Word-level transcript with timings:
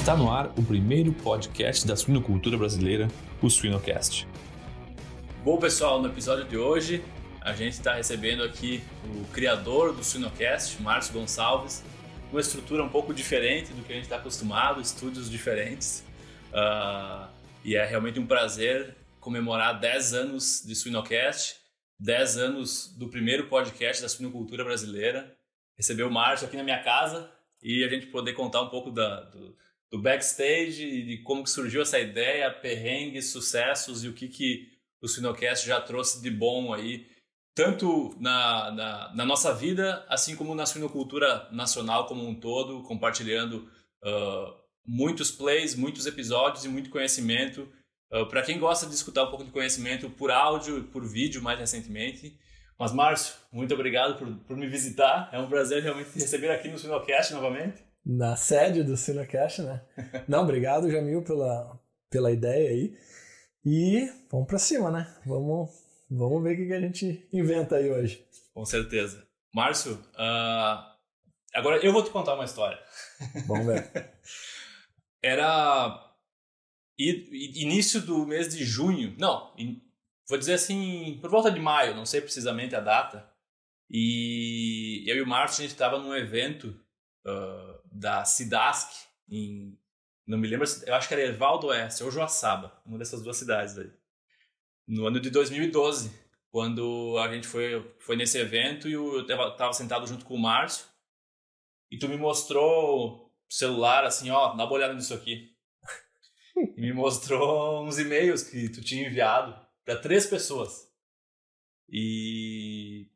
Está 0.00 0.16
no 0.16 0.32
ar 0.32 0.46
o 0.58 0.62
primeiro 0.62 1.12
podcast 1.12 1.86
da 1.86 1.94
suinocultura 1.94 2.56
brasileira, 2.56 3.06
o 3.42 3.50
Suinocast. 3.50 4.26
Bom, 5.44 5.58
pessoal, 5.58 6.00
no 6.00 6.08
episódio 6.08 6.46
de 6.46 6.56
hoje 6.56 7.04
a 7.42 7.52
gente 7.52 7.74
está 7.74 7.92
recebendo 7.92 8.42
aqui 8.42 8.82
o 9.04 9.26
criador 9.26 9.94
do 9.94 10.02
Suinocast, 10.02 10.80
Márcio 10.80 11.12
Gonçalves, 11.12 11.84
uma 12.32 12.40
estrutura 12.40 12.82
um 12.82 12.88
pouco 12.88 13.12
diferente 13.12 13.74
do 13.74 13.84
que 13.84 13.92
a 13.92 13.94
gente 13.94 14.04
está 14.04 14.16
acostumado, 14.16 14.80
estúdios 14.80 15.30
diferentes. 15.30 16.02
Uh, 16.50 17.28
e 17.62 17.76
é 17.76 17.84
realmente 17.84 18.18
um 18.18 18.26
prazer 18.26 18.96
comemorar 19.20 19.78
10 19.78 20.14
anos 20.14 20.62
de 20.66 20.74
Suinocast, 20.74 21.56
10 21.98 22.38
anos 22.38 22.96
do 22.98 23.06
primeiro 23.08 23.48
podcast 23.48 24.00
da 24.00 24.08
suinocultura 24.08 24.64
brasileira. 24.64 25.36
Receber 25.76 26.04
o 26.04 26.10
Márcio 26.10 26.46
aqui 26.46 26.56
na 26.56 26.64
minha 26.64 26.82
casa 26.82 27.30
e 27.62 27.84
a 27.84 27.88
gente 27.88 28.06
poder 28.06 28.32
contar 28.32 28.62
um 28.62 28.70
pouco 28.70 28.90
da, 28.90 29.20
do, 29.24 29.54
do 29.90 29.98
backstage 29.98 31.02
de 31.02 31.18
como 31.18 31.42
que 31.42 31.50
surgiu 31.50 31.82
essa 31.82 31.98
ideia, 31.98 32.50
perrengues, 32.50 33.32
sucessos 33.32 34.04
e 34.04 34.08
o 34.08 34.12
que, 34.12 34.28
que 34.28 34.68
o 35.02 35.08
Sinocast 35.08 35.66
já 35.66 35.80
trouxe 35.80 36.22
de 36.22 36.30
bom 36.30 36.72
aí, 36.72 37.06
tanto 37.54 38.14
na, 38.20 38.70
na, 38.70 39.14
na, 39.14 39.24
nossa 39.24 39.52
vida, 39.52 40.04
assim 40.08 40.36
como 40.36 40.54
na 40.54 40.64
suinocultura 40.64 41.48
nacional 41.50 42.06
como 42.06 42.26
um 42.26 42.34
todo, 42.34 42.82
compartilhando 42.84 43.68
uh, 44.04 44.54
muitos 44.86 45.30
plays, 45.30 45.74
muitos 45.74 46.06
episódios 46.06 46.64
e 46.64 46.68
muito 46.68 46.90
conhecimento. 46.90 47.68
Uh, 48.12 48.26
Para 48.26 48.42
quem 48.42 48.58
gosta 48.58 48.86
de 48.86 48.94
escutar 48.94 49.24
um 49.24 49.30
pouco 49.30 49.44
de 49.44 49.50
conhecimento 49.50 50.08
por 50.08 50.30
áudio 50.30 50.78
e 50.78 50.82
por 50.84 51.04
vídeo 51.04 51.42
mais 51.42 51.58
recentemente. 51.58 52.38
Mas, 52.78 52.92
Márcio, 52.92 53.34
muito 53.52 53.74
obrigado 53.74 54.16
por, 54.16 54.32
por 54.46 54.56
me 54.56 54.68
visitar. 54.68 55.28
É 55.32 55.38
um 55.38 55.48
prazer 55.48 55.82
realmente 55.82 56.12
te 56.12 56.20
receber 56.20 56.50
aqui 56.50 56.68
no 56.68 56.78
Sinocast 56.78 57.32
novamente 57.34 57.89
na 58.04 58.36
sede 58.36 58.82
do 58.82 58.96
Cinecast, 58.96 59.62
né? 59.62 59.82
Não, 60.28 60.42
obrigado, 60.42 60.90
Jamil, 60.90 61.22
pela, 61.22 61.78
pela 62.10 62.32
ideia 62.32 62.70
aí. 62.70 62.96
E 63.64 64.10
vamos 64.30 64.46
para 64.46 64.58
cima, 64.58 64.90
né? 64.90 65.14
Vamos, 65.26 65.70
vamos 66.10 66.42
ver 66.42 66.54
o 66.54 66.66
que 66.68 66.72
a 66.72 66.80
gente 66.80 67.28
inventa 67.32 67.76
aí 67.76 67.90
hoje. 67.90 68.26
Com 68.54 68.64
certeza. 68.64 69.26
Márcio, 69.54 69.94
uh, 69.94 70.84
agora 71.54 71.84
eu 71.84 71.92
vou 71.92 72.02
te 72.02 72.10
contar 72.10 72.34
uma 72.34 72.44
história. 72.44 72.78
Vamos 73.46 73.66
ver. 73.66 73.90
Era 75.22 76.06
início 76.98 78.00
do 78.00 78.26
mês 78.26 78.54
de 78.54 78.64
junho, 78.64 79.14
não, 79.18 79.54
vou 80.28 80.38
dizer 80.38 80.54
assim, 80.54 81.18
por 81.20 81.30
volta 81.30 81.50
de 81.50 81.58
maio, 81.58 81.94
não 81.94 82.04
sei 82.04 82.20
precisamente 82.20 82.76
a 82.76 82.80
data. 82.80 83.28
E 83.90 85.02
eu 85.06 85.16
e 85.16 85.22
o 85.22 85.26
Márcio, 85.26 85.60
a 85.60 85.62
gente 85.62 85.72
estava 85.72 85.98
num 85.98 86.14
evento 86.14 86.68
uh, 87.26 87.69
da 87.90 88.24
Sidask, 88.24 88.90
em, 89.28 89.78
não 90.26 90.38
me 90.38 90.48
lembro, 90.48 90.66
eu 90.86 90.94
acho 90.94 91.08
que 91.08 91.14
era 91.14 91.26
Evaldo 91.26 91.68
Oeste 91.68 92.02
ou 92.04 92.10
Joaçaba, 92.10 92.80
uma 92.86 92.98
dessas 92.98 93.22
duas 93.22 93.36
cidades 93.36 93.76
aí. 93.78 93.90
No 94.86 95.06
ano 95.06 95.20
de 95.20 95.30
2012, 95.30 96.10
quando 96.50 97.16
a 97.18 97.32
gente 97.32 97.46
foi, 97.46 97.94
foi 97.98 98.16
nesse 98.16 98.38
evento 98.38 98.88
e 98.88 98.92
eu 98.92 99.20
estava 99.22 99.72
sentado 99.72 100.06
junto 100.06 100.24
com 100.24 100.34
o 100.34 100.38
Márcio, 100.38 100.84
e 101.90 101.98
tu 101.98 102.08
me 102.08 102.16
mostrou 102.16 103.26
o 103.26 103.52
celular 103.52 104.04
assim, 104.04 104.30
ó, 104.30 104.54
dá 104.54 104.64
uma 104.64 104.72
olhada 104.72 104.94
nisso 104.94 105.12
aqui. 105.12 105.52
e 106.76 106.80
me 106.80 106.92
mostrou 106.92 107.84
uns 107.84 107.98
e-mails 107.98 108.44
que 108.44 108.68
tu 108.68 108.80
tinha 108.80 109.08
enviado 109.08 109.58
para 109.84 110.00
três 110.00 110.26
pessoas. 110.26 110.88
E 111.88 113.08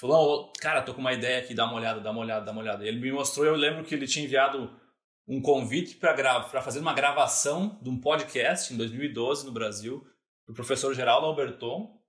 falou, 0.00 0.50
cara, 0.58 0.80
tô 0.80 0.94
com 0.94 1.00
uma 1.00 1.12
ideia 1.12 1.38
aqui, 1.38 1.52
dá 1.52 1.66
uma 1.66 1.74
olhada, 1.74 2.00
dá 2.00 2.10
uma 2.10 2.20
olhada, 2.20 2.44
dá 2.44 2.52
uma 2.52 2.62
olhada. 2.62 2.86
Ele 2.86 2.98
me 2.98 3.12
mostrou, 3.12 3.44
eu 3.44 3.54
lembro 3.54 3.84
que 3.84 3.94
ele 3.94 4.06
tinha 4.06 4.24
enviado 4.24 4.74
um 5.28 5.42
convite 5.42 5.96
para 5.96 6.42
fazer 6.62 6.80
uma 6.80 6.94
gravação 6.94 7.78
de 7.82 7.90
um 7.90 8.00
podcast 8.00 8.72
em 8.72 8.78
2012 8.78 9.44
no 9.44 9.52
Brasil, 9.52 10.00
para 10.46 10.52
o 10.52 10.54
professor 10.54 10.94
Geraldo 10.94 11.26
Alberton, 11.26 12.00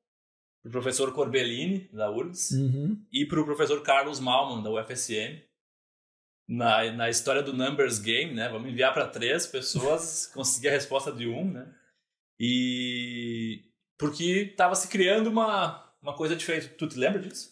para 0.63 0.69
o 0.69 0.72
professor 0.72 1.13
Corbellini, 1.13 1.90
da 1.91 2.09
URGS, 2.09 2.51
uhum. 2.51 3.06
e 3.12 3.25
para 3.25 3.41
o 3.41 3.46
professor 3.46 3.81
Carlos 3.84 4.19
Malman, 4.19 4.63
da 4.63 4.72
UFSM. 4.72 5.41
Na, 6.47 6.91
na 6.91 7.09
história 7.09 7.44
do 7.44 7.53
Numbers 7.53 8.00
Game, 8.00 8.34
né? 8.34 8.50
Vamos 8.50 8.69
enviar 8.69 8.94
para 8.94 9.07
três 9.07 9.46
pessoas, 9.46 10.28
conseguir 10.34 10.69
a 10.69 10.72
resposta 10.72 11.12
de 11.12 11.28
um, 11.28 11.50
né? 11.50 11.74
E 12.40 13.66
porque 13.97 14.50
estava 14.51 14.75
se 14.75 14.88
criando 14.88 15.28
uma, 15.28 15.94
uma 16.01 16.16
coisa 16.16 16.35
diferente. 16.35 16.69
Tu 16.69 16.88
te 16.88 16.97
lembra 16.97 17.19
disso? 17.19 17.50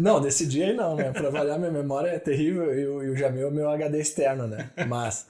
Não, 0.00 0.18
desse 0.18 0.46
dia 0.46 0.68
aí 0.68 0.74
não, 0.74 0.96
né? 0.96 1.12
Pra 1.12 1.28
avaliar 1.28 1.58
minha 1.58 1.70
memória 1.70 2.08
é 2.08 2.18
terrível 2.18 2.74
e 2.74 2.86
o, 2.86 3.02
e 3.02 3.10
o 3.10 3.16
Jamil 3.16 3.48
é 3.48 3.50
meu 3.50 3.68
HD 3.68 4.00
externo, 4.00 4.46
né? 4.46 4.70
Mas. 4.88 5.28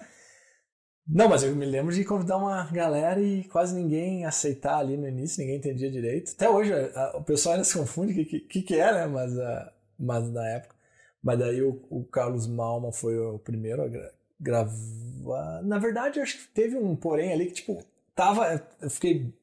Não, 1.05 1.29
mas 1.29 1.43
eu 1.43 1.57
me 1.57 1.67
lembro 1.67 1.93
de 1.93 2.05
convidar 2.05 2.37
uma 2.37 2.65
galera 2.71 3.21
e 3.21 3.43
quase 3.49 3.75
ninguém 3.75 4.25
aceitar 4.25 4.79
ali 4.79 4.97
no 4.97 5.09
início, 5.09 5.41
ninguém 5.41 5.57
entendia 5.57 5.91
direito. 5.91 6.31
Até 6.37 6.49
hoje 6.49 6.73
a, 6.73 7.17
o 7.17 7.25
pessoal 7.25 7.55
ainda 7.55 7.65
se 7.65 7.77
confunde 7.77 8.13
o 8.13 8.25
que, 8.25 8.39
que, 8.39 8.63
que 8.63 8.75
é, 8.77 8.93
né? 8.93 9.07
Mas, 9.09 9.37
a, 9.37 9.73
mas 9.99 10.31
na 10.31 10.49
época. 10.51 10.77
Mas 11.21 11.39
daí 11.41 11.61
o, 11.63 11.83
o 11.91 12.05
Carlos 12.05 12.47
Malman 12.47 12.93
foi 12.93 13.19
o 13.19 13.41
primeiro 13.41 13.83
a 13.83 13.89
gra, 13.89 14.13
gravar. 14.39 15.63
Na 15.65 15.81
verdade, 15.81 16.21
eu 16.21 16.23
acho 16.23 16.39
que 16.39 16.49
teve 16.55 16.77
um 16.77 16.95
porém 16.95 17.33
ali 17.33 17.47
que, 17.47 17.55
tipo, 17.55 17.85
tava. 18.15 18.63
Eu 18.81 18.89
fiquei 18.89 19.35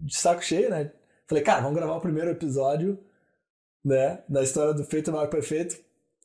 de 0.00 0.16
saco 0.16 0.42
cheio, 0.42 0.70
né? 0.70 0.90
Falei, 1.26 1.44
cara, 1.44 1.60
vamos 1.60 1.76
gravar 1.76 1.96
o 1.96 2.00
primeiro 2.00 2.30
episódio 2.30 2.98
né, 3.84 4.22
da 4.28 4.42
história 4.42 4.72
do 4.72 4.84
Feito 4.84 5.12
Maior 5.12 5.28
Perfeito, 5.28 5.76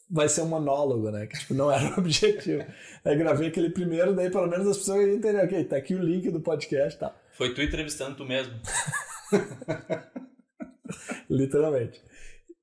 vai 0.09 0.27
ser 0.27 0.41
um 0.41 0.47
monólogo, 0.47 1.11
né? 1.11 1.27
Que 1.27 1.37
tipo, 1.37 1.53
não 1.53 1.71
era 1.71 1.93
o 1.95 1.99
objetivo. 1.99 2.65
Aí 3.05 3.15
gravei 3.17 3.49
aquele 3.49 3.69
primeiro, 3.69 4.15
daí 4.15 4.31
pelo 4.31 4.47
menos 4.47 4.67
as 4.67 4.77
pessoas 4.77 5.01
iam 5.01 5.15
entender, 5.15 5.43
ok, 5.43 5.63
tá 5.65 5.77
aqui 5.77 5.93
o 5.93 6.01
link 6.01 6.29
do 6.31 6.41
podcast 6.41 6.99
tá. 6.99 7.15
Foi 7.33 7.53
tu 7.53 7.61
entrevistando 7.61 8.17
tu 8.17 8.25
mesmo. 8.25 8.53
Literalmente. 11.29 12.01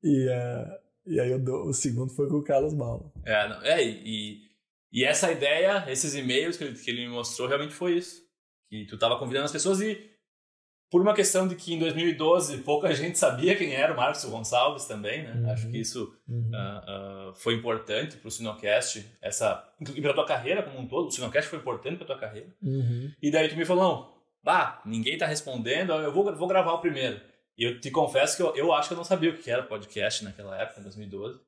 E, 0.03 0.29
uh, 0.29 0.79
e 1.07 1.21
aí 1.21 1.33
o, 1.33 1.69
o, 1.69 1.73
segundo 1.73 2.13
foi 2.13 2.29
com 2.29 2.37
o 2.37 2.45
Carlos 2.45 2.75
Malma. 2.75 3.13
É, 3.25 3.49
não, 3.49 3.63
é 3.63 3.85
e, 3.85 4.43
e 4.93 5.05
essa 5.05 5.31
ideia, 5.31 5.85
esses 5.89 6.15
e-mails 6.15 6.57
que 6.57 6.65
ele, 6.65 6.79
que 6.79 6.91
ele 6.91 7.07
me 7.07 7.13
mostrou, 7.13 7.49
realmente 7.49 7.75
foi 7.75 7.97
isso. 7.97 8.23
Que 8.69 8.85
tu 8.87 8.99
tava 8.99 9.19
convidando 9.19 9.45
as 9.45 9.53
pessoas 9.53 9.81
e 9.81 10.11
por 10.91 11.01
uma 11.03 11.15
questão 11.15 11.49
de 11.49 11.57
que 11.57 11.75
em 11.75 11.79
2012 11.79 12.59
pouca 12.59 12.95
gente 12.95 13.19
sabia 13.19 13.57
quem 13.57 13.75
era 13.75 13.93
o 13.93 13.97
Marcos 13.97 14.25
Gonçalves 14.25 14.85
também, 14.85 15.25
né? 15.25 15.33
Uhum. 15.33 15.51
Acho 15.51 15.69
que 15.69 15.79
isso 15.79 16.17
uhum. 16.29 16.51
uh, 16.53 17.31
uh, 17.31 17.35
foi 17.35 17.55
importante 17.55 18.17
para 18.17 18.29
o 18.29 18.31
Sinocast, 18.31 19.05
essa 19.21 19.69
e 19.95 20.01
para 20.01 20.15
tua 20.15 20.27
carreira 20.27 20.63
como 20.63 20.79
um 20.79 20.87
todo. 20.87 21.09
O 21.09 21.11
Sinocast 21.11 21.51
foi 21.51 21.59
importante 21.59 21.97
para 21.97 22.07
tua 22.07 22.19
carreira. 22.19 22.55
Uhum. 22.63 23.11
E 23.21 23.31
daí 23.31 23.49
tu 23.49 23.57
me 23.57 23.65
falou, 23.65 24.17
bah, 24.45 24.81
ninguém 24.87 25.15
está 25.15 25.27
respondendo, 25.27 25.93
eu 25.93 26.13
vou, 26.13 26.35
vou 26.37 26.49
gravar 26.49 26.73
o 26.73 26.81
primeiro. 26.81 27.21
E 27.59 27.65
eu 27.65 27.81
te 27.81 27.91
confesso 27.91 28.37
que 28.37 28.43
eu, 28.43 28.55
eu 28.55 28.73
acho 28.73 28.89
que 28.89 28.95
eu 28.95 28.99
não 28.99 29.05
sabia 29.05 29.31
o 29.31 29.37
que 29.37 29.51
era 29.51 29.63
podcast 29.63 30.23
naquela 30.23 30.57
época, 30.57 30.81
em 30.81 30.85
2012. 30.85 31.41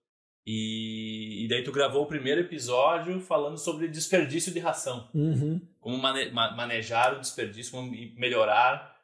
E, 0.50 1.44
e 1.44 1.48
daí 1.48 1.62
tu 1.62 1.70
gravou 1.70 2.02
o 2.02 2.06
primeiro 2.06 2.40
episódio 2.40 3.20
falando 3.20 3.58
sobre 3.58 3.86
desperdício 3.86 4.52
de 4.52 4.58
ração. 4.58 5.08
Uhum. 5.14 5.60
Como 5.78 5.98
mane 5.98 6.30
manejar 6.30 7.14
o 7.14 7.20
desperdício, 7.20 7.70
como 7.70 7.92
melhorar 8.16 8.97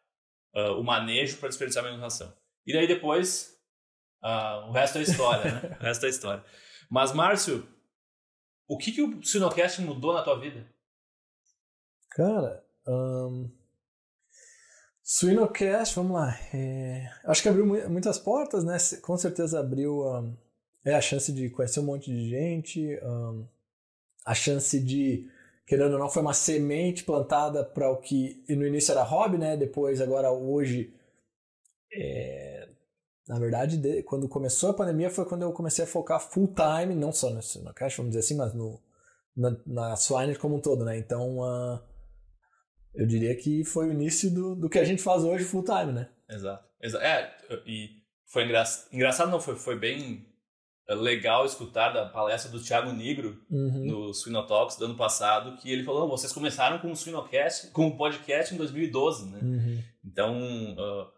uh, 0.54 0.78
o 0.78 0.84
manejo 0.84 1.36
para 1.38 1.48
desperdiçar 1.48 1.82
menos 1.82 2.00
ração. 2.00 2.32
E 2.66 2.72
daí 2.72 2.86
depois, 2.86 3.58
uh, 4.22 4.68
o 4.68 4.72
resto 4.72 4.98
é 4.98 5.02
história, 5.02 5.52
né? 5.52 5.76
O 5.80 5.82
resto 5.82 6.06
é 6.06 6.08
história. 6.08 6.44
Mas, 6.90 7.12
Márcio, 7.12 7.66
o 8.66 8.78
que, 8.78 8.92
que 8.92 9.02
o 9.02 9.22
Sinocast 9.22 9.80
mudou 9.82 10.14
na 10.14 10.22
tua 10.22 10.38
vida? 10.38 10.66
Cara, 12.10 12.64
um... 12.86 13.50
Suinocast, 15.02 15.96
vamos 15.96 16.12
lá. 16.12 16.38
É... 16.54 17.10
Acho 17.24 17.42
que 17.42 17.48
abriu 17.48 17.66
muitas 17.66 18.18
portas, 18.18 18.64
né? 18.64 18.78
Com 19.02 19.16
certeza 19.18 19.60
abriu 19.60 20.06
um... 20.06 20.36
é, 20.84 20.94
a 20.94 21.00
chance 21.00 21.32
de 21.32 21.50
conhecer 21.50 21.80
um 21.80 21.84
monte 21.84 22.10
de 22.10 22.30
gente, 22.30 22.98
um... 23.02 23.46
a 24.24 24.34
chance 24.34 24.80
de 24.80 25.28
querendo 25.66 25.94
ou 25.94 25.98
não, 25.98 26.10
foi 26.10 26.22
uma 26.22 26.34
semente 26.34 27.04
plantada 27.04 27.64
para 27.64 27.90
o 27.90 27.96
que 27.96 28.44
no 28.48 28.66
início 28.66 28.92
era 28.92 29.02
hobby, 29.02 29.38
né? 29.38 29.56
Depois, 29.56 30.00
agora, 30.00 30.30
hoje, 30.30 30.94
é... 31.92 32.68
na 33.26 33.38
verdade, 33.38 33.76
de... 33.76 34.02
quando 34.02 34.28
começou 34.28 34.70
a 34.70 34.74
pandemia 34.74 35.10
foi 35.10 35.24
quando 35.24 35.42
eu 35.42 35.52
comecei 35.52 35.84
a 35.84 35.88
focar 35.88 36.20
full 36.20 36.54
time, 36.54 36.94
não 36.94 37.12
só 37.12 37.30
no, 37.30 37.40
no 37.62 37.74
cash, 37.74 37.96
vamos 37.96 38.10
dizer 38.10 38.20
assim, 38.20 38.36
mas 38.36 38.52
no, 38.52 38.80
na, 39.36 39.56
na 39.66 39.96
Swine 39.96 40.36
como 40.36 40.56
um 40.56 40.60
todo, 40.60 40.84
né? 40.84 40.98
Então, 40.98 41.38
uh... 41.38 41.80
eu 42.94 43.06
diria 43.06 43.34
que 43.34 43.64
foi 43.64 43.88
o 43.88 43.92
início 43.92 44.30
do, 44.30 44.54
do 44.54 44.68
que 44.68 44.78
a 44.78 44.84
gente 44.84 45.02
faz 45.02 45.24
hoje 45.24 45.44
full 45.44 45.64
time, 45.64 45.92
né? 45.92 46.10
Exato. 46.28 46.68
É, 47.00 47.34
e 47.66 48.02
foi 48.26 48.44
engra... 48.44 48.64
engraçado, 48.92 49.30
não, 49.30 49.40
foi, 49.40 49.56
foi 49.56 49.78
bem 49.78 50.26
legal 50.88 51.46
escutar 51.46 51.90
da 51.90 52.06
palestra 52.06 52.50
do 52.50 52.62
Thiago 52.62 52.92
Nigro 52.92 53.40
uhum. 53.50 53.86
no 53.86 54.14
Suinotalks 54.14 54.76
do 54.76 54.84
ano 54.84 54.96
passado, 54.96 55.56
que 55.56 55.70
ele 55.70 55.84
falou: 55.84 56.08
vocês 56.08 56.32
começaram 56.32 56.78
com 56.78 56.90
o 56.90 56.96
Suinocast, 56.96 57.68
com 57.68 57.86
o 57.86 57.96
podcast 57.96 58.54
em 58.54 58.58
2012, 58.58 59.30
né? 59.30 59.40
Uhum. 59.42 59.82
Então, 60.04 60.72
uh, 60.74 61.10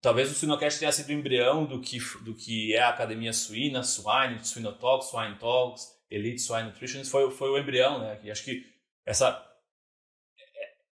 talvez 0.00 0.30
o 0.30 0.34
Suinocast 0.34 0.78
tenha 0.78 0.92
sido 0.92 1.08
o 1.08 1.12
embrião 1.12 1.66
do 1.66 1.80
que, 1.80 1.98
do 2.22 2.34
que 2.34 2.74
é 2.74 2.80
a 2.80 2.90
academia 2.90 3.32
suína, 3.32 3.82
Swine, 3.82 4.44
Suinotalks, 4.44 5.08
Swine 5.08 5.36
Talks, 5.36 5.88
Elite 6.08 6.40
Swine 6.40 6.68
Nutrition, 6.68 7.04
foi, 7.04 7.30
foi 7.32 7.50
o 7.50 7.58
embrião, 7.58 7.98
né? 7.98 8.16
Que 8.16 8.30
acho 8.30 8.44
que 8.44 8.62
essa 9.04 9.44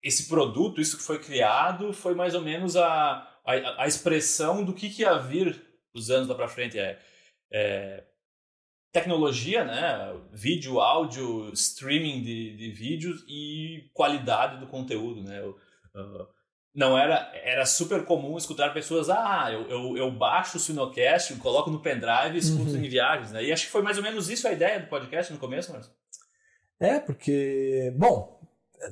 esse 0.03 0.29
produto, 0.29 0.81
isso 0.81 0.97
que 0.97 1.03
foi 1.03 1.19
criado, 1.19 1.93
foi 1.93 2.15
mais 2.15 2.35
ou 2.35 2.41
menos 2.41 2.77
a, 2.77 3.29
a, 3.45 3.85
a 3.85 3.87
expressão 3.87 4.65
do 4.65 4.73
que, 4.73 4.89
que 4.89 5.03
ia 5.03 5.19
vir 5.19 5.63
os 5.95 6.11
anos 6.11 6.29
lá 6.29 6.35
para 6.35 6.49
frente. 6.49 6.79
É, 6.79 6.99
é, 7.53 8.05
tecnologia, 8.93 9.65
né? 9.65 10.15
Vídeo, 10.33 10.81
áudio, 10.81 11.53
streaming 11.53 12.23
de, 12.23 12.57
de 12.57 12.71
vídeos 12.71 13.25
e 13.29 13.89
qualidade 13.93 14.59
do 14.59 14.67
conteúdo, 14.67 15.23
né? 15.23 15.41
Eu, 15.41 15.57
uh, 15.95 16.27
não 16.75 16.97
era 16.97 17.31
era 17.35 17.67
super 17.67 18.05
comum 18.05 18.39
escutar 18.39 18.73
pessoas 18.73 19.11
ah 19.11 19.49
eu, 19.53 19.69
eu, 19.69 19.97
eu 19.97 20.11
baixo 20.11 20.57
o 20.57 20.61
Sinocast 20.61 21.35
coloco 21.37 21.69
no 21.69 21.83
pendrive 21.83 22.37
e 22.37 22.39
escuto 22.39 22.71
uhum. 22.71 22.77
em 22.77 22.89
viagens 22.89 23.33
né 23.33 23.43
e 23.43 23.53
acho 23.53 23.67
que 23.67 23.73
foi 23.73 23.83
mais 23.83 23.97
ou 23.97 24.05
menos 24.05 24.31
isso 24.31 24.47
a 24.47 24.53
ideia 24.53 24.79
do 24.79 24.87
podcast 24.87 25.33
no 25.33 25.39
começo 25.39 25.73
Marcos 25.73 25.91
é 26.79 27.01
porque 27.01 27.93
bom 27.97 28.41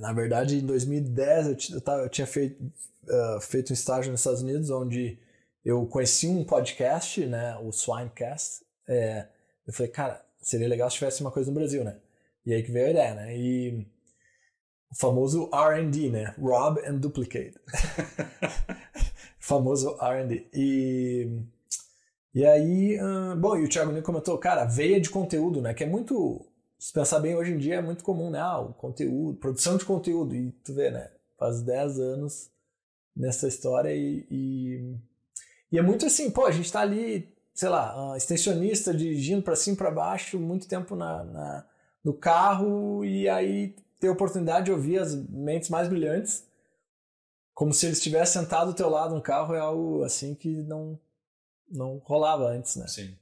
na 0.01 0.13
verdade 0.13 0.57
em 0.57 0.67
2010 0.67 1.47
eu, 1.47 1.79
eu, 1.79 1.99
eu 2.03 2.09
tinha 2.09 2.27
feito 2.27 2.61
uh, 2.65 3.41
feito 3.41 3.71
um 3.71 3.75
estágio 3.75 4.11
nos 4.11 4.21
Estados 4.21 4.43
Unidos 4.43 4.71
onde 4.71 5.17
eu 5.65 5.87
conheci 5.87 6.27
um 6.27 6.45
podcast 6.45 7.25
né 7.27 7.57
o 7.59 7.71
Swinecast 7.71 8.65
é, 8.89 9.29
eu 9.69 9.73
falei 9.73 9.93
cara 9.93 10.25
seria 10.43 10.67
legal 10.67 10.91
se 10.91 10.97
tivesse 10.97 11.21
uma 11.21 11.31
coisa 11.31 11.49
no 11.49 11.55
Brasil 11.55 11.85
né 11.85 11.97
e 12.45 12.53
aí 12.53 12.63
que 12.65 12.73
veio 12.73 12.89
a 12.89 12.91
ideia 12.91 13.15
né 13.15 13.37
e 13.37 13.87
o 14.91 14.95
famoso 14.95 15.51
R&D, 15.53 16.11
né? 16.11 16.35
Rob 16.39 16.81
and 16.87 16.97
Duplicate. 16.97 17.55
famoso 19.39 19.97
R&D. 20.01 20.49
E, 20.53 21.43
e 22.35 22.45
aí, 22.45 22.99
uh, 23.01 23.37
bom, 23.37 23.57
e 23.57 23.65
o 23.65 23.69
Thiago 23.69 23.91
Nilo 23.91 24.05
comentou, 24.05 24.39
cara, 24.39 24.65
veia 24.65 25.01
de 25.01 25.11
conteúdo, 25.11 25.61
né? 25.61 25.75
Que 25.75 25.85
é 25.85 25.87
muito, 25.87 26.47
se 26.79 26.93
pensar 26.93 27.21
bem, 27.21 27.37
hoje 27.37 27.53
em 27.53 27.59
dia 27.59 27.77
é 27.77 27.83
muito 27.83 28.03
comum, 28.03 28.31
né? 28.31 28.41
Ah, 28.41 28.61
o 28.61 28.73
conteúdo, 28.75 29.39
produção 29.39 29.77
de 29.77 29.85
conteúdo. 29.85 30.35
E 30.35 30.53
tu 30.65 30.75
vê, 30.75 30.91
né? 30.91 31.11
Faz 31.39 31.61
10 31.63 32.01
anos 32.01 32.51
nessa 33.15 33.47
história 33.47 33.95
e, 33.95 34.27
e, 34.31 34.97
e, 35.73 35.79
é 35.79 35.83
muito 35.83 36.07
assim, 36.07 36.31
pô, 36.31 36.47
a 36.47 36.51
gente 36.51 36.71
tá 36.73 36.81
ali, 36.81 37.37
sei 37.59 37.69
lá, 37.69 38.13
uh, 38.13 38.17
extensionista 38.17 38.95
dirigindo 38.95 39.43
para 39.43 39.57
cima 39.57 39.77
para 39.77 39.91
baixo, 39.91 40.39
muito 40.39 40.69
tempo 40.69 40.95
na, 40.95 41.25
na, 41.25 41.67
no 42.05 42.15
carro 42.15 43.05
e 43.05 43.29
aí 43.29 43.75
ter 43.99 44.07
a 44.07 44.13
oportunidade 44.13 44.67
de 44.67 44.71
ouvir 44.71 45.01
as 45.01 45.13
mentes 45.29 45.69
mais 45.69 45.89
brilhantes, 45.89 46.49
como 47.53 47.73
se 47.73 47.87
eles 47.87 47.99
estivessem 47.99 48.43
sentado 48.43 48.71
do 48.71 48.77
teu 48.77 48.89
lado 48.89 49.13
no 49.13 49.21
carro, 49.21 49.57
é 49.57 49.59
algo 49.59 50.05
assim 50.05 50.37
que 50.37 50.63
não, 50.63 51.01
não 51.69 51.99
rolava 51.99 52.45
antes, 52.45 52.77
né? 52.77 52.87
Sim. 52.87 53.19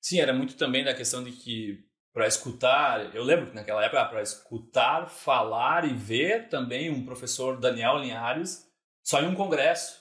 Sim, 0.00 0.18
era 0.18 0.32
muito 0.32 0.56
também 0.56 0.82
da 0.82 0.94
questão 0.94 1.22
de 1.22 1.32
que 1.32 1.86
para 2.10 2.26
escutar, 2.26 3.14
eu 3.14 3.22
lembro 3.22 3.50
que 3.50 3.54
naquela 3.54 3.84
época, 3.84 4.02
para 4.06 4.22
escutar, 4.22 5.10
falar 5.10 5.84
e 5.86 5.92
ver 5.92 6.48
também 6.48 6.88
um 6.88 7.04
professor 7.04 7.60
Daniel 7.60 7.98
Linhares 7.98 8.66
só 9.04 9.20
em 9.20 9.26
um 9.26 9.34
congresso. 9.34 10.00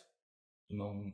Não, 0.69 1.11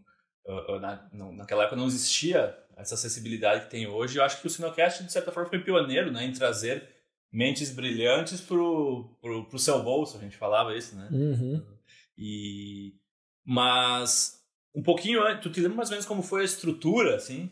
na, 0.80 1.10
naquela 1.34 1.64
época 1.64 1.76
não 1.76 1.88
existia 1.88 2.58
essa 2.76 2.96
acessibilidade 2.96 3.66
que 3.66 3.72
tem 3.72 3.88
hoje. 3.88 4.18
Eu 4.18 4.24
acho 4.24 4.42
que 4.42 4.48
o 4.48 4.50
Sinocast, 4.50 5.04
de 5.04 5.12
certa 5.12 5.32
forma, 5.32 5.50
foi 5.50 5.60
pioneiro 5.60 6.12
né, 6.12 6.26
em 6.26 6.34
trazer 6.34 6.90
mentes 7.32 7.72
brilhantes 7.72 8.42
pro, 8.42 9.18
pro, 9.20 9.46
pro 9.46 9.60
seu 9.60 9.82
bolso, 9.82 10.18
a 10.18 10.20
gente 10.20 10.38
falava 10.38 10.76
isso, 10.78 10.96
né? 10.96 11.10
Uhum. 11.12 11.66
E... 12.16 12.94
Mas, 13.44 14.40
um 14.74 14.84
pouquinho 14.84 15.22
antes, 15.26 15.42
tu 15.42 15.50
te 15.50 15.60
lembra 15.60 15.78
mais 15.78 15.90
ou 15.90 15.94
menos 15.94 16.06
como 16.06 16.22
foi 16.22 16.42
a 16.42 16.46
estrutura, 16.46 17.16
assim? 17.16 17.50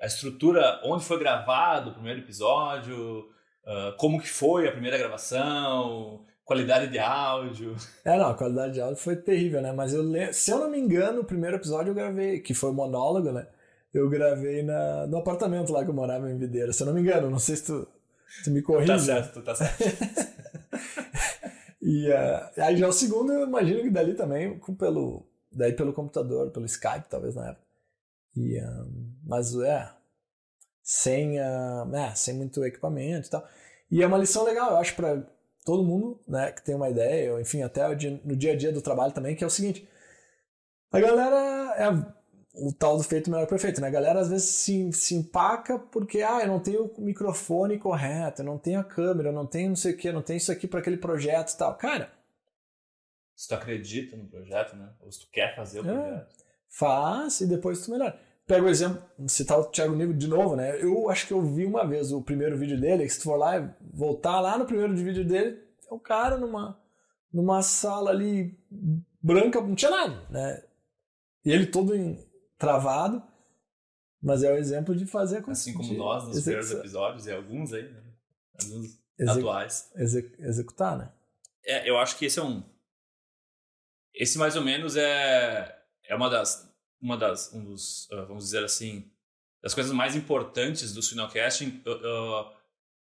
A 0.00 0.06
estrutura, 0.06 0.80
onde 0.84 1.04
foi 1.04 1.18
gravado 1.18 1.90
o 1.90 1.92
primeiro 1.92 2.20
episódio, 2.20 3.28
uh, 3.64 3.96
como 3.98 4.20
que 4.20 4.28
foi 4.28 4.68
a 4.68 4.72
primeira 4.72 4.96
gravação, 4.96 6.24
qualidade 6.50 6.90
de 6.90 6.98
áudio. 6.98 7.76
É, 8.04 8.18
não, 8.18 8.30
a 8.30 8.34
qualidade 8.34 8.74
de 8.74 8.80
áudio 8.80 8.96
foi 8.96 9.16
terrível, 9.16 9.62
né? 9.62 9.72
Mas 9.72 9.94
eu 9.94 10.02
lembro, 10.02 10.34
se 10.34 10.50
eu 10.50 10.58
não 10.58 10.70
me 10.70 10.78
engano, 10.78 11.20
o 11.20 11.24
primeiro 11.24 11.56
episódio 11.56 11.90
eu 11.90 11.94
gravei, 11.94 12.40
que 12.40 12.54
foi 12.54 12.70
o 12.70 12.74
monólogo, 12.74 13.30
né? 13.32 13.46
Eu 13.94 14.08
gravei 14.08 14.62
na, 14.62 15.06
no 15.06 15.18
apartamento 15.18 15.72
lá 15.72 15.84
que 15.84 15.90
eu 15.90 15.94
morava 15.94 16.30
em 16.30 16.38
Videira. 16.38 16.72
Se 16.72 16.82
eu 16.82 16.86
não 16.86 16.94
me 16.94 17.00
engano, 17.00 17.30
não 17.30 17.38
sei 17.38 17.56
se 17.56 17.66
tu 17.66 17.88
Tu 18.44 18.50
me 18.50 18.62
corrige. 18.62 18.86
Tá 18.86 18.98
certo, 18.98 19.34
tu 19.34 19.42
tá 19.42 19.54
certo. 19.54 19.82
e 21.82 22.08
uh, 22.08 22.62
aí 22.62 22.76
já 22.76 22.88
o 22.88 22.92
segundo, 22.92 23.32
eu 23.32 23.46
imagino 23.46 23.82
que 23.82 23.90
dali 23.90 24.14
também, 24.14 24.58
pelo, 24.78 25.26
daí 25.52 25.72
pelo 25.72 25.92
computador, 25.92 26.50
pelo 26.50 26.66
Skype, 26.66 27.08
talvez 27.08 27.34
na 27.34 27.50
época. 27.50 27.66
E, 28.36 28.62
um, 28.62 29.12
mas 29.24 29.54
é, 29.56 29.90
sem, 30.82 31.40
uh, 31.40 31.94
é, 31.94 32.14
sem 32.14 32.34
muito 32.34 32.64
equipamento 32.64 33.26
e 33.26 33.30
tal. 33.30 33.46
E 33.90 34.02
é 34.02 34.06
uma 34.06 34.18
lição 34.18 34.44
legal, 34.44 34.70
eu 34.70 34.76
acho, 34.76 34.94
para 34.94 35.24
todo 35.64 35.84
mundo 35.84 36.20
né, 36.26 36.52
que 36.52 36.62
tem 36.62 36.74
uma 36.74 36.88
ideia, 36.88 37.32
ou 37.32 37.40
enfim, 37.40 37.62
até 37.62 37.86
no 38.24 38.36
dia 38.36 38.52
a 38.52 38.56
dia 38.56 38.72
do 38.72 38.82
trabalho 38.82 39.12
também, 39.12 39.36
que 39.36 39.44
é 39.44 39.46
o 39.46 39.50
seguinte: 39.50 39.88
a 40.90 41.00
galera 41.00 41.74
é 41.76 42.20
o 42.52 42.72
tal 42.72 42.96
do 42.96 43.04
feito 43.04 43.30
melhor 43.30 43.46
perfeito, 43.46 43.80
né? 43.80 43.86
A 43.86 43.90
galera 43.90 44.20
às 44.20 44.28
vezes 44.28 44.48
se, 44.48 44.92
se 44.92 45.14
empaca 45.14 45.78
porque, 45.78 46.22
ah, 46.22 46.40
eu 46.42 46.48
não 46.48 46.60
tenho 46.60 46.86
o 46.86 47.00
microfone 47.00 47.78
correto, 47.78 48.42
eu 48.42 48.46
não 48.46 48.58
tenho 48.58 48.80
a 48.80 48.84
câmera, 48.84 49.28
eu 49.28 49.32
não 49.32 49.46
tenho 49.46 49.70
não 49.70 49.76
sei 49.76 49.92
o 49.92 49.96
que, 49.96 50.08
eu 50.08 50.12
não 50.12 50.22
tenho 50.22 50.38
isso 50.38 50.50
aqui 50.50 50.66
para 50.66 50.80
aquele 50.80 50.96
projeto 50.96 51.52
e 51.52 51.56
tal. 51.56 51.76
Cara. 51.76 52.12
Se 53.36 53.48
tu 53.48 53.54
acredita 53.54 54.16
no 54.16 54.26
projeto, 54.26 54.76
né? 54.76 54.90
Ou 55.00 55.10
se 55.10 55.20
tu 55.20 55.28
quer 55.30 55.54
fazer 55.54 55.80
o 55.80 55.88
é, 55.88 55.94
projeto. 55.94 56.44
Faz 56.68 57.40
e 57.40 57.46
depois 57.46 57.84
tu 57.84 57.92
melhora. 57.92 58.18
Pega 58.50 58.66
o 58.66 58.68
exemplo, 58.68 59.00
citar 59.28 59.60
o 59.60 59.64
Thiago 59.66 59.94
Nigo 59.94 60.12
de 60.12 60.26
novo, 60.26 60.56
né? 60.56 60.82
Eu 60.82 61.08
acho 61.08 61.24
que 61.24 61.32
eu 61.32 61.40
vi 61.40 61.64
uma 61.64 61.86
vez 61.86 62.10
o 62.10 62.20
primeiro 62.20 62.58
vídeo 62.58 62.80
dele, 62.80 63.04
que 63.04 63.10
se 63.10 63.20
tu 63.20 63.22
for 63.22 63.36
lá 63.36 63.56
e 63.56 63.70
voltar 63.92 64.40
lá 64.40 64.58
no 64.58 64.66
primeiro 64.66 64.92
vídeo 64.96 65.24
dele, 65.24 65.62
é 65.88 65.94
o 65.94 66.00
cara 66.00 66.36
numa, 66.36 66.76
numa 67.32 67.62
sala 67.62 68.10
ali 68.10 68.58
branca, 69.22 69.60
não 69.60 69.76
tinha 69.76 69.92
nada, 69.92 70.26
né? 70.28 70.64
E 71.44 71.52
ele 71.52 71.64
todo 71.64 71.94
em, 71.94 72.18
travado, 72.58 73.22
mas 74.20 74.42
é 74.42 74.52
o 74.52 74.56
exemplo 74.56 74.96
de 74.96 75.06
fazer 75.06 75.44
Assim 75.48 75.72
como 75.72 75.94
nós 75.94 76.26
nos 76.26 76.40
primeiros 76.42 76.72
episódios 76.72 77.26
e 77.28 77.32
alguns 77.32 77.72
aí, 77.72 77.84
né? 77.84 78.02
Alguns 78.64 78.98
atuais. 79.28 79.92
executar, 80.40 80.98
né? 80.98 81.12
É, 81.64 81.88
eu 81.88 81.96
acho 81.96 82.18
que 82.18 82.24
esse 82.24 82.40
é 82.40 82.42
um. 82.42 82.64
Esse 84.12 84.38
mais 84.38 84.56
ou 84.56 84.64
menos 84.64 84.96
é, 84.96 85.78
é 86.02 86.16
uma 86.16 86.28
das. 86.28 86.68
Uma 87.00 87.16
das. 87.16 87.52
Um 87.52 87.64
dos, 87.64 88.08
uh, 88.10 88.26
vamos 88.26 88.44
dizer 88.44 88.64
assim. 88.64 89.10
Das 89.62 89.74
coisas 89.74 89.92
mais 89.92 90.16
importantes 90.16 90.94
do 90.94 91.02
Sinocast 91.02 91.64
uh, 91.66 92.50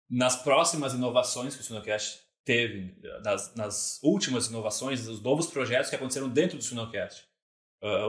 nas 0.09 0.35
próximas 0.41 0.93
inovações 0.93 1.55
que 1.55 1.61
o 1.61 1.63
Sinocast 1.63 2.21
teve, 2.43 2.99
nas, 3.23 3.53
nas 3.53 3.99
últimas 4.01 4.47
inovações, 4.47 5.07
os 5.07 5.21
novos 5.21 5.45
projetos 5.45 5.89
que 5.89 5.95
aconteceram 5.95 6.27
dentro 6.27 6.57
do 6.57 6.63
Sinocast. 6.63 7.27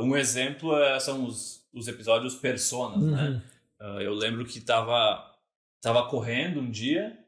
Um 0.03 0.17
exemplo 0.17 0.75
é, 0.75 0.99
são 0.99 1.27
os, 1.27 1.69
os 1.75 1.87
episódios 1.87 2.35
Personas, 2.37 3.03
né? 3.03 3.23
uhum. 3.23 3.97
né? 3.99 4.07
Eu 4.07 4.15
lembro 4.15 4.45
que 4.47 4.61
tava, 4.61 5.23
tava 5.83 6.09
correndo 6.09 6.61
um 6.61 6.71
dia 6.71 7.19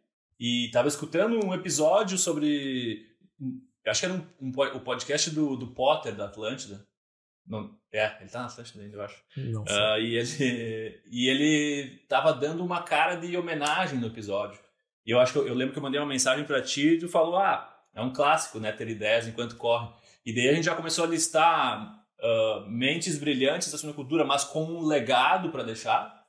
e 0.40 0.70
tava 0.72 0.88
escutando 0.88 1.44
um 1.44 1.54
episódio 1.54 2.18
sobre... 2.18 3.06
Acho 3.86 4.00
que 4.00 4.06
era 4.06 4.14
um, 4.14 4.48
um, 4.48 4.50
o 4.50 4.80
podcast 4.80 5.30
do, 5.30 5.56
do 5.56 5.68
Potter, 5.68 6.14
da 6.14 6.24
Atlântida. 6.26 6.86
Não, 7.46 7.76
é, 7.92 8.16
ele 8.20 8.30
tá 8.30 8.40
na 8.40 8.46
Atlântida 8.46 8.82
ainda, 8.82 8.96
eu 8.96 9.02
acho. 9.02 9.22
Uh, 9.36 9.98
e, 10.00 10.16
ele, 10.16 11.02
e 11.10 11.28
ele 11.28 11.98
tava 12.08 12.32
dando 12.32 12.64
uma 12.64 12.82
cara 12.82 13.16
de 13.16 13.36
homenagem 13.36 13.98
no 13.98 14.06
episódio. 14.06 14.58
E 15.04 15.10
eu 15.10 15.20
acho 15.20 15.32
que 15.32 15.38
eu, 15.38 15.48
eu 15.48 15.54
lembro 15.54 15.72
que 15.72 15.78
eu 15.78 15.82
mandei 15.82 16.00
uma 16.00 16.06
mensagem 16.06 16.44
para 16.44 16.62
ti 16.62 16.94
e 16.94 16.98
tu 16.98 17.08
falou: 17.08 17.36
ah, 17.36 17.68
é 17.94 18.00
um 18.00 18.12
clássico, 18.12 18.58
né? 18.58 18.72
Ter 18.72 18.88
ideias 18.88 19.26
enquanto 19.26 19.56
corre. 19.56 19.92
E 20.24 20.34
daí 20.34 20.48
a 20.48 20.54
gente 20.54 20.64
já 20.64 20.74
começou 20.74 21.04
a 21.04 21.08
listar 21.08 22.04
uh, 22.20 22.70
mentes 22.70 23.18
brilhantes 23.18 23.70
da 23.70 23.78
suinocultura, 23.78 24.24
mas 24.24 24.44
com 24.44 24.64
um 24.64 24.86
legado 24.86 25.50
para 25.50 25.64
deixar. 25.64 26.22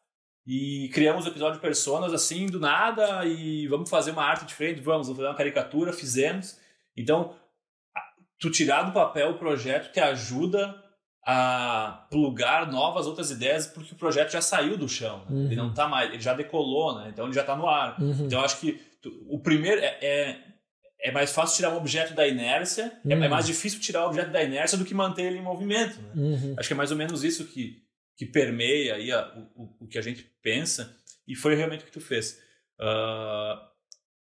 E 0.46 0.90
criamos 0.94 1.26
o 1.26 1.30
episódio 1.30 1.62
Personas 1.62 2.14
assim, 2.14 2.48
do 2.48 2.60
nada, 2.60 3.24
e 3.26 3.66
vamos 3.68 3.90
fazer 3.90 4.12
uma 4.12 4.26
arte 4.26 4.46
diferente, 4.46 4.82
vamos, 4.82 5.08
vamos 5.08 5.18
fazer 5.18 5.30
uma 5.30 5.38
caricatura, 5.38 5.94
fizemos. 5.94 6.60
Então, 6.98 7.34
tu 8.38 8.52
tirar 8.52 8.84
do 8.84 8.92
papel 8.92 9.32
o 9.32 9.38
projeto 9.38 9.94
te 9.94 10.02
ajuda 10.02 10.83
a 11.26 12.06
plugar 12.12 12.70
novas 12.72 13.08
outras 13.08 13.32
ideias, 13.32 13.66
porque 13.66 13.94
o 13.94 13.98
projeto 13.98 14.32
já 14.32 14.42
saiu 14.42 14.78
do 14.78 14.90
chão. 14.90 15.20
Né? 15.30 15.36
Uhum. 15.36 15.46
Ele 15.46 15.56
não 15.56 15.74
tá 15.74 15.88
mais, 15.88 16.12
ele 16.12 16.22
já 16.22 16.34
decolou, 16.34 17.00
né? 17.00 17.10
Então 17.14 17.26
ele 17.26 17.34
já 17.34 17.42
está 17.42 17.56
no 17.56 17.68
ar. 17.68 18.00
Uhum. 18.02 18.26
Então 18.26 18.40
eu 18.40 18.46
acho 18.46 18.60
que 18.60 18.74
tu, 19.02 19.10
o 19.30 19.40
primeiro 19.40 19.82
é, 19.82 19.98
é 20.02 20.54
é 21.04 21.12
mais 21.12 21.34
fácil 21.34 21.58
tirar 21.58 21.72
um 21.72 21.78
objeto 21.78 22.14
da 22.14 22.26
inércia, 22.26 22.98
é 23.06 23.14
uhum. 23.14 23.24
é 23.24 23.28
mais 23.28 23.46
difícil 23.46 23.80
tirar 23.82 24.06
o 24.06 24.08
objeto 24.08 24.32
da 24.32 24.42
inércia 24.42 24.78
do 24.78 24.86
que 24.86 24.94
manter 24.94 25.24
ele 25.24 25.38
em 25.38 25.42
movimento. 25.42 26.02
Né? 26.02 26.12
Uhum. 26.16 26.56
Acho 26.58 26.70
que 26.70 26.74
é 26.74 26.78
mais 26.78 26.92
ou 26.92 26.98
menos 26.98 27.26
isso 27.26 27.46
que, 27.46 27.84
que 28.16 28.26
permeia 28.26 28.96
aí 28.96 29.12
a, 29.12 29.28
o, 29.54 29.84
o 29.84 29.88
que 29.88 29.98
a 29.98 30.02
gente 30.02 30.24
pensa, 30.42 30.96
e 31.28 31.36
foi 31.36 31.56
realmente 31.56 31.82
o 31.82 31.86
que 31.86 31.92
tu 31.92 32.00
fez. 32.00 32.40
Uh, 32.80 33.73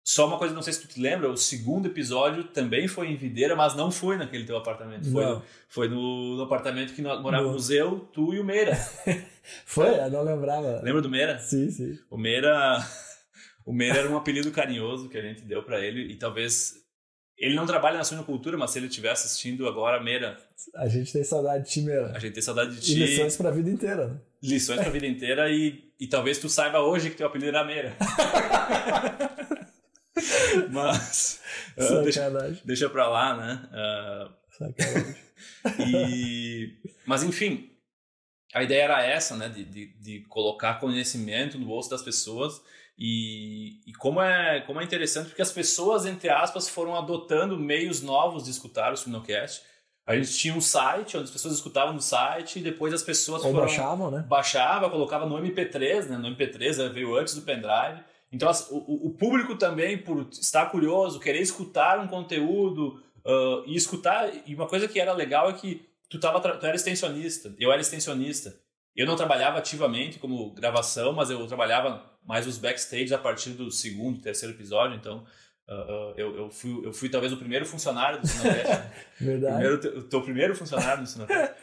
só 0.08 0.28
uma 0.28 0.38
coisa, 0.38 0.54
não 0.54 0.62
sei 0.62 0.72
se 0.72 0.82
tu 0.82 0.86
te 0.86 1.00
lembra, 1.00 1.28
o 1.28 1.36
segundo 1.36 1.86
episódio 1.86 2.44
também 2.44 2.86
foi 2.86 3.08
em 3.08 3.16
Videira, 3.16 3.56
mas 3.56 3.74
não 3.74 3.90
foi 3.90 4.16
naquele 4.16 4.44
teu 4.44 4.56
apartamento. 4.56 5.10
Foi, 5.10 5.42
foi 5.68 5.88
no, 5.88 6.36
no, 6.36 6.42
apartamento 6.44 6.94
que 6.94 7.02
nós 7.02 7.20
morávamos 7.20 7.70
eu, 7.70 7.98
tu 8.12 8.32
e 8.32 8.38
o 8.38 8.44
Meira. 8.44 8.76
foi? 9.66 9.98
Eu 9.98 10.08
não 10.08 10.22
lembrava. 10.22 10.80
Lembra 10.80 11.02
do 11.02 11.10
Meira? 11.10 11.40
Sim, 11.40 11.68
sim. 11.72 11.98
O 12.08 12.16
Meira 12.16 12.78
o 13.66 13.72
Meira 13.72 13.98
era 13.98 14.08
um 14.08 14.16
apelido 14.16 14.52
carinhoso 14.52 15.08
que 15.08 15.18
a 15.18 15.22
gente 15.22 15.42
deu 15.42 15.64
para 15.64 15.80
ele 15.80 16.12
e 16.12 16.14
talvez 16.14 16.74
Ele 17.36 17.56
não 17.56 17.66
trabalha 17.66 17.98
na 17.98 18.04
suinocultura, 18.04 18.56
mas 18.56 18.70
se 18.70 18.78
ele 18.78 18.86
estiver 18.86 19.10
assistindo 19.10 19.66
agora, 19.66 20.00
Meira. 20.00 20.38
A 20.76 20.86
gente 20.86 21.12
tem 21.12 21.24
saudade 21.24 21.64
de 21.64 21.70
ti, 21.70 21.80
Meira. 21.80 22.12
A 22.14 22.20
gente 22.20 22.32
tem 22.32 22.42
saudade 22.44 22.76
de 22.76 22.80
ti. 22.80 22.92
E 22.92 23.06
lições 23.06 23.36
pra 23.36 23.50
vida 23.50 23.68
inteira, 23.68 24.06
né? 24.06 24.20
Lições 24.40 24.80
pra 24.80 24.90
vida 24.90 25.06
inteira 25.08 25.50
e, 25.50 25.90
e 25.98 26.06
talvez 26.06 26.38
tu 26.38 26.48
saiba 26.48 26.78
hoje 26.78 27.10
que 27.10 27.16
teu 27.16 27.26
apelido 27.26 27.48
era 27.48 27.64
Meira. 27.64 27.96
mas. 30.70 31.40
Uh, 31.76 32.02
deixa, 32.04 32.30
deixa 32.64 32.90
pra 32.90 33.08
lá, 33.08 33.36
né? 33.36 33.68
Uh, 33.72 34.32
Sacanagem. 34.56 35.16
e, 35.86 36.78
mas 37.04 37.22
enfim, 37.22 37.70
a 38.54 38.62
ideia 38.62 38.84
era 38.84 39.04
essa, 39.04 39.36
né? 39.36 39.48
De, 39.48 39.64
de, 39.64 39.86
de, 39.98 40.20
colocar 40.28 40.80
conhecimento 40.80 41.58
no 41.58 41.66
bolso 41.66 41.90
das 41.90 42.02
pessoas. 42.02 42.60
E, 42.98 43.80
e, 43.86 43.92
como, 43.92 44.22
é, 44.22 44.62
como 44.62 44.80
é 44.80 44.84
interessante, 44.84 45.28
porque 45.28 45.42
as 45.42 45.52
pessoas, 45.52 46.06
entre 46.06 46.30
aspas, 46.30 46.66
foram 46.66 46.96
adotando 46.96 47.58
meios 47.58 48.00
novos 48.00 48.44
de 48.44 48.50
escutar 48.50 48.92
o 48.92 48.96
Suminocast. 48.96 49.62
A 50.06 50.16
gente 50.16 50.32
tinha 50.34 50.54
um 50.54 50.60
site 50.60 51.16
onde 51.16 51.24
as 51.24 51.30
pessoas 51.30 51.54
escutavam 51.54 51.92
no 51.92 52.00
site 52.00 52.60
e 52.60 52.62
depois 52.62 52.94
as 52.94 53.02
pessoas 53.02 53.42
Ou 53.42 53.50
foram, 53.50 53.66
baixavam, 53.66 54.10
né? 54.10 54.24
Baixava, 54.26 54.88
colocava 54.88 55.26
no 55.26 55.36
MP3, 55.36 56.06
né? 56.06 56.16
No 56.16 56.28
MP3 56.34 56.90
veio 56.92 57.16
antes 57.16 57.34
do 57.34 57.42
pendrive. 57.42 58.02
Então 58.32 58.50
o, 58.70 59.08
o 59.08 59.10
público 59.14 59.56
também, 59.56 59.98
por 59.98 60.28
estar 60.32 60.66
curioso, 60.66 61.20
querer 61.20 61.40
escutar 61.40 61.98
um 62.00 62.08
conteúdo 62.08 63.00
uh, 63.24 63.62
e 63.66 63.76
escutar. 63.76 64.30
E 64.46 64.54
uma 64.54 64.66
coisa 64.66 64.88
que 64.88 65.00
era 65.00 65.12
legal 65.12 65.50
é 65.50 65.52
que 65.52 65.86
tu, 66.08 66.18
tava, 66.18 66.40
tu 66.40 66.66
era 66.66 66.76
extensionista, 66.76 67.54
eu 67.58 67.72
era 67.72 67.80
extensionista. 67.80 68.58
Eu 68.94 69.06
não 69.06 69.16
trabalhava 69.16 69.58
ativamente 69.58 70.18
como 70.18 70.54
gravação, 70.54 71.12
mas 71.12 71.28
eu 71.28 71.46
trabalhava 71.46 72.02
mais 72.24 72.46
os 72.46 72.56
backstage 72.56 73.12
a 73.12 73.18
partir 73.18 73.50
do 73.50 73.70
segundo, 73.70 74.22
terceiro 74.22 74.54
episódio. 74.54 74.96
Então, 74.96 75.22
uh, 75.68 76.14
eu, 76.16 76.34
eu, 76.34 76.50
fui, 76.50 76.86
eu 76.86 76.92
fui 76.94 77.10
talvez 77.10 77.30
o 77.30 77.36
primeiro 77.36 77.66
funcionário 77.66 78.20
do 78.20 78.26
Sinocast. 78.26 78.88
Verdade. 79.20 79.54
Primeiro, 79.54 79.98
o 79.98 80.02
teu 80.04 80.22
primeiro 80.22 80.56
funcionário 80.56 81.02
do 81.02 81.08
Sinocast. 81.08 81.54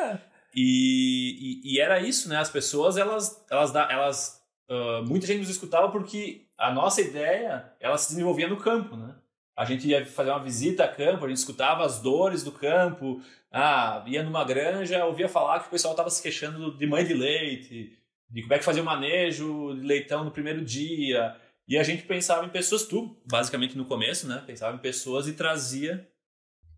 e, 0.56 1.62
e, 1.64 1.74
e, 1.74 1.80
era 1.80 2.00
isso, 2.00 2.30
né? 2.30 2.38
As 2.38 2.52
pessoas, 2.52 2.98
elas, 2.98 3.44
elas, 3.50 3.74
elas 3.76 4.43
uh, 4.70 5.08
muita 5.08 5.28
gente 5.28 5.40
nos 5.40 5.50
escutava 5.50 5.92
porque 5.92 6.48
a 6.58 6.72
nossa 6.72 7.02
ideia, 7.02 7.74
ela 7.80 7.98
se 7.98 8.10
desenvolvia 8.10 8.48
no 8.48 8.58
campo, 8.58 8.96
né? 8.96 9.16
A 9.56 9.66
gente 9.66 9.88
ia 9.88 10.04
fazer 10.06 10.32
uma 10.32 10.44
visita 10.44 10.84
a 10.84 10.88
campo, 10.88 11.26
a 11.26 11.28
gente 11.28 11.38
escutava 11.38 11.86
as 11.86 12.02
dores 12.02 12.44
do 12.44 12.52
campo, 12.52 13.22
ah, 13.52 14.04
ia 14.08 14.24
numa 14.24 14.44
granja, 14.44 15.06
ouvia 15.06 15.30
falar 15.30 15.60
que 15.60 15.68
o 15.68 15.72
pessoal 15.72 15.94
estava 15.94 16.10
se 16.10 16.24
queixando 16.24 16.76
de 16.76 16.88
mãe 16.88 17.06
de 17.06 17.14
leite, 17.14 17.96
de 18.28 18.42
como 18.42 18.54
é 18.54 18.58
que 18.58 18.66
fazia 18.66 18.82
o 18.82 18.86
manejo 18.86 19.76
de 19.76 19.86
leitão 19.86 20.24
no 20.24 20.32
primeiro 20.32 20.66
dia. 20.66 21.36
E 21.68 21.78
a 21.78 21.84
gente 21.84 22.02
pensava 22.04 22.44
em 22.46 22.50
pessoas, 22.50 22.88
tu, 22.88 23.16
basicamente 23.30 23.78
no 23.78 23.86
começo, 23.86 24.28
né? 24.28 24.44
Pensava 24.46 24.76
em 24.76 24.80
pessoas 24.80 25.28
e 25.28 25.34
trazia. 25.34 26.10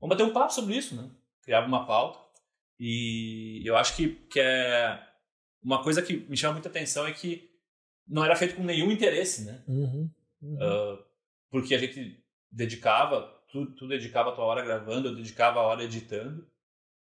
Vamos 0.02 0.16
bater 0.16 0.30
um 0.30 0.34
papo 0.34 0.54
sobre 0.54 0.76
isso, 0.76 0.96
né? 0.96 1.10
Criava 1.44 1.66
uma 1.66 1.86
pauta. 1.86 2.20
E 2.78 3.62
eu 3.66 3.78
acho 3.78 3.96
que, 3.96 4.10
que 4.30 4.40
é. 4.40 5.02
Uma 5.64 5.82
coisa 5.82 6.02
que 6.02 6.18
me 6.30 6.38
chama 6.38 6.54
muita 6.54 6.70
atenção 6.70 7.08
é 7.08 7.12
que 7.12 7.50
não 8.08 8.24
era 8.24 8.36
feito 8.36 8.56
com 8.56 8.64
nenhum 8.64 8.92
interesse, 8.92 9.46
né? 9.46 9.64
Uhum, 9.68 10.10
uhum. 10.42 10.56
Uh, 10.56 11.04
porque 11.50 11.74
a 11.74 11.78
gente 11.78 12.24
dedicava, 12.52 13.22
tu, 13.52 13.66
tu 13.76 13.88
dedicava 13.88 14.30
a 14.30 14.34
tua 14.34 14.46
hora 14.46 14.64
gravando, 14.64 15.10
eu 15.10 15.16
dedicava 15.16 15.60
a 15.60 15.64
hora 15.64 15.84
editando. 15.84 16.48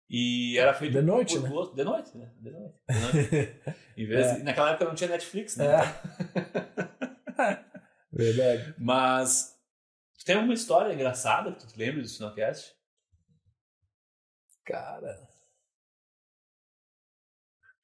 E 0.09 0.57
era 0.57 0.73
feito 0.73 0.93
de 0.93 1.01
noite, 1.03 1.39
por, 1.39 1.69
né? 1.69 1.75
De 1.75 1.83
noite, 1.83 2.17
né? 2.17 2.31
De 2.39 2.49
noite. 2.49 2.75
De 2.89 2.99
noite. 2.99 3.55
em 3.95 4.05
vez 4.07 4.25
é. 4.25 4.37
de, 4.37 4.43
naquela 4.43 4.71
época 4.71 4.85
não 4.85 4.95
tinha 4.95 5.09
Netflix, 5.09 5.55
né? 5.55 5.65
É. 5.67 7.63
Verdade. 8.11 8.73
Mas 8.79 9.55
tem 10.25 10.35
alguma 10.35 10.53
história 10.53 10.93
engraçada 10.93 11.53
que 11.53 11.65
tu 11.65 11.77
lembra 11.77 12.01
do 12.01 12.07
Sinocast? 12.07 12.75
Cara. 14.65 15.29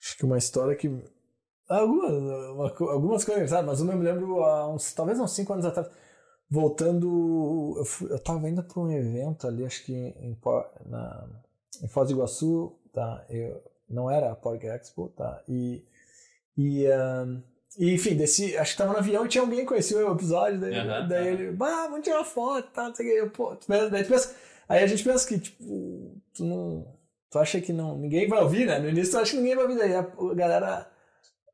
Acho 0.02 0.18
que 0.18 0.26
uma 0.26 0.38
história 0.38 0.76
que. 0.76 0.88
Algumas, 1.68 2.82
algumas 2.82 3.26
coisas 3.26 3.44
engraçadas, 3.44 3.66
mas 3.66 3.82
uma 3.82 3.94
eu 3.94 3.98
me 3.98 4.06
lembro 4.06 4.44
há 4.44 4.72
uns, 4.74 4.94
talvez 4.94 5.20
uns 5.20 5.32
5 5.32 5.54
anos 5.54 5.66
atrás 5.66 5.90
voltando, 6.50 7.76
eu, 7.78 7.86
fui, 7.86 8.12
eu 8.12 8.20
tava 8.20 8.50
indo 8.50 8.64
para 8.64 8.80
um 8.80 8.92
evento 8.92 9.48
ali, 9.48 9.66
acho 9.66 9.84
que 9.84 9.94
em, 9.94 10.38
na, 10.86 11.28
em 11.84 11.88
Foz 11.88 12.08
do 12.08 12.16
Iguaçu, 12.16 12.80
tá? 12.94 13.26
Eu, 13.30 13.62
não 13.90 14.10
era 14.10 14.32
a 14.32 14.36
Porg 14.36 14.64
Expo, 14.64 15.10
tá? 15.10 15.44
E, 15.48 15.84
e, 16.58 16.86
um, 16.88 17.44
e 17.78 17.94
enfim, 17.94 18.16
desci, 18.16 18.56
acho 18.58 18.74
que 18.74 18.78
tava 18.78 18.94
no 18.94 19.00
avião 19.00 19.26
e 19.26 19.30
tinha 19.30 19.42
alguém 19.42 19.60
que 19.62 19.66
conhecia 19.66 19.98
o 19.98 20.14
episódio, 20.14 20.60
daí, 20.60 20.78
uhum, 20.80 21.08
daí 21.08 21.28
uhum. 21.28 21.34
ele, 21.34 21.52
bah, 21.52 21.88
vamos 21.88 22.04
tirar 22.04 22.24
foto, 22.24 22.72
tá? 22.72 22.88
Não 22.88 22.96
sei 22.96 23.06
o 23.06 23.10
que, 23.10 23.20
eu, 23.20 23.30
pô, 23.32 23.58
daí 23.68 24.04
tu 24.04 24.10
pensa, 24.10 24.36
aí 24.70 24.84
a 24.84 24.88
gente 24.88 25.04
pensa 25.04 25.28
que, 25.28 25.40
tipo, 25.40 26.22
tu 26.34 26.46
não, 26.46 26.96
tu 27.30 27.40
acha 27.40 27.60
que 27.60 27.74
não, 27.74 27.98
ninguém 27.98 28.28
vai 28.28 28.42
ouvir, 28.42 28.66
né? 28.66 28.80
No 28.80 28.90
início 28.90 29.14
tu 29.14 29.18
acha 29.20 29.32
que 29.32 29.38
ninguém 29.38 29.56
vai 29.56 29.66
ouvir, 29.66 29.78
daí 29.78 29.96
a 29.96 30.34
galera 30.36 30.95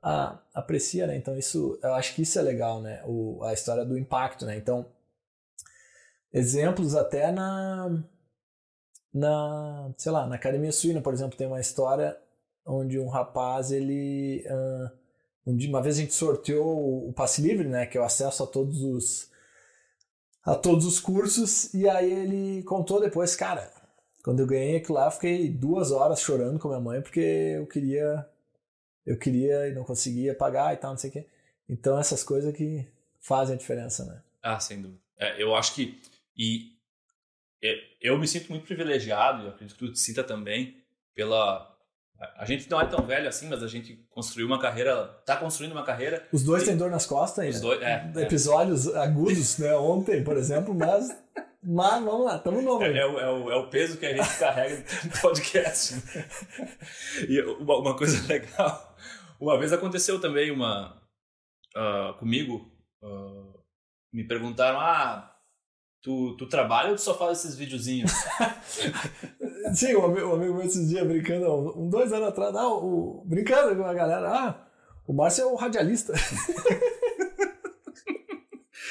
a, 0.02 0.40
aprecia, 0.54 1.06
né? 1.08 1.16
Então 1.16 1.38
isso, 1.38 1.80
eu 1.84 1.94
acho 1.94 2.16
que 2.16 2.24
isso 2.24 2.40
é 2.40 2.42
legal, 2.42 2.82
né? 2.82 3.02
O, 3.06 3.44
a 3.44 3.54
história 3.54 3.86
do 3.86 3.98
impacto, 3.98 4.46
né? 4.46 4.58
Então, 4.58 4.86
exemplos 6.34 6.96
até 6.96 7.32
na, 7.32 8.04
na, 9.14 9.94
sei 9.98 10.12
lá, 10.12 10.26
na 10.26 10.36
academia 10.36 10.72
suína, 10.72 11.02
por 11.02 11.14
exemplo, 11.14 11.38
tem 11.38 11.48
uma 11.48 11.60
história 11.60 12.18
onde 12.66 13.00
um 13.00 13.10
rapaz, 13.10 13.72
ele, 13.72 14.46
uh, 14.48 14.92
um 15.46 15.58
uma 15.68 15.82
vez 15.82 15.98
a 15.98 16.02
gente 16.02 16.14
sorteou 16.14 17.08
o 17.08 17.14
passe 17.14 17.42
livre, 17.42 17.68
né? 17.68 17.86
Que 17.86 17.98
é 17.98 18.02
o 18.02 18.06
acesso 18.06 18.44
a 18.44 18.48
todos 18.48 18.82
os 18.84 19.32
a 20.44 20.56
todos 20.56 20.86
os 20.88 21.00
cursos 21.00 21.72
e 21.74 21.88
aí 21.88 22.12
ele 22.12 22.64
contou 22.64 23.00
depois, 23.00 23.36
cara, 23.36 23.72
quando 24.24 24.40
eu 24.40 24.48
ganhei 24.48 24.78
aquilo 24.78 24.96
lá, 24.98 25.06
eu 25.06 25.12
fiquei 25.12 25.50
duas 25.50 25.92
horas 25.92 26.20
chorando 26.20 26.60
com 26.60 26.68
minha 26.68 26.80
mãe 26.80 27.02
porque 27.02 27.20
eu 27.20 27.68
queria 27.68 28.28
eu 29.06 29.18
queria 29.18 29.68
e 29.68 29.74
não 29.74 29.84
conseguia 29.84 30.36
pagar 30.36 30.74
e 30.74 30.78
tal, 30.78 30.92
não 30.92 30.98
sei 30.98 31.10
o 31.10 31.14
quê. 31.14 31.26
Então, 31.70 31.98
essas 32.00 32.24
coisas 32.24 32.56
que 32.56 32.86
fazem 33.20 33.56
a 33.56 33.58
diferença, 33.58 34.06
né? 34.06 34.22
Ah, 34.42 34.60
sem 34.60 34.82
dúvida. 34.82 35.00
É, 35.18 35.42
eu 35.42 35.56
acho 35.56 35.76
que. 35.76 36.00
E 36.36 36.72
eu 38.02 38.18
me 38.18 38.28
sinto 38.28 38.50
muito 38.50 38.66
privilegiado, 38.66 39.46
e 39.46 39.50
acredito 39.50 39.78
que 39.78 39.86
tu 39.86 39.94
te 39.94 40.00
sinta 40.00 40.24
também, 40.24 40.76
pela. 41.14 41.70
A 42.38 42.46
gente 42.46 42.70
não 42.70 42.80
é 42.80 42.86
tão 42.86 43.04
velho 43.06 43.28
assim, 43.28 43.48
mas 43.48 43.64
a 43.64 43.68
gente 43.68 43.96
construiu 44.12 44.46
uma 44.46 44.60
carreira, 44.60 45.08
tá 45.26 45.38
construindo 45.38 45.72
uma 45.72 45.84
carreira. 45.84 46.28
Os 46.32 46.44
dois 46.44 46.64
e... 46.64 46.66
têm 46.68 46.78
dor 46.78 46.92
nas 46.92 47.06
costas 47.06 47.48
Os 47.48 47.56
ainda. 47.56 47.68
dois, 47.68 47.82
é, 47.82 48.24
Episódios 48.24 48.88
é. 48.88 48.98
agudos, 49.00 49.58
né? 49.58 49.76
Ontem, 49.76 50.24
por 50.24 50.38
exemplo, 50.38 50.74
mas. 50.74 51.10
Mas 51.64 52.04
vamos 52.04 52.26
lá, 52.26 52.40
tamo 52.40 52.60
novo. 52.60 52.84
É, 52.84 52.98
é, 52.98 53.06
o, 53.06 53.20
é, 53.20 53.32
o, 53.32 53.52
é 53.52 53.56
o 53.56 53.70
peso 53.70 53.98
que 53.98 54.06
a 54.08 54.16
gente 54.16 54.40
carrega 54.40 54.84
no 55.06 55.22
podcast. 55.22 55.94
Né? 55.94 56.28
E 57.30 57.40
uma, 57.42 57.78
uma 57.78 57.96
coisa 57.96 58.20
legal 58.28 58.91
uma 59.42 59.58
vez 59.58 59.74
aconteceu 59.74 60.22
também 60.22 60.52
uma 60.52 61.02
uh, 61.76 62.14
comigo. 62.20 62.72
Uh, 63.02 63.60
me 64.14 64.24
perguntaram: 64.24 64.80
ah, 64.80 65.36
tu, 66.02 66.38
tu 66.38 66.48
trabalha 66.48 66.92
ou 66.92 66.96
tu 66.96 67.02
só 67.02 67.18
faz 67.18 67.40
esses 67.40 67.56
videozinhos? 67.56 68.12
Sim, 69.74 69.96
um 69.96 70.06
amigo, 70.06 70.28
um 70.28 70.34
amigo 70.34 70.54
meu 70.54 70.66
esses 70.66 70.88
dias 70.90 71.08
brincando, 71.08 71.80
um, 71.80 71.90
dois 71.90 72.14
anos 72.14 72.28
atrás, 72.28 72.56
ah, 72.56 72.68
o, 72.68 73.24
brincando 73.26 73.76
com 73.76 73.84
a 73.84 73.94
galera, 73.94 74.30
ah, 74.30 74.68
o 75.08 75.14
Márcio 75.14 75.42
é 75.44 75.46
o 75.48 75.56
radialista. 75.56 76.14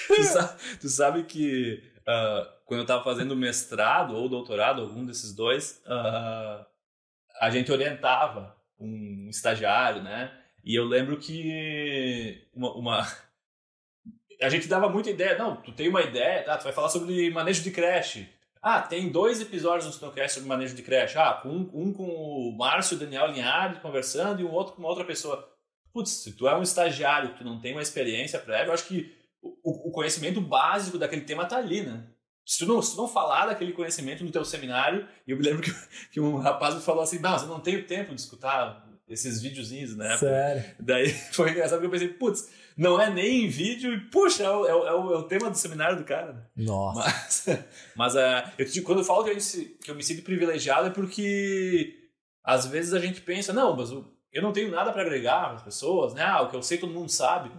tu, 0.08 0.22
sabe, 0.24 0.60
tu, 0.80 0.88
sabe, 0.88 1.22
que 1.24 1.80
uh, 2.00 2.44
quando 2.66 2.80
eu 2.80 2.84
estava 2.84 3.04
fazendo 3.04 3.36
mestrado 3.36 4.16
ou 4.16 4.28
doutorado, 4.28 4.82
algum 4.82 5.06
desses 5.06 5.32
dois, 5.32 5.80
a 7.40 7.50
gente 7.50 7.70
orientava 7.70 8.56
um 8.78 9.28
estagiário, 9.28 10.02
né? 10.02 10.39
E 10.64 10.74
eu 10.74 10.84
lembro 10.84 11.16
que 11.16 12.46
uma, 12.54 12.72
uma, 12.74 13.08
a 14.40 14.48
gente 14.48 14.68
dava 14.68 14.88
muita 14.88 15.10
ideia. 15.10 15.38
Não, 15.38 15.56
tu 15.56 15.72
tem 15.72 15.88
uma 15.88 16.02
ideia, 16.02 16.42
tá? 16.42 16.56
Tu 16.56 16.64
vai 16.64 16.72
falar 16.72 16.88
sobre 16.88 17.30
manejo 17.30 17.62
de 17.62 17.70
creche. 17.70 18.28
Ah, 18.62 18.82
tem 18.82 19.10
dois 19.10 19.40
episódios 19.40 19.86
no 19.86 19.92
Snowcast 19.92 20.34
sobre 20.34 20.48
manejo 20.48 20.74
de 20.74 20.82
creche. 20.82 21.18
Ah, 21.18 21.40
um, 21.44 21.70
um 21.72 21.92
com 21.92 22.04
o 22.04 22.56
Márcio 22.56 22.94
e 22.94 22.96
o 22.96 23.00
Daniel 23.00 23.28
Linhares 23.28 23.78
conversando 23.78 24.40
e 24.40 24.44
um 24.44 24.52
outro 24.52 24.74
com 24.74 24.80
uma 24.80 24.88
outra 24.88 25.04
pessoa. 25.04 25.48
Putz, 25.92 26.10
se 26.10 26.32
tu 26.32 26.46
é 26.46 26.56
um 26.56 26.62
estagiário, 26.62 27.34
tu 27.36 27.42
não 27.42 27.60
tem 27.60 27.72
uma 27.72 27.82
experiência 27.82 28.38
prévia, 28.38 28.68
eu 28.68 28.72
acho 28.72 28.86
que 28.86 29.12
o, 29.42 29.88
o 29.88 29.90
conhecimento 29.90 30.40
básico 30.40 30.98
daquele 30.98 31.22
tema 31.22 31.46
tá 31.46 31.56
ali, 31.56 31.82
né? 31.82 32.06
Se 32.44 32.58
tu, 32.58 32.66
não, 32.66 32.82
se 32.82 32.94
tu 32.94 33.00
não 33.00 33.08
falar 33.08 33.46
daquele 33.46 33.72
conhecimento 33.72 34.24
no 34.24 34.30
teu 34.30 34.44
seminário, 34.44 35.06
e 35.26 35.30
eu 35.30 35.36
me 35.36 35.42
lembro 35.42 35.62
que, 35.62 35.72
que 36.12 36.20
um 36.20 36.36
rapaz 36.36 36.74
me 36.74 36.80
falou 36.80 37.02
assim, 37.02 37.18
não, 37.18 37.36
eu 37.36 37.46
não 37.46 37.60
tenho 37.60 37.86
tempo 37.86 38.14
de 38.14 38.20
escutar 38.20 38.89
esses 39.10 39.42
videozinhos, 39.42 39.96
né? 39.96 40.16
Sério? 40.16 40.64
Daí 40.78 41.10
foi 41.32 41.50
engraçado 41.50 41.80
porque 41.80 41.86
eu 41.86 41.90
pensei, 41.90 42.08
putz, 42.08 42.48
não 42.76 43.00
é 43.00 43.10
nem 43.10 43.44
em 43.44 43.48
vídeo 43.48 43.92
e, 43.92 44.00
puxa, 44.08 44.44
é 44.44 44.50
o, 44.50 44.66
é 44.66 44.74
o, 44.74 44.86
é 44.86 44.94
o, 44.94 45.20
é 45.20 45.28
tema 45.28 45.50
do 45.50 45.58
seminário 45.58 45.98
do 45.98 46.04
cara. 46.04 46.32
Né? 46.32 46.42
Nossa. 46.56 47.00
Mas, 47.00 47.46
mas 47.96 48.14
uh, 48.14 48.50
eu 48.56 48.64
te 48.64 48.72
digo, 48.72 48.86
quando 48.86 48.98
eu 49.00 49.04
falo 49.04 49.24
que, 49.24 49.30
a 49.30 49.34
gente, 49.34 49.76
que 49.82 49.90
eu 49.90 49.94
me 49.96 50.02
sinto 50.04 50.22
privilegiado 50.22 50.86
é 50.86 50.90
porque 50.90 52.08
às 52.44 52.66
vezes 52.66 52.94
a 52.94 53.00
gente 53.00 53.20
pensa, 53.20 53.52
não, 53.52 53.76
mas 53.76 53.90
eu 53.90 54.42
não 54.42 54.52
tenho 54.52 54.70
nada 54.70 54.92
para 54.92 55.02
agregar 55.02 55.54
as 55.54 55.62
pessoas, 55.62 56.14
né? 56.14 56.22
Ah, 56.22 56.42
o 56.42 56.48
que 56.48 56.56
eu 56.56 56.62
sei 56.62 56.78
todo 56.78 56.94
mundo 56.94 57.10
sabe. 57.10 57.50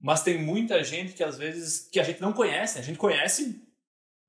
Mas 0.00 0.22
tem 0.22 0.40
muita 0.40 0.82
gente 0.84 1.14
que 1.14 1.24
às 1.24 1.36
vezes 1.36 1.88
que 1.90 1.98
a 1.98 2.04
gente 2.04 2.20
não 2.20 2.32
conhece, 2.32 2.78
a 2.78 2.82
gente 2.82 2.98
conhece 2.98 3.60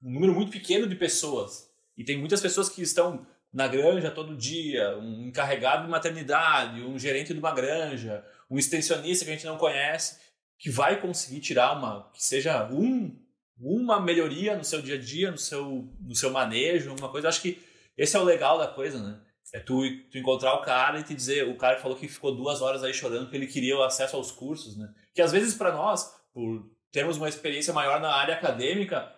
um 0.01 0.11
número 0.11 0.33
muito 0.33 0.51
pequeno 0.51 0.87
de 0.87 0.95
pessoas. 0.95 1.69
E 1.95 2.03
tem 2.03 2.17
muitas 2.17 2.41
pessoas 2.41 2.67
que 2.67 2.81
estão 2.81 3.25
na 3.57 3.67
granja 3.67 4.11
todo 4.11 4.37
dia, 4.37 4.95
um 4.99 5.25
encarregado 5.29 5.83
de 5.83 5.89
maternidade, 5.89 6.83
um 6.83 6.99
gerente 6.99 7.33
de 7.33 7.39
uma 7.39 7.51
granja, 7.51 8.23
um 8.51 8.55
extensionista 8.59 9.25
que 9.25 9.31
a 9.31 9.33
gente 9.33 9.47
não 9.47 9.57
conhece, 9.57 10.19
que 10.59 10.69
vai 10.69 11.01
conseguir 11.01 11.39
tirar 11.39 11.75
uma, 11.75 12.07
que 12.13 12.23
seja 12.23 12.69
um, 12.71 13.19
uma 13.59 13.99
melhoria 13.99 14.55
no 14.55 14.63
seu 14.63 14.79
dia 14.79 14.93
a 14.93 14.99
dia, 14.99 15.31
no 15.31 15.39
seu, 15.39 15.91
no 15.99 16.13
seu 16.13 16.29
manejo, 16.29 16.93
uma 16.93 17.09
coisa. 17.09 17.29
Acho 17.29 17.41
que 17.41 17.59
esse 17.97 18.15
é 18.15 18.19
o 18.19 18.23
legal 18.23 18.59
da 18.59 18.67
coisa, 18.67 19.01
né? 19.01 19.19
É 19.51 19.59
tu, 19.59 19.81
tu 20.11 20.19
encontrar 20.19 20.53
o 20.53 20.61
cara 20.61 20.99
e 20.99 21.03
te 21.03 21.15
dizer, 21.15 21.47
o 21.47 21.57
cara 21.57 21.79
falou 21.79 21.97
que 21.97 22.07
ficou 22.07 22.35
duas 22.35 22.61
horas 22.61 22.83
aí 22.83 22.93
chorando 22.93 23.23
porque 23.23 23.37
ele 23.37 23.47
queria 23.47 23.75
o 23.75 23.81
acesso 23.81 24.17
aos 24.17 24.31
cursos, 24.31 24.77
né? 24.77 24.87
Que 25.15 25.21
às 25.23 25.31
vezes 25.31 25.55
para 25.55 25.71
nós, 25.71 26.13
por 26.31 26.63
termos 26.91 27.17
uma 27.17 27.27
experiência 27.27 27.73
maior 27.73 27.99
na 27.99 28.13
área 28.13 28.35
acadêmica, 28.35 29.11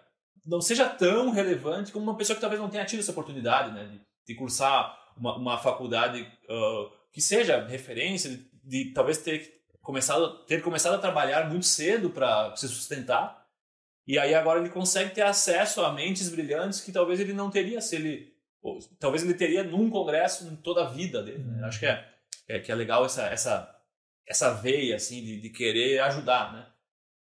não 0.45 0.61
seja 0.61 0.87
tão 0.87 1.29
relevante 1.29 1.91
como 1.91 2.05
uma 2.05 2.15
pessoa 2.15 2.35
que 2.35 2.41
talvez 2.41 2.61
não 2.61 2.69
tenha 2.69 2.85
tido 2.85 3.01
essa 3.01 3.11
oportunidade, 3.11 3.73
né? 3.73 3.83
De, 3.83 4.08
de 4.29 4.35
cursar 4.35 4.95
uma, 5.17 5.35
uma 5.35 5.57
faculdade 5.57 6.21
uh, 6.21 6.91
que 7.11 7.19
seja 7.19 7.65
referência, 7.65 8.29
de, 8.29 8.45
de, 8.63 8.93
talvez 8.93 9.17
ter 9.17 9.59
começado, 9.81 10.45
ter 10.45 10.61
começado 10.61 10.93
a 10.93 10.99
trabalhar 10.99 11.49
muito 11.49 11.65
cedo 11.65 12.11
para 12.11 12.55
se 12.55 12.67
sustentar. 12.67 13.43
E 14.05 14.19
aí 14.19 14.35
agora 14.35 14.59
ele 14.59 14.69
consegue 14.69 15.15
ter 15.15 15.23
acesso 15.23 15.83
a 15.83 15.91
mentes 15.91 16.29
brilhantes 16.29 16.79
que 16.79 16.91
talvez 16.91 17.19
ele 17.19 17.33
não 17.33 17.49
teria 17.49 17.81
se 17.81 17.95
ele 17.95 18.37
talvez 18.99 19.23
ele 19.23 19.33
teria 19.33 19.63
num 19.63 19.89
congresso 19.89 20.45
em 20.47 20.55
toda 20.57 20.83
a 20.83 20.89
vida 20.89 21.23
dele. 21.23 21.43
Né? 21.43 21.65
Acho 21.65 21.79
que 21.79 21.85
é, 21.87 22.07
é, 22.47 22.59
que 22.59 22.71
é 22.71 22.75
legal 22.75 23.03
essa, 23.05 23.25
essa, 23.27 23.75
essa 24.27 24.53
veia 24.53 24.95
assim 24.95 25.23
de, 25.23 25.41
de 25.41 25.49
querer 25.49 25.99
ajudar, 26.01 26.53
né? 26.53 26.67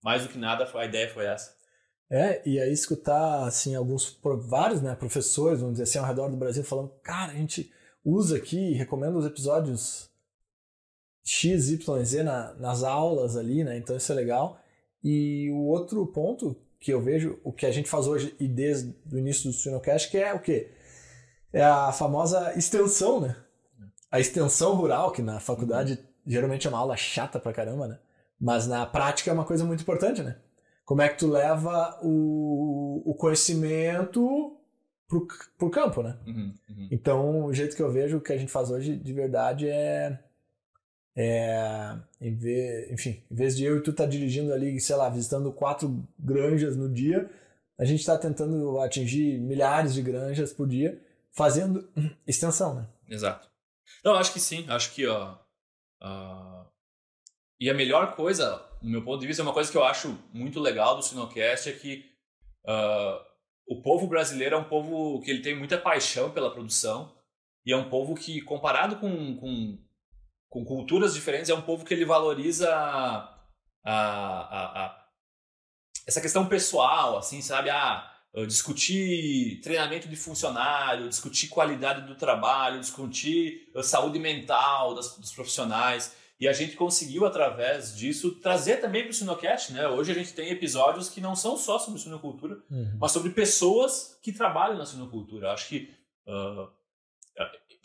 Mais 0.03 0.23
do 0.23 0.29
que 0.29 0.37
nada, 0.37 0.69
a 0.71 0.85
ideia 0.85 1.09
foi 1.09 1.25
essa. 1.25 1.57
É, 2.09 2.41
e 2.47 2.59
aí 2.59 2.71
escutar 2.71 3.45
assim 3.45 3.75
alguns 3.75 4.17
vários, 4.47 4.81
né, 4.81 4.95
professores, 4.95 5.59
vamos 5.59 5.73
dizer 5.73 5.83
assim, 5.83 5.99
ao 5.99 6.05
redor 6.05 6.27
do 6.29 6.37
Brasil 6.37 6.63
falando, 6.63 6.89
cara, 7.03 7.31
a 7.31 7.35
gente 7.35 7.71
usa 8.03 8.37
aqui, 8.37 8.73
recomenda 8.73 9.17
os 9.17 9.25
episódios 9.25 10.09
X, 11.23 11.69
Y, 11.69 12.03
Z 12.03 12.23
na, 12.23 12.53
nas 12.55 12.83
aulas 12.83 13.37
ali, 13.37 13.63
né? 13.63 13.77
Então 13.77 13.95
isso 13.95 14.11
é 14.11 14.15
legal. 14.15 14.59
E 15.03 15.51
o 15.51 15.67
outro 15.67 16.05
ponto 16.07 16.55
que 16.79 16.91
eu 16.91 17.01
vejo, 17.01 17.39
o 17.43 17.51
que 17.53 17.65
a 17.65 17.71
gente 17.71 17.89
faz 17.89 18.07
hoje 18.07 18.35
e 18.39 18.47
desde 18.47 18.95
o 19.11 19.17
início 19.17 19.49
do 19.49 19.53
Sinocast, 19.53 20.09
que 20.09 20.17
é 20.17 20.33
o 20.33 20.39
quê? 20.39 20.71
é 21.51 21.63
a 21.63 21.91
famosa 21.91 22.53
extensão, 22.57 23.19
né? 23.19 23.35
A 24.11 24.19
extensão 24.19 24.75
rural, 24.75 25.11
que 25.11 25.21
na 25.21 25.39
faculdade 25.39 25.99
geralmente 26.25 26.67
é 26.67 26.69
uma 26.69 26.79
aula 26.79 26.95
chata 26.95 27.39
pra 27.39 27.53
caramba, 27.53 27.87
né? 27.87 27.99
Mas 28.39 28.67
na 28.67 28.85
prática 28.85 29.29
é 29.29 29.33
uma 29.33 29.45
coisa 29.45 29.65
muito 29.65 29.81
importante, 29.81 30.21
né? 30.21 30.37
Como 30.89 31.03
é 31.03 31.07
que 31.07 31.19
tu 31.19 31.27
leva 31.27 31.99
o, 32.01 33.03
o 33.05 33.13
conhecimento 33.13 34.57
pro, 35.07 35.27
pro 35.55 35.69
campo, 35.69 36.01
né? 36.01 36.17
Uhum, 36.25 36.55
uhum. 36.67 36.87
Então, 36.89 37.45
o 37.45 37.53
jeito 37.53 37.75
que 37.75 37.81
eu 37.83 37.91
vejo 37.91 38.17
o 38.17 38.21
que 38.21 38.33
a 38.33 38.37
gente 38.39 38.51
faz 38.51 38.71
hoje 38.71 38.95
de 38.95 39.13
verdade 39.13 39.69
é. 39.69 40.17
É, 41.15 41.95
em 42.19 42.35
vez, 42.35 42.91
enfim, 42.91 43.21
em 43.29 43.35
vez 43.35 43.55
de 43.55 43.65
eu 43.65 43.77
e 43.77 43.83
tu 43.83 43.91
estar 43.91 44.05
tá 44.05 44.09
dirigindo 44.09 44.51
ali, 44.51 44.79
sei 44.81 44.95
lá, 44.95 45.07
visitando 45.09 45.51
quatro 45.51 46.03
granjas 46.17 46.75
no 46.75 46.91
dia, 46.91 47.29
a 47.77 47.85
gente 47.85 47.99
está 47.99 48.17
tentando 48.17 48.79
atingir 48.79 49.37
milhares 49.37 49.93
de 49.93 50.01
granjas 50.01 50.51
por 50.51 50.67
dia 50.67 50.99
fazendo 51.31 51.87
extensão, 52.25 52.73
né? 52.73 52.87
Exato. 53.07 53.47
Não, 54.03 54.15
acho 54.15 54.33
que 54.33 54.39
sim. 54.39 54.65
Acho 54.67 54.91
que 54.95 55.05
ó, 55.05 55.35
uh, 56.01 56.65
e 57.59 57.69
a 57.69 57.73
melhor 57.73 58.15
coisa, 58.15 58.65
no 58.81 58.89
meu 58.89 59.03
ponto 59.03 59.19
de 59.19 59.27
vista, 59.27 59.41
é 59.41 59.45
uma 59.45 59.53
coisa 59.53 59.71
que 59.71 59.77
eu 59.77 59.83
acho 59.83 60.17
muito 60.33 60.59
legal 60.59 60.95
do 60.95 61.03
Sinocast 61.03 61.69
é 61.69 61.73
que 61.73 62.05
uh, 62.65 63.19
o 63.67 63.81
povo 63.81 64.07
brasileiro 64.07 64.55
é 64.55 64.57
um 64.57 64.63
povo 64.63 65.21
que 65.21 65.29
ele 65.29 65.41
tem 65.41 65.55
muita 65.55 65.77
paixão 65.77 66.31
pela 66.31 66.51
produção 66.51 67.13
e 67.65 67.73
é 67.73 67.77
um 67.77 67.89
povo 67.89 68.15
que, 68.15 68.41
comparado 68.41 68.95
com, 68.95 69.35
com, 69.37 69.77
com 70.49 70.65
culturas 70.65 71.13
diferentes, 71.13 71.49
é 71.49 71.53
um 71.53 71.61
povo 71.61 71.85
que 71.85 71.93
ele 71.93 72.05
valoriza 72.05 72.73
a, 72.73 73.37
a, 73.83 74.85
a, 74.85 75.05
essa 76.07 76.21
questão 76.21 76.47
pessoal, 76.47 77.17
assim, 77.17 77.41
sabe? 77.41 77.69
Ah, 77.69 78.09
discutir 78.47 79.59
treinamento 79.61 80.07
de 80.07 80.15
funcionário, 80.15 81.09
discutir 81.09 81.47
qualidade 81.47 82.07
do 82.07 82.15
trabalho, 82.15 82.79
discutir 82.79 83.71
saúde 83.83 84.19
mental 84.19 84.95
das, 84.95 85.17
dos 85.17 85.31
profissionais. 85.31 86.15
E 86.39 86.47
a 86.47 86.53
gente 86.53 86.77
conseguiu, 86.77 87.25
através 87.25 87.95
disso, 87.95 88.35
trazer 88.35 88.77
também 88.77 89.03
para 89.03 89.11
o 89.11 89.13
Sinocast. 89.13 89.73
Né? 89.73 89.85
Hoje 89.89 90.11
a 90.11 90.15
gente 90.15 90.33
tem 90.33 90.49
episódios 90.49 91.09
que 91.09 91.19
não 91.19 91.35
são 91.35 91.57
só 91.57 91.77
sobre 91.77 91.99
sinocultura, 91.99 92.57
uhum. 92.71 92.97
mas 92.97 93.11
sobre 93.11 93.31
pessoas 93.31 94.17
que 94.23 94.31
trabalham 94.31 94.77
na 94.77 94.85
sinocultura. 94.85 95.51
Acho 95.51 95.67
que. 95.67 95.93
Uh, 96.25 96.69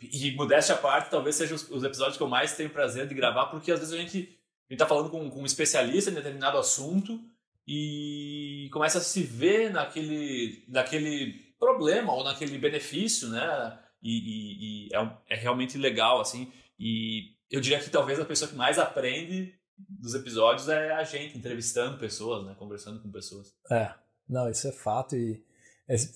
e 0.01 0.31
modéstia 0.35 0.75
à 0.75 0.77
parte, 0.77 1.09
talvez 1.09 1.35
sejam 1.35 1.55
os, 1.55 1.69
os, 1.69 1.83
episódios 1.83 2.17
que 2.17 2.23
eu 2.23 2.27
mais 2.27 2.55
tenho 2.55 2.69
prazer 2.69 3.07
de 3.07 3.15
gravar, 3.15 3.47
porque 3.47 3.71
às 3.71 3.79
vezes 3.79 3.93
a 3.93 3.97
gente 3.97 4.37
está 4.69 4.85
falando 4.85 5.09
com, 5.09 5.29
com 5.29 5.41
um 5.41 5.45
especialista 5.45 6.11
em 6.11 6.13
determinado 6.13 6.57
assunto 6.57 7.19
e 7.67 8.69
começa 8.71 8.99
a 8.99 9.01
se 9.01 9.23
ver 9.23 9.71
naquele, 9.71 10.63
naquele 10.67 11.33
problema 11.59 12.13
ou 12.13 12.23
naquele 12.23 12.57
benefício, 12.57 13.29
né? 13.29 13.79
E, 14.01 14.11
e, 14.11 14.87
e 14.87 14.95
é, 14.95 15.17
é, 15.29 15.35
realmente 15.35 15.77
legal, 15.77 16.21
assim. 16.21 16.51
E 16.79 17.34
eu 17.49 17.61
diria 17.61 17.79
que 17.79 17.89
talvez 17.89 18.19
a 18.19 18.25
pessoa 18.25 18.49
que 18.49 18.55
mais 18.55 18.77
aprende 18.77 19.53
dos 19.77 20.15
episódios 20.15 20.69
é 20.69 20.91
a 20.93 21.03
gente, 21.03 21.37
entrevistando 21.37 21.97
pessoas, 21.97 22.45
né? 22.45 22.55
Conversando 22.57 23.01
com 23.01 23.11
pessoas. 23.11 23.53
É, 23.69 23.93
não, 24.27 24.49
isso 24.49 24.67
é 24.67 24.71
fato. 24.71 25.15
E 25.15 25.43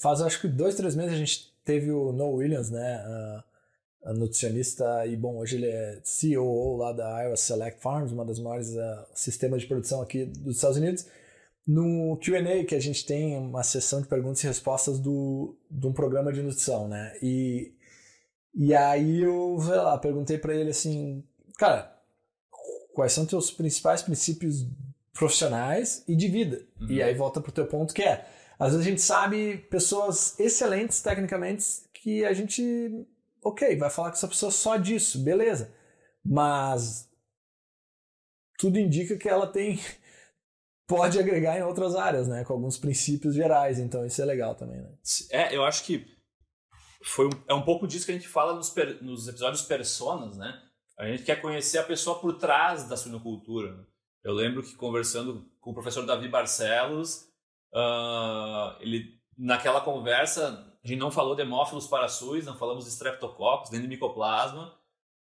faz 0.02 0.22
acho 0.22 0.42
que 0.42 0.48
dois, 0.48 0.76
três 0.76 0.96
meses 0.96 1.14
a 1.14 1.18
gente 1.18 1.54
teve 1.64 1.92
o 1.92 2.12
Noah 2.12 2.36
Williams, 2.36 2.70
né? 2.70 2.96
A, 2.96 3.44
a 4.06 4.14
nutricionista, 4.14 5.06
e 5.06 5.16
bom, 5.18 5.38
hoje 5.38 5.58
ele 5.58 5.68
é 5.68 6.00
CEO 6.04 6.78
lá 6.78 6.94
da 6.94 7.22
Iowa 7.22 7.36
Select 7.36 7.82
Farms, 7.82 8.14
uma 8.14 8.24
das 8.24 8.40
maiores 8.40 8.70
uh, 8.70 9.06
sistemas 9.14 9.62
de 9.62 9.68
produção 9.68 10.02
aqui 10.02 10.24
dos 10.24 10.56
Estados 10.56 10.78
Unidos. 10.78 11.06
No 11.68 12.18
Q&A 12.18 12.64
que 12.64 12.76
a 12.76 12.80
gente 12.80 13.06
tem 13.06 13.38
uma 13.38 13.62
sessão 13.62 14.02
de 14.02 14.08
perguntas 14.08 14.42
e 14.44 14.48
respostas 14.48 15.00
do, 15.00 15.56
de 15.70 15.86
um 15.86 15.94
programa 15.94 16.32
de 16.32 16.42
nutrição, 16.42 16.88
né? 16.88 17.14
E, 17.22 17.74
e 18.54 18.74
aí 18.76 19.22
eu, 19.22 19.58
sei 19.62 19.76
lá, 19.76 19.98
perguntei 19.98 20.38
para 20.38 20.56
ele 20.56 20.72
assim, 20.72 21.24
cara, 21.58 21.96
quais 22.94 23.14
são 23.14 23.26
teus 23.26 23.52
principais 23.52 24.02
princípios 24.02 24.66
profissionais 25.14 26.04
e 26.08 26.16
de 26.16 26.28
vida? 26.28 26.66
Uhum. 26.80 26.90
E 26.90 27.02
aí 27.02 27.14
volta 27.14 27.42
pro 27.42 27.52
teu 27.52 27.66
ponto 27.68 27.94
que 27.94 28.04
é, 28.04 28.28
às 28.58 28.72
vezes 28.72 28.86
a 28.86 28.90
gente 28.90 29.02
sabe 29.02 29.58
pessoas 29.70 30.38
excelentes 30.40 31.02
tecnicamente 31.02 31.66
que 31.94 32.26
a 32.26 32.34
gente, 32.34 33.08
ok, 33.42 33.76
vai 33.78 33.90
falar 33.90 34.10
com 34.10 34.16
essa 34.16 34.28
pessoa 34.28 34.52
só 34.52 34.78
disso, 34.78 35.20
beleza. 35.20 35.72
Mas 36.26 37.10
tudo 38.58 38.78
indica 38.78 39.18
que 39.18 39.30
ela 39.30 39.48
tem 39.48 39.80
pode 40.86 41.18
agregar 41.18 41.58
em 41.58 41.64
outras 41.64 41.96
áreas, 41.96 42.28
né? 42.28 42.44
Com 42.44 42.54
alguns 42.54 42.78
princípios 42.78 43.36
gerais. 43.36 43.80
Então 43.80 44.06
isso 44.06 44.22
é 44.22 44.26
legal 44.26 44.56
também, 44.56 44.82
né? 44.82 44.90
É, 45.32 45.56
eu 45.56 45.64
acho 45.64 45.84
que 45.84 46.06
foi 47.04 47.28
um, 47.28 47.32
é 47.48 47.54
um 47.54 47.62
pouco 47.62 47.88
disso 47.88 48.06
que 48.06 48.12
a 48.12 48.16
gente 48.16 48.28
fala 48.28 48.54
nos, 48.54 48.70
per, 48.70 49.02
nos 49.04 49.28
episódios 49.28 49.62
personas, 49.64 50.38
né? 50.38 50.62
A 50.98 51.06
gente 51.08 51.24
quer 51.24 51.42
conhecer 51.42 51.78
a 51.78 51.84
pessoa 51.84 52.20
por 52.20 52.38
trás 52.38 52.88
da 52.88 52.98
suinocultura. 52.98 53.88
Eu 54.24 54.34
lembro 54.34 54.62
que 54.62 54.76
conversando 54.76 55.50
com 55.62 55.72
o 55.72 55.74
professor 55.74 56.06
Davi 56.06 56.28
Barcelos, 56.28 57.30
uh, 57.74 58.76
ele 58.82 59.18
naquela 59.38 59.80
conversa 59.80 60.70
a 60.84 60.88
gente 60.88 61.00
não 61.00 61.12
falou 61.12 61.36
de 61.36 61.42
hemófilos 61.42 61.88
parasus, 61.88 62.46
não 62.46 62.58
falamos 62.58 62.86
de 62.86 62.92
streptococcus, 62.92 63.70
nem 63.70 63.82
de 63.82 63.88
micoplasma, 63.88 64.74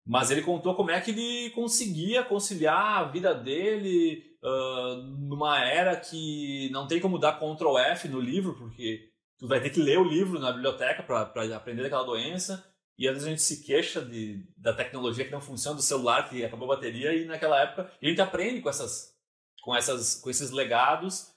mas 0.05 0.31
ele 0.31 0.41
contou 0.41 0.75
como 0.75 0.91
é 0.91 1.01
que 1.01 1.11
ele 1.11 1.49
conseguia 1.51 2.23
conciliar 2.23 2.99
a 2.99 3.03
vida 3.03 3.35
dele 3.35 4.23
uh, 4.41 4.95
numa 4.95 5.63
era 5.63 5.95
que 5.95 6.69
não 6.71 6.87
tem 6.87 7.01
como 7.01 7.19
dar 7.19 7.37
Ctrl 7.37 7.77
F 7.77 8.07
no 8.07 8.19
livro, 8.19 8.55
porque 8.55 9.10
tu 9.41 9.47
vai 9.47 9.59
ter 9.59 9.71
que 9.71 9.81
ler 9.81 9.97
o 9.97 10.03
livro 10.03 10.39
na 10.39 10.51
biblioteca 10.51 11.01
para 11.01 11.23
aprender 11.55 11.81
daquela 11.81 12.03
doença. 12.03 12.63
E 12.95 13.07
às 13.07 13.15
vezes 13.15 13.27
a 13.27 13.31
gente 13.31 13.41
se 13.41 13.63
queixa 13.63 13.99
de, 13.99 14.47
da 14.55 14.71
tecnologia 14.71 15.25
que 15.25 15.31
não 15.31 15.41
funciona, 15.41 15.75
do 15.75 15.81
celular 15.81 16.29
que 16.29 16.45
acabou 16.45 16.71
a 16.71 16.75
bateria, 16.75 17.15
e 17.15 17.25
naquela 17.25 17.59
época 17.59 17.91
a 17.99 18.05
gente 18.05 18.21
aprende 18.21 18.61
com, 18.61 18.69
essas, 18.69 19.17
com, 19.63 19.75
essas, 19.75 20.15
com 20.15 20.29
esses 20.29 20.51
legados. 20.51 21.31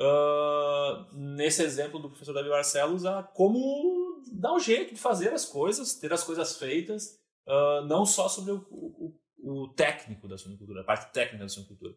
Uh, 0.00 1.12
nesse 1.12 1.60
exemplo 1.60 1.98
do 1.98 2.08
professor 2.08 2.32
Davi 2.32 2.48
Barcelos, 2.48 3.04
a 3.04 3.24
como 3.24 4.22
dar 4.32 4.54
um 4.54 4.60
jeito 4.60 4.94
de 4.94 5.00
fazer 5.00 5.32
as 5.32 5.44
coisas, 5.44 5.94
ter 5.94 6.12
as 6.12 6.22
coisas 6.22 6.56
feitas, 6.56 7.18
uh, 7.48 7.84
não 7.86 8.06
só 8.06 8.28
sobre 8.28 8.52
o, 8.52 8.64
o, 8.70 9.18
o 9.38 9.68
técnico 9.74 10.28
da 10.28 10.38
suinocultura, 10.38 10.82
a 10.82 10.84
parte 10.84 11.12
técnica 11.12 11.42
da 11.42 11.48
suinocultura. 11.48 11.96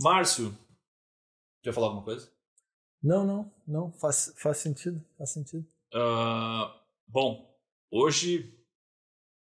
Márcio, 0.00 0.56
quer 1.60 1.72
falar 1.72 1.88
alguma 1.88 2.04
coisa? 2.04 2.32
Não, 3.02 3.26
não, 3.26 3.52
não, 3.66 3.92
faz, 3.92 4.34
faz 4.36 4.58
sentido, 4.58 5.02
faz 5.16 5.30
sentido. 5.30 5.66
Uh, 5.94 6.70
bom, 7.08 7.58
hoje 7.90 8.54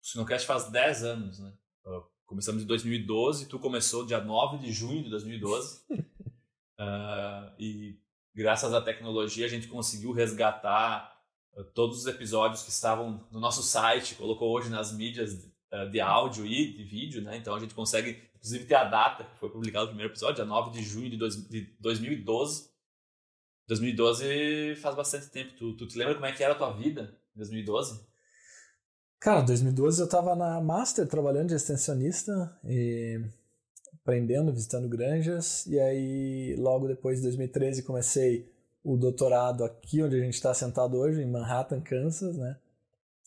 o 0.01 0.06
Sinocast 0.06 0.47
faz 0.47 0.69
10 0.69 1.03
anos, 1.03 1.39
né? 1.39 1.53
Uh, 1.86 2.03
começamos 2.25 2.63
em 2.63 2.65
2012, 2.65 3.47
tu 3.47 3.60
começou 3.60 4.06
dia 4.06 4.21
9 4.21 4.58
de 4.60 4.71
junho 4.71 5.03
de 5.03 5.10
2012. 5.10 5.84
uh, 5.89 6.06
ah, 6.79 7.53
e 7.60 7.99
graças 8.34 8.73
à 8.73 8.82
tecnologia, 8.82 9.45
a 9.45 9.49
gente 9.49 9.67
conseguiu 9.67 10.13
resgatar 10.13 11.13
todos 11.73 11.99
os 11.99 12.08
episódios 12.08 12.63
que 12.63 12.69
estavam 12.69 13.27
no 13.32 13.39
nosso 13.39 13.62
site, 13.62 14.15
colocou 14.15 14.51
hoje 14.51 14.69
nas 14.69 14.91
mídias 14.91 15.34
uh, 15.71 15.89
de 15.89 15.99
áudio 15.99 16.45
e 16.45 16.73
de 16.73 16.84
vídeo, 16.84 17.21
né? 17.21 17.38
Então 17.38 17.53
a 17.53 17.60
gente 17.60 17.73
consegue, 17.73 18.21
inclusive, 18.36 18.65
ter 18.65 18.75
a 18.75 18.86
data 18.86 19.23
que 19.23 19.38
foi 19.38 19.49
publicado 19.49 19.86
o 19.86 19.88
primeiro 19.89 20.12
episódio, 20.12 20.36
dia 20.36 20.45
9 20.45 20.71
de 20.71 20.82
junho 20.82 21.10
de, 21.10 21.17
dois, 21.17 21.47
de 21.49 21.62
2012. 21.79 22.72
2012 23.67 24.76
faz 24.76 24.95
bastante 24.95 25.30
tempo. 25.30 25.54
Tu, 25.58 25.76
tu 25.78 25.88
te 25.88 25.97
lembra 25.97 26.15
como 26.15 26.26
é 26.26 26.32
que 26.32 26.43
era 26.43 26.54
a 26.54 26.58
tua 26.58 26.73
vida 26.73 27.15
em 27.36 27.38
2012? 27.38 28.06
Cara, 29.19 29.41
2012 29.41 30.02
eu 30.02 30.10
tava 30.10 30.36
na 30.36 30.60
Master 30.60 31.08
trabalhando 31.08 31.47
de 31.47 31.56
extensionista 31.56 32.60
e 32.65 33.21
aprendendo, 34.04 34.52
visitando 34.52 34.89
granjas. 34.89 35.65
E 35.65 35.80
aí, 35.80 36.56
logo 36.58 36.88
depois 36.88 37.19
de 37.19 37.23
2013, 37.23 37.84
comecei 37.84 38.52
o 38.84 38.97
doutorado 38.97 39.63
aqui 39.63 40.04
onde 40.04 40.17
a 40.17 40.19
gente 40.19 40.34
está 40.34 40.54
sentado 40.54 40.97
hoje, 40.97 41.21
em 41.21 41.32
Manhattan, 41.32 41.80
Kansas, 41.80 42.38
né? 42.38 42.58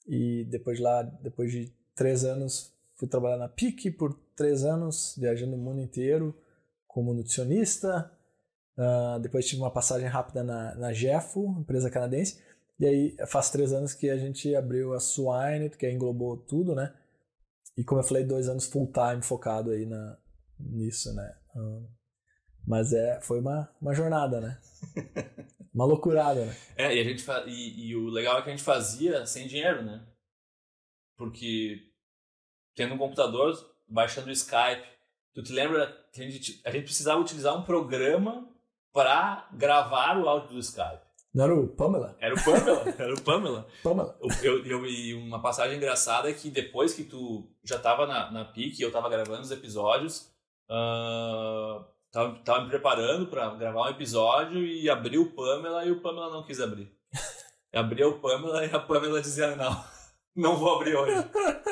E 0.07 0.45
depois 0.51 0.77
de 0.77 0.85
lá, 0.85 1.03
depois 1.03 1.51
de 1.51 1.73
três 1.95 2.25
anos, 2.25 2.73
fui 2.95 3.09
trabalhar 3.09 3.39
na 3.39 3.49
PIC 3.49 3.91
por 3.93 4.13
três 4.37 4.65
anos, 4.65 5.17
viajando 5.19 5.57
o 5.57 5.59
mundo 5.59 5.81
inteiro 5.81 6.37
como 6.87 7.15
nutricionista. 7.15 8.11
Uh, 8.79 9.19
depois 9.21 9.47
tive 9.47 9.63
uma 9.63 9.73
passagem 9.73 10.07
rápida 10.07 10.45
na, 10.45 10.75
na 10.75 10.93
Jeffo, 10.93 11.57
empresa 11.59 11.91
canadense. 11.91 12.43
E 12.79 12.87
aí 12.87 13.17
faz 13.27 13.51
três 13.51 13.73
anos 13.73 13.95
que 13.95 14.11
a 14.11 14.19
gente 14.19 14.55
abriu 14.55 14.93
a 14.93 15.01
Swine, 15.01 15.71
que 15.71 15.91
englobou 15.91 16.37
tudo, 16.37 16.75
né? 16.75 16.95
E 17.77 17.85
como 17.85 18.01
eu 18.01 18.05
falei, 18.05 18.25
dois 18.25 18.49
anos 18.49 18.67
full 18.67 18.93
time 18.93 19.23
focado 19.23 19.71
aí 19.71 19.87
na, 19.87 20.19
nisso, 20.59 21.15
né? 21.15 21.37
Um, 21.55 21.89
mas 22.67 22.93
é, 22.93 23.21
foi 23.21 23.41
uma, 23.41 23.71
uma 23.81 23.95
jornada, 23.95 24.41
né? 24.41 24.61
uma 25.73 25.85
loucurada, 25.85 26.45
né? 26.45 26.57
É, 26.77 26.95
e, 26.95 27.01
a 27.01 27.05
gente 27.05 27.25
e, 27.47 27.89
e, 27.89 27.97
o 27.97 28.09
legal 28.09 28.39
é 28.39 28.43
que 28.43 28.49
a 28.49 28.53
gente 28.53 28.65
fazia 28.65 29.25
sem 29.25 29.47
dinheiro, 29.47 29.83
né? 29.83 30.07
Porque 31.17 31.81
tendo 32.75 32.95
um 32.95 32.99
computador, 32.99 33.55
baixando 33.89 34.29
o 34.29 34.33
Skype, 34.33 34.87
tu 35.35 35.43
te 35.43 35.53
lembra 35.53 35.87
que 36.13 36.23
a 36.23 36.29
gente, 36.29 36.61
a 36.65 36.71
gente 36.71 36.85
precisava 36.85 37.21
utilizar 37.21 37.57
um 37.57 37.65
programa 37.65 38.47
para 38.97 39.47
gravar 39.53 40.17
o 40.17 40.27
áudio 40.27 40.55
do 40.55 40.59
Skype. 40.59 41.05
Não 41.35 41.45
era 41.45 41.55
o 41.55 41.69
Pamela? 41.69 42.17
Era 42.19 42.35
o 42.35 42.43
Pamela, 42.43 42.85
era 42.99 43.15
o 43.15 43.21
Pamela. 43.21 43.67
Pamela. 43.83 44.19
Eu, 44.43 44.65
eu, 44.65 44.87
e 44.87 45.13
uma 45.13 45.43
passagem 45.43 45.77
engraçada 45.77 46.31
é 46.31 46.33
que 46.33 46.49
depois 46.49 46.95
que 46.95 47.05
tu 47.05 47.47
já 47.63 47.77
estava 47.77 48.07
na, 48.07 48.31
na 48.31 48.47
PIC, 48.47 48.81
eu 48.81 48.89
estava 48.89 49.11
gravando 49.11 49.43
os 49.43 49.51
episódios, 49.51 50.33
uh, 50.71 51.85
tava, 52.11 52.39
tava 52.43 52.63
me 52.63 52.71
preparando 52.71 53.27
para 53.27 53.51
gravar 53.51 53.83
um 53.83 53.91
episódio 53.91 54.65
e 54.65 54.89
abriu 54.89 55.25
o 55.25 55.31
Pamela 55.33 55.85
e 55.85 55.91
o 55.91 56.01
Pamela 56.01 56.31
não 56.31 56.43
quis 56.43 56.59
abrir. 56.59 56.91
Abriu 57.75 58.09
o 58.09 58.19
Pamela 58.19 58.65
e 58.65 58.75
a 58.75 58.79
Pamela 58.81 59.21
dizia, 59.21 59.55
não, 59.55 59.85
não 60.35 60.57
vou 60.57 60.77
abrir 60.77 60.97
hoje. 60.97 61.13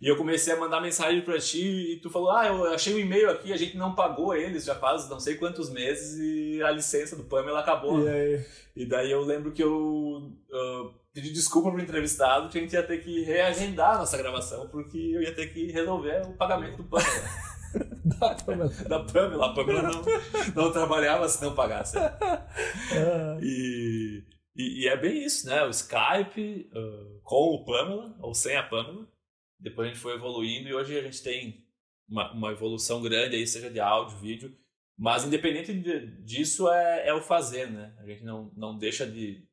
E 0.00 0.06
eu 0.06 0.16
comecei 0.16 0.52
a 0.54 0.56
mandar 0.56 0.80
mensagem 0.80 1.22
para 1.22 1.38
ti 1.40 1.94
e 1.94 2.00
tu 2.00 2.08
falou: 2.08 2.30
Ah, 2.30 2.46
eu 2.46 2.72
achei 2.72 2.94
um 2.94 2.98
e-mail 2.98 3.30
aqui, 3.30 3.52
a 3.52 3.56
gente 3.56 3.76
não 3.76 3.96
pagou 3.96 4.34
eles 4.34 4.64
já 4.64 4.74
faz 4.74 5.08
não 5.08 5.18
sei 5.18 5.34
quantos 5.34 5.70
meses 5.70 6.16
e 6.18 6.62
a 6.62 6.70
licença 6.70 7.16
do 7.16 7.24
Pamela 7.24 7.60
acabou. 7.60 8.06
E, 8.06 8.08
aí? 8.08 8.46
e 8.76 8.86
daí 8.86 9.10
eu 9.10 9.22
lembro 9.22 9.50
que 9.50 9.62
eu 9.62 9.72
uh, 9.72 10.94
pedi 11.12 11.32
desculpa 11.32 11.72
pro 11.72 11.80
entrevistado 11.80 12.48
que 12.48 12.58
a 12.58 12.60
gente 12.60 12.74
ia 12.74 12.82
ter 12.82 12.98
que 12.98 13.22
reagendar 13.24 13.96
a 13.96 13.98
nossa 13.98 14.16
gravação 14.16 14.68
porque 14.68 14.96
eu 14.96 15.20
ia 15.20 15.34
ter 15.34 15.52
que 15.52 15.72
resolver 15.72 16.22
o 16.26 16.34
pagamento 16.34 16.76
do 16.76 16.84
Pamela. 16.84 17.28
da 18.04 18.34
Pamela. 18.36 18.70
da 18.88 19.00
Pamela. 19.00 19.46
A 19.46 19.52
Pamela 19.52 19.82
não, 19.82 20.02
não 20.54 20.72
trabalhava 20.72 21.28
se 21.28 21.42
não 21.42 21.56
pagasse. 21.56 21.98
Ah. 21.98 23.38
E, 23.42 24.22
e, 24.56 24.84
e, 24.84 24.88
é 24.88 24.96
bem 24.96 25.24
isso, 25.24 25.48
né? 25.48 25.64
O 25.64 25.70
Skype 25.70 26.70
uh, 26.72 27.20
com 27.24 27.54
o 27.54 27.64
Pamela 27.64 28.14
ou 28.20 28.32
sem 28.32 28.56
a 28.56 28.62
Pamela 28.62 29.06
depois 29.58 29.88
a 29.88 29.92
gente 29.92 30.00
foi 30.00 30.14
evoluindo 30.14 30.68
e 30.68 30.74
hoje 30.74 30.96
a 30.96 31.02
gente 31.02 31.22
tem 31.22 31.66
uma, 32.08 32.32
uma 32.32 32.52
evolução 32.52 33.02
grande 33.02 33.36
aí, 33.36 33.46
seja 33.46 33.70
de 33.70 33.80
áudio, 33.80 34.18
vídeo. 34.18 34.56
Mas 34.96 35.24
independente 35.24 35.72
de, 35.72 36.06
disso 36.24 36.68
é, 36.68 37.08
é 37.08 37.14
o 37.14 37.22
fazer, 37.22 37.70
né? 37.70 37.94
A 37.98 38.06
gente 38.06 38.24
não, 38.24 38.52
não 38.56 38.76
deixa 38.76 39.06
de, 39.06 39.46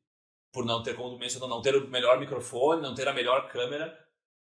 por 0.52 0.64
não 0.64 0.82
ter, 0.82 0.96
como 0.96 1.18
mencionou, 1.18 1.48
não 1.48 1.62
ter 1.62 1.76
o 1.76 1.88
melhor 1.88 2.18
microfone, 2.18 2.82
não 2.82 2.94
ter 2.94 3.06
a 3.06 3.12
melhor 3.12 3.48
câmera, 3.48 3.96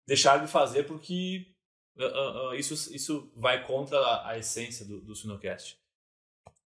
deixar 0.07 0.39
de 0.39 0.51
fazer 0.51 0.85
porque 0.85 1.55
uh, 1.99 2.05
uh, 2.05 2.49
uh, 2.49 2.55
isso, 2.55 2.95
isso 2.95 3.33
vai 3.37 3.67
contra 3.67 3.99
a, 3.99 4.31
a 4.31 4.39
essência 4.39 4.87
do, 4.87 5.01
do 5.01 5.15
Sinocast. 5.15 5.77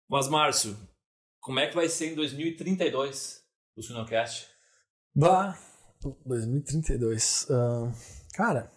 Mas, 0.09 0.27
Márcio, 0.27 0.77
como 1.39 1.59
é 1.59 1.67
que 1.67 1.75
vai 1.75 1.87
ser 1.87 2.11
em 2.11 2.15
2032 2.15 3.45
o 3.75 3.81
Sinocast? 3.81 4.49
Bah, 5.15 5.57
2032. 6.25 7.47
cara, 8.33 8.71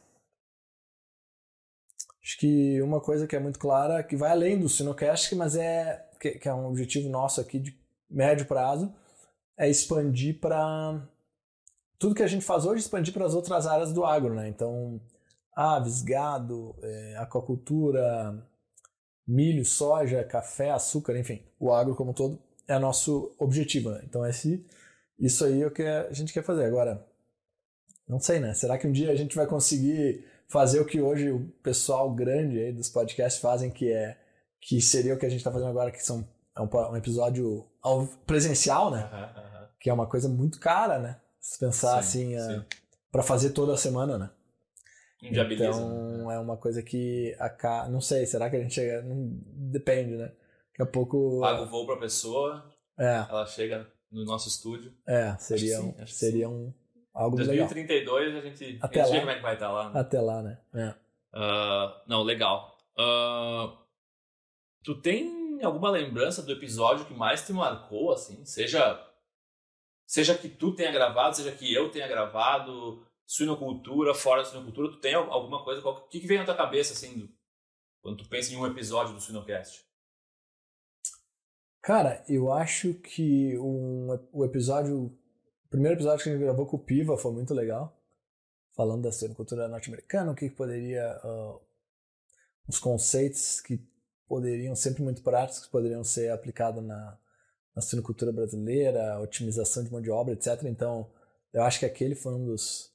Acho 2.31 2.39
que 2.39 2.81
uma 2.81 3.01
coisa 3.01 3.27
que 3.27 3.35
é 3.35 3.41
muito 3.41 3.59
clara, 3.59 4.05
que 4.05 4.15
vai 4.15 4.31
além 4.31 4.57
do 4.57 4.69
Sinocast, 4.69 5.35
mas 5.35 5.57
é 5.57 6.07
que, 6.21 6.39
que 6.39 6.49
é 6.49 6.55
um 6.55 6.69
objetivo 6.69 7.09
nosso 7.09 7.41
aqui 7.41 7.59
de 7.59 7.77
médio 8.09 8.47
prazo, 8.47 8.95
é 9.59 9.69
expandir 9.69 10.39
para 10.39 11.03
tudo 11.99 12.15
que 12.15 12.23
a 12.23 12.29
gente 12.29 12.45
faz 12.45 12.65
hoje, 12.65 12.83
expandir 12.83 13.13
para 13.13 13.27
as 13.27 13.35
outras 13.35 13.67
áreas 13.67 13.93
do 13.93 14.05
agro, 14.05 14.33
né? 14.33 14.49
Então, 14.49 15.01
aves, 15.57 16.03
gado, 16.03 16.77
é, 16.81 17.17
aquacultura, 17.17 18.41
milho, 19.27 19.65
soja, 19.65 20.23
café, 20.23 20.71
açúcar, 20.71 21.19
enfim, 21.19 21.43
o 21.59 21.73
agro 21.73 21.97
como 21.97 22.13
um 22.13 22.15
todo 22.15 22.39
é 22.69 22.79
nosso 22.79 23.35
objetivo, 23.41 23.91
né? 23.91 24.03
Então, 24.05 24.25
esse, 24.25 24.65
isso 25.19 25.45
aí 25.45 25.63
é 25.63 25.67
o 25.67 25.71
que 25.73 25.83
a 25.83 26.13
gente 26.13 26.33
quer 26.33 26.45
fazer. 26.45 26.65
Agora, 26.65 27.05
não 28.09 28.21
sei, 28.21 28.39
né? 28.39 28.55
Será 28.55 28.79
que 28.79 28.87
um 28.87 28.93
dia 28.93 29.11
a 29.11 29.17
gente 29.17 29.35
vai 29.35 29.49
conseguir 29.49 30.25
fazer 30.51 30.81
o 30.81 30.85
que 30.85 31.01
hoje 31.01 31.31
o 31.31 31.49
pessoal 31.63 32.13
grande 32.13 32.59
aí 32.59 32.73
dos 32.73 32.89
podcasts 32.89 33.41
fazem, 33.41 33.71
que 33.71 33.91
é 33.91 34.19
que 34.61 34.81
seria 34.81 35.15
o 35.15 35.19
que 35.19 35.25
a 35.25 35.29
gente 35.29 35.39
está 35.39 35.51
fazendo 35.51 35.71
agora, 35.71 35.91
que 35.91 36.05
são 36.05 36.29
é 36.57 36.61
um, 36.61 36.69
um 36.93 36.97
episódio 36.97 37.67
presencial, 38.27 38.91
né? 38.91 39.09
Uhum, 39.13 39.43
uhum. 39.43 39.67
Que 39.79 39.89
é 39.89 39.93
uma 39.93 40.07
coisa 40.07 40.29
muito 40.29 40.59
cara, 40.59 40.99
né? 40.99 41.21
Se 41.41 41.59
pensar 41.59 42.03
sim, 42.03 42.35
assim, 42.35 42.59
uh, 42.59 42.65
para 43.11 43.23
fazer 43.23 43.51
toda 43.51 43.73
a 43.73 43.77
semana, 43.77 44.19
né? 44.19 44.31
Inviabiliza. 45.23 45.69
Então 45.69 46.27
né? 46.27 46.35
é 46.35 46.39
uma 46.39 46.57
coisa 46.57 46.83
que 46.83 47.35
a 47.39 47.89
não 47.89 48.01
sei, 48.01 48.27
será 48.27 48.51
que 48.51 48.57
a 48.57 48.61
gente 48.61 48.75
chega, 48.75 49.03
não 49.03 49.39
depende, 49.71 50.17
né? 50.17 50.33
Daqui 50.73 50.83
a 50.83 50.87
pouco 50.87 51.41
paga 51.41 51.63
o 51.63 51.71
voo 51.71 51.87
para 51.87 51.97
pessoa, 51.97 52.69
é. 52.99 53.25
ela 53.29 53.47
chega 53.47 53.87
no 54.11 54.25
nosso 54.25 54.49
estúdio. 54.49 54.93
É, 55.07 55.37
seria 55.39 55.77
sim, 55.79 55.95
um, 55.97 56.07
seria 56.07 56.49
um 56.49 56.75
Algo 57.13 57.37
2032 57.37 58.27
legal. 58.27 58.41
a 58.41 58.45
gente, 58.45 58.79
Até 58.81 59.01
a 59.01 59.03
lá. 59.03 59.09
gente 59.09 59.15
vê 59.15 59.21
como 59.21 59.31
é 59.31 59.37
que 59.37 59.43
vai 59.43 59.55
estar 59.55 59.73
lá. 59.73 59.91
Né? 59.91 60.01
Até 60.01 60.21
lá, 60.21 60.43
né? 60.43 60.61
É. 60.75 60.89
Uh, 61.37 62.01
não, 62.07 62.23
legal. 62.23 62.79
Uh, 62.99 63.77
tu 64.83 65.01
tem 65.01 65.63
alguma 65.63 65.91
lembrança 65.91 66.43
do 66.43 66.53
episódio 66.53 67.05
que 67.07 67.15
mais 67.15 67.45
te 67.45 67.53
marcou, 67.53 68.13
assim? 68.13 68.45
Seja, 68.45 69.05
seja 70.07 70.37
que 70.37 70.49
tu 70.49 70.75
tenha 70.75 70.93
gravado, 70.93 71.37
seja 71.37 71.53
que 71.53 71.73
eu 71.73 71.91
tenha 71.91 72.09
gravado, 72.09 73.07
suinocultura, 73.27 74.15
fora 74.15 74.43
da 74.43 74.49
suinocultura, 74.49 74.91
tu 74.91 74.99
tem 74.99 75.15
alguma 75.15 75.63
coisa? 75.65 75.87
O 75.87 76.09
que, 76.09 76.21
que 76.21 76.27
vem 76.27 76.39
na 76.39 76.45
tua 76.45 76.57
cabeça, 76.57 76.93
assim, 76.93 77.29
quando 78.03 78.19
tu 78.19 78.29
pensa 78.29 78.53
em 78.53 78.57
um 78.57 78.67
episódio 78.67 79.15
do 79.15 79.21
Suinocast? 79.21 79.85
Cara, 81.83 82.23
eu 82.29 82.53
acho 82.53 82.95
que 82.95 83.57
um, 83.59 84.09
o 84.33 84.45
episódio 84.45 85.17
primeiro 85.71 85.97
episódio 85.97 86.25
que 86.25 86.29
a 86.29 86.33
gente 86.33 86.43
gravou 86.43 86.67
com 86.67 86.77
o 86.77 86.81
Piva 86.81 87.17
foi 87.17 87.33
muito 87.33 87.55
legal. 87.55 87.97
Falando 88.77 89.03
da 89.03 89.35
cultura 89.35 89.69
norte-americana, 89.69 90.33
o 90.33 90.35
que, 90.35 90.51
poderia. 90.51 91.19
Uh, 91.25 91.61
os 92.69 92.79
conceitos 92.79 93.61
que 93.61 93.81
poderiam, 94.29 94.77
sempre 94.77 95.03
muito 95.03 95.23
práticos, 95.23 95.65
que 95.65 95.73
poderiam 95.73 96.05
ser 96.05 96.31
aplicados 96.31 96.85
na, 96.85 97.19
na 97.75 98.33
brasileira, 98.33 99.21
otimização 99.21 99.83
de 99.83 99.91
mão 99.91 100.01
de 100.01 100.11
obra, 100.11 100.35
etc. 100.35 100.65
Então, 100.65 101.11
eu 101.53 101.63
acho 101.63 101.81
que 101.81 101.87
aquele 101.87 102.15
foi 102.15 102.35
um 102.35 102.45
dos 102.45 102.93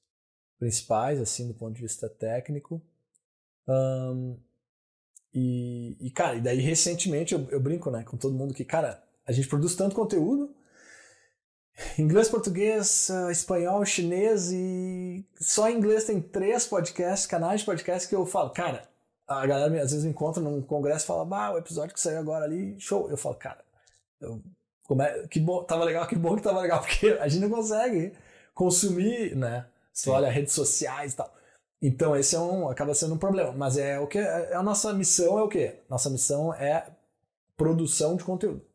principais, 0.57 1.19
assim, 1.19 1.47
do 1.47 1.53
ponto 1.53 1.75
de 1.75 1.81
vista 1.81 2.07
técnico. 2.07 2.81
Um, 3.67 4.39
e, 5.33 5.97
e, 5.99 6.11
cara, 6.11 6.37
e 6.37 6.41
daí 6.41 6.59
recentemente 6.61 7.33
eu, 7.33 7.45
eu 7.49 7.59
brinco, 7.59 7.91
né, 7.91 8.03
com 8.03 8.15
todo 8.15 8.33
mundo 8.33 8.53
que, 8.53 8.63
cara, 8.63 9.03
a 9.25 9.33
gente 9.33 9.49
produz 9.49 9.75
tanto 9.75 9.95
conteúdo 9.95 10.55
Inglês, 11.99 12.29
português, 12.29 13.09
uh, 13.09 13.29
espanhol, 13.29 13.83
chinês 13.85 14.51
e 14.51 15.25
só 15.39 15.69
em 15.69 15.77
inglês 15.77 16.05
tem 16.05 16.21
três 16.21 16.65
podcasts, 16.65 17.27
canais 17.27 17.61
de 17.61 17.65
podcast 17.65 18.07
que 18.07 18.15
eu 18.15 18.25
falo, 18.25 18.49
cara, 18.51 18.87
a 19.27 19.45
galera 19.45 19.73
às 19.81 19.91
vezes 19.91 20.03
me 20.03 20.11
encontra 20.11 20.41
num 20.41 20.61
congresso 20.61 21.03
e 21.03 21.07
fala, 21.07 21.25
bah, 21.25 21.51
o 21.51 21.57
episódio 21.57 21.93
que 21.93 21.99
saiu 21.99 22.19
agora 22.19 22.45
ali, 22.45 22.79
show. 22.79 23.09
Eu 23.09 23.17
falo, 23.17 23.35
cara, 23.35 23.63
eu, 24.21 24.41
como 24.83 25.01
é, 25.01 25.27
que 25.27 25.39
bom, 25.39 25.63
tava 25.63 25.83
legal, 25.83 26.07
que 26.07 26.15
bom 26.15 26.35
que 26.35 26.43
tava 26.43 26.61
legal, 26.61 26.79
porque 26.83 27.17
a 27.19 27.27
gente 27.27 27.41
não 27.41 27.49
consegue 27.49 28.13
consumir, 28.53 29.35
né? 29.35 29.65
Você 29.91 30.09
olha 30.09 30.29
redes 30.29 30.53
sociais 30.53 31.13
e 31.13 31.15
tal. 31.17 31.33
Então 31.81 32.15
esse 32.15 32.35
é 32.35 32.39
um, 32.39 32.69
acaba 32.69 32.93
sendo 32.93 33.15
um 33.15 33.17
problema, 33.17 33.51
mas 33.51 33.77
é 33.77 33.99
o 33.99 34.07
que 34.07 34.17
é 34.17 34.55
a 34.55 34.63
nossa 34.63 34.93
missão 34.93 35.37
é 35.37 35.43
o 35.43 35.47
quê? 35.47 35.79
Nossa 35.89 36.09
missão 36.09 36.53
é 36.53 36.87
produção 37.57 38.15
de 38.15 38.23
conteúdo. 38.23 38.65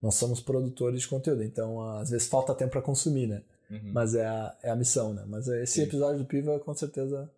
Nós 0.00 0.14
somos 0.14 0.40
produtores 0.40 1.02
de 1.02 1.08
conteúdo, 1.08 1.42
então 1.42 1.80
às 1.98 2.10
vezes 2.10 2.28
falta 2.28 2.54
tempo 2.54 2.70
para 2.72 2.82
consumir, 2.82 3.26
né? 3.26 3.42
Uhum. 3.70 3.92
Mas 3.92 4.14
é 4.14 4.26
a, 4.26 4.56
é 4.62 4.70
a 4.70 4.76
missão, 4.76 5.12
né? 5.12 5.24
Mas 5.26 5.48
esse 5.48 5.74
Sim. 5.74 5.82
episódio 5.82 6.18
do 6.20 6.24
Piva 6.24 6.58
com 6.60 6.72
certeza 6.74 7.30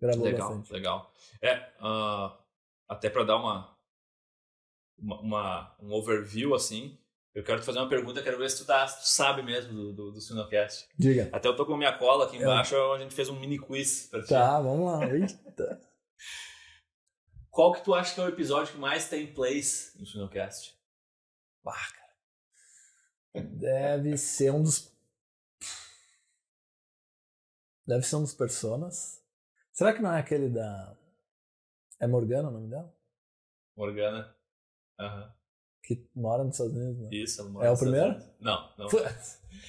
gravou 0.00 0.24
legal, 0.24 0.48
bastante. 0.48 0.72
legal. 0.72 1.12
É, 1.40 1.70
ah, 1.80 2.36
até 2.88 3.08
para 3.08 3.24
dar 3.24 3.36
uma, 3.36 3.76
uma, 4.98 5.20
uma- 5.20 5.76
um 5.80 5.92
overview 5.92 6.54
assim, 6.54 6.98
eu 7.34 7.42
quero 7.44 7.60
te 7.60 7.64
fazer 7.66 7.78
uma 7.78 7.88
pergunta, 7.88 8.20
quero 8.22 8.36
ver 8.36 8.50
se 8.50 8.58
tu, 8.58 8.66
tá, 8.66 8.86
se 8.86 9.00
tu 9.00 9.08
sabe 9.08 9.42
mesmo 9.42 9.72
do, 9.72 9.92
do, 9.92 10.12
do 10.12 10.20
Sinocast. 10.20 10.86
Diga. 10.98 11.30
Até 11.32 11.48
eu 11.48 11.56
tô 11.56 11.64
com 11.64 11.74
a 11.74 11.78
minha 11.78 11.96
cola 11.96 12.26
aqui 12.26 12.36
É. 12.36 12.42
embaixo, 12.42 12.76
a 12.76 12.98
gente 12.98 13.14
fez 13.14 13.28
um 13.28 13.38
mini 13.40 13.58
quiz 13.58 14.08
pra 14.10 14.20
ti. 14.22 14.28
Tá, 14.28 14.60
vamos 14.60 14.84
lá. 14.92 15.08
Eita. 15.08 15.80
Qual 17.48 17.72
que 17.72 17.82
tu 17.84 17.94
acha 17.94 18.14
que 18.14 18.20
é 18.20 18.24
o 18.24 18.28
episódio 18.28 18.72
que 18.74 18.78
mais 18.80 19.08
tem 19.08 19.26
plays 19.32 19.92
no 19.98 20.04
Sinocast? 20.06 20.74
Bah, 21.64 21.74
cara. 21.94 23.46
Deve 23.46 24.16
ser 24.16 24.50
um 24.52 24.62
dos. 24.62 24.92
Deve 27.86 28.02
ser 28.04 28.16
um 28.16 28.22
dos 28.22 28.34
personas. 28.34 29.22
Será 29.72 29.92
que 29.92 30.02
não 30.02 30.12
é 30.12 30.20
aquele 30.20 30.48
da. 30.48 30.96
É 32.00 32.06
Morgana 32.06 32.48
o 32.48 32.52
nome 32.52 32.68
dela? 32.68 32.94
Morgana. 33.76 34.34
Aham. 34.98 35.34
Que 35.82 36.08
mora 36.14 36.44
nos 36.44 36.54
Estados 36.54 36.76
Unidos, 36.76 36.98
né? 37.02 37.08
Isso, 37.12 37.40
ela 37.40 37.48
É 37.48 37.52
mora 37.52 37.66
o 37.66 37.70
nos 37.70 37.82
Estados 37.82 38.02
primeiro? 38.02 38.34
Não, 38.40 38.72
não. 38.78 38.88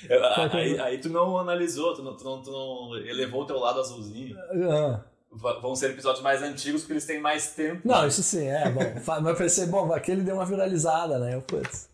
É 0.10 0.20
o 0.20 0.56
aí, 0.56 0.80
aí 0.80 1.00
tu 1.00 1.10
não 1.10 1.38
analisou, 1.40 1.96
tu 1.96 2.04
não, 2.04 2.16
tu 2.18 2.24
não, 2.24 2.42
tu 2.44 2.52
não 2.52 2.98
elevou 2.98 3.42
o 3.44 3.46
teu 3.48 3.58
lado 3.58 3.80
azulzinho. 3.80 4.38
Ah. 4.40 4.98
Va- 4.98 5.13
Vão 5.36 5.76
ser 5.76 5.92
episódios 5.92 6.24
mais 6.24 6.42
antigos 6.44 6.82
porque 6.82 6.94
eles 6.94 7.06
têm 7.06 7.20
mais 7.20 7.56
tempo. 7.56 7.82
Não, 7.88 8.08
isso 8.08 8.22
sim, 8.22 8.46
é 8.46 8.70
bom. 8.70 8.82
Mas 9.22 9.38
pensei, 9.38 9.66
bom, 9.66 9.92
aquele 9.92 10.22
deu 10.22 10.36
uma 10.36 10.46
viralizada, 10.46 11.18
né? 11.18 11.34
Eu, 11.34 11.42
putz. 11.42 11.90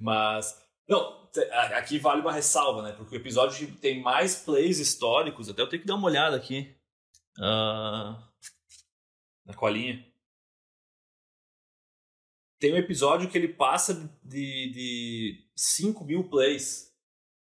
Mas. 0.00 0.58
Não, 0.88 1.28
aqui 1.74 1.98
vale 1.98 2.22
uma 2.22 2.32
ressalva, 2.32 2.82
né? 2.82 2.92
Porque 2.92 3.16
o 3.16 3.20
episódio 3.20 3.66
que 3.66 3.72
tem 3.72 4.00
mais 4.02 4.36
plays 4.36 4.78
históricos, 4.78 5.48
até 5.48 5.60
eu 5.60 5.68
tenho 5.68 5.82
que 5.82 5.88
dar 5.88 5.96
uma 5.96 6.06
olhada 6.06 6.36
aqui. 6.36 6.74
Ah, 7.38 8.28
na 9.44 9.54
colinha. 9.54 10.04
Tem 12.58 12.72
um 12.72 12.78
episódio 12.78 13.28
que 13.28 13.36
ele 13.36 13.48
passa 13.48 13.94
de, 14.22 14.70
de 14.72 15.50
5 15.54 16.04
mil 16.04 16.28
plays 16.30 16.94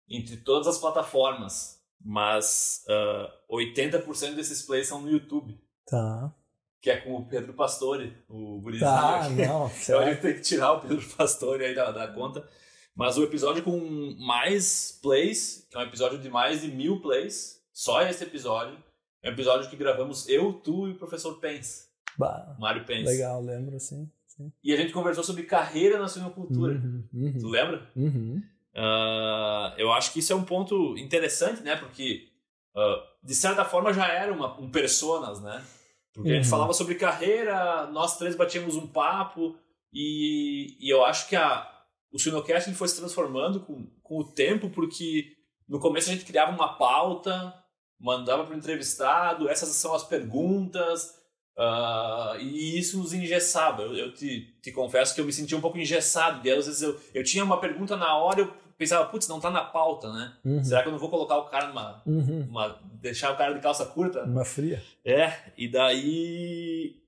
entre 0.08 0.38
todas 0.38 0.66
as 0.66 0.78
plataformas. 0.78 1.84
Mas 2.04 2.84
ah, 2.88 3.32
80% 3.50 4.34
desses 4.34 4.62
plays 4.62 4.86
são 4.88 5.00
no 5.00 5.10
YouTube. 5.10 5.58
Tá. 5.86 6.32
Que 6.80 6.90
é 6.90 6.96
com 6.98 7.14
o 7.14 7.24
Pedro 7.26 7.54
Pastore, 7.54 8.14
o 8.28 8.60
gurizinho. 8.60 8.90
Tá, 8.90 9.20
aqui. 9.24 9.34
não. 9.46 9.70
Então 9.82 10.00
a 10.00 10.04
gente 10.10 10.20
tem 10.20 10.34
que 10.34 10.42
tirar 10.42 10.72
o 10.72 10.80
Pedro 10.80 11.02
Pastore 11.16 11.64
aí 11.64 11.74
da, 11.74 11.90
da 11.90 12.08
conta. 12.08 12.46
Mas 12.94 13.16
o 13.16 13.24
episódio 13.24 13.62
com 13.62 14.14
mais 14.18 14.98
plays, 15.02 15.66
que 15.70 15.76
é 15.76 15.80
um 15.80 15.84
episódio 15.84 16.18
de 16.18 16.28
mais 16.28 16.60
de 16.60 16.68
mil 16.68 17.00
plays, 17.00 17.60
só 17.72 18.02
esse 18.02 18.22
episódio, 18.22 18.76
é 19.22 19.30
um 19.30 19.32
episódio 19.32 19.68
que 19.70 19.76
gravamos 19.76 20.28
eu, 20.28 20.52
tu 20.52 20.86
e 20.86 20.92
o 20.92 20.98
professor 20.98 21.40
Pence, 21.40 21.86
Bah, 22.16 22.54
Mário 22.60 22.84
Pence. 22.84 23.10
legal, 23.10 23.42
lembro, 23.42 23.80
sim. 23.80 24.08
sim. 24.28 24.52
E 24.62 24.72
a 24.72 24.76
gente 24.76 24.92
conversou 24.92 25.24
sobre 25.24 25.42
carreira 25.44 25.98
na 25.98 26.06
suinocultura. 26.06 26.74
Uhum, 26.74 27.02
Tu 27.40 27.46
uhum, 27.46 27.50
lembra? 27.50 27.90
uhum. 27.96 28.40
Ah, 28.76 29.74
eu 29.78 29.92
acho 29.92 30.12
que 30.12 30.18
isso 30.18 30.32
é 30.32 30.37
um 30.37 30.44
ponto 30.44 30.96
interessante, 30.98 31.62
né? 31.62 31.76
Porque, 31.76 32.28
ah, 32.76 33.02
de 33.22 33.34
certa 33.34 33.64
forma, 33.64 33.92
já 33.92 34.06
era 34.08 34.32
uma, 34.32 34.58
um 34.60 34.70
personas, 34.70 35.40
né? 35.40 35.64
Porque 36.12 36.30
a 36.30 36.34
gente 36.34 36.44
Uhum. 36.44 36.50
falava 36.50 36.72
sobre 36.72 36.94
carreira, 36.94 37.87
nós 37.88 38.16
três 38.18 38.37
batíamos 38.37 38.76
um 38.76 38.87
papo, 38.87 39.56
e, 39.92 40.76
e 40.80 40.88
eu 40.90 41.04
acho 41.04 41.28
que 41.28 41.34
a, 41.37 41.68
o 42.12 42.18
Sinocast 42.18 42.72
foi 42.74 42.88
se 42.88 42.96
transformando 42.96 43.60
com, 43.60 43.87
com 44.02 44.18
o 44.18 44.24
tempo, 44.24 44.70
porque 44.70 45.32
no 45.68 45.80
começo 45.80 46.10
a 46.10 46.12
gente 46.12 46.24
criava 46.24 46.52
uma 46.52 46.74
pauta, 46.76 47.52
mandava 47.98 48.44
para 48.44 48.54
o 48.54 48.58
entrevistado, 48.58 49.48
essas 49.48 49.68
são 49.70 49.92
as 49.94 50.04
perguntas, 50.04 51.14
ah, 51.58 52.37
e 52.40 52.78
isso 52.78 52.98
nos 52.98 53.12
engessava. 53.12 53.82
Eu, 53.82 53.94
eu 53.96 54.14
te, 54.14 54.56
te 54.62 54.70
confesso 54.72 55.14
que 55.14 55.20
eu 55.20 55.24
me 55.24 55.32
sentia 55.32 55.58
um 55.58 55.60
pouco 55.60 55.78
engessado, 55.78 56.46
e 56.46 56.50
às 56.50 56.66
vezes 56.66 56.82
eu, 56.82 57.00
eu 57.12 57.24
tinha 57.24 57.42
uma 57.44 57.58
pergunta 57.60 57.96
na 57.96 58.16
hora, 58.16 58.40
eu 58.40 58.52
pensava, 58.76 59.06
putz, 59.08 59.28
não 59.28 59.40
tá 59.40 59.50
na 59.50 59.64
pauta, 59.64 60.12
né? 60.12 60.37
Uhum. 60.44 60.62
Será 60.64 60.82
que 60.82 60.88
eu 60.88 60.92
não 60.92 60.98
vou 60.98 61.10
colocar 61.10 61.37
o 61.38 61.48
cara 61.48 61.68
numa. 61.68 62.02
Uhum. 62.06 62.46
uma- 62.48 62.78
deixar 63.00 63.32
o 63.32 63.37
cara 63.37 63.54
de 63.54 63.60
calça 63.60 63.87
curta? 63.87 64.24
Uma 64.24 64.44
fria. 64.44 64.82
É, 65.04 65.32
e 65.56 65.68
daí. 65.68 67.00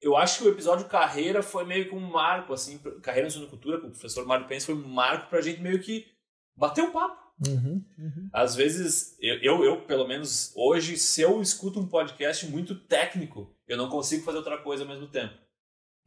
Eu 0.00 0.16
acho 0.16 0.38
que 0.38 0.48
o 0.48 0.52
episódio 0.52 0.86
Carreira 0.86 1.42
foi 1.42 1.64
meio 1.64 1.88
que 1.88 1.94
um 1.94 2.00
marco, 2.00 2.52
assim, 2.52 2.78
Carreira 3.02 3.26
na 3.26 3.30
Suinocultura, 3.32 3.80
com 3.80 3.88
o 3.88 3.90
professor 3.90 4.24
Mário 4.24 4.46
Pence, 4.46 4.66
foi 4.66 4.74
um 4.76 4.86
marco 4.86 5.28
pra 5.28 5.40
gente 5.40 5.60
meio 5.60 5.80
que 5.80 6.06
bater 6.56 6.84
o 6.84 6.92
papo. 6.92 7.18
Uhum. 7.46 7.84
Uhum. 7.98 8.28
Às 8.32 8.54
vezes, 8.54 9.16
eu, 9.20 9.36
eu, 9.42 9.64
eu, 9.64 9.80
pelo 9.82 10.06
menos 10.06 10.52
hoje, 10.56 10.96
se 10.96 11.20
eu 11.20 11.40
escuto 11.42 11.80
um 11.80 11.86
podcast 11.86 12.46
muito 12.46 12.74
técnico, 12.76 13.52
eu 13.66 13.76
não 13.76 13.88
consigo 13.88 14.24
fazer 14.24 14.38
outra 14.38 14.58
coisa 14.58 14.84
ao 14.84 14.88
mesmo 14.88 15.08
tempo. 15.08 15.34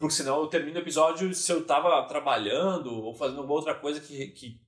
Porque 0.01 0.15
senão 0.15 0.39
eu 0.41 0.47
termino 0.47 0.77
o 0.77 0.81
episódio, 0.81 1.33
se 1.33 1.51
eu 1.51 1.63
tava 1.65 2.03
trabalhando 2.07 2.91
ou 2.91 3.13
fazendo 3.13 3.37
alguma 3.37 3.55
outra 3.59 3.75
coisa 3.75 3.99
que, 4.01 4.27
que 4.29 4.59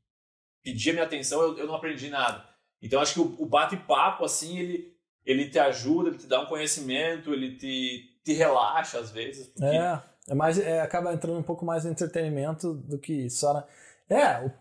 pedia 0.64 0.94
minha 0.94 1.04
atenção, 1.06 1.42
eu, 1.42 1.58
eu 1.58 1.68
não 1.68 1.74
aprendi 1.76 2.08
nada. 2.08 2.46
Então 2.80 3.02
acho 3.02 3.16
que 3.16 3.20
o, 3.20 3.36
o 3.40 3.46
bate-papo, 3.48 4.24
assim, 4.24 4.60
ele, 4.60 4.96
ele 5.26 5.50
te 5.50 5.58
ajuda, 5.58 6.10
ele 6.10 6.20
te 6.20 6.28
dá 6.28 6.40
um 6.42 6.46
conhecimento, 6.46 7.34
ele 7.34 7.58
te, 7.58 8.20
te 8.24 8.32
relaxa 8.34 9.00
às 9.00 9.10
vezes. 9.10 9.48
Porque, 9.48 9.66
É, 9.66 10.02
é 10.30 10.36
mais, 10.36 10.60
é, 10.60 10.82
acaba 10.82 11.12
entrando 11.12 11.40
um 11.40 11.44
pouco 11.44 11.66
mais 11.66 11.84
no 11.84 11.90
entretenimento 11.92 12.76
do 12.76 13.00
que 13.00 13.28
só 13.30 13.54
na... 13.54 13.66
É, 14.10 14.46
o, 14.46 14.52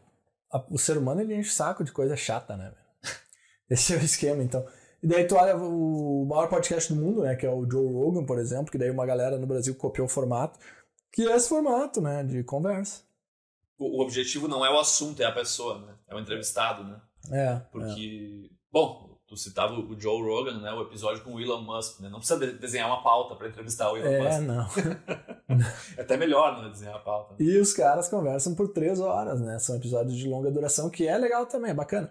a- 0.57 0.67
o 0.71 0.79
ser 0.79 0.97
humano 0.97 1.21
ele 1.21 1.35
enche 1.35 1.51
o 1.51 1.53
saco 1.53 1.85
de 1.85 1.93
coisa 1.93 2.17
chata, 2.17 2.57
né? 2.57 2.73
Esse 3.69 3.93
é 3.95 3.99
o 3.99 4.01
esquema, 4.03 4.43
então. 4.43 4.67
E 5.03 5.07
daí 5.09 5.27
tu 5.27 5.35
olha 5.35 5.57
o 5.57 6.25
maior 6.29 6.49
podcast 6.49 6.93
do 6.95 7.01
mundo, 7.01 7.23
né? 7.23 7.35
Que 7.35 7.45
é 7.47 7.51
o 7.51 7.69
Joe 7.69 7.93
Rogan, 7.93 8.25
por 8.25 8.39
exemplo, 8.39 8.71
que 8.71 8.79
daí 8.79 8.91
uma 8.91 9.05
galera 9.05 9.37
no 9.39 9.47
Brasil 9.47 9.75
copiou 9.75 10.07
o 10.07 10.11
formato, 10.11 10.59
que 11.13 11.27
é 11.29 11.35
esse 11.37 11.49
formato, 11.49 12.01
né? 12.01 12.23
De 12.23 12.45
conversa. 12.45 13.03
o, 13.79 13.99
o 13.99 14.03
objetivo 14.03 14.47
não 14.47 14.65
é 14.65 14.71
o 14.71 14.79
assunto, 14.79 15.21
é 15.21 15.25
a 15.25 15.33
pessoa, 15.33 15.79
né? 15.81 15.95
É 16.09 16.15
o 16.15 16.21
entrevistado, 16.21 16.85
né? 16.85 17.01
É, 17.33 17.45
é. 17.47 17.63
Porque, 17.73 18.51
bom, 18.71 19.19
tu 19.27 19.37
citava 19.37 19.75
o 19.75 19.99
Joe 20.01 20.23
Rogan, 20.23 20.61
né? 20.61 20.73
O 20.73 20.83
episódio 20.83 21.25
com 21.25 21.35
o 21.35 21.41
Elon 21.41 21.63
Musk, 21.63 21.99
né? 22.01 22.09
Não 22.09 22.19
precisa 22.19 22.39
de- 22.39 22.59
desenhar 22.59 22.87
uma 22.87 23.03
pauta 23.03 23.35
para 23.35 23.49
entrevistar 23.49 23.91
o 23.93 23.97
Elon 23.97 24.07
É, 24.09 24.21
Musk. 24.21 24.41
não. 24.47 24.67
É 25.99 26.01
até 26.01 26.17
melhor 26.17 26.63
não 26.63 26.71
desenhar 26.71 26.95
a 26.97 26.99
pauta. 27.01 27.33
né? 27.33 27.37
E 27.45 27.59
os 27.59 27.75
caras 27.75 28.09
conversam 28.09 28.55
por 28.55 28.69
três 28.69 29.01
horas, 29.01 29.39
né? 29.41 29.59
São 29.59 29.77
episódios 29.77 30.17
de 30.17 30.27
longa 30.27 30.51
duração, 30.51 30.89
que 30.89 31.07
é 31.07 31.19
legal 31.19 31.45
também, 31.45 31.73
é 31.73 31.75
bacana. 31.75 32.11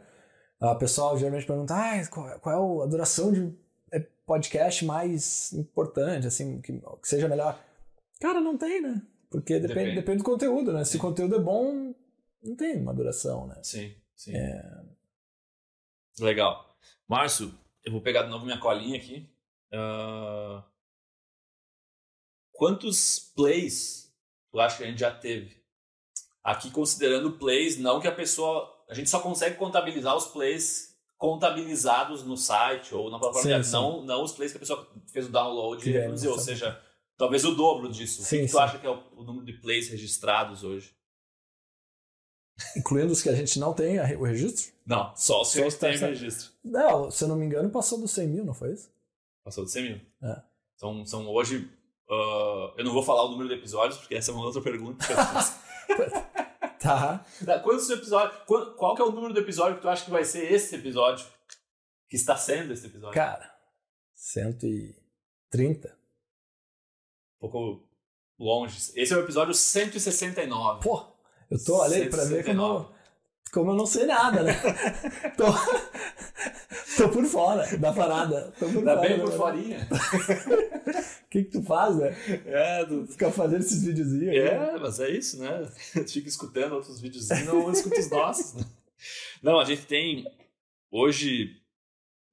O 0.61 0.75
pessoal 0.75 1.17
geralmente 1.17 1.47
pergunta, 1.47 1.73
ah, 1.75 2.07
qual, 2.07 2.39
qual 2.39 2.55
é 2.55 2.59
o- 2.59 2.81
a 2.83 2.85
duração 2.85 3.31
de 3.33 3.57
é, 3.91 3.99
podcast 4.25 4.85
mais 4.85 5.51
importante, 5.53 6.27
assim, 6.27 6.61
que, 6.61 6.73
que 6.79 7.07
seja 7.07 7.27
melhor? 7.27 7.59
Cara, 8.19 8.39
não 8.39 8.55
tem, 8.57 8.79
né? 8.81 9.01
Porque 9.29 9.53
depende, 9.59 9.67
Depende. 9.79 9.95
depende 9.95 10.17
do 10.19 10.23
conteúdo, 10.23 10.71
né? 10.73 10.83
Se 10.85 10.97
o 10.97 10.99
conteúdo 10.99 11.35
é 11.35 11.39
bom, 11.39 11.95
não 12.43 12.55
tem 12.55 12.79
uma 12.79 12.93
duração, 12.93 13.47
né? 13.47 13.59
Sim, 13.63 13.95
sim. 14.15 14.35
É. 14.35 14.83
Legal. 16.19 16.75
Márcio, 17.07 17.53
eu 17.83 17.91
vou 17.91 18.01
pegar 18.01 18.23
de 18.23 18.29
novo 18.29 18.45
minha 18.45 18.59
colinha 18.59 18.97
aqui. 18.97 19.27
Ah, 19.73 20.63
Quantos 22.51 23.17
plays 23.35 24.13
tu 24.51 24.59
acha 24.59 24.77
que 24.77 24.83
a 24.83 24.87
gente 24.87 24.99
já 24.99 25.11
teve? 25.11 25.59
Aqui 26.43 26.69
considerando 26.69 27.37
plays, 27.37 27.77
não 27.77 27.99
que 27.99 28.07
a 28.07 28.11
pessoa. 28.15 28.80
A 28.91 28.93
gente 28.93 29.09
só 29.09 29.19
consegue 29.21 29.55
contabilizar 29.55 30.15
os 30.15 30.25
plays 30.27 30.91
contabilizados 31.17 32.23
no 32.23 32.35
site 32.35 32.93
ou 32.93 33.09
na 33.09 33.17
plataforma, 33.17 33.63
Sim, 33.63 33.71
não, 33.71 34.03
não 34.03 34.23
os 34.23 34.33
plays 34.33 34.51
que 34.51 34.57
a 34.57 34.59
pessoa 34.59 34.87
fez 35.13 35.27
o 35.27 35.31
download 35.31 35.87
e 35.87 35.93
reproduziu, 35.93 36.31
ou 36.31 36.39
seja, 36.39 36.79
talvez 37.17 37.45
o 37.45 37.55
dobro 37.55 37.89
disso. 37.89 38.21
o 38.21 38.25
Sim, 38.25 38.37
que, 38.39 38.45
que 38.45 38.51
tu 38.51 38.57
sim. 38.57 38.63
acha 38.63 38.77
que 38.79 38.85
é 38.85 38.89
o, 38.89 39.01
o 39.15 39.23
número 39.23 39.45
de 39.45 39.53
plays 39.53 39.87
registrados 39.89 40.63
hoje? 40.63 40.93
Incluindo 42.75 43.11
os 43.13 43.21
que 43.23 43.29
a 43.29 43.35
gente 43.35 43.57
não 43.59 43.73
tem 43.73 43.99
o 44.15 44.23
registro? 44.23 44.73
Não, 44.85 45.15
só 45.15 45.41
os 45.41 45.51
que 45.51 45.57
Só 45.59 45.63
a 45.63 45.67
os 45.67 45.73
gente 45.73 45.79
tem 45.79 45.93
que 45.93 45.99
tá- 45.99 46.07
registro. 46.07 46.51
Não, 46.63 47.09
se 47.09 47.23
eu 47.23 47.27
não 47.27 47.35
me 47.35 47.45
engano, 47.45 47.69
passou 47.69 47.99
dos 47.99 48.11
100 48.11 48.27
mil, 48.27 48.43
não 48.45 48.53
foi 48.53 48.73
isso? 48.73 48.91
Passou 49.43 49.63
de 49.63 49.71
100 49.71 49.83
mil. 49.83 50.01
É. 50.23 50.41
São, 50.75 51.05
são 51.05 51.27
hoje. 51.29 51.71
ah, 52.09 52.73
eu 52.77 52.83
não 52.83 52.91
vou 52.93 53.01
falar 53.03 53.23
o 53.23 53.29
número 53.29 53.47
de 53.47 53.55
episódios, 53.55 53.97
porque 53.99 54.15
essa 54.15 54.31
é 54.31 54.33
uma 54.33 54.43
outra 54.45 54.61
pergunta 54.61 55.05
que 55.05 55.13
eu 55.13 55.17
fiz. 55.25 55.53
Tá. 56.81 57.23
Tá, 57.45 57.59
Quantos 57.59 57.89
episódios. 57.89 58.41
Qual, 58.45 58.73
qual 58.73 58.95
que 58.95 59.01
é 59.01 59.05
o 59.05 59.11
número 59.11 59.33
do 59.33 59.39
episódio 59.39 59.75
que 59.75 59.81
tu 59.81 59.89
acha 59.89 60.03
que 60.03 60.11
vai 60.11 60.25
ser 60.25 60.51
esse 60.51 60.75
episódio? 60.75 61.25
Que 62.09 62.15
está 62.15 62.35
sendo 62.35 62.73
esse 62.73 62.87
episódio? 62.87 63.13
Cara, 63.13 63.53
130. 64.15 65.97
Um 67.41 67.49
pouco 67.49 67.87
longe. 68.39 68.77
Esse 68.95 69.13
é 69.13 69.17
o 69.17 69.21
episódio 69.21 69.53
169. 69.53 70.83
Pô, 70.83 71.05
eu 71.49 71.63
tô 71.63 71.81
ali 71.81 72.09
pra 72.09 72.23
ver 72.23 72.43
169. 72.43 72.55
como. 72.85 73.00
Como 73.51 73.71
eu 73.71 73.75
não 73.75 73.85
sei 73.85 74.05
nada, 74.05 74.43
né? 74.43 74.53
tô, 75.35 75.45
tô 76.97 77.09
por 77.09 77.25
fora 77.25 77.77
da 77.77 77.91
parada. 77.91 78.53
Tô 78.57 78.67
por 78.69 78.83
Tá 78.83 78.95
fora 78.95 79.07
bem 79.07 79.19
por 79.19 79.33
forinha. 79.33 79.87
O 81.25 81.27
que, 81.29 81.43
que 81.43 81.51
tu 81.51 81.63
faz, 81.63 81.97
né? 81.97 82.15
É, 82.45 82.85
tu, 82.85 83.05
Ficar 83.07 83.31
fazendo 83.31 83.61
esses 83.61 83.83
videozinhos 83.83 84.29
aí. 84.29 84.39
É, 84.39 84.79
mas 84.79 84.99
é 84.99 85.09
isso, 85.09 85.39
né? 85.39 85.69
Tu 85.93 86.07
fica 86.13 86.29
escutando 86.29 86.73
outros 86.73 87.01
e 87.03 87.43
não 87.43 87.71
escuta 87.71 87.99
os 87.99 88.09
nossos. 88.09 88.53
Né? 88.53 88.65
Não, 89.43 89.59
a 89.59 89.65
gente 89.65 89.85
tem 89.85 90.25
hoje 90.89 91.61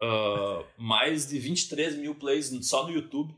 ah, 0.00 0.64
mais 0.78 1.26
de 1.28 1.38
23 1.38 1.96
mil 1.96 2.14
plays 2.14 2.50
só 2.66 2.86
no 2.86 2.92
YouTube. 2.92 3.34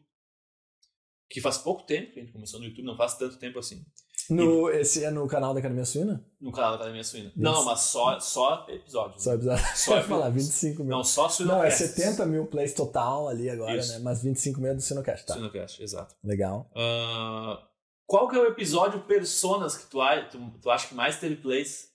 Que 1.30 1.40
faz 1.40 1.56
pouco 1.56 1.84
tempo 1.84 2.12
que 2.12 2.18
a 2.18 2.22
gente 2.22 2.32
começou 2.32 2.58
no 2.58 2.66
YouTube, 2.66 2.84
não 2.84 2.96
faz 2.96 3.16
tanto 3.16 3.38
tempo 3.38 3.58
assim. 3.58 3.86
No, 4.30 4.70
esse 4.70 5.04
é 5.04 5.10
no 5.10 5.26
canal 5.26 5.52
da 5.52 5.60
Academia 5.60 5.84
Suína? 5.84 6.24
No 6.40 6.52
canal 6.52 6.70
da 6.70 6.76
Academia 6.76 7.02
Suína. 7.02 7.32
Não, 7.36 7.52
não, 7.52 7.64
mas 7.64 7.80
só, 7.80 8.18
só 8.20 8.66
episódios. 8.68 9.22
Só 9.22 9.34
episódio. 9.34 9.64
Só 9.76 9.96
ia 9.96 10.02
falar, 10.04 10.28
episódios. 10.28 10.46
25 10.46 10.84
mil. 10.84 10.96
Não, 10.96 11.04
só 11.04 11.22
Não, 11.22 11.62
é 11.64 11.70
Suinocast. 11.70 11.78
70 11.78 12.26
mil 12.26 12.46
plays 12.46 12.72
total 12.72 13.28
ali 13.28 13.50
agora, 13.50 13.76
Isso. 13.76 13.92
né? 13.94 13.98
Mas 13.98 14.22
25 14.22 14.60
mil 14.60 14.70
é 14.70 14.74
do 14.74 14.80
Sinocast, 14.80 15.26
tá? 15.26 15.34
Suinocast, 15.34 15.82
exato. 15.82 16.14
Legal. 16.22 16.70
Ah, 16.76 17.60
qual 18.06 18.28
que 18.28 18.36
é 18.36 18.40
o 18.40 18.46
episódio 18.46 19.00
Personas 19.00 19.76
que 19.76 19.86
tu, 19.90 19.98
tu, 20.30 20.58
tu 20.60 20.70
acha 20.70 20.88
que 20.88 20.94
mais 20.94 21.18
teve 21.18 21.36
plays? 21.36 21.90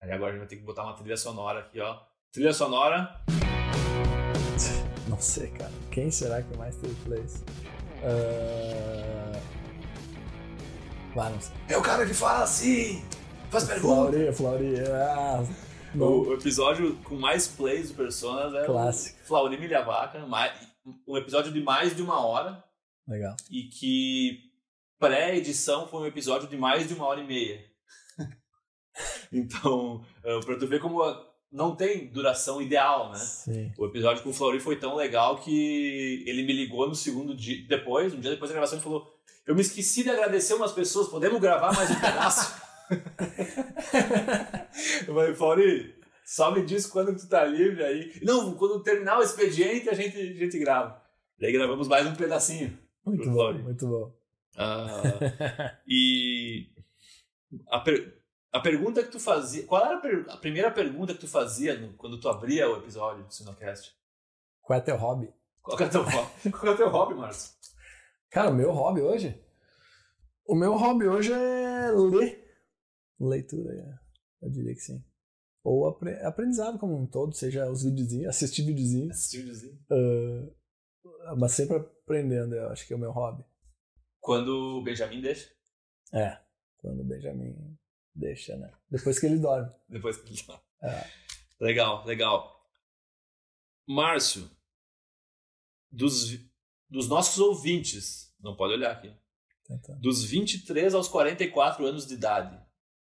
Aí 0.00 0.10
agora 0.10 0.30
a 0.30 0.32
gente 0.32 0.40
vai 0.40 0.48
ter 0.48 0.56
que 0.56 0.64
botar 0.64 0.82
uma 0.82 0.94
trilha 0.94 1.16
sonora 1.16 1.60
aqui, 1.60 1.80
ó. 1.80 2.00
Trilha 2.32 2.52
sonora. 2.52 3.20
Não 5.08 5.20
sei, 5.20 5.48
cara. 5.50 5.70
Quem 5.92 6.10
será 6.10 6.42
que 6.42 6.56
mais 6.56 6.74
teve 6.76 6.94
plays? 7.04 7.44
Uh... 8.02 9.40
Vai, 11.14 11.30
não 11.30 11.40
sei. 11.40 11.54
É 11.68 11.76
o 11.76 11.82
cara 11.82 12.06
que 12.06 12.14
fala 12.14 12.44
assim! 12.44 13.04
Faz 13.50 13.68
Flaurinha, 13.70 14.32
Flaurinha. 14.32 14.82
Ah, 14.94 15.44
não. 15.94 16.06
O 16.22 16.32
episódio 16.32 16.96
com 17.04 17.16
mais 17.16 17.46
plays 17.46 17.90
do 17.90 17.94
Personas 17.96 18.54
é 18.54 18.64
Clássico. 18.64 19.18
o 19.22 19.26
Flaurim 19.26 19.58
Milha 19.58 19.82
Vaca. 19.82 20.24
mais- 20.26 20.52
Um 21.06 21.16
episódio 21.18 21.52
de 21.52 21.60
mais 21.62 21.94
de 21.94 22.00
uma 22.02 22.24
hora. 22.24 22.64
Legal. 23.06 23.36
E 23.50 23.64
que 23.64 24.40
pré-edição 24.98 25.86
foi 25.86 26.00
um 26.02 26.06
episódio 26.06 26.48
de 26.48 26.56
mais 26.56 26.88
de 26.88 26.94
uma 26.94 27.04
hora 27.06 27.20
e 27.20 27.26
meia. 27.26 27.60
então, 29.30 30.02
eh, 30.24 30.40
pra 30.44 30.56
tu 30.58 30.66
ver 30.66 30.80
como 30.80 31.02
a- 31.02 31.31
não 31.52 31.76
tem 31.76 32.06
duração 32.08 32.62
ideal, 32.62 33.10
né? 33.10 33.18
Sim. 33.18 33.70
O 33.76 33.84
episódio 33.86 34.22
com 34.22 34.30
o 34.30 34.32
Fleury 34.32 34.58
foi 34.58 34.76
tão 34.76 34.94
legal 34.96 35.38
que 35.38 36.24
ele 36.26 36.42
me 36.44 36.52
ligou 36.52 36.88
no 36.88 36.94
segundo 36.94 37.34
dia, 37.34 37.64
depois, 37.68 38.14
um 38.14 38.20
dia 38.20 38.30
depois 38.30 38.50
da 38.50 38.54
gravação, 38.54 38.78
ele 38.78 38.84
falou: 38.84 39.14
Eu 39.46 39.54
me 39.54 39.60
esqueci 39.60 40.02
de 40.02 40.10
agradecer 40.10 40.54
umas 40.54 40.72
pessoas, 40.72 41.08
podemos 41.08 41.40
gravar 41.40 41.74
mais 41.74 41.90
um 41.90 41.94
pedaço? 42.00 42.62
Eu 45.06 45.14
falei, 45.14 45.34
Fleury, 45.34 45.94
só 46.24 46.50
me 46.54 46.64
diz 46.64 46.86
quando 46.86 47.16
tu 47.16 47.28
tá 47.28 47.44
livre 47.44 47.82
aí. 47.84 48.12
Não, 48.22 48.54
quando 48.54 48.82
terminar 48.82 49.18
o 49.18 49.22
expediente 49.22 49.88
a 49.88 49.94
gente, 49.94 50.16
a 50.18 50.34
gente 50.34 50.58
grava. 50.58 51.00
Daí 51.38 51.52
gravamos 51.52 51.88
mais 51.88 52.06
um 52.06 52.14
pedacinho. 52.14 52.78
Muito 53.04 53.30
bom, 53.30 53.52
muito 53.54 53.86
bom. 53.86 54.14
Ah, 54.56 55.74
e 55.86 56.68
a, 57.68 57.80
per- 57.80 58.21
a 58.52 58.60
pergunta 58.60 59.02
que 59.02 59.10
tu 59.10 59.18
fazia. 59.20 59.66
Qual 59.66 59.84
era 59.84 59.96
a, 59.96 60.00
per- 60.00 60.26
a 60.28 60.36
primeira 60.36 60.70
pergunta 60.70 61.14
que 61.14 61.20
tu 61.20 61.28
fazia 61.28 61.78
no- 61.78 61.94
quando 61.94 62.20
tu 62.20 62.28
abria 62.28 62.68
o 62.70 62.76
episódio 62.78 63.24
do 63.24 63.32
Sinocast? 63.32 63.92
Qual 64.60 64.78
é 64.78 64.82
teu 64.82 64.96
hobby? 64.96 65.32
Qual 65.62 65.76
que 65.76 65.82
é 65.84 65.86
o 65.86 65.90
teu 65.90 66.02
hobby? 66.02 66.50
Qual 66.52 66.72
é 66.72 66.76
teu 66.76 66.88
hobby, 66.88 67.14
Márcio? 67.14 67.52
Cara, 68.30 68.50
o 68.50 68.54
meu 68.54 68.72
hobby 68.72 69.00
hoje? 69.00 69.42
O 70.46 70.54
meu 70.54 70.76
hobby 70.76 71.06
hoje 71.06 71.32
é 71.32 71.90
ler. 71.90 72.42
Leitura, 73.20 73.72
é. 73.72 74.44
eu 74.46 74.50
diria 74.50 74.74
que 74.74 74.80
sim. 74.80 75.02
Ou 75.62 75.86
apre- 75.86 76.20
aprendizado 76.24 76.78
como 76.78 76.98
um 77.00 77.06
todo, 77.06 77.32
seja 77.34 77.70
os 77.70 77.84
videozinhos, 77.84 78.28
assistir 78.30 78.62
videozinhos. 78.64 79.12
Assistir 79.16 79.38
videozinho. 79.42 79.78
ah, 81.26 81.36
mas 81.36 81.52
sempre 81.52 81.76
aprendendo, 81.76 82.54
eu 82.56 82.68
acho 82.70 82.84
que 82.86 82.92
é 82.92 82.96
o 82.96 82.98
meu 82.98 83.12
hobby. 83.12 83.44
Quando 84.20 84.78
o 84.78 84.82
Benjamin 84.82 85.20
deixa, 85.20 85.48
É, 86.12 86.38
quando 86.78 87.00
o 87.00 87.04
Benjamin 87.04 87.54
deixa, 88.14 88.56
né? 88.56 88.72
Depois 88.90 89.18
que 89.18 89.26
ele 89.26 89.38
dorme. 89.38 89.70
depois 89.88 90.16
que 90.16 90.28
ele 90.28 90.42
tá. 90.42 90.60
É. 90.82 91.10
Legal, 91.60 92.04
legal. 92.04 92.60
Márcio, 93.86 94.50
dos, 95.90 96.38
dos 96.88 97.08
nossos 97.08 97.38
ouvintes, 97.38 98.34
não 98.40 98.56
pode 98.56 98.74
olhar 98.74 98.92
aqui, 98.92 99.14
Tentando. 99.66 100.00
dos 100.00 100.24
23 100.24 100.94
aos 100.94 101.08
44 101.08 101.86
anos 101.86 102.06
de 102.06 102.14
idade, 102.14 102.60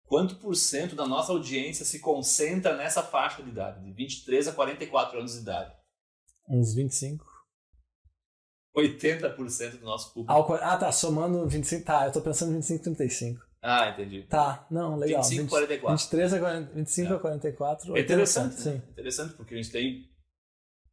quanto 0.05 0.37
por 0.37 0.55
cento 0.55 0.95
da 0.95 1.07
nossa 1.07 1.33
audiência 1.33 1.85
se 1.85 2.01
concentra 2.01 2.77
nessa 2.77 3.03
faixa 3.03 3.43
de 3.43 3.51
idade, 3.51 3.85
de 3.85 3.93
23 3.93 4.49
a 4.49 4.53
44 4.53 5.19
anos 5.19 5.33
de 5.33 5.41
idade? 5.41 5.75
Uns 6.49 6.75
25. 6.75 7.25
80% 8.77 9.79
do 9.79 9.85
nosso 9.85 10.13
público. 10.13 10.33
Ah, 10.55 10.75
ah, 10.75 10.77
tá, 10.77 10.93
somando 10.93 11.47
25. 11.49 11.85
Tá, 11.85 12.07
eu 12.07 12.13
tô 12.13 12.21
pensando 12.21 12.51
em 12.51 12.57
25 12.57 12.85
35. 12.85 13.44
Ah, 13.67 13.89
entendi. 13.89 14.25
Tá, 14.25 14.67
não, 14.71 14.95
legal. 14.97 15.23
25, 15.23 15.43
20 15.45 15.51
44. 15.51 15.97
23 15.97 16.33
a 16.35 16.39
40, 16.39 16.73
25 16.75 17.13
É. 17.13 17.17
a 17.17 17.19
44. 17.19 17.97
É 17.97 18.01
interessante, 18.01 18.55
sim. 18.57 18.75
né? 18.75 18.83
Interessante, 18.91 19.35
porque 19.35 19.55
a 19.55 19.57
gente 19.57 19.71
tem. 19.73 20.13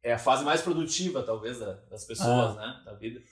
É 0.02 0.14
a 0.14 0.18
fase 0.18 0.42
mais 0.42 0.62
produtiva, 0.62 1.22
talvez, 1.22 1.58
da- 1.60 1.74
das 1.90 2.06
pessoas, 2.06 2.56
né? 2.56 2.82
Da 2.86 2.94
vida. 2.94 3.22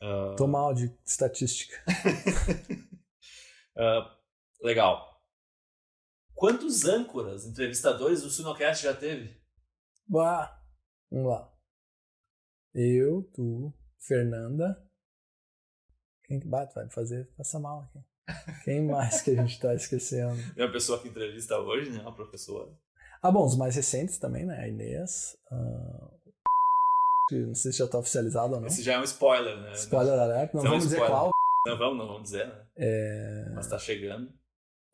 Ah, 0.00 0.34
Tô 0.38 0.46
mal 0.46 0.72
de 0.72 0.96
estatística. 1.04 1.74
ah, 3.76 4.16
legal. 4.62 5.20
Quantos 6.34 6.84
âncoras, 6.84 7.44
entrevistadores 7.44 8.22
o 8.22 8.30
Sinocast 8.30 8.84
já 8.84 8.94
teve? 8.94 9.36
Bah, 10.06 10.62
vamos 11.10 11.28
lá. 11.32 11.52
Eu, 12.72 13.22
tu, 13.34 13.74
Fernanda. 13.98 14.80
Quem 16.24 16.38
que 16.38 16.46
bate? 16.46 16.74
Vai 16.74 16.84
me 16.84 16.92
fazer 16.92 17.26
passar 17.36 17.58
mal 17.58 17.82
aqui. 17.82 17.98
Quem 18.64 18.82
mais 18.86 19.22
que 19.22 19.30
a 19.30 19.34
gente 19.34 19.60
tá 19.60 19.74
esquecendo? 19.74 20.36
É 20.56 20.64
uma 20.64 20.72
pessoa 20.72 20.98
que 20.98 21.08
entrevista 21.08 21.58
hoje, 21.58 21.90
né? 21.90 22.00
Uma 22.00 22.12
professora. 22.14 22.68
Ah, 23.22 23.30
bom, 23.30 23.44
os 23.44 23.56
mais 23.56 23.74
recentes 23.76 24.18
também, 24.18 24.44
né? 24.44 24.58
A 24.58 24.68
Inês. 24.68 25.36
ah, 25.50 26.10
Não 27.32 27.54
sei 27.54 27.72
se 27.72 27.78
já 27.78 27.86
tá 27.88 27.98
oficializado 27.98 28.54
ou 28.54 28.60
não. 28.60 28.66
Esse 28.68 28.82
já 28.82 28.94
é 28.94 28.98
um 28.98 29.04
spoiler, 29.04 29.56
né? 29.60 29.72
Spoiler 29.72 30.18
alert, 30.18 30.52
não 30.54 30.60
Isso 30.60 30.66
é 30.66 30.70
vamos 30.70 30.84
dizer 30.84 30.96
spoiler. 30.96 31.16
qual. 31.18 31.30
Não 31.66 31.78
vamos, 31.78 31.98
não 31.98 32.06
vamos 32.06 32.22
dizer, 32.24 32.46
né? 32.46 32.54
É, 32.76 33.50
Mas 33.54 33.66
tá 33.68 33.78
chegando. 33.78 34.28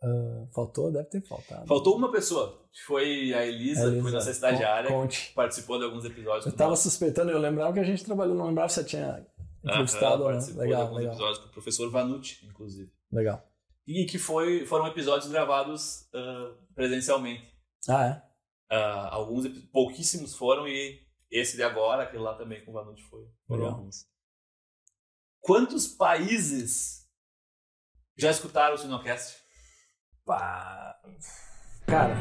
ah, 0.02 0.46
faltou? 0.54 0.90
Deve 0.92 1.06
ter 1.08 1.20
faltado. 1.22 1.66
Faltou 1.66 1.96
uma 1.96 2.10
pessoa, 2.10 2.62
que 2.72 2.82
foi 2.82 3.34
a 3.34 3.44
Elisa, 3.46 3.82
que 3.82 3.86
foi 3.88 3.98
Elisa, 3.98 4.10
nossa 4.12 4.30
estagiária, 4.30 4.88
con- 4.90 5.02
Conte. 5.02 5.32
participou 5.34 5.78
de 5.78 5.84
alguns 5.84 6.04
episódios. 6.04 6.46
Eu 6.46 6.52
tava 6.52 6.74
suspeitando, 6.76 7.30
eu 7.30 7.38
lembrava 7.38 7.72
que 7.74 7.80
a 7.80 7.84
gente 7.84 8.04
trabalhou, 8.04 8.34
não 8.34 8.46
lembrava 8.46 8.68
se 8.70 8.76
você 8.76 8.84
tinha 8.84 9.26
entrevistado 9.64 10.06
Aham, 10.06 10.22
ou 10.22 10.28
não. 10.30 10.32
participou 10.32 10.62
de 10.62 10.68
Legal, 10.68 10.82
alguns 10.82 10.96
legal. 10.98 11.12
episódios 11.14 11.38
com 11.38 11.46
o 11.46 11.52
professor 11.52 11.90
Vanucci, 11.90 12.46
inclusive. 12.46 12.90
Legal. 13.12 13.46
E 13.86 14.06
que 14.06 14.18
foi, 14.18 14.64
foram 14.66 14.86
episódios 14.86 15.30
gravados 15.30 16.08
ah, 16.14 16.56
presencialmente. 16.74 17.52
Ah, 17.88 18.06
é? 18.06 18.22
Ah, 18.74 19.08
alguns, 19.12 19.46
pouquíssimos 19.70 20.34
foram 20.34 20.66
e 20.66 21.02
esse 21.30 21.56
de 21.56 21.62
agora, 21.62 22.04
aquele 22.04 22.22
lá 22.22 22.34
também 22.34 22.64
com 22.64 22.70
o 22.70 22.74
Vanucci 22.74 23.02
foi. 23.04 23.26
Foram 23.46 23.62
Legal. 23.62 23.78
alguns. 23.78 24.06
Quantos 25.40 25.88
países 25.88 27.08
já 28.16 28.30
escutaram 28.30 28.74
o 28.74 28.78
Sinocast? 28.78 29.36
Pá. 30.24 31.00
Cara, 31.86 32.14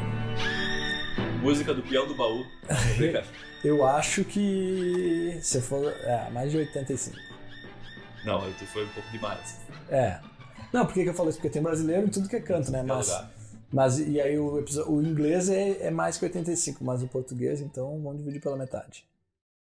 Música 1.42 1.74
do 1.74 1.82
Peão 1.82 2.06
do 2.06 2.14
Baú. 2.14 2.44
Eu 3.64 3.84
acho 3.84 4.24
que 4.24 5.38
se 5.42 5.60
for. 5.60 5.92
É, 6.04 6.30
mais 6.30 6.52
de 6.52 6.58
85. 6.58 7.16
Não, 8.24 8.40
tu 8.52 8.64
foi 8.66 8.84
um 8.84 8.88
pouco 8.90 9.10
demais. 9.10 9.60
É. 9.90 10.20
Não, 10.72 10.86
por 10.86 10.94
que, 10.94 11.02
que 11.02 11.10
eu 11.10 11.14
falo 11.14 11.28
isso? 11.28 11.38
Porque 11.38 11.50
tem 11.50 11.62
brasileiro 11.62 12.06
em 12.06 12.10
tudo 12.10 12.28
que 12.28 12.36
é 12.36 12.40
canto, 12.40 12.70
né? 12.70 12.82
Qualquer 12.84 13.12
Mas, 13.72 13.98
mas 13.98 13.98
e 13.98 14.20
aí 14.20 14.38
o, 14.38 14.64
o 14.88 15.02
inglês 15.02 15.48
é, 15.48 15.86
é 15.86 15.90
mais 15.90 16.16
que 16.16 16.24
85, 16.24 16.82
mas 16.84 17.02
o 17.02 17.08
português, 17.08 17.60
então 17.60 18.02
vamos 18.02 18.18
dividir 18.18 18.40
pela 18.40 18.56
metade. 18.56 19.04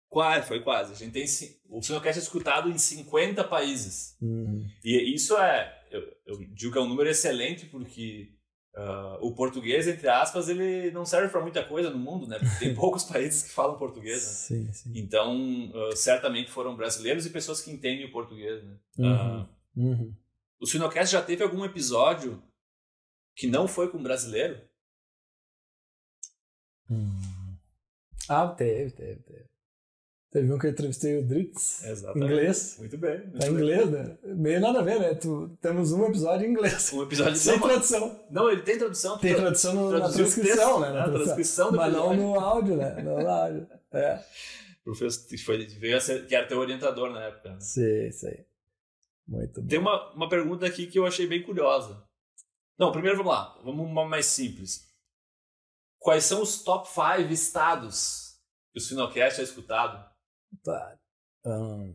Quase, 0.09 0.47
foi 0.47 0.61
quase. 0.61 0.93
A 0.93 0.97
gente 0.97 1.13
tem 1.13 1.25
o 1.69 1.83
Sinocast 1.83 2.19
é 2.19 2.23
escutado 2.23 2.71
em 2.71 2.79
50 2.79 3.45
países. 3.45 4.17
Uhum. 4.23 4.65
E 4.85 5.15
isso 5.15 5.37
é, 5.37 5.83
eu, 5.91 6.03
eu 6.27 6.39
digo 6.55 6.73
que 6.73 6.79
é 6.79 6.81
um 6.81 6.89
número 6.89 7.11
excelente 7.11 7.67
porque 7.67 8.31
ah, 8.75 9.19
o 9.21 9.35
português, 9.35 9.89
entre 9.89 10.09
aspas, 10.09 10.49
ele 10.49 10.91
não 10.91 11.05
serve 11.05 11.29
para 11.29 11.41
muita 11.41 11.65
coisa 11.65 11.91
no 11.91 11.99
mundo, 11.99 12.27
né? 12.27 12.39
Porque 12.39 12.65
tem 12.65 12.73
poucos 12.77 13.05
países 13.05 13.43
que 13.43 13.51
falam 13.51 13.77
português, 13.77 14.23
né? 14.23 14.29
Sim, 14.31 14.73
sim. 14.73 14.93
Então, 14.95 15.71
ah, 15.75 15.97
certamente 15.97 16.51
foram 16.51 16.77
brasileiros 16.77 17.27
e 17.27 17.31
pessoas 17.31 17.61
que 17.61 17.71
entendem 17.71 18.07
o 18.07 18.13
português, 18.13 18.63
né? 18.63 18.77
Uhum. 18.99 19.13
Ah, 19.13 19.47
Uhum. 19.77 20.15
O 20.61 20.67
Sinocast 20.67 21.13
já 21.13 21.23
teve 21.23 21.43
algum 21.43 21.65
episódio 21.65 22.43
que 23.37 23.47
não 23.47 23.67
foi 23.69 23.91
com 23.91 24.03
brasileiro? 24.03 24.61
Hum. 26.91 27.57
Ah, 28.29 28.49
teve, 28.49 28.91
teve, 28.93 29.23
teve. 29.23 29.47
Teve 30.33 30.53
um 30.53 30.59
que 30.59 30.67
eu 30.67 30.71
entrevistei 30.71 31.17
o 31.19 31.27
Dritz, 31.27 31.83
Exatamente. 31.85 32.25
inglês. 32.33 32.77
Muito 32.79 32.99
bem. 32.99 33.19
Muito 33.21 33.39
Tá 33.39 33.47
em 33.47 33.51
inglês, 33.53 33.91
né? 33.91 34.19
Meio 34.25 34.61
nada 34.61 34.81
a 34.81 34.83
ver, 34.83 35.01
né? 35.01 35.15
Tu, 35.15 35.57
temos 35.63 35.93
um 35.93 36.05
episódio 36.07 36.47
em 36.47 36.51
inglês. 36.51 36.93
Um 36.93 37.03
episódio 37.05 37.37
Sem 37.37 37.59
não, 37.59 37.69
tradução. 37.69 38.27
não, 38.31 38.51
ele 38.51 38.63
tem 38.63 38.77
tradução. 38.77 39.19
Tem 39.19 39.33
tra- 39.33 39.43
tradução 39.43 39.75
no, 39.75 39.99
na 39.99 40.11
transcrição, 40.11 40.81
né? 40.81 40.91
Na 40.91 41.05
A 41.05 41.11
transcrição 41.11 41.71
do 41.71 41.77
Mas 41.79 41.93
não 41.93 42.13
episódio. 42.13 42.23
no 42.35 42.41
áudio, 42.41 42.77
né? 42.77 43.03
Não 43.03 43.19
no 43.23 43.29
áudio. 43.31 43.69
É. 43.93 44.23
Professor 44.85 45.39
foi, 45.39 45.67
veio 45.67 45.97
a 45.97 46.01
ser, 46.01 46.27
que 46.27 46.35
era 46.35 46.47
teu 46.47 46.59
orientador 46.59 47.11
na 47.11 47.23
época. 47.25 47.51
né? 47.53 47.61
Sei, 47.61 48.13
sei. 48.13 48.45
Muito 49.27 49.61
bom. 49.61 49.69
Tem 49.69 49.79
uma, 49.79 50.13
uma 50.13 50.29
pergunta 50.29 50.67
aqui 50.67 50.87
que 50.87 50.99
eu 50.99 51.07
achei 51.07 51.27
bem 51.27 51.43
curiosa. 51.43 52.03
Não, 52.79 52.93
primeiro 52.93 53.17
vamos 53.17 53.33
lá. 53.33 53.59
Vamos 53.65 53.87
uma 53.87 54.05
mais 54.05 54.27
simples. 54.27 54.87
Quais 55.99 56.25
são 56.25 56.43
os 56.43 56.63
top 56.63 56.89
5 56.89 57.33
estados 57.33 58.39
que 58.73 58.79
o 58.79 58.81
Sinocast 58.83 59.41
é 59.41 59.45
escutado? 59.45 60.09
Tá. 60.63 60.97
Ahn, 61.45 61.95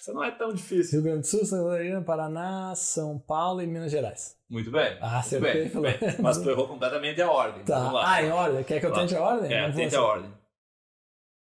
Isso 0.00 0.12
não 0.12 0.24
é 0.24 0.30
tão 0.30 0.52
difícil. 0.52 1.00
Rio 1.00 1.02
Grande 1.04 1.20
do 1.20 1.26
Sul, 1.26 1.46
Santa 1.46 1.64
Catarina, 1.70 2.02
Paraná, 2.02 2.74
São 2.74 3.18
Paulo 3.18 3.62
e 3.62 3.66
Minas 3.66 3.90
Gerais. 3.92 4.36
Muito 4.50 4.70
bem. 4.70 4.98
Ah, 5.00 5.06
muito 5.06 5.16
acertei, 5.16 5.52
bem, 5.52 5.70
pelo 5.70 5.82
bem. 5.82 5.98
Mas 6.20 6.38
tu 6.38 6.50
errou 6.50 6.68
completamente 6.68 7.22
a 7.22 7.30
ordem. 7.30 7.64
Tá. 7.64 7.90
Lá. 7.92 8.12
Ah, 8.14 8.22
em 8.22 8.30
ordem? 8.30 8.64
Quer 8.64 8.80
que 8.80 8.86
eu 8.86 8.92
tente 8.92 9.14
a 9.14 9.22
ordem? 9.22 9.52
É, 9.52 9.70
tente 9.72 9.82
a 9.82 9.86
assim. 9.86 9.96
ordem. 9.96 10.34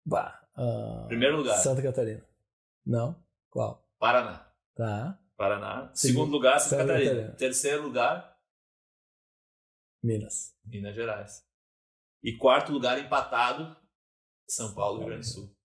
Bah, 0.05 0.41
ah, 0.57 1.05
Primeiro 1.09 1.39
lugar. 1.39 1.57
Santa 1.59 1.83
Catarina. 1.83 2.23
Não? 2.87 3.17
Qual? 3.51 3.82
Paraná. 4.03 4.53
Tá. 4.75 5.17
Paraná. 5.37 5.93
Sim. 5.95 6.09
Segundo 6.09 6.33
lugar, 6.33 6.59
Santa, 6.59 6.79
Catarina. 6.79 7.11
Catarina. 7.11 7.37
Terceiro 7.37 7.85
lugar, 7.85 8.37
Minas. 10.03 10.57
Minas 10.65 10.93
Gerais. 10.93 11.47
E 12.21 12.37
quarto 12.37 12.73
lugar, 12.73 12.99
empatado, 12.99 13.77
São 14.49 14.75
Paulo 14.75 14.97
e 14.97 14.99
Rio 14.99 15.07
Grande 15.07 15.29
do 15.29 15.33
Sul. 15.33 15.57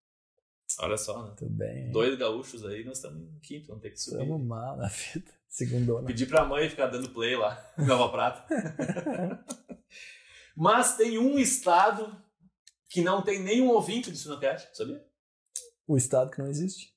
Olha 0.82 0.98
só, 0.98 1.20
né? 1.24 1.30
Muito 1.30 1.50
bem. 1.50 1.92
Dois 1.92 2.16
gaúchos 2.16 2.64
aí, 2.64 2.84
nós 2.84 2.98
estamos 2.98 3.28
em 3.28 3.40
quinto, 3.40 3.70
vamos 3.70 3.82
ter 3.82 3.90
que 3.90 3.98
subir. 3.98 4.22
Estamos 4.22 4.46
mal 4.46 4.78
na 4.78 4.88
vida. 4.88 5.32
Segundona. 5.50 6.06
Pedir 6.06 6.28
pra 6.28 6.46
mãe 6.46 6.70
ficar 6.70 6.86
dando 6.86 7.10
play 7.10 7.36
lá, 7.36 7.60
Nova 7.76 8.12
Prata. 8.12 8.46
Mas 10.56 10.96
tem 10.96 11.18
um 11.18 11.40
estado 11.40 12.16
que 12.88 13.02
não 13.02 13.24
tem 13.24 13.42
nenhum 13.42 13.70
ouvinte 13.70 14.12
do 14.12 14.18
Sinocast, 14.18 14.78
sabia? 14.78 15.04
O 15.88 15.98
estado 15.98 16.30
que 16.30 16.38
não 16.38 16.48
existe. 16.48 16.96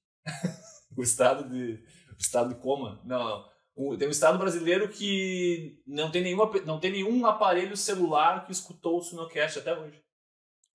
O 1.00 1.02
estado 1.02 1.48
de. 1.48 1.82
O 2.12 2.18
estado 2.18 2.54
de 2.54 2.60
coma. 2.60 3.00
Não, 3.04 3.24
não. 3.24 3.50
O- 3.74 3.96
tem 3.96 4.06
um 4.08 4.10
estado 4.10 4.36
brasileiro 4.38 4.88
que 4.90 5.82
não 5.86 6.10
tem, 6.10 6.22
nenhum, 6.22 6.42
ap- 6.42 6.64
não 6.66 6.78
tem 6.78 6.92
nenhum 6.92 7.24
aparelho 7.24 7.76
celular 7.76 8.44
que 8.44 8.52
escutou 8.52 8.98
o 8.98 9.02
Sinocast 9.02 9.58
até 9.58 9.76
hoje. 9.78 10.02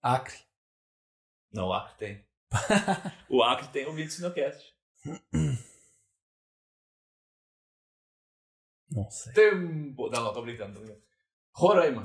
Acre. 0.02 0.36
Não, 1.52 1.68
o 1.68 1.74
Acre 1.74 1.96
tem. 1.98 2.26
o 3.30 3.44
Acre 3.44 3.68
tem 3.70 3.86
ouvido 3.86 4.08
o 4.08 4.12
Sinocast. 4.12 4.74
Não 8.90 9.10
sei. 9.10 9.34
Tem... 9.34 9.54
um- 9.56 9.94
Não, 9.96 10.24
não, 10.24 10.34
tô 10.34 10.42
brincando, 10.42 10.74
tô 10.74 10.80
brincando. 10.80 11.04
Roraima. 11.54 12.04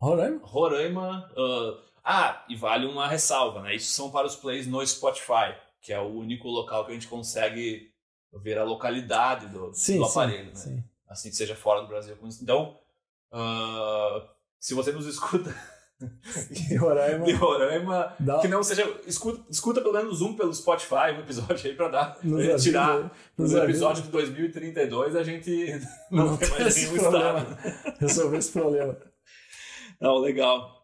Roraima? 0.00 0.40
Roraima. 0.46 1.32
ah, 1.36 1.84
ah, 2.04 2.46
e 2.48 2.56
vale 2.56 2.86
uma 2.86 3.08
ressalva, 3.08 3.62
né? 3.62 3.74
Isso 3.74 3.92
são 3.92 4.10
para 4.10 4.26
os 4.26 4.36
plays 4.36 4.66
no 4.66 4.84
Spotify, 4.86 5.56
que 5.88 5.92
é 5.94 5.98
o 5.98 6.04
único 6.18 6.46
local 6.48 6.84
que 6.84 6.90
a 6.90 6.94
gente 6.94 7.08
consegue 7.08 7.90
ver 8.42 8.58
a 8.58 8.62
localidade 8.62 9.46
do, 9.46 9.72
Sim, 9.72 9.96
do 9.98 10.04
sim, 10.04 10.10
aparelho, 10.10 10.48
né? 10.48 10.54
sim. 10.54 10.84
Assim 11.08 11.30
que 11.30 11.36
seja 11.36 11.56
fora 11.56 11.80
do 11.80 11.86
Brasil. 11.88 12.14
Então, 12.42 12.78
ah, 13.32 14.28
se 14.60 14.74
você 14.74 14.92
nos 14.92 15.06
escuta 15.06 15.48
E 16.70 16.76
Roraima. 16.76 17.24
de 17.24 17.32
Roraima, 17.40 18.14
Dá, 18.20 18.38
que 18.40 18.48
não 18.48 18.62
seja. 18.62 18.82
Escuta, 19.06 19.42
escuta 19.50 19.80
pelo 19.80 19.94
menos 19.94 20.20
um 20.20 20.36
pelo 20.36 20.52
Spotify, 20.52 21.10
um 21.16 21.20
episódio 21.20 21.70
aí 21.70 21.74
pra 21.74 21.88
dar. 21.88 22.18
nos 22.22 22.44
gente 22.44 22.62
tirar. 22.64 22.90
avisa- 22.90 23.10
nos 23.38 23.52
No 23.52 23.62
avisa- 23.62 23.64
episódio 23.64 24.02
de 24.02 24.08
2032 24.10 25.16
a 25.16 25.22
gente 25.22 25.50
não, 26.12 26.26
Não 26.26 26.36
tem 26.36 26.50
mais 26.50 26.76
nenhum 26.76 26.98
problema. 26.98 27.38
estado. 27.40 27.96
resolver 27.98 28.36
esse 28.36 28.52
problema. 28.52 28.98
Não, 29.98 30.18
legal. 30.18 30.76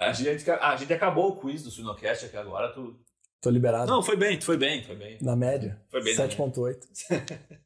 A 0.00 0.12
gente, 0.12 0.50
a 0.50 0.76
gente 0.76 0.92
acabou 0.92 1.28
o 1.30 1.36
quiz 1.36 1.62
do 1.62 1.70
Sinocast 1.70 2.26
aqui 2.26 2.36
agora. 2.36 2.70
Tu... 2.72 3.05
Tô 3.46 3.50
liberado. 3.50 3.88
Não, 3.88 4.02
foi 4.02 4.16
bem, 4.16 4.40
foi 4.40 4.56
bem, 4.56 4.82
foi 4.82 4.96
bem. 4.96 5.18
Na 5.22 5.36
média. 5.36 5.80
Foi 5.88 6.02
bem 6.02 6.16
na 6.16 6.26
7.8. 6.26 6.80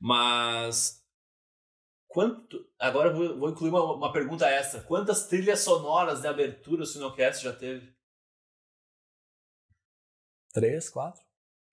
Mas. 0.00 1.04
Quanto. 2.06 2.64
Agora 2.78 3.12
vou, 3.12 3.36
vou 3.36 3.50
incluir 3.50 3.70
uma, 3.70 3.94
uma 3.94 4.12
pergunta 4.12 4.48
extra. 4.48 4.80
Quantas 4.80 5.26
trilhas 5.26 5.58
sonoras 5.58 6.20
de 6.20 6.28
abertura 6.28 6.84
o 6.84 6.86
Sinocast 6.86 7.42
já 7.42 7.52
teve? 7.52 7.92
3, 10.52 10.88
4. 10.88 11.20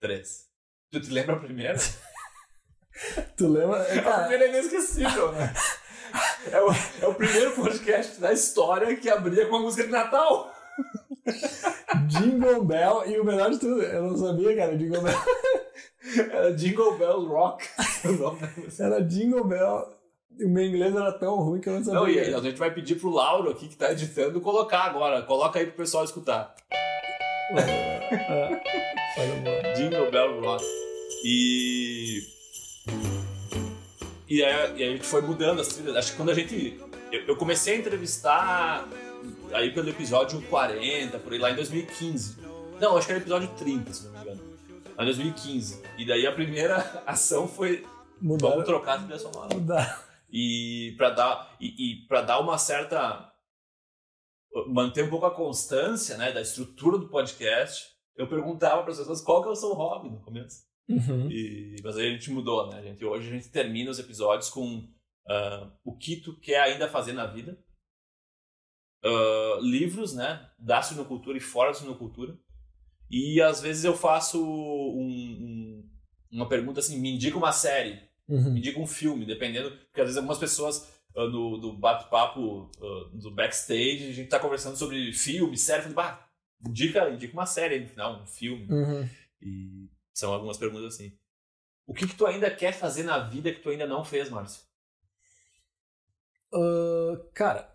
Três. 0.01 0.49
Tu 0.91 1.01
te 1.01 1.11
lembra 1.11 1.35
a 1.35 1.39
primeira? 1.39 1.77
Tu 3.37 3.47
lembra? 3.47 3.79
A 3.79 4.01
Cara, 4.01 4.27
primeira 4.27 4.45
é 4.45 4.49
inesquecível, 4.49 5.31
né? 5.33 5.53
É 6.49 6.61
o, 6.61 6.67
é 7.01 7.07
o 7.07 7.13
primeiro 7.13 7.53
podcast 7.55 8.21
da 8.21 8.31
história 8.31 8.95
que 8.95 9.09
abria 9.09 9.49
com 9.49 9.57
a 9.57 9.59
música 9.59 9.83
de 9.83 9.91
Natal. 9.91 10.54
Jingle 12.07 12.63
Bell. 12.63 13.03
E 13.07 13.19
o 13.19 13.23
melhor 13.23 13.49
de 13.51 13.59
tudo, 13.59 13.81
eu 13.81 14.03
não 14.03 14.17
sabia, 14.17 14.55
cara. 14.55 14.77
Jingle 14.77 15.01
Bell. 15.01 15.19
Era 16.31 16.53
Jingle 16.53 16.97
Bells 16.97 17.27
Rock. 17.27 17.65
Era 18.79 19.01
Jingle 19.01 19.43
Bell. 19.43 19.95
E 20.37 20.45
o 20.45 20.49
meu 20.49 20.65
inglês 20.65 20.93
era 20.93 21.13
tão 21.13 21.37
ruim 21.37 21.61
que 21.61 21.69
eu 21.69 21.73
não 21.73 21.83
sabia. 21.83 21.99
Não, 21.99 22.09
e 22.09 22.19
aí, 22.19 22.33
a 22.33 22.39
gente 22.41 22.57
vai 22.57 22.69
pedir 22.73 22.95
pro 22.95 23.09
Lauro 23.09 23.49
aqui 23.49 23.69
que 23.69 23.77
tá 23.77 23.91
editando 23.91 24.41
colocar 24.41 24.83
agora. 24.83 25.21
Coloca 25.21 25.57
aí 25.57 25.65
pro 25.65 25.77
pessoal 25.77 26.03
escutar. 26.03 26.53
Olha, 29.17 29.35
boa. 29.43 29.73
Jingle 29.75 30.11
Bell 30.11 30.41
Rock. 30.41 30.65
E. 31.23 32.21
E 34.27 34.43
aí, 34.43 34.77
e 34.77 34.83
aí 34.83 34.89
a 34.89 34.91
gente 34.91 35.05
foi 35.05 35.21
mudando 35.21 35.61
as 35.61 35.69
trilhas. 35.69 35.95
Acho 35.95 36.11
que 36.11 36.17
quando 36.17 36.31
a 36.31 36.33
gente. 36.33 36.79
Eu, 37.11 37.21
eu 37.27 37.35
comecei 37.37 37.75
a 37.75 37.77
entrevistar 37.77 38.89
aí 39.53 39.73
pelo 39.73 39.89
episódio 39.89 40.41
40, 40.43 41.19
por 41.19 41.33
aí 41.33 41.39
lá 41.39 41.51
em 41.51 41.55
2015. 41.55 42.37
Não, 42.79 42.97
acho 42.97 43.07
que 43.07 43.13
era 43.13 43.21
episódio 43.21 43.47
30, 43.55 43.93
se 43.93 44.05
não 44.05 44.11
me 44.13 44.19
engano. 44.21 44.43
Lá 44.97 45.03
em 45.03 45.05
2015. 45.07 45.81
E 45.97 46.05
daí 46.05 46.25
a 46.27 46.31
primeira 46.31 46.77
ação 47.05 47.47
foi. 47.47 47.85
Mudaram. 48.21 48.53
Vamos 48.53 48.65
trocar 48.65 48.95
a 48.95 48.99
trilha 48.99 49.19
sonora. 49.19 49.53
Mudaram. 49.53 49.99
e 50.31 50.93
para 50.97 51.09
dar 51.11 51.55
e, 51.59 51.67
e 51.93 52.07
para 52.07 52.21
dar 52.21 52.39
uma 52.39 52.57
certa 52.57 53.31
manter 54.67 55.03
um 55.03 55.09
pouco 55.09 55.25
a 55.25 55.35
constância 55.35 56.17
né 56.17 56.31
da 56.31 56.41
estrutura 56.41 56.97
do 56.97 57.09
podcast 57.09 57.87
eu 58.17 58.27
perguntava 58.27 58.81
para 58.83 58.91
as 58.91 58.97
pessoas 58.97 59.21
qual 59.21 59.41
que 59.41 59.49
é 59.49 59.51
o 59.51 59.55
seu 59.55 59.73
hobby 59.73 60.09
no 60.09 60.21
começo 60.21 60.63
Uhum. 60.87 61.29
e, 61.31 61.75
mas 61.83 61.97
aí 61.97 62.07
a 62.07 62.11
gente 62.11 62.29
mudou 62.31 62.69
né 62.69 62.77
a 62.77 62.81
gente 62.83 63.03
hoje 63.03 63.27
a 63.27 63.31
gente 63.31 63.49
termina 63.49 63.89
os 63.91 63.97
episódios 63.99 64.49
com 64.49 64.87
ah, 65.27 65.71
o 65.83 65.97
que 65.97 66.17
tu 66.17 66.39
quer 66.39 66.59
ainda 66.61 66.87
fazer 66.87 67.11
na 67.13 67.25
vida 67.25 67.57
Ah, 69.05 69.59
livros 69.61 70.13
né 70.15 70.49
da 70.57 70.81
sinocultura 70.81 71.37
e 71.37 71.41
fora 71.41 71.71
da 71.71 71.77
sinocultura 71.77 72.35
e 73.11 73.39
às 73.41 73.61
vezes 73.61 73.83
eu 73.83 73.95
faço 73.95 74.43
um- 74.43 74.97
um- 75.07 75.89
uma 76.31 76.49
pergunta 76.49 76.79
assim 76.79 76.99
me 76.99 77.13
indica 77.13 77.37
uma 77.37 77.51
série 77.51 78.03
Uhum. 78.27 78.53
me 78.53 78.59
diga 78.59 78.79
um 78.79 78.87
filme, 78.87 79.23
dependendo, 79.23 79.69
porque 79.69 80.01
às 80.01 80.07
vezes 80.07 80.17
algumas 80.17 80.39
pessoas 80.39 80.91
ah, 81.15 81.27
no, 81.27 81.57
no 81.57 81.73
bate-papo 81.77 82.71
ah, 82.81 83.09
do 83.13 83.29
backstage, 83.29 84.09
a 84.09 84.11
gente 84.13 84.29
tá 84.29 84.39
conversando 84.39 84.75
sobre 84.75 85.13
filme, 85.13 85.55
série, 85.55 85.83
falando, 85.83 85.95
bah, 85.95 86.27
indica, 86.67 87.07
indica 87.11 87.31
uma 87.33 87.45
série 87.45 87.79
no 87.79 87.87
final, 87.87 88.21
um 88.21 88.25
filme. 88.25 88.67
Uhum. 88.69 89.07
E 89.41 89.87
são 90.13 90.33
algumas 90.33 90.57
perguntas 90.57 90.95
assim. 90.95 91.15
O 91.85 91.93
que 91.93 92.07
que 92.07 92.15
tu 92.15 92.25
ainda 92.25 92.49
quer 92.49 92.73
fazer 92.73 93.03
na 93.03 93.19
vida 93.19 93.51
que 93.53 93.59
tu 93.59 93.69
ainda 93.69 93.85
não 93.85 94.03
fez, 94.03 94.29
Márcio? 94.31 94.63
Ah, 96.53 97.17
cara, 97.33 97.74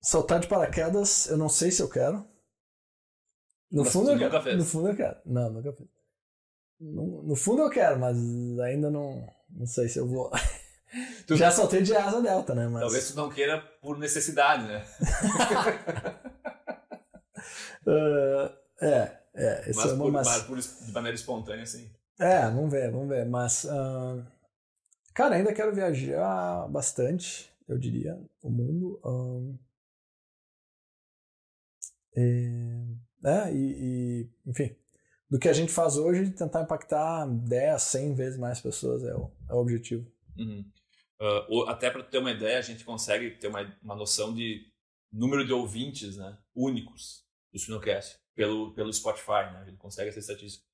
saltar 0.00 0.40
de 0.40 0.46
paraquedas, 0.48 1.26
eu 1.28 1.36
não 1.36 1.48
sei 1.48 1.70
se 1.70 1.82
eu 1.82 1.88
quero. 1.88 2.26
No 3.70 3.84
Mas 3.84 3.92
fundo 3.92 4.10
eu 4.10 4.18
quero. 4.18 4.42
fez? 4.42 4.56
No 4.58 4.64
fundo 4.64 4.88
eu 4.88 4.96
quero. 4.96 5.16
Não, 5.26 5.50
nunca 5.50 5.72
fiz. 5.72 5.86
No, 6.80 7.22
no 7.22 7.36
fundo 7.36 7.62
eu 7.62 7.70
quero, 7.70 7.98
mas 8.00 8.16
ainda 8.60 8.90
não, 8.90 9.28
não 9.50 9.66
sei 9.66 9.88
se 9.88 9.98
eu 9.98 10.08
vou. 10.08 10.30
Tu- 11.26 11.36
Já 11.36 11.52
saltei 11.52 11.82
de 11.82 11.94
asa 11.94 12.20
delta, 12.20 12.52
né? 12.54 12.66
Mas, 12.66 12.80
Talvez 12.80 13.10
tu 13.10 13.16
não 13.16 13.30
queira 13.30 13.60
por 13.80 13.96
necessidade, 13.98 14.64
né? 14.66 14.84
Ah, 17.86 18.52
é, 18.82 19.18
é, 19.34 19.70
esse 19.70 19.76
Mas, 19.78 19.90
é 19.90 19.94
uma 19.94 20.04
por, 20.04 20.12
mas- 20.12 20.42
por 20.42 20.58
de 20.58 20.92
maneira 20.92 21.14
espontânea, 21.14 21.62
assim. 21.62 21.90
É, 22.18 22.42
vamos 22.50 22.70
ver, 22.70 22.90
vamos 22.90 23.08
ver. 23.08 23.24
Mas, 23.26 23.64
ah, 23.66 24.26
cara, 25.14 25.36
ainda 25.36 25.54
quero 25.54 25.74
viajar 25.74 26.68
bastante, 26.68 27.50
eu 27.66 27.78
diria, 27.78 28.20
o 28.42 28.50
mundo. 28.50 29.00
ah, 29.04 29.56
é, 32.16 32.86
é, 33.24 33.52
e, 33.54 33.56
e, 33.56 34.30
enfim, 34.46 34.74
do 35.28 35.38
que 35.38 35.48
a 35.48 35.52
gente 35.52 35.72
faz 35.72 35.96
hoje, 35.96 36.30
tentar 36.30 36.62
impactar 36.62 37.26
10, 37.26 37.82
100 37.82 38.14
vezes 38.14 38.38
mais 38.38 38.60
pessoas 38.60 39.04
é 39.04 39.14
o, 39.14 39.30
é 39.48 39.54
o 39.54 39.58
objetivo. 39.58 40.10
Uhum. 40.36 40.64
Ou- 41.48 41.68
até 41.68 41.90
para 41.90 42.02
ter 42.02 42.18
uma 42.18 42.30
ideia, 42.30 42.58
a 42.58 42.62
gente 42.62 42.84
consegue 42.84 43.30
ter 43.32 43.48
uma, 43.48 43.60
uma 43.82 43.94
noção 43.94 44.34
de 44.34 44.66
número 45.12 45.44
de 45.44 45.52
ouvintes, 45.52 46.16
né? 46.16 46.38
Únicos. 46.54 47.24
do 47.52 47.58
Suinocast 47.58 48.18
pelo, 48.34 48.72
pelo 48.72 48.92
Spotify, 48.92 49.52
né? 49.52 49.58
A 49.60 49.64
gente 49.64 49.76
consegue 49.76 50.08
essa 50.08 50.18
estatística. 50.18 50.64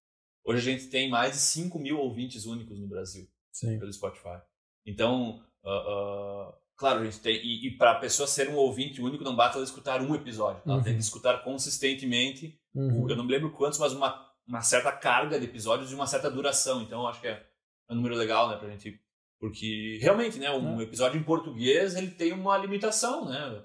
Hoje 0.45 0.71
a 0.71 0.73
gente 0.73 0.89
tem 0.89 1.11
mais 1.11 1.33
de 1.33 1.39
5 1.39 1.79
mil 1.79 1.99
ouvintes 1.99 2.47
únicos 2.47 2.79
no 2.79 2.87
Brasil 2.87 3.29
Sim. 3.51 3.79
pelo 3.79 3.93
Spotify. 3.93 4.41
Então, 4.85 5.45
uh, 5.65 6.51
uh, 6.51 6.55
claro, 6.77 7.01
a 7.01 7.05
gente 7.05 7.21
tem. 7.21 7.37
E, 7.37 7.67
e 7.69 7.71
para 7.77 7.93
a 7.93 7.99
pessoa 7.99 8.27
ser 8.27 8.49
um 8.49 8.57
ouvinte 8.57 9.01
único, 9.03 9.25
não 9.25 9.35
basta 9.37 9.59
ela 9.59 9.65
escutar 9.65 10.01
um 10.03 10.15
episódio. 10.15 10.63
Ela 10.67 10.77
Uhum. 10.77 10.83
tem 10.83 10.95
que 10.95 11.01
escutar 11.01 11.43
consistentemente. 11.43 12.59
Uhum. 12.75 13.09
Eu 13.09 13.17
não 13.17 13.25
me 13.25 13.33
lembro 13.33 13.51
quantos, 13.53 13.79
mas 13.79 13.93
uma, 13.93 14.27
uma 14.47 14.61
certa 14.63 14.93
carga 14.93 15.39
de 15.39 15.45
episódios 15.47 15.89
de 15.89 15.95
uma 15.95 16.07
certa 16.07 16.31
duração. 16.31 16.83
Então, 16.83 17.01
eu 17.03 17.07
acho 17.09 17.21
que 17.21 17.29
é 17.29 17.43
um 17.91 17.95
número 17.97 18.15
legal, 18.15 18.49
né, 18.49 18.57
pra 18.57 18.69
gente. 18.71 19.01
Porque 19.39 19.99
realmente, 20.01 20.39
né, 20.39 20.51
um 20.51 20.81
É. 20.81 20.85
episódio 20.85 21.21
em 21.21 21.23
português 21.25 21.95
ele 21.95 22.11
tem 22.11 22.33
uma 22.33 22.57
limitação, 22.57 23.27
né? 23.27 23.63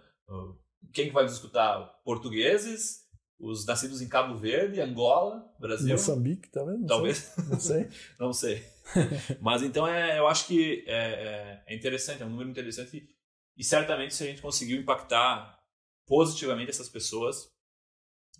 Quem 0.94 1.08
que 1.08 1.14
vai 1.14 1.24
nos 1.24 1.34
escutar? 1.34 1.80
Portugueses, 2.04 3.01
os 3.44 3.66
nascidos 3.66 4.02
em 4.02 4.08
Cabo 4.08 4.38
Verde, 4.38 4.80
Angola, 4.80 5.52
Brasil. 5.60 5.90
Moçambique, 5.94 6.50
talvez? 6.50 6.80
Não 6.80 6.88
Talvez. 6.88 7.18
sei. 7.18 7.44
Não 7.50 7.60
sei. 7.60 7.90
Não 8.20 8.34
sei. 8.34 9.38
Mas 9.42 9.64
então 9.64 9.88
é, 9.88 10.20
eu 10.20 10.28
acho 10.28 10.46
que 10.48 10.84
é, 10.88 11.64
é- 11.68 11.74
é 11.74 11.76
interessante, 11.76 12.22
é 12.22 12.26
um 12.26 12.30
número 12.30 12.50
interessante. 12.50 12.98
E, 12.98 13.10
e 13.58 13.64
certamente 13.64 14.14
se 14.14 14.24
a 14.24 14.28
gente 14.28 14.42
conseguiu 14.42 14.80
impactar 14.80 15.60
positivamente 16.06 16.70
essas 16.72 16.90
pessoas, 16.90 17.50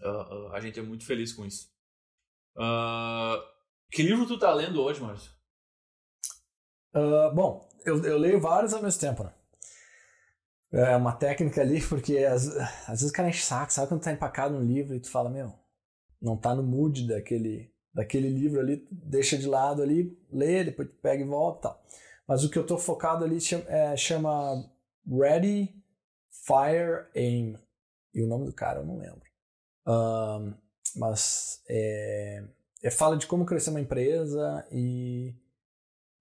ah, 0.04 0.08
ah, 0.10 0.50
a 0.54 0.60
gente 0.60 0.80
é 0.80 0.84
muito 0.84 1.06
feliz 1.06 1.34
com 1.34 1.46
isso. 1.46 1.70
Ah, 2.58 3.42
que 3.92 4.04
livro 4.04 4.26
tu 4.28 4.38
tá 4.38 4.54
lendo 4.54 4.82
hoje, 4.82 5.02
Márcio? 5.02 5.32
Bom, 7.34 7.70
eu, 7.86 8.04
eu 8.04 8.18
leio 8.18 8.40
vários 8.40 8.74
ao 8.74 8.82
mesmo 8.84 9.00
tempo, 9.00 9.24
né? 9.24 9.34
É 10.72 10.96
uma 10.96 11.12
técnica 11.14 11.62
ali, 11.62 11.82
porque 11.88 12.20
às, 12.20 12.48
às 12.48 13.02
vezes 13.02 13.10
o 13.10 13.14
cara 13.14 13.30
enche 13.30 13.44
saco, 13.44 13.74
sabe 13.74 13.90
quando 13.90 14.04
tá 14.04 14.12
empacado 14.12 14.56
no 14.56 14.64
livro 14.64 14.96
e 14.96 15.00
tu 15.00 15.10
fala, 15.10 15.30
meu, 15.30 15.54
não 16.22 16.38
tá 16.38 16.56
no 16.56 16.64
mood 16.64 17.08
daquele, 17.08 17.74
daquele 17.94 18.30
livro 18.30 18.60
ali, 18.60 18.88
deixa 18.90 19.38
de 19.38 19.48
lado 19.48 19.82
ali, 19.82 20.18
lê, 20.32 20.64
depois 20.64 20.88
tu 20.88 20.96
pega 20.96 21.24
e 21.24 21.28
volta 21.28 21.60
e 21.60 21.62
tal. 21.64 21.84
Mas 22.28 22.44
o 22.44 22.50
que 22.50 22.58
eu 22.58 22.66
tô 22.66 22.78
focado 22.78 23.26
ali 23.26 23.42
chama, 23.42 23.66
é, 23.68 23.98
chama 23.98 24.72
Ready, 25.06 25.76
Fire, 26.30 27.08
Aim. 27.16 27.58
E 28.14 28.24
o 28.24 28.28
nome 28.28 28.46
do 28.46 28.54
cara 28.54 28.80
eu 28.80 28.86
não 28.86 28.98
lembro. 28.98 29.22
Ahn, 29.86 30.54
mas 30.96 31.62
é, 31.68 32.44
é, 32.84 32.92
fala 32.92 33.18
de 33.18 33.28
como 33.28 33.46
crescer 33.46 33.70
uma 33.72 33.82
empresa 33.82 34.66
e 34.72 35.34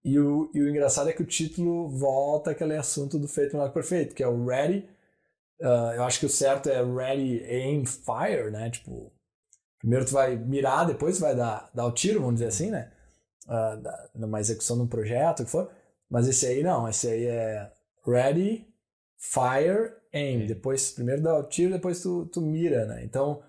e 0.03 0.19
o, 0.19 0.49
e 0.53 0.61
o 0.61 0.69
engraçado 0.69 1.09
é 1.09 1.13
que 1.13 1.21
o 1.21 1.25
título 1.25 1.87
volta 1.89 2.51
àquele 2.51 2.75
assunto 2.75 3.19
do 3.19 3.27
feito 3.27 3.53
melhor 3.55 3.69
que 3.69 3.73
perfeito, 3.75 4.15
que 4.15 4.23
é 4.23 4.27
o 4.27 4.45
ready. 4.45 4.87
Ah, 5.61 5.93
eu 5.95 6.03
acho 6.03 6.19
que 6.19 6.25
o 6.25 6.29
certo 6.29 6.69
é 6.69 6.83
ready, 6.83 7.43
aim, 7.45 7.85
fire, 7.85 8.51
né? 8.51 8.69
Tipo, 8.69 9.11
primeiro 9.79 10.05
tu 10.05 10.13
vai 10.13 10.35
mirar, 10.37 10.85
depois 10.87 11.17
tu 11.17 11.21
vai 11.21 11.35
dar, 11.35 11.69
dar 11.73 11.85
o 11.85 11.91
tiro, 11.93 12.19
vamos 12.21 12.35
dizer 12.35 12.47
assim, 12.47 12.71
né? 12.71 12.91
Ah, 13.47 13.75
da- 13.75 14.09
numa 14.15 14.39
execução 14.39 14.77
de 14.77 14.83
um 14.83 14.87
projeto, 14.87 15.41
o 15.41 15.45
que 15.45 15.51
for. 15.51 15.71
Mas 16.09 16.27
esse 16.27 16.45
aí 16.47 16.63
não, 16.63 16.87
esse 16.89 17.07
aí 17.09 17.25
é 17.25 17.71
ready, 18.05 18.67
fire, 19.19 19.93
aim. 20.13 20.43
É. 20.43 20.47
Depois, 20.47 20.91
primeiro 20.91 21.21
dá 21.21 21.37
o 21.37 21.43
tiro, 21.43 21.73
depois 21.73 22.01
tu, 22.01 22.25
tu 22.27 22.41
mira, 22.41 22.85
né? 22.85 23.03
Então, 23.05 23.43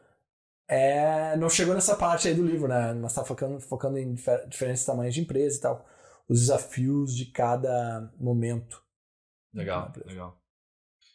é, 0.69 1.37
não 1.37 1.51
chegou 1.51 1.75
nessa 1.75 1.97
parte 1.97 2.29
aí 2.29 2.35
do 2.35 2.45
livro, 2.47 2.69
né? 2.69 2.93
Mas 2.95 3.15
tá 3.15 3.25
focando, 3.25 3.61
focando 3.61 3.99
em 3.99 4.15
difer- 4.15 4.47
diferentes 4.49 4.85
tamanhos 4.85 5.15
de 5.15 5.21
empresa 5.23 5.59
e 5.59 5.61
tal 5.61 5.87
os 6.33 6.41
desafios 6.41 7.15
de 7.15 7.27
cada 7.27 8.13
momento. 8.19 8.83
Legal, 9.55 9.93
legal. 10.07 10.41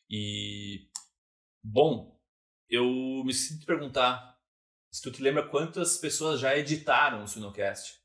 E, 0.10 0.90
bom, 1.64 2.18
eu 2.70 2.86
me 3.26 3.34
sinto 3.34 3.66
perguntar 3.66 4.38
se 4.92 5.02
tu 5.02 5.12
te 5.12 5.22
lembra 5.22 5.48
quantas 5.48 5.98
pessoas 5.98 6.40
já 6.40 6.56
editaram 6.58 7.24
o 7.24 7.28
Sinocast. 7.28 8.00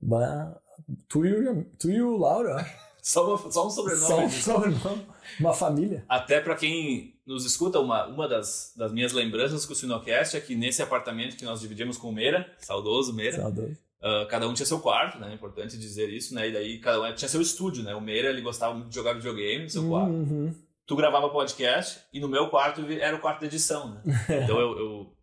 Ba- 0.00 0.60
Tu 1.08 1.24
e 1.24 1.48
o, 1.48 1.64
tu 1.78 1.90
e 1.90 2.02
o 2.02 2.16
Laura. 2.16 2.56
Só, 3.02 3.36
uma- 3.36 3.52
só 3.52 3.66
um 3.68 3.70
sobrenome. 3.70 4.04
Só 4.30 4.58
um 4.58 4.72
sobrenome, 4.72 5.06
uma 5.38 5.52
família. 5.54 6.04
Até 6.08 6.40
para 6.40 6.56
quem 6.56 7.20
nos 7.24 7.44
escuta, 7.46 7.78
uma, 7.78 8.04
uma 8.08 8.26
das, 8.26 8.72
das 8.76 8.90
minhas 8.92 9.12
lembranças 9.12 9.64
com 9.64 9.72
o 9.72 9.76
Sinocast 9.76 10.36
é 10.36 10.40
que 10.40 10.56
nesse 10.56 10.82
apartamento 10.82 11.36
que 11.36 11.44
nós 11.44 11.60
dividimos 11.60 11.96
com 11.96 12.08
o 12.08 12.12
Meira, 12.12 12.52
saudoso 12.58 13.14
Meira, 13.14 13.36
Saudoso. 13.36 13.78
Ah, 14.06 14.24
cada 14.26 14.46
um 14.48 14.54
tinha 14.54 14.64
seu 14.64 14.78
quarto, 14.78 15.18
né? 15.18 15.32
É 15.32 15.34
importante 15.34 15.76
dizer 15.76 16.08
isso, 16.08 16.32
né? 16.32 16.48
E 16.48 16.52
daí 16.52 16.78
cada 16.78 17.02
um 17.02 17.12
tinha 17.12 17.28
seu 17.28 17.42
estúdio, 17.42 17.82
né? 17.82 17.92
O 17.92 18.00
Meira, 18.00 18.28
ele 18.28 18.40
gostava 18.40 18.72
muito 18.72 18.88
de 18.88 18.94
jogar 18.94 19.14
videogame 19.14 19.64
no 19.64 19.70
seu 19.70 19.88
quarto. 19.88 20.12
Uhum. 20.12 20.54
Tu 20.86 20.94
gravava 20.94 21.28
podcast 21.28 22.02
e 22.12 22.20
no 22.20 22.28
meu 22.28 22.48
quarto 22.48 22.86
era 22.88 23.16
o 23.16 23.18
quarto 23.18 23.40
de 23.40 23.46
edição, 23.46 23.90
né? 23.90 24.02
Então 24.44 24.60
eu, 24.60 24.78
eu, 24.78 25.16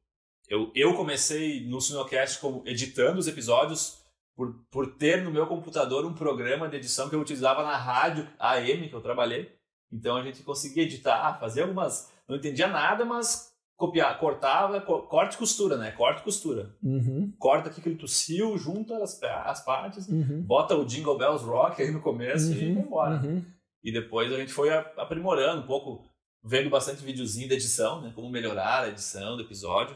eu, 0.49 0.71
eu 0.75 0.93
comecei 0.95 1.65
no 1.65 1.79
Sinocast 1.79 2.41
como 2.41 2.61
editando 2.65 3.19
os 3.19 3.27
episódios 3.29 3.99
por, 4.35 4.53
por 4.69 4.95
ter 4.97 5.23
no 5.23 5.31
meu 5.31 5.47
computador 5.47 6.05
um 6.05 6.13
programa 6.13 6.67
de 6.67 6.75
edição 6.75 7.07
que 7.07 7.15
eu 7.15 7.21
utilizava 7.21 7.63
na 7.63 7.77
rádio 7.77 8.27
AM 8.37 8.89
que 8.89 8.93
eu 8.93 9.01
trabalhei. 9.01 9.55
Então 9.89 10.17
a 10.17 10.23
gente 10.23 10.43
conseguia 10.43 10.83
editar, 10.83 11.39
fazer 11.39 11.61
algumas. 11.61 12.11
Não 12.27 12.35
entendia 12.35 12.67
nada, 12.67 13.05
mas 13.05 13.52
copiar, 13.75 14.17
cortava, 14.19 14.79
co- 14.81 15.03
corte 15.03 15.33
e 15.35 15.37
costura, 15.37 15.77
né? 15.77 15.91
Corte 15.91 16.21
e 16.21 16.23
costura. 16.23 16.75
Uhum. 16.81 17.33
Corta 17.37 17.69
aqui 17.69 17.81
que 17.81 17.89
ele 17.89 17.97
tossiu, 17.97 18.57
junta 18.57 19.03
as, 19.03 19.21
as 19.23 19.63
partes, 19.65 20.07
Uhum. 20.07 20.41
bota 20.43 20.75
o 20.75 20.85
Jingle 20.85 21.17
Bells 21.17 21.43
Rock 21.45 21.81
aí 21.81 21.91
no 21.91 22.01
começo 22.01 22.53
e 22.53 22.67
Uhum. 22.69 22.75
vai 22.75 22.83
embora. 22.83 23.15
Uhum. 23.25 23.45
E 23.83 23.91
depois 23.91 24.31
a 24.31 24.37
gente 24.37 24.53
foi 24.53 24.69
aprimorando 24.71 25.63
um 25.63 25.67
pouco, 25.67 26.07
vendo 26.43 26.69
bastante 26.69 27.03
videozinho 27.03 27.47
de 27.49 27.55
edição, 27.55 28.01
né? 28.01 28.11
Como 28.15 28.29
melhorar 28.29 28.83
a 28.83 28.89
edição 28.89 29.35
do 29.35 29.43
episódio. 29.43 29.95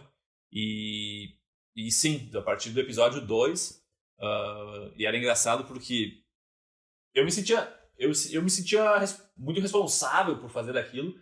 E, 0.52 1.30
e 1.76 1.92
sim, 1.92 2.30
a 2.36 2.42
partir 2.42 2.72
do 2.72 2.80
episódio 2.80 3.22
2, 3.26 3.82
e 4.98 5.06
era 5.06 5.18
engraçado 5.18 5.64
porque 5.66 6.14
eu 7.14 7.24
me 7.24 7.32
sentia, 7.32 7.72
eu, 7.98 8.12
eu 8.32 8.42
me 8.42 8.50
sentia 8.50 8.84
muito 9.38 9.62
responsável 9.62 10.38
por 10.40 10.50
fazer 10.50 10.78
aquilo. 10.78 11.14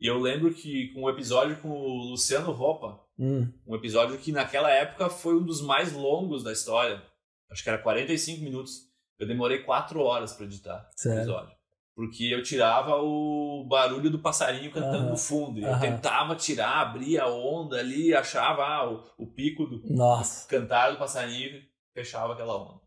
E 0.00 0.06
eu 0.06 0.18
lembro 0.18 0.52
que 0.52 0.88
com 0.92 1.02
o 1.04 1.10
episódio 1.10 1.56
com 1.60 1.68
o 1.70 2.10
Luciano 2.10 2.50
Roppa, 2.52 3.02
Hum. 3.16 3.48
um 3.64 3.76
episódio 3.76 4.18
que 4.18 4.32
naquela 4.32 4.68
época 4.70 5.08
foi 5.08 5.36
um 5.36 5.44
dos 5.44 5.62
mais 5.62 5.92
longos 5.92 6.42
da 6.42 6.50
história. 6.52 7.00
Acho 7.48 7.62
que 7.62 7.68
era 7.68 7.78
45 7.78 8.42
minutos. 8.42 8.88
Eu 9.20 9.28
demorei 9.28 9.60
4 9.62 10.00
horas 10.00 10.32
para 10.32 10.46
editar 10.46 10.90
o 11.06 11.08
episódio. 11.08 11.54
Porque 11.94 12.24
eu 12.24 12.42
tirava 12.42 12.96
o 13.00 13.64
barulho 13.68 14.10
do 14.10 14.18
passarinho 14.18 14.72
cantando 14.72 14.96
Aham. 15.04 15.10
no 15.10 15.16
fundo. 15.16 15.60
E 15.60 15.62
eu 15.62 15.68
Aham. 15.70 15.80
tentava 15.80 16.34
tirar, 16.34 16.80
abrir 16.80 17.20
a 17.20 17.28
onda 17.28 17.78
ali, 17.78 18.12
achava 18.12 18.64
ah, 18.64 18.90
o, 18.92 19.04
o 19.16 19.26
pico 19.28 19.64
do 19.64 19.80
Nossa. 19.94 20.48
cantar 20.48 20.90
do 20.90 20.98
passarinho 20.98 21.56
e 21.56 21.62
fechava 21.94 22.32
aquela 22.32 22.60
onda. 22.60 22.80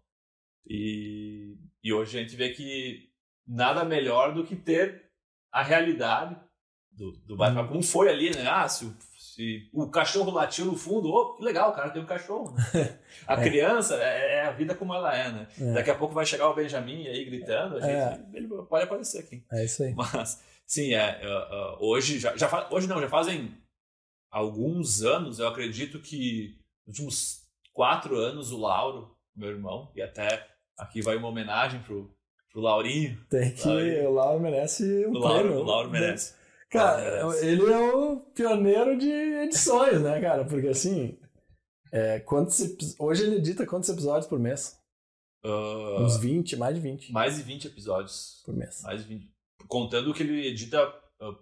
E, 0.66 1.56
e 1.82 1.94
hoje 1.94 2.18
a 2.18 2.22
gente 2.22 2.36
vê 2.36 2.50
que 2.50 3.10
nada 3.48 3.86
melhor 3.86 4.34
do 4.34 4.44
que 4.44 4.58
ter 4.58 5.10
a 5.54 5.64
realidade 5.64 6.36
do, 6.98 7.12
do 7.26 7.36
bate-papo. 7.38 7.70
Como 7.70 7.84
foi 7.84 8.10
ali, 8.10 8.32
né? 8.36 8.48
Ah, 8.48 8.68
se 8.68 8.86
o, 8.86 8.96
se 9.18 9.70
o 9.74 9.88
cachorro 9.90 10.32
latiu 10.32 10.66
no 10.66 10.76
fundo, 10.76 11.10
ô, 11.10 11.36
que 11.36 11.44
legal, 11.44 11.70
o 11.70 11.74
cara 11.74 11.90
tem 11.92 12.02
um 12.02 12.06
cachorro. 12.06 12.56
né? 12.74 12.98
A 13.28 13.34
É. 13.40 13.44
criança 13.44 13.96
é, 14.02 14.36
é 14.38 14.42
a 14.48 14.52
vida 14.52 14.74
como 14.76 14.94
ela 14.94 15.16
é, 15.16 15.32
né? 15.32 15.48
É. 15.60 15.74
Daqui 15.74 15.92
a 15.92 15.96
pouco 15.96 16.14
vai 16.14 16.26
chegar 16.26 16.50
o 16.50 16.56
Benjamin 16.56 17.08
aí 17.08 17.24
gritando, 17.26 17.78
a 17.78 17.80
gente, 17.82 17.92
É. 17.92 18.20
ele 18.34 18.48
pode 18.48 18.84
aparecer 18.84 19.20
aqui. 19.20 19.44
É 19.52 19.64
isso 19.66 19.84
aí. 19.84 19.94
Mas, 19.94 20.42
sim, 20.66 20.94
é, 20.94 21.20
é, 21.22 21.26
é, 21.26 21.76
hoje, 21.80 22.20
já, 22.20 22.36
já 22.36 22.48
fa- 22.50 22.68
hoje 22.72 22.88
não, 22.88 23.00
já 23.00 23.08
fazem 23.10 23.52
alguns 24.32 25.02
anos, 25.04 25.40
eu 25.40 25.48
acredito 25.48 26.00
que 26.00 26.58
nos 26.86 26.98
últimos 27.00 27.42
quatro 27.74 28.16
anos 28.18 28.52
o 28.52 28.58
Lauro, 28.60 29.16
meu 29.36 29.50
irmão, 29.50 29.92
e 29.96 30.02
até 30.02 30.48
aqui 30.78 31.02
vai 31.02 31.16
uma 31.16 31.28
homenagem 31.28 31.80
pro, 31.82 32.12
pro 32.52 32.62
Laurinho. 32.62 33.18
Tem 33.30 33.52
que. 33.54 33.68
Laura. 33.68 34.10
O 34.10 34.14
Lauro 34.14 34.40
merece 34.40 35.06
um 35.08 35.12
O 35.12 35.18
Lauro, 35.20 35.40
prêmio. 35.44 35.60
o 35.60 35.64
Lauro 35.64 35.90
merece. 35.90 36.36
Cara, 36.70 37.02
Lauro 37.02 37.28
merece. 37.30 37.46
ele 37.48 37.72
é 37.74 37.80
o 37.96 38.18
pioneiro 38.36 38.98
de 38.98 39.10
edições, 39.10 40.02
né, 40.02 40.20
cara? 40.20 40.44
Porque 40.46 40.68
assim. 40.68 41.18
é, 41.92 42.20
quantos, 42.20 42.60
hoje 43.00 43.24
ele 43.24 43.38
edita 43.38 43.66
quantos 43.66 43.90
episódios 43.90 44.28
por 44.28 44.38
mês? 44.40 44.78
Ah, 45.46 46.02
Uns 46.02 46.18
20, 46.18 46.58
mais 46.58 46.76
de 46.76 46.82
20 46.82 47.12
mais 47.14 47.38
de 47.38 47.44
20 47.44 47.68
episódios. 47.68 48.42
por 48.46 48.54
mês. 48.56 48.82
Mais 48.84 49.02
de 49.02 49.08
20. 49.08 49.32
Contando 49.68 50.14
que 50.14 50.24
ele 50.24 50.48
edita 50.48 50.78
ah, 51.22 51.34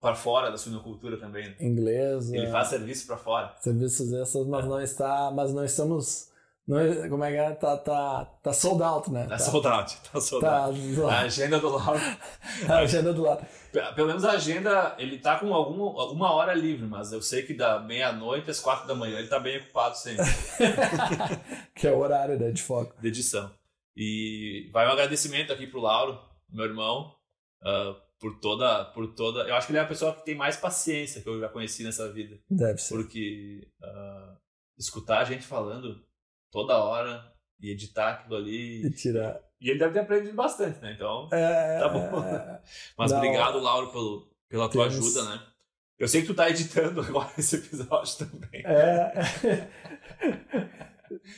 para 0.00 0.14
fora 0.14 0.50
da 0.50 0.56
suinocultura 0.56 1.18
também. 1.18 1.48
né? 1.48 1.56
Inglês, 1.60 2.30
Ele 2.32 2.46
é, 2.46 2.50
faz 2.50 2.68
serviço 2.68 3.06
para 3.06 3.16
fora. 3.16 3.54
serviços 3.60 4.12
extras, 4.12 4.46
mas 4.46 4.64
não 4.66 4.80
está. 4.80 5.30
Mas 5.32 5.52
não 5.52 5.64
estamos. 5.64 6.28
Não, 6.66 6.78
é- 6.78 7.08
como 7.08 7.24
é 7.24 7.32
que 7.32 7.36
é? 7.38 7.50
Tá, 7.52 7.76
tá, 7.76 8.24
tá 8.42 8.52
sold 8.52 8.82
out, 8.82 9.10
né? 9.10 9.26
Tá 9.26 9.38
sold 9.38 9.66
out. 9.66 9.96
Tá 10.12 10.20
sold 10.20 10.44
Tá, 10.44 10.64
out. 10.66 10.78
A 11.10 11.20
agenda 11.20 11.58
do 11.58 11.68
Lauro 11.70 11.98
a 12.68 12.78
agenda 12.78 13.12
do 13.12 13.22
lado. 13.22 13.44
Pe- 13.72 13.92
Pelo 13.94 14.08
menos 14.08 14.24
a 14.24 14.32
agenda, 14.32 14.94
ele 14.98 15.18
tá 15.18 15.38
com 15.38 15.52
algum, 15.54 15.82
alguma 15.98 16.32
hora 16.32 16.52
livre, 16.54 16.86
mas 16.86 17.12
eu 17.12 17.22
sei 17.22 17.42
que 17.42 17.54
da 17.54 17.78
meia-noite 17.80 18.50
às 18.50 18.60
quatro 18.60 18.86
da 18.88 18.94
manhã 18.94 19.18
ele 19.18 19.28
tá 19.28 19.38
bem 19.38 19.58
ocupado 19.58 19.96
sempre, 19.96 20.24
que 21.74 21.86
é 21.86 21.92
o 21.92 21.98
horário 21.98 22.38
né, 22.38 22.50
de 22.50 22.62
foco. 22.62 22.94
de 23.00 23.08
edição. 23.08 23.52
E 23.96 24.68
vai 24.72 24.86
um 24.86 24.90
agradecimento 24.92 25.52
aqui 25.52 25.66
pro 25.66 25.80
Lauro, 25.80 26.18
meu 26.48 26.64
irmão, 26.64 27.14
ah, 27.62 27.94
por 28.18 28.38
toda, 28.40 28.84
por 28.86 29.14
toda. 29.14 29.40
Eu 29.48 29.54
acho 29.54 29.66
que 29.66 29.72
ele 29.72 29.78
é 29.78 29.82
a 29.82 29.86
pessoa 29.86 30.14
que 30.14 30.24
tem 30.24 30.34
mais 30.34 30.56
paciência 30.56 31.22
que 31.22 31.28
eu 31.28 31.40
já 31.40 31.48
conheci 31.48 31.82
nessa 31.82 32.10
vida. 32.12 32.38
Deve 32.50 32.78
ser. 32.78 32.94
Porque 32.94 33.68
uh, 33.82 34.36
escutar 34.78 35.20
a 35.20 35.24
gente 35.24 35.42
falando 35.44 35.98
toda 36.52 36.76
hora 36.78 37.24
e 37.60 37.70
editar 37.70 38.10
aquilo 38.10 38.36
ali. 38.36 38.86
E 38.86 38.90
tirar. 38.90 39.38
E 39.60 39.68
ele 39.70 39.78
deve 39.78 39.92
ter 39.92 40.00
aprendido 40.00 40.34
bastante, 40.34 40.80
né? 40.80 40.92
Então, 40.94 41.28
É, 41.32 41.78
tá 41.80 41.88
bom. 41.88 42.10
Mas 42.96 43.10
Não. 43.10 43.18
obrigado, 43.18 43.58
Lauro, 43.60 43.90
pelo, 43.92 44.28
pela 44.48 44.68
tua 44.68 44.88
Temos- 44.88 45.16
ajuda, 45.16 45.30
né? 45.36 45.42
Eu 45.98 46.08
sei 46.08 46.22
que 46.22 46.28
tu 46.28 46.34
tá 46.34 46.48
editando 46.48 47.00
agora 47.02 47.30
esse 47.36 47.56
episódio 47.56 48.26
também. 48.26 48.62
É. 48.64 49.12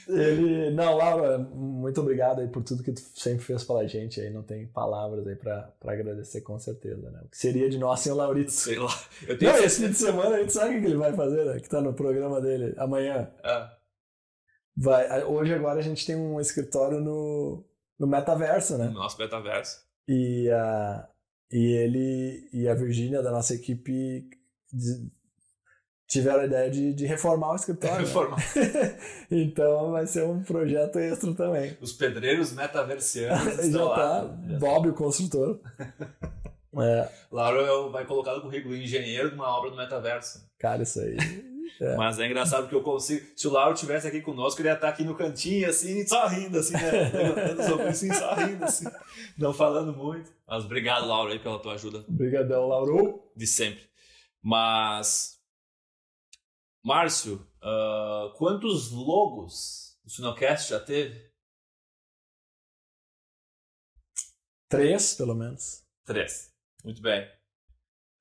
Ele. 0.07 0.71
Não, 0.71 0.97
Laura, 0.97 1.39
muito 1.39 2.01
obrigado 2.01 2.41
aí 2.41 2.49
por 2.49 2.63
tudo 2.63 2.83
que 2.83 2.93
tu 2.93 3.01
sempre 3.15 3.43
fez 3.45 3.65
pela 3.65 3.87
gente 3.89 4.21
aí. 4.21 4.31
Não 4.31 4.43
tem 4.43 4.67
palavras 4.67 5.27
aí 5.27 5.35
pra, 5.35 5.63
pra 5.81 5.93
agradecer 5.95 6.43
com 6.43 6.59
certeza, 6.59 7.11
né? 7.11 7.21
O 7.25 7.29
que 7.29 7.39
seria 7.39 7.69
de 7.71 7.79
nós 7.79 8.01
sem 8.01 8.13
o 8.13 8.15
Laurito? 8.17 8.51
Sei 8.53 8.79
lá. 8.79 8.93
Eu 9.27 9.39
tenho 9.39 9.51
Não, 9.53 9.59
esse 9.65 9.83
fim 9.83 9.91
de 9.91 9.97
semana 9.97 10.37
a 10.37 10.41
gente 10.41 10.53
sabe 10.53 10.77
o 10.77 10.81
que 10.81 10.87
ele 10.87 10.97
vai 10.97 11.13
fazer, 11.15 11.45
né? 11.45 11.59
Que 11.59 11.69
tá 11.69 11.81
no 11.81 11.95
programa 11.95 12.41
dele. 12.41 12.75
Amanhã. 12.77 13.31
Ah, 13.43 13.73
Vai. 14.77 15.25
Hoje 15.25 15.55
agora 15.55 15.79
a 15.79 15.83
gente 15.83 16.07
tem 16.07 16.17
um 16.17 16.41
escritório 16.41 17.01
no, 17.01 17.65
no 17.99 18.07
metaverso, 18.07 18.79
né? 18.79 18.87
no 18.87 18.95
nosso 18.95 19.19
metaverso. 19.19 19.81
E, 20.09 20.51
a, 20.51 21.09
e 21.51 21.73
ele 21.77 22.49
e 22.53 22.69
a 22.69 22.75
Virgínia 22.75 23.23
da 23.23 23.31
nossa 23.31 23.55
equipe 23.55 24.29
tiveram 26.09 26.41
a 26.41 26.45
ideia 26.45 26.71
de, 26.71 26.93
de 26.93 27.07
reformar 27.07 27.53
o 27.53 27.57
escritório. 27.57 27.97
né? 27.97 28.03
Reformar. 28.03 28.39
então 29.31 29.93
vai 29.93 30.07
ser 30.07 30.25
um 30.25 30.43
projeto 30.43 30.99
extra 30.99 31.35
também. 31.35 31.77
Os 31.81 31.93
pedreiros 31.93 32.53
metaversianos 32.53 33.57
Já 33.57 33.63
estão 33.63 33.89
tá 33.89 34.23
lá. 34.23 34.39
Já 34.49 34.59
Bob 34.59 34.89
o 34.89 34.95
construtor. 34.95 35.61
É, 36.75 37.07
Lauro 37.31 37.61
é 37.61 37.91
vai 37.91 38.07
colocar 38.07 38.35
no 38.35 38.41
currículo 38.41 38.75
engenheiro 38.75 39.29
de 39.29 39.35
uma 39.35 39.47
obra 39.47 39.71
do 39.71 39.77
metaverso. 39.77 40.49
cara, 40.59 40.83
isso 40.83 41.01
aí. 41.01 41.19
É. 41.81 41.97
Mas 41.97 42.19
é 42.19 42.27
engraçado 42.27 42.63
porque 42.63 42.75
eu 42.75 42.83
consigo. 42.83 43.27
Se 43.37 43.49
o 43.49 43.51
Lauro 43.51 43.75
estivesse 43.75 44.07
aqui 44.07 44.21
conosco, 44.21 44.61
ele 44.61 44.69
ia 44.69 44.75
estar 44.75 44.89
aqui 44.89 45.05
no 45.05 45.17
cantinho, 45.17 45.69
assim, 45.69 46.07
só 46.07 46.27
rindo, 46.27 46.59
assim, 46.59 46.75
né? 46.75 46.91
Levantando 47.13 47.61
os 47.61 47.69
ombros, 47.69 47.89
assim, 47.89 48.13
só 48.13 48.35
rindo, 48.35 48.65
assim. 48.65 48.85
Não 49.37 49.53
falando 49.53 49.93
muito. 49.93 50.33
Mas 50.47 50.65
obrigado, 50.65 51.07
Lauro, 51.07 51.33
aí, 51.33 51.39
pela 51.39 51.59
tua 51.59 51.75
ajuda 51.75 52.05
Obrigadão, 52.09 52.69
Lauro. 52.69 53.23
de 53.35 53.47
sempre. 53.47 53.89
Mas. 54.41 55.41
Márcio, 56.85 57.47
ah, 57.63 58.33
quantos 58.37 58.91
logos 58.91 59.97
o 60.05 60.11
Sinocast 60.11 60.71
já 60.71 60.81
teve? 60.81 61.31
Três, 64.69 65.15
pelo 65.15 65.35
menos. 65.35 65.85
Três. 66.05 66.53
Muito 66.85 67.01
bem. 67.03 67.31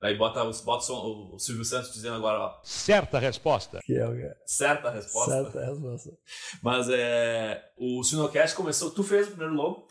Aí 0.01 0.17
bota, 0.17 0.43
os- 0.43 0.61
bota 0.61 0.91
o, 0.93 1.35
o 1.35 1.39
Silvio 1.39 1.63
Santos 1.63 1.93
dizendo 1.93 2.15
agora, 2.15 2.39
ó, 2.39 2.59
Certa 2.63 3.19
resposta. 3.19 3.79
Que 3.83 3.97
é 3.97 4.35
certa 4.45 4.89
resposta. 4.89 5.31
certa 5.43 5.65
resposta. 5.65 6.17
Mas 6.63 6.89
é. 6.89 7.63
O 7.77 8.03
Sinocast 8.03 8.55
começou. 8.55 8.89
Tu 8.91 9.03
fez 9.03 9.27
o 9.27 9.31
primeiro 9.31 9.53
logo? 9.53 9.87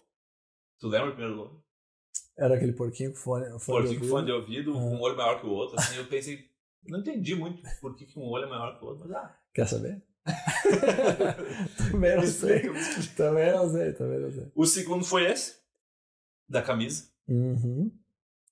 Tu 0.81 0.89
lembra 0.89 1.11
o 1.11 1.15
primeiro 1.15 1.37
logo? 1.37 1.65
Era 2.37 2.57
aquele 2.57 2.73
porquinho 2.73 3.11
com 3.13 3.19
fone, 3.19 3.45
fone 3.45 3.59
de 3.59 3.61
Porquinho 3.61 3.87
com 3.87 4.07
ouvido. 4.07 4.09
fone 4.11 4.27
de 4.27 4.33
ouvido, 4.33 4.77
um 4.77 5.01
olho 5.01 5.17
maior 5.17 5.39
que 5.41 5.47
o 5.47 5.51
outro. 5.51 5.79
Assim, 5.79 5.97
eu 5.97 6.07
pensei. 6.09 6.49
Não 6.89 7.01
entendi 7.01 7.35
muito 7.37 7.63
por 7.81 7.95
que, 7.95 8.07
que 8.07 8.19
um 8.19 8.25
olho 8.25 8.47
é 8.47 8.49
maior 8.49 8.79
que 8.79 8.85
o 8.85 8.89
outro, 8.89 9.07
mas 9.07 9.17
ah. 9.17 9.37
Quer 9.55 9.69
saber? 9.69 10.03
também 11.91 12.17
não 12.17 12.27
sei. 12.27 12.63
Também 13.17 13.53
não 13.53 13.71
sei, 13.71 13.93
também 13.93 14.19
não 14.21 14.31
sei. 14.33 14.51
O 14.55 14.67
segundo 14.67 15.05
foi 15.05 15.31
esse, 15.31 15.57
da 16.49 16.63
camisa. 16.63 17.09
Uhum. 17.29 17.93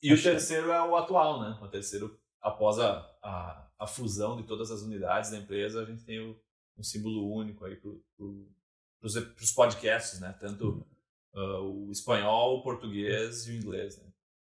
E 0.03 0.11
o 0.11 0.15
Acho 0.15 0.23
que 0.23 0.29
é. 0.29 0.33
terceiro 0.33 0.71
é 0.71 0.83
o 0.83 0.97
atual, 0.97 1.41
né? 1.41 1.59
O 1.61 1.69
terceiro, 1.69 2.19
após 2.41 2.79
a, 2.79 2.99
a, 3.23 3.69
a 3.79 3.87
fusão 3.87 4.37
de 4.37 4.45
todas 4.45 4.71
as 4.71 4.83
unidades 4.83 5.31
da 5.31 5.39
empresa, 5.39 5.83
a 5.83 5.85
gente 5.85 6.05
tem 6.05 6.21
o, 6.21 6.41
um 6.77 6.83
símbolo 6.83 7.33
único 7.33 7.65
aí 7.65 7.77
para 7.77 7.91
pro, 8.17 8.49
pros 9.01 9.53
podcasts, 9.53 10.21
né? 10.21 10.33
Tanto 10.41 10.87
ah, 11.35 11.61
o 11.61 11.91
espanhol, 11.91 12.59
o 12.59 12.63
português 12.63 13.47
e 13.47 13.53
o 13.53 13.55
inglês, 13.55 13.99
né? 13.99 14.05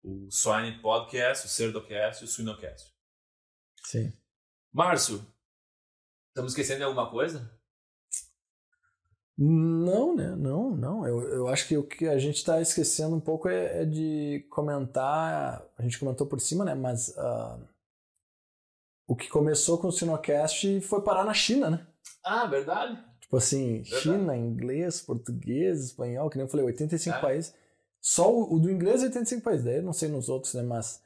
O 0.04 0.30
Swine 0.30 0.80
Podcast, 0.82 1.46
o 1.46 1.50
Cerdocast 1.50 2.24
e 2.24 2.26
o 2.26 2.28
Suinocast. 2.28 2.94
Sim. 3.84 4.14
Márcio, 4.72 5.26
estamos 6.30 6.52
esquecendo 6.52 6.80
de 6.80 6.84
alguma 6.84 7.10
coisa? 7.10 7.55
Não, 9.38 10.16
né? 10.16 10.34
Não, 10.36 10.72
não. 10.72 11.06
Eu, 11.06 11.22
eu 11.30 11.48
acho 11.48 11.68
que 11.68 11.78
o 11.78 11.84
que 11.84 12.08
a 12.08 12.18
gente 12.18 12.38
está 12.38 12.62
esquecendo 12.62 13.16
um 13.16 13.20
pouco 13.20 13.50
é, 13.50 13.82
é 13.82 13.86
de 13.86 14.46
comentar. 14.50 15.66
A 15.78 15.84
gente 15.84 16.00
comentou 16.00 16.26
por 16.26 16.40
cima, 16.40 16.64
né? 16.64 16.74
Mas 16.74 17.18
ah, 17.18 17.60
o 19.08 19.16
que 19.16 19.28
começou 19.28 19.78
com 19.78 19.88
o 19.88 19.92
Sinocast 19.92 20.80
foi 20.82 21.02
parar 21.02 21.26
na 21.26 21.34
China, 21.34 21.70
né? 21.70 21.86
Ah, 22.24 22.46
verdade. 22.46 22.98
Tipo 23.20 23.38
assim, 23.38 23.82
Verdade. 23.82 24.02
China, 24.02 24.38
inglês, 24.38 25.02
português, 25.02 25.84
espanhol, 25.84 26.30
que 26.30 26.38
nem 26.38 26.46
eu 26.46 26.50
falei, 26.50 26.66
85 26.68 27.18
É. 27.18 27.22
países. 27.22 27.54
Só 28.00 28.32
o, 28.32 28.56
o 28.56 28.60
do 28.60 28.70
inglês 28.72 29.02
é 29.02 29.08
85 29.08 29.42
países, 29.42 29.66
daí 29.66 29.78
eu 29.78 29.84
não 29.84 29.94
sei 29.94 30.08
nos 30.08 30.30
outros, 30.30 30.54
né? 30.54 30.62
Mas, 30.62 31.02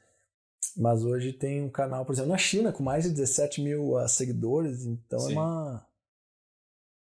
mas 0.76 1.02
hoje 1.02 1.32
tem 1.32 1.62
um 1.62 1.70
canal, 1.70 2.04
por 2.04 2.12
exemplo, 2.12 2.30
na 2.30 2.38
China, 2.38 2.72
com 2.72 2.82
mais 2.82 3.04
de 3.04 3.10
17 3.10 3.62
mil 3.62 3.96
ah, 3.96 4.06
seguidores, 4.06 4.84
então 4.84 5.18
Sim. 5.18 5.30
é 5.30 5.32
uma 5.32 5.86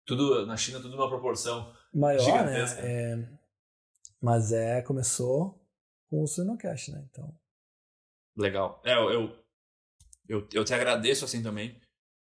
Tudo, 0.08 0.46
na 0.46 0.56
China, 0.56 0.80
tudo 0.80 0.96
numa 0.96 1.08
proporção. 1.08 1.70
maior, 1.92 2.18
Gigantesca. 2.18 2.80
né? 2.80 3.12
É, 3.12 3.28
mas 4.22 4.52
é, 4.52 4.80
começou 4.80 5.62
com 6.08 6.22
o 6.22 6.26
Sinocast, 6.26 6.90
né? 6.90 7.06
Então, 7.10 7.32
Legal. 8.34 8.80
É, 8.84 8.94
eu, 8.94 9.10
eu, 9.10 9.38
eu, 10.28 10.48
eu 10.54 10.64
te 10.64 10.72
agradeço 10.72 11.26
assim 11.26 11.42
também. 11.42 11.78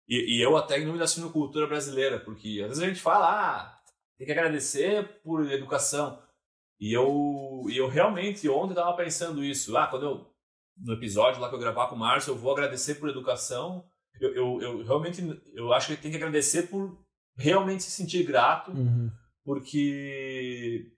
E, 0.07 0.37
e 0.37 0.41
eu 0.41 0.55
até 0.55 0.79
em 0.79 0.85
nome 0.85 0.97
da 0.97 1.07
sinocultura 1.07 1.67
brasileira, 1.67 2.19
porque 2.19 2.61
às 2.61 2.69
vezes 2.69 2.83
a 2.83 2.87
gente 2.87 3.01
fala, 3.01 3.25
ah, 3.29 3.81
tem 4.17 4.25
que 4.25 4.31
agradecer 4.31 5.21
por 5.21 5.51
educação. 5.51 6.21
E 6.79 6.93
eu, 6.93 7.65
e 7.67 7.75
eu 7.75 7.89
realmente 7.89 8.47
ontem 8.47 8.71
estava 8.71 8.95
pensando 8.95 9.43
isso. 9.43 9.75
Ah, 9.75 9.87
quando 9.87 10.05
eu, 10.05 10.33
no 10.77 10.93
episódio 10.93 11.41
lá 11.41 11.49
que 11.49 11.55
eu 11.55 11.59
gravar 11.59 11.87
com 11.87 11.95
o 11.95 11.99
Márcio, 11.99 12.31
eu 12.31 12.37
vou 12.37 12.53
agradecer 12.53 12.95
por 12.95 13.09
educação. 13.09 13.85
Eu, 14.21 14.33
eu, 14.35 14.61
eu 14.61 14.83
realmente, 14.83 15.21
eu 15.53 15.73
acho 15.73 15.87
que 15.87 16.01
tem 16.01 16.11
que 16.11 16.17
agradecer 16.17 16.69
por 16.69 17.02
realmente 17.35 17.83
se 17.83 17.91
sentir 17.91 18.23
grato 18.23 18.71
uhum. 18.71 19.11
porque 19.43 20.91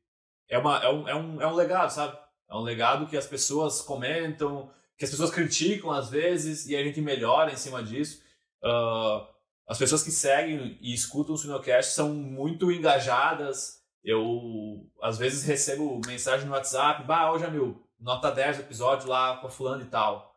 é, 0.50 0.58
uma, 0.58 0.78
é, 0.84 0.90
um, 0.90 1.10
é, 1.10 1.16
um, 1.16 1.42
é 1.42 1.48
um 1.48 1.56
legado, 1.56 1.90
sabe? 1.90 2.18
É 2.50 2.56
um 2.56 2.62
legado 2.62 3.08
que 3.08 3.18
as 3.18 3.26
pessoas 3.26 3.82
comentam, 3.82 4.72
que 4.98 5.06
as 5.06 5.12
pessoas 5.12 5.32
criticam 5.32 5.92
às 5.92 6.10
vezes 6.10 6.68
e 6.68 6.76
a 6.76 6.84
gente 6.84 7.02
melhora 7.02 7.52
em 7.52 7.58
cima 7.58 7.84
disso. 7.84 8.22
Ah, 8.64 9.28
as 9.68 9.78
pessoas 9.78 10.04
que 10.04 10.12
seguem 10.12 10.78
e 10.80 10.94
escutam 10.94 11.34
o 11.34 11.38
Sinocast 11.38 11.94
são 11.94 12.14
muito 12.14 12.72
engajadas. 12.72 13.84
Eu, 14.04 14.88
às 15.02 15.18
vezes, 15.18 15.44
recebo 15.44 16.00
mensagem 16.06 16.46
no 16.46 16.54
WhatsApp: 16.54 17.04
Bah, 17.04 17.32
ô 17.32 17.40
Jamil, 17.40 17.82
nota 18.00 18.32
10 18.32 18.60
o 18.60 18.62
episódio 18.62 19.10
lá 19.10 19.38
com 19.38 19.48
a 19.48 19.50
fulano 19.50 19.82
e 19.82 19.88
tal. 19.88 20.36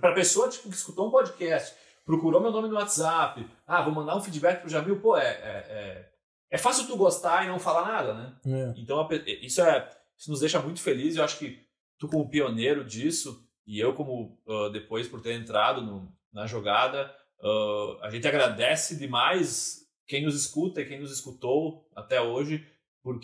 Pra 0.00 0.12
pessoa 0.12 0.48
tipo, 0.48 0.68
que 0.68 0.74
escutou 0.74 1.08
um 1.08 1.10
podcast, 1.10 1.74
procurou 2.10 2.40
meu 2.40 2.50
nome 2.50 2.68
no 2.68 2.74
WhatsApp, 2.74 3.46
ah, 3.66 3.82
vou 3.82 3.92
mandar 3.94 4.16
um 4.16 4.20
feedback 4.20 4.60
pro 4.60 4.68
Jamil, 4.68 5.00
pô, 5.00 5.16
é, 5.16 5.26
é, 5.28 5.66
é, 5.68 6.10
é 6.50 6.58
fácil 6.58 6.86
tu 6.86 6.96
gostar 6.96 7.44
e 7.44 7.48
não 7.48 7.58
falar 7.58 7.86
nada, 7.86 8.14
né? 8.14 8.34
É. 8.46 8.74
Então 8.80 9.08
isso 9.42 9.60
é 9.62 9.88
isso 10.18 10.30
nos 10.30 10.40
deixa 10.40 10.58
muito 10.60 10.80
felizes. 10.80 11.16
Eu 11.16 11.24
acho 11.24 11.38
que 11.38 11.58
tu 11.98 12.08
como 12.08 12.28
pioneiro 12.28 12.84
disso 12.84 13.46
e 13.66 13.78
eu 13.78 13.94
como 13.94 14.38
ah, 14.48 14.68
depois 14.72 15.06
por 15.08 15.20
ter 15.22 15.34
entrado 15.34 15.82
no- 15.82 16.12
na 16.32 16.46
jogada, 16.46 17.14
ah, 17.42 17.98
a 18.02 18.10
gente 18.10 18.26
agradece 18.26 18.96
demais 18.98 19.80
quem 20.08 20.24
nos 20.24 20.34
escuta 20.34 20.80
e 20.80 20.86
quem 20.86 20.98
nos 21.00 21.12
escutou 21.12 21.88
até 21.94 22.20
hoje, 22.20 22.66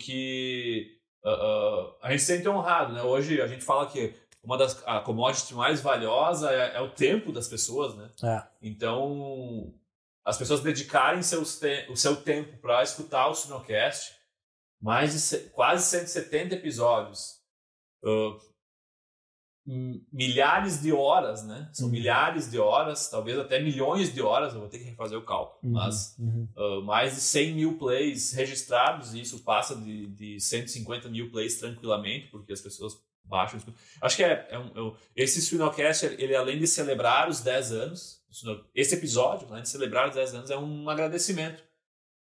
porque 0.01 0.87
ah, 1.25 1.95
a 2.03 2.11
gente 2.11 2.21
se 2.21 2.27
sente 2.37 2.47
honrado, 2.47 2.93
né? 2.93 3.01
Hoje 3.03 3.41
a 3.41 3.47
gente 3.47 3.63
fala 3.65 3.87
que 3.87 4.13
uma 4.47 4.57
das 4.57 4.81
a 4.87 5.01
commodity 5.01 5.53
mais 5.53 5.81
valiosa 5.81 6.49
é, 6.51 6.77
é 6.77 6.81
o 6.81 6.89
tempo 6.89 7.33
das 7.33 7.49
pessoas, 7.49 7.93
né? 7.95 8.09
É. 8.23 8.43
Então, 8.61 9.73
as 10.25 10.37
pessoas 10.37 10.61
dedicarem 10.61 11.21
seus 11.21 11.59
te- 11.59 11.85
o 11.89 11.97
seu 11.97 12.15
tempo 12.15 12.57
para 12.59 12.81
escutar 12.81 13.27
o 13.27 13.35
Sinocast, 13.35 14.13
mais 14.81 15.11
de 15.31 15.39
quase 15.49 15.85
170 15.87 16.55
episódios, 16.55 17.41
m- 19.65 20.01
milhares 20.13 20.81
de 20.81 20.93
horas, 20.93 21.43
né? 21.45 21.69
São 21.73 21.87
Uhum. 21.87 21.91
milhares 21.91 22.49
de 22.49 22.57
horas, 22.57 23.09
talvez 23.09 23.37
até 23.37 23.59
milhões 23.61 24.13
de 24.13 24.21
horas, 24.21 24.53
eu 24.53 24.61
vou 24.61 24.69
ter 24.69 24.77
que 24.79 24.85
refazer 24.85 25.17
o 25.17 25.25
cálculo, 25.25 25.59
Uhum, 25.63 25.71
mas 25.73 26.15
uhum. 26.17 26.47
ah, 26.55 26.81
mais 26.85 27.15
de 27.15 27.21
100 27.21 27.53
mil 27.53 27.77
plays 27.77 28.31
registrados, 28.31 29.13
e 29.13 29.19
isso 29.21 29.43
passa 29.43 29.75
de, 29.75 30.07
de 30.07 30.39
150 30.39 31.09
mil 31.09 31.29
plays 31.31 31.59
tranquilamente, 31.59 32.27
porque 32.27 32.53
as 32.53 32.61
pessoas 32.61 32.93
escutam. 33.57 33.73
Acho 34.01 34.15
que 34.15 34.23
é, 34.23 34.47
é 34.49 34.59
um, 34.59 34.71
é 34.75 34.81
um- 34.81 34.95
esse 35.15 35.41
Suinocast, 35.41 36.05
ele 36.05 36.35
além 36.35 36.57
de 36.59 36.67
celebrar 36.67 37.29
os 37.29 37.41
10 37.41 37.71
anos, 37.71 38.21
esse 38.75 38.95
episódio, 38.95 39.47
além 39.49 39.63
de 39.63 39.69
celebrar 39.69 40.09
os 40.09 40.15
10 40.15 40.35
anos, 40.35 40.49
é 40.51 40.57
um 40.57 40.89
agradecimento 40.89 41.63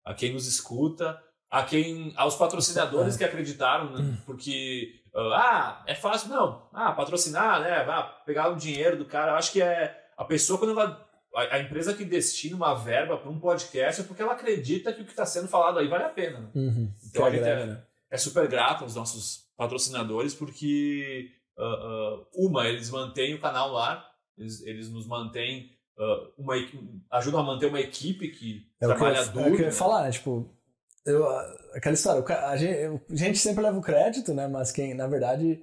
a 0.04 0.14
quem 0.14 0.32
nos 0.32 0.46
escuta, 0.46 1.20
a 1.50 1.62
quem, 1.62 2.12
aos 2.16 2.34
patrocinadores 2.36 3.14
É. 3.14 3.18
que 3.18 3.24
acreditaram, 3.24 3.90
né? 3.92 4.18
porque 4.26 5.00
ah, 5.14 5.82
é 5.86 5.94
fácil, 5.94 6.28
não, 6.30 6.68
ah, 6.72 6.92
patrocinar, 6.92 7.60
né, 7.60 7.70
ah, 7.88 8.02
pegar 8.26 8.48
o 8.48 8.56
dinheiro 8.56 8.96
do 8.98 9.04
cara, 9.04 9.36
acho 9.36 9.52
que 9.52 9.62
é 9.62 9.96
a 10.16 10.24
pessoa 10.24 10.58
quando 10.58 10.72
ela, 10.72 11.08
a, 11.34 11.54
a 11.56 11.58
empresa 11.60 11.94
que 11.94 12.04
destina 12.04 12.56
uma 12.56 12.74
verba 12.74 13.16
para 13.16 13.30
um 13.30 13.38
podcast 13.38 14.00
é 14.00 14.04
porque 14.04 14.22
ela 14.22 14.32
acredita 14.32 14.92
que 14.92 15.02
o 15.02 15.04
que 15.04 15.10
está 15.12 15.24
sendo 15.24 15.46
falado 15.48 15.78
aí 15.78 15.86
vale 15.88 16.04
a 16.04 16.08
pena. 16.08 16.40
Né? 16.40 16.48
Uhum. 16.54 16.92
Então 17.08 17.24
a 17.24 17.30
gente 17.30 17.44
é, 17.44 17.66
né? 17.66 17.82
é, 18.10 18.16
super 18.16 18.46
grato 18.48 18.82
aos 18.84 18.94
nossos 18.96 19.43
patrocinadores 19.56 20.34
porque, 20.34 21.30
uh, 21.58 22.22
uh, 22.22 22.26
uma, 22.34 22.68
eles 22.68 22.90
mantêm 22.90 23.34
o 23.34 23.40
canal 23.40 23.70
no 23.70 23.78
ar, 23.78 24.04
eles, 24.36 24.60
eles 24.66 24.90
nos 24.90 25.06
mantêm 25.06 25.70
uh, 25.98 26.32
uma 26.36 26.54
ajudam 27.12 27.40
a 27.40 27.44
manter 27.44 27.66
uma 27.66 27.80
equipe 27.80 28.28
que 28.28 28.66
é 28.80 28.86
trabalha 28.86 29.22
que 29.22 29.28
eu, 29.28 29.32
duro. 29.32 29.46
É 29.46 29.52
o 29.52 29.56
que 29.56 29.62
eu 29.62 29.66
ia 29.66 29.72
falar, 29.72 30.02
né? 30.04 30.10
Tipo, 30.10 30.48
eu, 31.06 31.28
aquela 31.74 31.94
história, 31.94 32.24
a 32.46 32.56
gente, 32.56 33.02
a 33.10 33.16
gente 33.16 33.38
sempre 33.38 33.62
leva 33.62 33.78
o 33.78 33.82
crédito, 33.82 34.32
né? 34.32 34.48
Mas 34.48 34.72
quem, 34.72 34.94
na 34.94 35.06
verdade, 35.06 35.62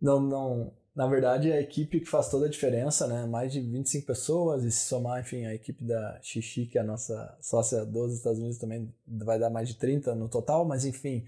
não, 0.00 0.20
não, 0.20 0.72
na 0.94 1.06
verdade, 1.06 1.50
é 1.50 1.56
a 1.56 1.60
equipe 1.60 2.00
que 2.00 2.08
faz 2.08 2.28
toda 2.28 2.46
a 2.46 2.50
diferença, 2.50 3.06
né? 3.06 3.24
Mais 3.24 3.52
de 3.52 3.60
25 3.60 4.06
pessoas, 4.06 4.64
e 4.64 4.70
se 4.70 4.86
somar, 4.86 5.20
enfim, 5.20 5.46
a 5.46 5.54
equipe 5.54 5.84
da 5.84 6.18
Xixi, 6.20 6.66
que 6.66 6.76
é 6.76 6.80
a 6.80 6.84
nossa 6.84 7.36
sócia 7.40 7.84
dos 7.84 8.14
Estados 8.14 8.38
Unidos, 8.38 8.58
também 8.58 8.92
vai 9.06 9.38
dar 9.38 9.50
mais 9.50 9.68
de 9.68 9.76
30 9.76 10.14
no 10.14 10.28
total, 10.28 10.64
mas 10.64 10.84
enfim, 10.84 11.26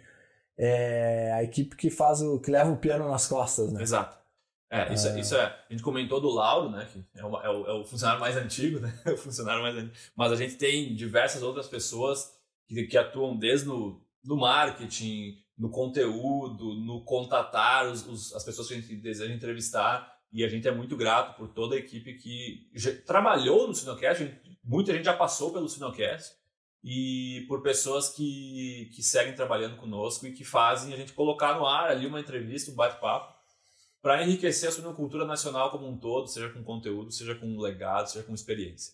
é 0.58 1.32
a 1.32 1.42
equipe 1.42 1.76
que 1.76 1.90
faz 1.90 2.20
o. 2.22 2.40
que 2.40 2.50
leva 2.50 2.70
o 2.70 2.76
piano 2.76 3.08
nas 3.08 3.26
costas, 3.26 3.72
né? 3.72 3.82
Exato. 3.82 4.24
É, 4.70 4.92
isso, 4.92 5.08
é. 5.08 5.20
isso 5.20 5.36
é. 5.36 5.44
A 5.44 5.72
gente 5.72 5.82
comentou 5.82 6.20
do 6.20 6.30
Lauro, 6.30 6.70
né? 6.70 6.88
Que 6.92 7.04
é, 7.16 7.24
uma, 7.24 7.42
é, 7.44 7.48
o, 7.48 7.66
é 7.66 7.72
o, 7.74 7.84
funcionário 7.84 8.20
mais 8.20 8.36
antigo, 8.36 8.80
né? 8.80 8.92
o 9.06 9.16
funcionário 9.16 9.62
mais 9.62 9.76
antigo. 9.76 9.94
Mas 10.16 10.32
a 10.32 10.36
gente 10.36 10.56
tem 10.56 10.94
diversas 10.94 11.42
outras 11.42 11.68
pessoas 11.68 12.32
que, 12.66 12.84
que 12.84 12.98
atuam 12.98 13.36
desde 13.36 13.66
no, 13.68 14.02
no 14.24 14.36
marketing, 14.36 15.38
no 15.56 15.70
conteúdo, 15.70 16.74
no 16.74 17.04
contatar 17.04 17.86
os, 17.86 18.06
os, 18.06 18.34
as 18.34 18.42
pessoas 18.42 18.66
que 18.66 18.74
a 18.74 18.80
gente 18.80 18.96
deseja 18.96 19.32
entrevistar. 19.32 20.12
E 20.32 20.44
a 20.44 20.48
gente 20.48 20.66
é 20.66 20.72
muito 20.72 20.96
grato 20.96 21.36
por 21.36 21.48
toda 21.48 21.76
a 21.76 21.78
equipe 21.78 22.14
que 22.14 22.68
trabalhou 23.06 23.68
no 23.68 23.74
Sinocast. 23.74 24.28
Muita 24.64 24.92
gente 24.92 25.04
já 25.04 25.14
passou 25.14 25.52
pelo 25.52 25.68
Sinocast. 25.68 26.34
E 26.86 27.46
por 27.48 27.62
pessoas 27.62 28.10
que, 28.10 28.90
que 28.94 29.02
seguem 29.02 29.34
trabalhando 29.34 29.76
conosco 29.76 30.26
e 30.26 30.32
que 30.32 30.44
fazem 30.44 30.92
a 30.92 30.96
gente 30.98 31.14
colocar 31.14 31.58
no 31.58 31.66
ar 31.66 31.90
ali 31.90 32.06
uma 32.06 32.20
entrevista, 32.20 32.70
um 32.70 32.74
bate-papo 32.74 33.32
para 34.02 34.22
enriquecer 34.22 34.68
a 34.68 34.72
suinocultura 34.72 35.24
nacional 35.24 35.70
como 35.70 35.88
um 35.88 35.96
todo, 35.96 36.28
seja 36.28 36.50
com 36.50 36.62
conteúdo, 36.62 37.10
seja 37.10 37.34
com 37.34 37.58
legado, 37.58 38.10
seja 38.10 38.22
com 38.22 38.34
experiência. 38.34 38.92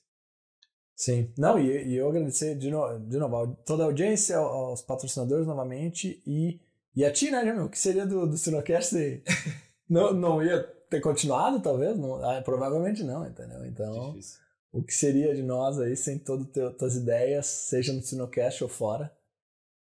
Sim, 0.94 1.32
não, 1.36 1.58
e, 1.58 1.88
e 1.88 1.96
eu 1.96 2.08
agradecer 2.08 2.54
de, 2.56 2.70
no, 2.70 2.96
de 3.00 3.18
novo 3.18 3.56
toda 3.66 3.82
a 3.82 3.86
audiência, 3.86 4.36
aos 4.36 4.82
patrocinadores 4.82 5.46
novamente 5.46 6.22
e, 6.24 6.60
e 6.94 7.04
a 7.04 7.10
ti, 7.10 7.28
né, 7.28 7.44
Jamil? 7.44 7.64
O 7.64 7.68
que 7.68 7.78
seria 7.78 8.06
do, 8.06 8.24
do 8.24 8.36
Sinocast? 8.36 8.94
não, 9.90 10.12
não 10.12 10.40
ia 10.40 10.62
ter 10.88 11.00
continuado, 11.00 11.60
talvez? 11.60 11.98
Não, 11.98 12.22
ah, 12.22 12.40
provavelmente 12.42 13.02
não, 13.02 13.26
entendeu? 13.26 13.64
Então, 13.66 14.12
Difícil. 14.12 14.38
O 14.72 14.82
que 14.82 14.92
seria 14.92 15.34
de 15.34 15.42
nós 15.42 15.78
aí 15.78 15.96
sem 15.96 16.18
todas 16.18 16.46
as 16.56 16.76
tuas 16.76 16.96
ideias, 16.96 17.46
seja 17.46 17.92
no 17.92 18.02
Sinocast 18.02 18.62
ou 18.62 18.70
fora? 18.70 19.14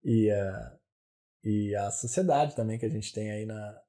E, 0.03 0.31
uh, 0.31 0.79
e 1.43 1.75
a 1.75 1.91
sociedade 1.91 2.55
também 2.55 2.79
que 2.79 2.85
a 2.85 2.89
gente 2.89 3.13
tem 3.13 3.31
aí 3.31 3.45
na, 3.45 3.81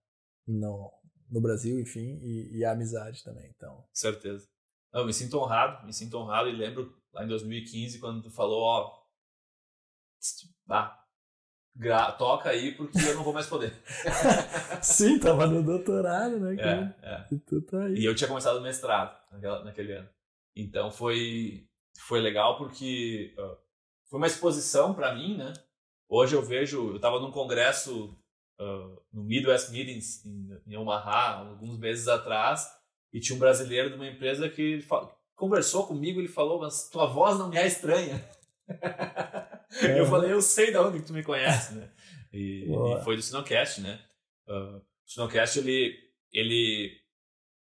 no, 0.46 0.92
no 1.30 1.40
Brasil, 1.40 1.78
enfim, 1.78 2.18
e, 2.22 2.58
e 2.58 2.64
a 2.64 2.72
amizade 2.72 3.22
também, 3.22 3.48
então. 3.54 3.86
Certeza. 3.92 4.48
Eu 4.92 5.06
me 5.06 5.12
sinto 5.12 5.38
honrado, 5.38 5.86
me 5.86 5.92
sinto 5.92 6.18
honrado 6.18 6.48
e 6.48 6.56
lembro 6.56 6.92
lá 7.12 7.24
em 7.24 7.28
2015 7.28 8.00
quando 8.00 8.22
tu 8.22 8.30
falou, 8.30 8.62
ó, 8.62 9.00
ah, 10.68 11.00
gra 11.76 12.10
toca 12.12 12.50
aí 12.50 12.74
porque 12.74 12.98
eu 12.98 13.14
não 13.14 13.22
vou 13.22 13.32
mais 13.32 13.46
poder. 13.46 13.72
Sim, 14.82 15.20
tava 15.20 15.46
no 15.46 15.62
doutorado, 15.62 16.40
né? 16.40 16.56
É, 16.58 17.08
é. 17.08 17.26
E, 17.30 17.60
tá 17.62 17.88
e 17.90 18.04
eu 18.04 18.14
tinha 18.14 18.26
começado 18.26 18.58
o 18.58 18.62
mestrado 18.62 19.16
naquela, 19.30 19.64
naquele 19.64 19.92
ano. 19.92 20.08
Então 20.54 20.90
foi, 20.90 21.66
foi 21.98 22.20
legal 22.20 22.56
porque 22.58 23.34
uh, 23.38 23.56
foi 24.08 24.18
uma 24.18 24.26
exposição 24.26 24.94
para 24.94 25.14
mim, 25.14 25.36
né? 25.36 25.52
Hoje 26.08 26.34
eu 26.34 26.42
vejo, 26.42 26.90
eu 26.90 26.96
estava 26.96 27.20
num 27.20 27.30
congresso 27.30 28.16
uh, 28.58 29.02
no 29.12 29.22
Midwest 29.22 29.70
Meetings 29.70 30.24
em, 30.26 30.48
em 30.66 30.76
Omaha, 30.76 31.48
alguns 31.48 31.78
meses 31.78 32.08
atrás, 32.08 32.66
e 33.12 33.20
tinha 33.20 33.36
um 33.36 33.38
brasileiro 33.38 33.90
de 33.90 33.96
uma 33.96 34.08
empresa 34.08 34.48
que 34.48 34.84
conversou 35.36 35.86
comigo, 35.86 36.20
ele 36.20 36.28
falou, 36.28 36.60
mas 36.60 36.88
tua 36.90 37.06
voz 37.06 37.38
não 37.38 37.48
me 37.48 37.56
é 37.56 37.66
estranha. 37.66 38.24
É. 38.68 39.98
eu 39.98 40.06
falei, 40.06 40.32
eu 40.32 40.42
sei 40.42 40.70
de 40.70 40.76
onde 40.76 41.00
que 41.00 41.06
tu 41.06 41.12
me 41.12 41.22
conhece, 41.22 41.74
né? 41.74 41.90
E, 42.32 42.64
e 42.64 43.04
foi 43.04 43.16
do 43.16 43.22
Sinocast, 43.22 43.80
né? 43.80 44.00
Uh, 44.46 44.76
o 44.76 44.82
Sinocast, 45.06 45.58
ele, 45.58 45.96
ele 46.32 46.99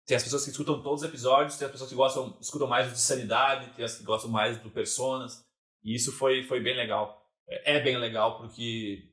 tem 0.06 0.16
as 0.16 0.22
pessoas 0.22 0.44
que 0.44 0.50
escutam 0.50 0.82
todos 0.82 1.02
os 1.02 1.08
episódios, 1.08 1.56
tem 1.56 1.66
as 1.66 1.72
pessoas 1.72 1.90
que 1.90 1.96
gostam, 1.96 2.36
escutam 2.40 2.66
mais 2.66 2.90
de 2.90 2.98
sanidade, 2.98 3.70
tem 3.74 3.84
as 3.84 3.96
que 3.96 4.04
gostam 4.04 4.30
mais 4.30 4.58
do 4.58 4.70
personas, 4.70 5.44
e 5.82 5.94
isso 5.94 6.12
foi, 6.12 6.42
foi 6.44 6.60
bem 6.60 6.76
legal. 6.76 7.30
É, 7.48 7.76
é 7.76 7.80
bem 7.80 7.96
legal 7.96 8.38
porque 8.38 9.08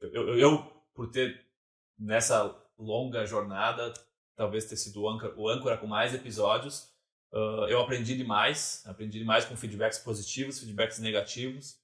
eu, 0.00 0.36
eu, 0.38 0.58
por 0.94 1.10
ter 1.10 1.44
nessa 1.98 2.56
longa 2.78 3.24
jornada, 3.26 3.92
talvez 4.36 4.64
ter 4.64 4.76
sido 4.76 5.02
o 5.02 5.08
âncora, 5.08 5.34
o 5.36 5.48
âncora 5.48 5.76
com 5.76 5.86
mais 5.86 6.14
episódios, 6.14 6.88
uh, 7.32 7.66
eu 7.68 7.80
aprendi 7.80 8.16
demais, 8.16 8.82
aprendi 8.86 9.18
demais 9.18 9.44
com 9.44 9.56
feedbacks 9.56 9.98
positivos, 9.98 10.58
feedbacks 10.58 10.98
negativos, 10.98 11.80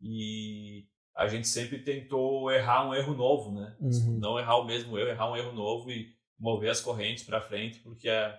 e 0.00 0.86
a 1.14 1.28
gente 1.28 1.46
sempre 1.46 1.78
tentou 1.78 2.50
errar 2.50 2.88
um 2.88 2.94
erro 2.94 3.14
novo, 3.14 3.52
né? 3.52 3.76
Uhum. 3.80 4.18
Não 4.18 4.38
errar 4.38 4.56
o 4.56 4.64
mesmo 4.64 4.98
erro, 4.98 5.10
errar 5.10 5.30
um 5.30 5.36
erro 5.36 5.52
novo 5.52 5.90
e 5.90 6.14
mover 6.42 6.70
as 6.70 6.80
correntes 6.80 7.22
para 7.22 7.40
frente, 7.40 7.78
porque 7.78 8.08
é, 8.08 8.36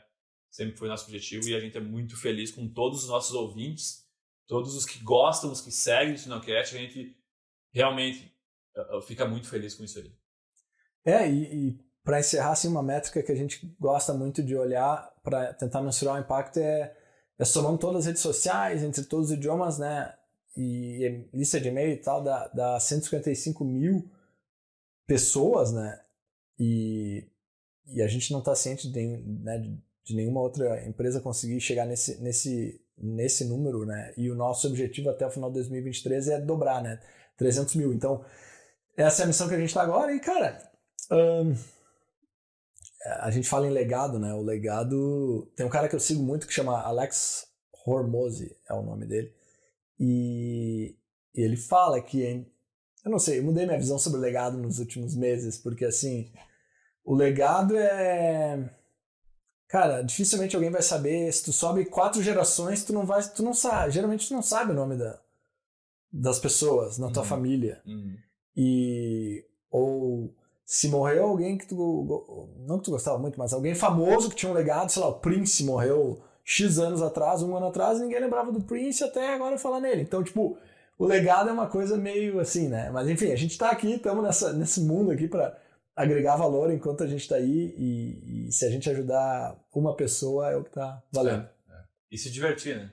sempre 0.51 0.76
foi 0.76 0.89
nosso 0.89 1.06
objetivo 1.06 1.47
e 1.47 1.56
a 1.56 1.60
gente 1.60 1.78
é 1.78 1.82
muito 1.82 2.18
feliz 2.18 2.51
com 2.51 2.68
todos 2.68 3.04
os 3.04 3.10
nossos 3.10 3.34
ouvintes, 3.34 4.06
todos 4.45 4.76
os 4.76 4.86
que 4.86 5.01
gostam, 5.01 5.51
os 5.51 5.62
que 5.62 5.72
seguem 5.72 6.14
o 6.14 6.18
Sinocast, 6.18 6.76
a 6.76 6.80
gente 6.80 7.16
realmente 7.72 8.32
fica 9.08 9.26
muito 9.26 9.47
feliz 9.47 9.74
com 9.74 9.84
isso 9.84 9.99
aí. 9.99 10.14
É, 11.06 11.30
e, 11.30 11.70
e 11.70 11.80
para 12.04 12.20
encerrar, 12.20 12.51
assim, 12.51 12.68
uma 12.68 12.84
métrica 12.84 13.24
que 13.24 13.32
a 13.32 13.36
gente 13.36 13.74
gosta 13.80 14.14
muito 14.14 14.43
de 14.43 14.56
olhar 14.56 15.14
para 15.24 15.54
tentar 15.54 15.82
mensurar 15.82 16.16
o 16.16 16.20
impacto 16.20 16.58
é, 16.58 16.95
é 17.39 17.45
somando 17.45 17.78
todas 17.78 18.01
as 18.01 18.06
redes 18.08 18.22
sociais, 18.22 18.84
entre 18.84 19.04
todos 19.06 19.28
os 19.28 19.38
idiomas, 19.38 19.80
né? 19.80 20.14
E, 20.58 21.06
e 21.34 21.38
lista 21.38 21.60
de 21.60 21.70
e-mail 21.70 21.93
e 21.93 21.97
tal, 21.97 22.22
dá, 22.22 22.47
dá 22.49 22.80
155 22.80 23.64
mil 23.64 24.12
pessoas, 25.08 25.72
né? 25.72 26.01
E, 26.60 27.28
e 27.88 28.01
a 28.01 28.07
gente 28.07 28.31
não 28.31 28.39
está 28.39 28.55
ciente 28.55 28.91
de, 28.91 29.17
né, 29.43 29.59
de 30.03 30.15
nenhuma 30.15 30.41
outra 30.41 30.86
empresa 30.88 31.21
conseguir 31.21 31.59
chegar 31.59 31.86
nesse, 31.86 32.21
nesse, 32.21 32.81
nesse 32.97 33.45
número, 33.45 33.86
né? 33.86 34.13
E 34.17 34.29
o 34.29 34.36
nosso 34.36 34.67
objetivo 34.67 35.09
até 35.09 35.25
o 35.25 35.31
final 35.31 35.49
de 35.49 35.55
2023 35.55 36.27
é 36.29 36.41
dobrar, 36.41 36.81
né? 36.81 36.99
300 37.38 37.75
mil. 37.75 37.93
Então, 37.93 38.23
essa 38.95 39.21
é 39.21 39.25
a 39.25 39.27
missão 39.27 39.47
que 39.47 39.55
a 39.55 39.59
gente 39.59 39.69
está 39.69 39.81
agora. 39.81 40.13
E, 40.13 40.19
cara, 40.19 40.71
a 43.19 43.31
gente 43.31 43.47
fala 43.47 43.67
em 43.67 43.71
legado, 43.71 44.19
né? 44.19 44.34
O 44.34 44.41
legado. 44.41 45.51
Tem 45.55 45.65
um 45.65 45.69
cara 45.69 45.88
que 45.88 45.95
eu 45.95 45.99
sigo 45.99 46.23
muito 46.23 46.47
que 46.47 46.53
chama 46.53 46.81
Alex 46.81 47.47
Hormozy, 47.86 48.55
é 48.69 48.73
o 48.73 48.84
nome 48.84 49.05
dele. 49.05 49.34
E, 49.99 50.95
e 51.36 51.41
ele 51.41 51.57
fala 51.57 52.01
que. 52.01 52.45
Eu 53.03 53.11
não 53.11 53.19
sei, 53.19 53.39
eu 53.39 53.43
mudei 53.43 53.65
minha 53.65 53.77
visão 53.77 53.99
sobre 53.99 54.19
o 54.19 54.21
legado 54.21 54.57
nos 54.57 54.79
últimos 54.79 55.15
meses, 55.15 55.57
porque 55.57 55.86
assim. 55.86 56.31
O 57.04 57.16
legado 57.16 57.76
é. 57.78 58.70
Cara, 59.68 60.01
dificilmente 60.01 60.56
alguém 60.56 60.72
vai 60.72 60.82
saber. 60.82 61.32
Se 61.32 61.45
tu 61.45 61.51
sobe 61.51 61.86
quatro 61.86 62.22
gerações, 62.22 62.84
tu 62.84 62.93
não 62.93 63.06
vai. 63.06 63.24
Tu 63.30 63.43
não 63.43 63.54
sabe. 63.54 63.91
Geralmente 63.91 64.28
tu 64.28 64.34
não 64.34 64.41
sabe 64.41 64.72
o 64.72 64.76
nome 64.76 64.95
da, 64.95 65.20
das 66.12 66.39
pessoas 66.39 66.97
na 66.97 67.10
tua 67.10 67.24
uhum. 67.24 67.30
família. 67.30 67.82
Uhum. 67.86 68.16
E 68.56 69.45
ou 69.70 70.34
se 70.66 70.88
morreu 70.88 71.26
alguém 71.26 71.58
que 71.58 71.68
tu 71.68 72.56
não 72.60 72.78
que 72.78 72.86
tu 72.86 72.91
gostava 72.91 73.18
muito, 73.18 73.38
mas 73.38 73.54
alguém 73.54 73.76
famoso 73.76 74.30
que 74.30 74.36
tinha 74.36 74.51
um 74.51 74.56
legado, 74.56 74.91
sei 74.91 75.01
lá, 75.01 75.10
o 75.10 75.20
Prince 75.20 75.64
morreu 75.64 76.22
X 76.43 76.80
anos 76.80 77.01
atrás, 77.01 77.41
um 77.41 77.56
ano 77.56 77.68
atrás, 77.68 77.99
ninguém 77.99 78.20
lembrava 78.20 78.51
do 78.51 78.62
Prince 78.62 79.04
até 79.04 79.34
agora 79.34 79.58
falar 79.58 79.80
nele. 79.80 80.01
Então, 80.01 80.24
tipo, 80.24 80.58
o 80.97 81.06
legado 81.06 81.49
é 81.49 81.54
uma 81.54 81.68
coisa 81.68 81.97
meio 81.97 82.39
assim, 82.39 82.68
né? 82.68 82.89
Mas 82.91 83.10
enfim, 83.10 83.32
a 83.32 83.36
gente 83.36 83.58
tá 83.58 83.72
aqui, 83.72 83.93
estamos 83.93 84.41
nesse 84.54 84.82
mundo 84.82 85.12
aqui 85.12 85.28
para 85.28 85.58
agregar 85.95 86.37
valor 86.37 86.71
enquanto 86.71 87.03
a 87.03 87.07
gente 87.07 87.27
tá 87.27 87.35
aí 87.35 87.73
e, 87.77 88.47
e, 88.47 88.51
se 88.51 88.65
a 88.65 88.69
gente 88.69 88.89
ajudar 88.89 89.59
uma 89.73 89.95
pessoa 89.95 90.49
é 90.49 90.55
o 90.55 90.63
que 90.63 90.71
tá 90.71 91.01
valendo. 91.11 91.47
É, 91.69 91.73
é. 91.73 91.83
E 92.11 92.17
se 92.17 92.31
divertir, 92.31 92.77
né? 92.77 92.91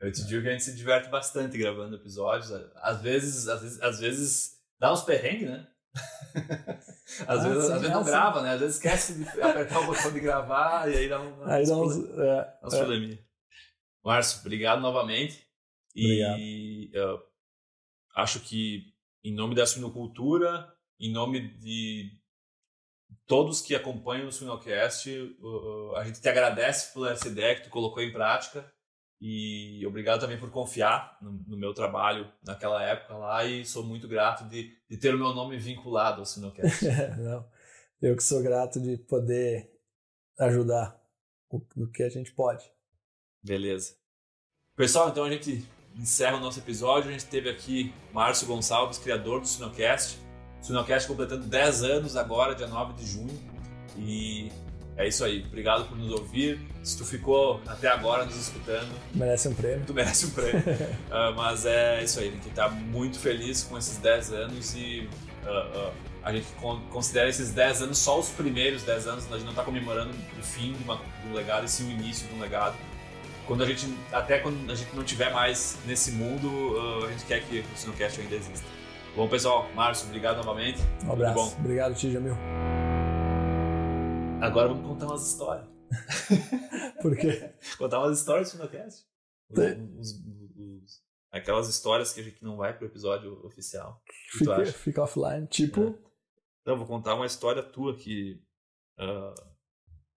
Eu 0.00 0.10
te 0.10 0.24
digo 0.26 0.42
que 0.42 0.48
a 0.48 0.52
gente 0.52 0.64
se 0.64 0.74
diverte 0.74 1.10
bastante 1.10 1.58
gravando 1.58 1.96
episódios. 1.96 2.50
Às 2.76 3.02
vezes, 3.02 3.48
às 3.48 3.60
vezes, 3.60 3.82
às 3.82 4.00
vezes 4.00 4.60
Dá 4.80 4.90
uns 4.90 5.02
perrengues, 5.02 5.50
né? 5.50 5.66
às, 7.26 7.44
ah, 7.44 7.48
vezes, 7.48 7.66
sim, 7.66 7.72
às 7.72 7.80
vezes 7.80 7.90
não 7.90 8.00
assim. 8.00 8.10
grava, 8.10 8.42
né? 8.42 8.52
Às 8.54 8.60
vezes 8.60 8.76
esquece 8.76 9.22
de 9.22 9.28
apertar 9.42 9.80
o 9.80 9.86
botão 9.86 10.10
de 10.10 10.20
gravar 10.20 10.90
e 10.90 10.96
aí 10.96 11.08
dá 11.08 11.20
um. 11.20 11.44
Aí 11.44 11.66
dá 11.66 11.76
uns. 11.76 11.96
É, 12.18 12.58
uns 12.64 12.74
é. 12.74 13.18
Márcio, 14.02 14.40
obrigado 14.40 14.80
novamente. 14.80 15.46
E 15.94 16.90
eu 16.94 17.20
acho 18.16 18.40
que, 18.40 18.94
em 19.22 19.34
nome 19.34 19.54
da 19.54 19.66
suinocultura, 19.66 20.72
em 20.98 21.12
nome 21.12 21.58
de 21.58 22.18
todos 23.30 23.60
que 23.60 23.76
acompanham 23.76 24.26
o 24.26 24.32
Suinocast, 24.32 25.08
uh, 25.40 25.94
a 25.94 26.02
gente 26.02 26.20
te 26.20 26.28
agradece 26.28 26.92
por 26.92 27.08
essa 27.08 27.28
ideia 27.28 27.54
que 27.54 27.62
tu 27.62 27.70
colocou 27.70 28.02
em 28.02 28.12
prática 28.12 28.68
e 29.20 29.86
obrigado 29.86 30.18
também 30.18 30.36
por 30.36 30.50
confiar 30.50 31.16
no, 31.22 31.30
no 31.46 31.56
meu 31.56 31.72
trabalho 31.72 32.28
naquela 32.44 32.82
época 32.82 33.16
lá 33.16 33.44
e 33.44 33.64
sou 33.64 33.84
muito 33.84 34.08
grato 34.08 34.48
de, 34.48 34.76
de 34.90 34.96
ter 34.96 35.14
o 35.14 35.18
meu 35.18 35.32
nome 35.32 35.56
vinculado 35.58 36.18
ao 36.18 36.26
Suinocast. 36.26 36.84
Não, 37.18 37.48
eu 38.02 38.16
que 38.16 38.22
sou 38.24 38.42
grato 38.42 38.80
de 38.80 38.96
poder 38.96 39.78
ajudar 40.36 41.00
no 41.76 41.88
que 41.88 42.02
a 42.02 42.08
gente 42.08 42.32
pode. 42.32 42.68
Beleza. 43.40 43.94
Pessoal, 44.74 45.08
então 45.08 45.22
a 45.22 45.30
gente 45.30 45.64
encerra 45.94 46.36
o 46.36 46.40
nosso 46.40 46.58
episódio. 46.58 47.10
A 47.10 47.12
gente 47.12 47.26
teve 47.26 47.48
aqui 47.48 47.94
Márcio 48.12 48.48
Gonçalves, 48.48 48.98
criador 48.98 49.40
do 49.40 49.46
Sinocast. 49.46 50.18
O 50.60 50.64
Sinocast 50.64 51.08
completando 51.08 51.46
10 51.46 51.82
anos 51.82 52.16
agora, 52.16 52.54
dia 52.54 52.66
9 52.66 52.94
de 52.94 53.06
junho. 53.06 53.38
E 53.96 54.50
é 54.96 55.08
isso 55.08 55.24
aí. 55.24 55.42
Obrigado 55.46 55.88
por 55.88 55.96
nos 55.96 56.12
ouvir. 56.12 56.60
Se 56.82 56.96
tu 56.96 57.04
ficou 57.04 57.60
até 57.66 57.88
agora 57.88 58.24
nos 58.24 58.36
escutando, 58.36 58.88
merece 59.14 59.48
um 59.48 59.54
prêmio. 59.54 59.84
Tu 59.86 59.94
merece 59.94 60.26
um 60.26 60.30
prêmio. 60.30 60.60
uh, 60.60 61.34
mas 61.36 61.64
é 61.64 62.02
isso 62.02 62.20
aí. 62.20 62.28
A 62.28 62.30
gente 62.32 62.48
está 62.48 62.68
muito 62.68 63.18
feliz 63.18 63.62
com 63.62 63.78
esses 63.78 63.96
10 63.98 64.32
anos 64.32 64.74
e 64.74 65.08
uh, 65.44 65.88
uh, 65.88 65.92
a 66.22 66.32
gente 66.32 66.46
considera 66.90 67.28
esses 67.30 67.50
10 67.50 67.82
anos 67.82 67.98
só 67.98 68.20
os 68.20 68.28
primeiros 68.28 68.82
10 68.82 69.06
anos. 69.06 69.26
A 69.26 69.36
gente 69.36 69.44
não 69.44 69.52
está 69.52 69.62
comemorando 69.62 70.10
o 70.38 70.42
fim 70.42 70.74
de, 70.74 70.84
uma, 70.84 70.96
de 70.96 71.28
um 71.30 71.34
legado, 71.34 71.64
e 71.64 71.68
sim 71.68 71.88
o 71.88 71.90
início 71.90 72.28
de 72.28 72.34
um 72.34 72.40
legado 72.40 72.76
quando 73.46 73.64
a 73.64 73.66
gente 73.66 73.92
até 74.12 74.38
quando 74.38 74.70
a 74.70 74.76
gente 74.76 74.94
não 74.94 75.02
tiver 75.02 75.32
mais 75.32 75.76
nesse 75.84 76.12
mundo, 76.12 77.04
a 77.04 77.10
gente 77.10 77.24
quer 77.24 77.42
que 77.42 77.58
o 77.58 77.76
Sinocast 77.76 78.20
ainda 78.20 78.36
exista. 78.36 78.64
Bom, 79.16 79.28
pessoal, 79.28 79.68
Márcio, 79.74 80.06
obrigado 80.06 80.36
novamente. 80.36 80.78
Um 81.04 81.12
abraço. 81.12 81.34
Bom. 81.34 81.60
Obrigado, 81.60 81.94
Tio 81.96 82.12
Jamil. 82.12 82.34
Agora 84.40 84.68
vamos 84.68 84.86
contar 84.86 85.06
umas 85.06 85.26
histórias. 85.26 85.66
Por 87.02 87.16
quê? 87.16 87.52
contar 87.76 87.98
umas 87.98 88.18
histórias 88.18 88.52
do 88.52 88.58
os, 89.98 90.12
os, 90.56 91.02
aquelas 91.32 91.68
histórias 91.68 92.12
que 92.12 92.20
a 92.20 92.22
gente 92.22 92.42
não 92.44 92.56
vai 92.56 92.72
pro 92.72 92.86
episódio 92.86 93.44
oficial. 93.44 94.00
Fica, 94.30 94.64
fica 94.66 95.02
offline. 95.02 95.46
Tipo. 95.48 95.80
É. 95.80 96.10
Então, 96.62 96.76
vou 96.78 96.86
contar 96.86 97.14
uma 97.16 97.26
história 97.26 97.64
tua 97.64 97.96
que. 97.96 98.40
Uh, 98.96 99.34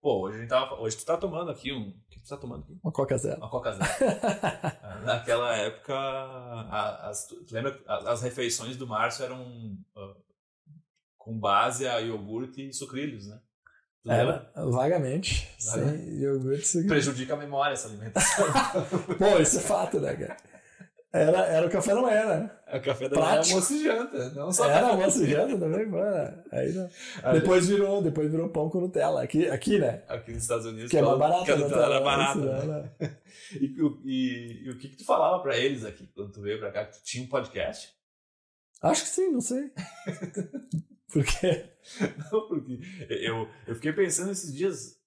pô, 0.00 0.20
hoje, 0.20 0.36
a 0.36 0.40
gente 0.40 0.50
tava, 0.50 0.80
hoje 0.80 0.96
tu 0.96 1.04
tá 1.04 1.16
tomando 1.16 1.50
aqui 1.50 1.72
um 1.72 1.92
tu 2.24 2.30
tá 2.30 2.36
tomando 2.36 2.62
aqui? 2.62 2.78
Uma 2.82 2.92
Coca 2.92 3.16
Zero. 3.18 3.38
Uma 3.38 3.50
Coca 3.50 3.72
Zero. 3.72 3.88
Naquela 5.04 5.54
época, 5.56 5.94
as, 7.08 7.26
tu 7.26 7.44
lembra, 7.50 7.78
as 7.86 8.22
refeições 8.22 8.76
do 8.76 8.86
Márcio 8.86 9.24
eram 9.24 9.42
uh, 9.42 10.16
com 11.18 11.38
base 11.38 11.86
a 11.86 11.98
iogurte 11.98 12.68
e 12.68 12.72
sucrilhos, 12.72 13.26
né? 13.26 13.40
Era, 14.06 14.50
vagamente. 14.54 15.48
Vagamente. 15.64 15.98
Sem 16.02 16.18
iogurte 16.20 16.62
e 16.62 16.66
sucrilhos. 16.66 16.88
Prejudica 16.88 17.34
a 17.34 17.36
memória 17.36 17.74
essa 17.74 17.88
alimentação. 17.88 18.46
Pô, 19.18 19.38
isso 19.40 19.58
é 19.58 19.62
fato, 19.62 20.00
né, 20.00 20.14
cara? 20.14 20.36
Era, 21.14 21.46
era 21.46 21.64
o 21.64 21.70
café 21.70 21.94
da 21.94 22.02
manhã, 22.02 22.26
né? 22.26 22.50
É 22.66 22.76
o 22.76 22.82
café 22.82 23.08
da 23.08 23.20
manhã, 23.20 23.38
almoço 23.38 23.72
e 23.72 23.84
janta. 23.84 24.30
Não 24.30 24.50
só 24.50 24.68
era 24.68 24.88
almoço 24.88 25.22
e 25.22 25.30
janta 25.30 25.56
também, 25.56 25.86
mano. 25.86 26.42
Aí, 26.50 26.72
não. 26.72 27.32
depois, 27.32 27.68
virou, 27.68 28.02
depois 28.02 28.28
virou 28.28 28.48
pão 28.48 28.68
com 28.68 28.80
Nutella. 28.80 29.22
Aqui, 29.22 29.48
aqui 29.48 29.78
né? 29.78 30.02
Aqui 30.08 30.32
nos 30.32 30.42
Estados 30.42 30.66
Unidos. 30.66 30.90
Que 30.90 30.98
é 30.98 31.02
mais 31.02 31.16
barato. 31.16 31.44
Que 31.44 31.52
a 31.52 31.56
Nutella 31.56 31.84
era 31.84 32.00
barata. 32.00 32.40
Né? 32.40 32.90
né? 32.98 33.16
e, 33.60 33.76
e, 34.04 34.64
e, 34.64 34.70
o 34.70 34.76
que, 34.76 34.88
que 34.88 34.96
tu 34.96 35.04
falava 35.04 35.40
pra 35.40 35.56
eles 35.56 35.84
aqui, 35.84 36.04
quando 36.08 36.32
tu 36.32 36.40
veio 36.40 36.58
pra 36.58 36.72
cá? 36.72 36.84
Que 36.84 36.98
tu 36.98 37.04
tinha 37.04 37.22
um 37.22 37.28
podcast? 37.28 37.94
Acho 38.82 39.02
que 39.02 39.08
sim, 39.08 39.30
não 39.30 39.40
sei. 39.40 39.70
Por 41.12 41.24
quê? 41.24 41.70
Não, 42.32 42.48
porque 42.48 42.80
eu, 43.08 43.48
eu 43.68 43.76
fiquei 43.76 43.92
pensando 43.92 44.32
esses 44.32 44.52
dias. 44.52 44.98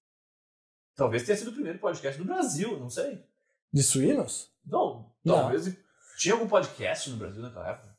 Talvez 0.96 1.24
tenha 1.24 1.38
sido 1.38 1.50
o 1.50 1.54
primeiro 1.54 1.80
podcast 1.80 2.18
do 2.18 2.26
Brasil, 2.26 2.80
não 2.80 2.90
sei. 2.90 3.26
De 3.74 3.84
suínos? 3.84 4.50
Não, 4.66 5.12
talvez. 5.26 5.68
Não. 5.68 5.87
Tinha 6.18 6.34
algum 6.34 6.48
podcast 6.48 7.10
no 7.10 7.18
Brasil 7.18 7.42
naquela 7.42 7.70
época? 7.70 7.98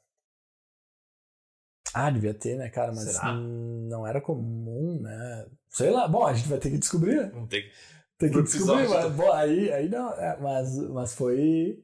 Ah, 1.95 2.11
devia 2.11 2.35
ter, 2.35 2.59
né, 2.59 2.69
cara? 2.69 2.93
Mas 2.93 3.13
Será? 3.13 3.33
não 3.33 4.07
era 4.07 4.21
comum, 4.21 5.01
né? 5.01 5.49
Sei 5.69 5.91
lá, 5.91 6.07
bom, 6.07 6.27
a 6.27 6.35
gente 6.35 6.49
vai 6.49 6.59
ter 6.59 6.71
que 6.71 6.79
descobrir, 6.79 7.17
né? 7.17 7.47
Ter 7.49 7.63
que, 7.63 7.73
tem 8.19 8.31
que 8.31 8.43
descobrir, 8.43 8.89
mas, 8.89 9.13
bom, 9.15 9.33
aí, 9.33 9.73
aí 9.73 9.89
não, 9.89 10.13
é, 10.13 10.39
mas, 10.41 10.77
mas 10.91 11.15
foi. 11.15 11.83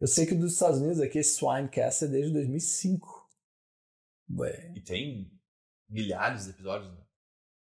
Eu 0.00 0.06
sei 0.06 0.24
que 0.26 0.34
dos 0.34 0.54
Estados 0.54 0.80
Unidos 0.80 1.00
aqui, 1.00 1.18
esse 1.18 1.36
Swinecast 1.36 2.04
é 2.04 2.08
desde 2.08 2.32
2005. 2.32 3.28
Ué. 4.38 4.72
E 4.74 4.80
tem 4.80 5.30
milhares 5.88 6.44
de 6.44 6.50
episódios, 6.50 6.90
né? 6.90 7.04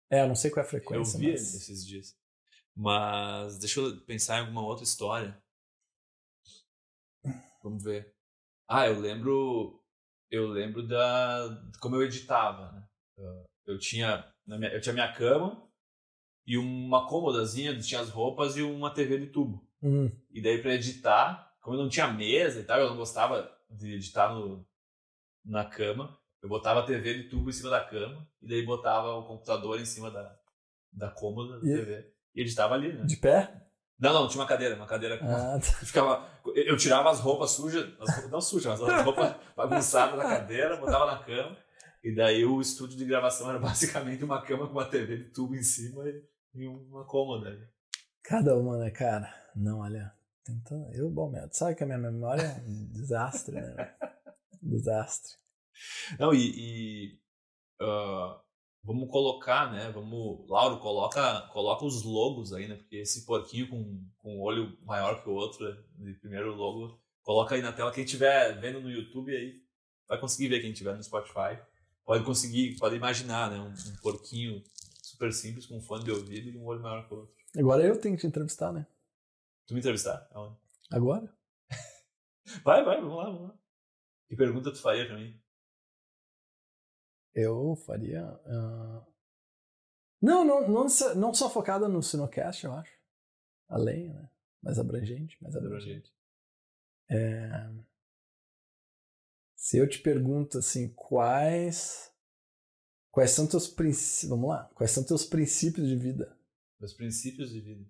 É, 0.09 0.21
eu 0.21 0.27
não 0.27 0.35
sei 0.35 0.49
qual 0.51 0.63
é 0.63 0.67
a 0.67 0.69
frequência. 0.69 1.17
Eu 1.17 1.19
vi 1.19 1.31
mas... 1.31 1.53
esses 1.55 1.85
dias. 1.85 2.15
Mas 2.75 3.57
deixa 3.59 3.79
eu 3.79 3.99
pensar 4.05 4.37
em 4.37 4.41
alguma 4.41 4.63
outra 4.63 4.83
história. 4.83 5.41
Vamos 7.63 7.83
ver. 7.83 8.13
Ah, 8.67 8.87
eu 8.87 8.99
lembro. 8.99 9.79
Eu 10.29 10.47
lembro 10.47 10.87
da. 10.87 11.61
como 11.79 11.95
eu 11.95 12.03
editava, 12.03 12.71
né? 12.71 12.87
Eu 13.65 13.77
tinha. 13.77 14.25
Minha, 14.45 14.73
eu 14.73 14.81
tinha 14.81 14.93
minha 14.93 15.13
cama 15.13 15.61
e 16.45 16.57
uma 16.57 17.07
cômodazinha, 17.07 17.77
tinha 17.79 18.01
as 18.01 18.09
roupas 18.09 18.57
e 18.57 18.61
uma 18.61 18.93
TV 18.93 19.19
de 19.19 19.27
tubo. 19.27 19.65
Uhum. 19.81 20.11
E 20.29 20.41
daí 20.41 20.61
para 20.61 20.73
editar, 20.73 21.55
como 21.61 21.75
eu 21.75 21.81
não 21.81 21.89
tinha 21.89 22.07
mesa 22.11 22.59
e 22.59 22.63
tal, 22.63 22.79
eu 22.79 22.89
não 22.89 22.97
gostava 22.97 23.49
de 23.69 23.93
editar 23.93 24.33
no, 24.33 24.65
na 25.45 25.65
cama, 25.65 26.17
eu 26.41 26.49
botava 26.49 26.81
a 26.81 26.85
TV 26.85 27.23
de 27.23 27.29
tubo 27.29 27.49
em 27.49 27.53
cima 27.53 27.69
da 27.69 27.83
cama 27.83 28.27
e 28.41 28.47
daí 28.47 28.65
botava 28.65 29.13
o 29.15 29.25
computador 29.25 29.79
em 29.79 29.85
cima 29.85 30.09
da, 30.09 30.37
da 30.91 31.09
cômoda 31.09 31.59
da 31.59 31.67
e, 31.67 31.75
TV. 31.75 32.13
E 32.35 32.41
editava 32.41 32.73
ali, 32.73 32.93
né? 32.93 33.05
De 33.05 33.17
pé? 33.17 33.67
Não, 34.01 34.13
não, 34.13 34.27
tinha 34.27 34.41
uma 34.41 34.47
cadeira, 34.47 34.75
uma 34.75 34.87
cadeira 34.87 35.19
com. 35.19 35.27
Ah, 35.27 35.59
tá. 35.59 35.85
ficava, 35.85 36.27
eu 36.55 36.75
tirava 36.75 37.11
as 37.11 37.19
roupas 37.19 37.51
sujas, 37.51 37.87
as, 37.99 38.31
não 38.31 38.41
sujas, 38.41 38.79
mas 38.79 38.89
as 38.89 39.03
roupas 39.03 39.35
bagunçadas 39.55 40.17
da 40.17 40.23
cadeira, 40.23 40.75
botava 40.77 41.05
na 41.05 41.19
cama. 41.19 41.55
E 42.03 42.15
daí 42.15 42.43
o 42.43 42.59
estúdio 42.59 42.97
de 42.97 43.05
gravação 43.05 43.47
era 43.51 43.59
basicamente 43.59 44.23
uma 44.23 44.41
cama 44.41 44.65
com 44.65 44.73
uma 44.73 44.89
TV 44.89 45.17
de 45.17 45.23
tubo 45.25 45.55
em 45.55 45.61
cima 45.61 46.03
e, 46.55 46.67
uma 46.67 47.05
cômoda. 47.05 47.69
Cada 48.23 48.57
uma, 48.57 48.79
né, 48.79 48.89
cara? 48.89 49.31
Não, 49.55 49.81
olha. 49.81 50.11
Tentando... 50.43 50.91
Eu, 50.93 51.07
bom, 51.07 51.29
meu, 51.29 51.47
sabe 51.51 51.75
que 51.75 51.83
a 51.83 51.85
minha 51.85 51.99
memória 51.99 52.41
é 52.41 52.67
um 52.67 52.87
desastre, 52.91 53.53
né? 53.53 53.93
desastre. 54.59 55.33
Não, 56.17 56.33
e. 56.33 56.53
e 56.55 57.19
uh, 57.79 58.41
vamos 58.83 59.09
colocar, 59.09 59.71
né? 59.71 59.91
Vamos, 59.91 60.47
Lauro, 60.49 60.79
coloca, 60.79 61.41
coloca 61.53 61.85
os 61.85 62.03
logos 62.03 62.53
aí, 62.53 62.67
né? 62.67 62.75
Porque 62.75 62.97
esse 62.97 63.25
porquinho 63.25 63.67
com, 63.69 64.05
com 64.17 64.37
um 64.37 64.41
olho 64.41 64.77
maior 64.83 65.21
que 65.21 65.29
o 65.29 65.33
outro, 65.33 65.65
de 65.95 66.13
primeiro 66.15 66.55
logo, 66.55 66.99
coloca 67.21 67.55
aí 67.55 67.61
na 67.61 67.71
tela. 67.71 67.91
Quem 67.91 68.03
estiver 68.03 68.59
vendo 68.59 68.81
no 68.81 68.89
YouTube 68.89 69.35
aí 69.35 69.61
vai 70.07 70.19
conseguir 70.19 70.49
ver 70.49 70.61
quem 70.61 70.71
estiver 70.71 70.95
no 70.95 71.03
Spotify. 71.03 71.59
Pode 72.03 72.23
conseguir, 72.25 72.77
pode 72.77 72.95
imaginar, 72.95 73.49
né? 73.51 73.59
Um, 73.59 73.69
um 73.69 73.95
porquinho 74.01 74.63
super 75.01 75.31
simples 75.31 75.65
com 75.65 75.77
um 75.77 75.81
fone 75.81 76.03
de 76.03 76.11
ouvido 76.11 76.49
e 76.49 76.57
um 76.57 76.65
olho 76.65 76.81
maior 76.81 77.07
que 77.07 77.13
o 77.13 77.17
outro. 77.17 77.35
Agora 77.57 77.83
eu 77.83 77.99
tenho 77.99 78.15
que 78.15 78.21
te 78.21 78.27
entrevistar, 78.27 78.73
né? 78.73 78.87
Tu 79.67 79.73
me 79.73 79.79
entrevistar? 79.79 80.27
Aonde? 80.31 80.57
Agora? 80.91 81.33
vai, 82.63 82.83
vai, 82.83 82.99
vamos 82.99 83.17
lá, 83.17 83.25
vamos 83.25 83.41
lá. 83.43 83.55
Que 84.27 84.35
pergunta 84.35 84.71
tu 84.71 84.81
faria 84.81 85.05
pra 85.05 85.17
mim? 85.17 85.39
Eu 87.33 87.75
faria. 87.75 88.25
Uh... 88.45 89.05
Não, 90.21 90.45
não, 90.45 90.67
não, 90.67 90.87
não 91.15 91.33
só 91.33 91.49
focada 91.49 91.87
no 91.87 92.03
Sinocast, 92.03 92.65
eu 92.65 92.73
acho. 92.73 92.93
Além, 93.67 94.09
né? 94.09 94.29
Mais 94.61 94.77
abrangente. 94.77 95.37
Mais 95.41 95.55
abrangente. 95.55 96.13
É... 97.09 97.69
Se 99.55 99.77
eu 99.77 99.87
te 99.87 99.99
pergunto 99.99 100.57
assim, 100.57 100.89
quais. 100.93 102.11
Quais 103.09 103.31
são 103.31 103.47
teus 103.47 103.67
princípios. 103.67 104.29
Vamos 104.29 104.49
lá. 104.49 104.69
Quais 104.75 104.91
são 104.91 105.03
teus 105.03 105.25
princípios 105.25 105.87
de 105.87 105.95
vida? 105.95 106.37
Meus 106.79 106.93
princípios 106.93 107.51
de 107.51 107.61
vida. 107.61 107.85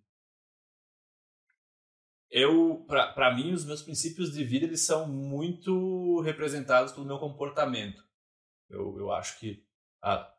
Eu, 2.29 2.85
para 2.87 3.35
mim, 3.35 3.51
os 3.51 3.65
meus 3.65 3.81
princípios 3.81 4.31
de 4.31 4.43
vida 4.43 4.65
eles 4.65 4.81
são 4.81 5.05
muito 5.05 6.21
representados 6.21 6.93
pelo 6.93 7.05
meu 7.05 7.19
comportamento. 7.19 8.05
Eu, 8.71 8.97
eu 8.97 9.11
acho 9.11 9.39
que 9.39 9.63
a, 10.01 10.31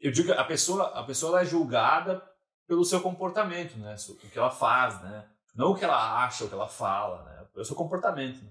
eu 0.00 0.10
digo 0.10 0.32
que 0.32 0.38
a 0.38 0.44
pessoa 0.44 0.84
a 0.98 1.04
pessoa 1.04 1.40
é 1.40 1.44
julgada 1.44 2.22
pelo 2.66 2.84
seu 2.84 3.00
comportamento, 3.00 3.76
né? 3.76 3.94
O 4.08 4.14
que 4.16 4.38
ela 4.38 4.50
faz, 4.50 5.00
né? 5.02 5.28
Não 5.54 5.72
o 5.72 5.74
que 5.76 5.84
ela 5.84 6.24
acha, 6.24 6.44
o 6.44 6.48
que 6.48 6.54
ela 6.54 6.68
fala, 6.68 7.22
né? 7.24 7.46
O 7.54 7.64
seu 7.64 7.76
comportamento. 7.76 8.42
Né? 8.42 8.50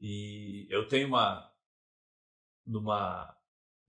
E 0.00 0.66
eu 0.68 0.88
tenho 0.88 1.08
uma 1.08 1.50
numa 2.66 3.36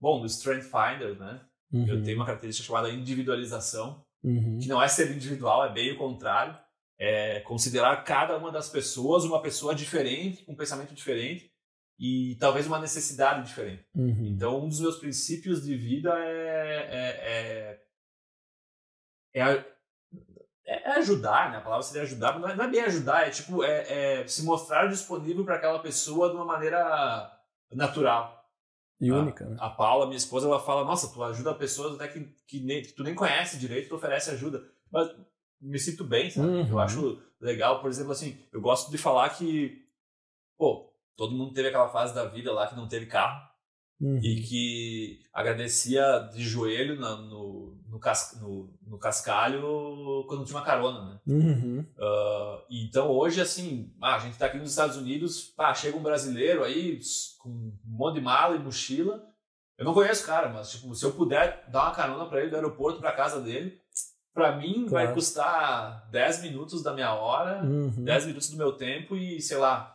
bom 0.00 0.20
no 0.20 0.26
Strength 0.26 0.64
Finder, 0.64 1.18
né? 1.18 1.40
Uhum. 1.72 1.88
Eu 1.88 2.02
tenho 2.02 2.18
uma 2.18 2.26
característica 2.26 2.66
chamada 2.66 2.90
individualização, 2.90 4.04
uhum. 4.22 4.58
que 4.58 4.68
não 4.68 4.80
é 4.80 4.86
ser 4.86 5.10
individual, 5.10 5.64
é 5.64 5.72
bem 5.72 5.92
o 5.92 5.98
contrário. 5.98 6.56
É 6.96 7.40
considerar 7.40 8.04
cada 8.04 8.36
uma 8.36 8.52
das 8.52 8.68
pessoas 8.68 9.24
uma 9.24 9.42
pessoa 9.42 9.74
diferente, 9.74 10.44
com 10.44 10.52
um 10.52 10.56
pensamento 10.56 10.94
diferente, 10.94 11.50
e 11.98 12.36
talvez 12.40 12.66
uma 12.66 12.78
necessidade 12.78 13.46
diferente. 13.46 13.86
Uhum. 13.94 14.26
Então, 14.26 14.64
um 14.64 14.68
dos 14.68 14.80
meus 14.80 14.96
princípios 14.96 15.64
de 15.64 15.76
vida 15.76 16.12
é, 16.18 17.80
é, 19.34 19.40
é, 19.40 19.40
é, 19.42 19.64
é 20.66 20.90
ajudar, 20.98 21.50
né? 21.50 21.58
A 21.58 21.60
palavra 21.60 21.82
seria 21.82 22.02
ajudar, 22.02 22.38
mas 22.38 22.56
não 22.56 22.64
é 22.64 22.68
bem 22.68 22.80
ajudar, 22.80 23.26
é 23.26 23.30
tipo 23.30 23.62
é, 23.62 24.20
é 24.22 24.26
se 24.26 24.44
mostrar 24.44 24.86
disponível 24.88 25.44
para 25.44 25.56
aquela 25.56 25.78
pessoa 25.78 26.30
de 26.30 26.36
uma 26.36 26.44
maneira 26.44 27.30
natural. 27.72 28.44
E 29.00 29.10
a, 29.10 29.16
única, 29.16 29.44
né? 29.44 29.56
A 29.60 29.70
Paula, 29.70 30.06
minha 30.06 30.16
esposa, 30.16 30.46
ela 30.46 30.60
fala: 30.60 30.84
Nossa, 30.84 31.12
tu 31.12 31.22
ajuda 31.22 31.54
pessoas 31.54 31.94
até 31.94 32.08
que, 32.08 32.24
que, 32.46 32.60
nem, 32.60 32.82
que 32.82 32.92
tu 32.92 33.02
nem 33.02 33.14
conhece 33.14 33.58
direito, 33.58 33.88
tu 33.88 33.96
oferece 33.96 34.30
ajuda. 34.30 34.64
Mas 34.90 35.10
me 35.60 35.78
sinto 35.78 36.04
bem, 36.04 36.30
sabe? 36.30 36.46
Uhum. 36.46 36.68
Eu 36.68 36.78
acho 36.78 37.22
legal, 37.40 37.80
por 37.80 37.90
exemplo, 37.90 38.12
assim, 38.12 38.38
eu 38.52 38.60
gosto 38.60 38.90
de 38.90 38.98
falar 38.98 39.28
que, 39.30 39.84
pô, 40.56 40.93
todo 41.16 41.34
mundo 41.34 41.52
teve 41.52 41.68
aquela 41.68 41.88
fase 41.88 42.14
da 42.14 42.24
vida 42.24 42.52
lá 42.52 42.66
que 42.66 42.76
não 42.76 42.88
teve 42.88 43.06
carro 43.06 43.52
Uhum. 44.00 44.18
e 44.22 44.42
que 44.42 45.20
agradecia 45.32 46.02
de 46.34 46.42
joelho 46.42 46.98
na- 46.98 47.16
no, 47.16 47.78
no, 47.88 47.98
cas, 48.00 48.36
no, 48.42 48.72
no 48.86 48.98
cascalho 48.98 50.24
quando 50.26 50.44
tinha 50.44 50.58
uma 50.58 50.64
carona, 50.64 51.04
né? 51.14 51.20
Uhum. 51.26 51.86
Ah, 51.98 52.62
então 52.68 53.08
hoje, 53.10 53.40
assim, 53.40 53.94
ah, 54.02 54.16
a 54.16 54.18
gente 54.18 54.36
tá 54.36 54.46
aqui 54.46 54.58
nos 54.58 54.70
Estados 54.70 54.96
Unidos, 54.96 55.42
pá, 55.56 55.72
chega 55.74 55.96
um 55.96 56.02
brasileiro 56.02 56.64
aí 56.64 56.98
com 57.38 57.48
um 57.50 57.72
monte 57.84 58.14
de 58.16 58.20
mala 58.20 58.56
e 58.56 58.58
mochila. 58.58 59.22
Eu 59.78 59.84
não 59.84 59.94
conheço 59.94 60.24
o 60.24 60.26
cara, 60.26 60.48
mas 60.48 60.70
tipo, 60.72 60.94
se 60.94 61.04
eu 61.04 61.12
puder 61.12 61.64
dar 61.70 61.84
uma 61.84 61.94
carona 61.94 62.26
pra 62.26 62.40
ele 62.40 62.50
do 62.50 62.56
aeroporto 62.56 63.00
pra 63.00 63.12
casa 63.12 63.40
dele, 63.40 63.78
pra 64.32 64.56
mim 64.56 64.86
vai 64.86 65.04
Claro. 65.04 65.14
custar 65.14 66.08
10 66.10 66.42
minutos 66.42 66.82
da 66.82 66.92
minha 66.92 67.12
hora, 67.14 67.62
Uhum. 67.64 68.04
10 68.04 68.26
minutos 68.26 68.50
do 68.50 68.56
meu 68.56 68.72
tempo 68.72 69.16
e, 69.16 69.40
sei 69.40 69.56
lá, 69.56 69.93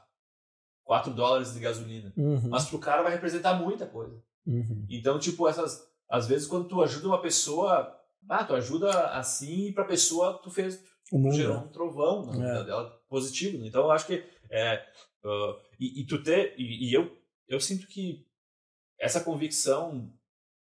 4 0.89 1.13
dólares 1.13 1.53
de 1.53 1.59
gasolina. 1.59 2.11
Uhum. 2.17 2.49
Mas 2.49 2.65
pro 2.65 2.79
cara 2.79 3.03
vai 3.03 3.11
representar 3.11 3.53
muita 3.53 3.85
coisa. 3.85 4.19
Uhum. 4.43 4.87
Então, 4.89 5.19
tipo, 5.19 5.47
essas. 5.47 5.87
Às 6.09 6.27
vezes, 6.27 6.47
quando 6.47 6.67
tu 6.67 6.81
ajuda 6.81 7.05
uma 7.09 7.21
pessoa, 7.21 7.95
ah, 8.27 8.43
tu 8.43 8.55
ajuda 8.55 8.89
assim 9.11 9.67
e 9.67 9.71
pra 9.71 9.83
pessoa 9.85 10.39
tu 10.41 10.49
fez. 10.49 10.83
O 11.11 11.19
mundo, 11.19 11.35
gerou 11.35 11.57
né? 11.57 11.63
um 11.63 11.67
trovão 11.67 12.25
na 12.25 12.31
vida 12.31 12.59
É. 12.61 12.63
dela 12.63 12.89
positivo. 13.07 13.59
né? 13.59 13.67
Então, 13.67 13.83
eu 13.83 13.91
acho 13.91 14.07
que. 14.07 14.23
É, 14.49 14.83
ah, 15.23 15.59
e, 15.79 16.01
e 16.01 16.07
tu 16.07 16.23
ter. 16.23 16.55
E, 16.57 16.89
e 16.89 16.91
eu, 16.91 17.15
eu 17.47 17.59
sinto 17.59 17.85
que 17.85 18.25
essa 18.99 19.21
convicção. 19.21 20.11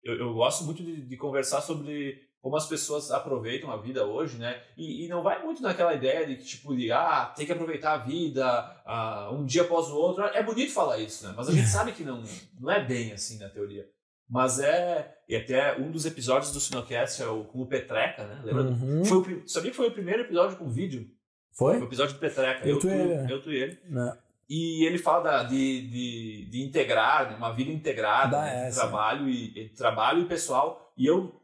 Eu, 0.04 0.14
eu 0.20 0.34
gosto 0.36 0.66
muito 0.66 0.84
de, 0.84 1.02
de 1.02 1.18
conversar 1.18 1.62
sobre 1.62 2.22
como 2.42 2.56
as 2.56 2.66
pessoas 2.68 3.12
aproveitam 3.12 3.72
a 3.72 3.78
vida 3.78 4.06
hoje, 4.06 4.38
né? 4.38 4.60
E, 4.76 5.06
e 5.06 5.08
não 5.08 5.22
vai 5.22 5.44
muito 5.44 5.62
naquela 5.62 5.94
ideia 5.94 6.26
de 6.26 6.36
que, 6.38 6.44
tipo, 6.44 6.76
de, 6.76 6.92
ah, 6.92 7.32
tem 7.36 7.46
que 7.46 7.52
aproveitar 7.52 7.94
a 7.94 7.98
vida 7.98 8.44
ah, 8.86 9.30
um 9.32 9.46
dia 9.46 9.62
após 9.62 9.88
o 9.90 9.96
outro. 9.96 10.24
É 10.26 10.42
bonito 10.42 10.74
falar 10.74 10.98
isso, 10.98 11.28
né? 11.28 11.34
Mas 11.38 11.48
a 11.48 11.52
gente 11.52 11.68
sabe 11.70 11.92
que 11.92 12.04
não, 12.04 12.24
não 12.60 12.72
é 12.72 12.84
bem 12.84 13.12
assim 13.12 13.38
na 13.38 13.48
teoria. 13.50 13.88
Mas 14.28 14.60
é. 14.60 15.14
E 15.28 15.36
até 15.36 15.78
um 15.78 15.92
dos 15.92 16.06
episódios 16.06 16.52
do 16.52 16.60
Sinocast 16.60 17.22
é 17.22 17.28
o, 17.28 17.44
com 17.44 17.62
o 17.62 17.68
Petreca, 17.68 18.26
né? 18.26 18.42
Lembra? 18.44 18.64
Uhum. 18.64 19.06
Foi 19.06 19.18
o, 19.18 19.48
sabia 19.48 19.72
que 19.72 19.78
foi 19.78 19.88
o 19.88 19.92
primeiro 19.94 20.22
episódio 20.24 20.58
com 20.58 20.70
vídeo? 20.70 21.08
Foi 21.54 21.76
o 21.76 21.78
Foi? 21.80 21.88
episódio 21.88 22.14
do 22.16 22.20
Petreca. 22.20 22.68
Eu, 22.68 22.80
tu 22.80 22.88
e 22.88 22.92
ele, 22.94 23.34
eu, 23.34 23.42
tu 23.42 23.52
e 23.52 23.58
ele. 23.58 23.80
Não. 23.90 24.18
E 24.50 24.86
ele 24.86 24.98
fala 24.98 25.24
da- 25.24 25.44
de, 25.44 25.88
de, 25.88 26.46
de 26.50 26.62
integrar, 26.62 27.30
né, 27.30 27.38
uma 27.38 27.54
vida 27.54 27.72
integrada, 27.72 28.38
Da 28.38 28.42
né, 28.44 28.72
trabalho 28.72 29.30
e, 29.30 29.70
trabalho 29.70 30.22
e 30.22 30.26
pessoal. 30.26 30.94
E 30.98 31.06
eu 31.06 31.41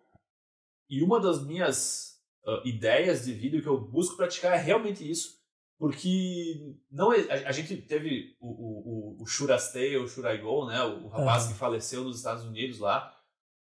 e 0.90 1.02
uma 1.04 1.20
das 1.20 1.46
minhas 1.46 2.14
ah, 2.46 2.62
ideias 2.66 3.26
de 3.26 3.34
vida 3.34 3.62
que 3.62 3.68
eu 3.68 3.80
busco 3.80 4.16
praticar 4.18 4.54
é 4.54 4.58
realmente 4.62 5.10
isso, 5.10 5.38
porque 5.78 6.76
não 6.92 7.14
é- 7.14 7.22
a, 7.46 7.50
a 7.50 7.52
gente 7.52 7.76
teve 7.78 8.36
o, 8.40 8.48
o, 8.48 9.18
o, 9.20 9.24
o 9.24 9.26
Should 9.26 9.54
I 9.54 9.60
Stay 9.60 9.96
ou 9.98 10.08
Should 10.08 10.28
I 10.30 10.38
Go, 10.42 10.66
né, 10.66 10.82
o, 10.84 11.06
o 11.06 11.08
rapaz 11.08 11.44
Aham. 11.44 11.54
que 11.54 11.60
faleceu 11.60 12.04
nos 12.04 12.18
Estados 12.18 12.44
Unidos 12.44 12.80
lá. 12.80 13.14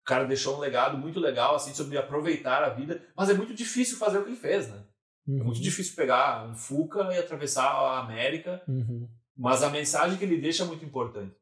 O 0.01 0.05
cara 0.05 0.25
deixou 0.25 0.57
um 0.57 0.59
legado 0.59 0.97
muito 0.97 1.19
legal 1.19 1.55
assim 1.55 1.73
sobre 1.73 1.97
aproveitar 1.97 2.61
a 2.63 2.69
vida, 2.69 3.01
mas 3.15 3.29
é 3.29 3.33
muito 3.33 3.53
difícil 3.53 3.97
fazer 3.97 4.17
o 4.17 4.23
que 4.23 4.29
ele 4.29 4.35
fez, 4.37 4.67
né? 4.69 4.83
É 5.25 5.31
Uhum. 5.31 5.45
muito 5.45 5.61
difícil 5.61 5.95
pegar 5.95 6.45
um 6.45 6.53
Fuca 6.53 6.99
e 7.13 7.17
atravessar 7.17 7.63
a 7.65 7.99
América 7.99 8.61
Uhum. 8.67 9.07
mas 9.37 9.63
a 9.63 9.69
mensagem 9.69 10.17
que 10.17 10.25
ele 10.25 10.37
deixa 10.41 10.63
é 10.63 10.65
muito 10.65 10.83
importante. 10.83 11.33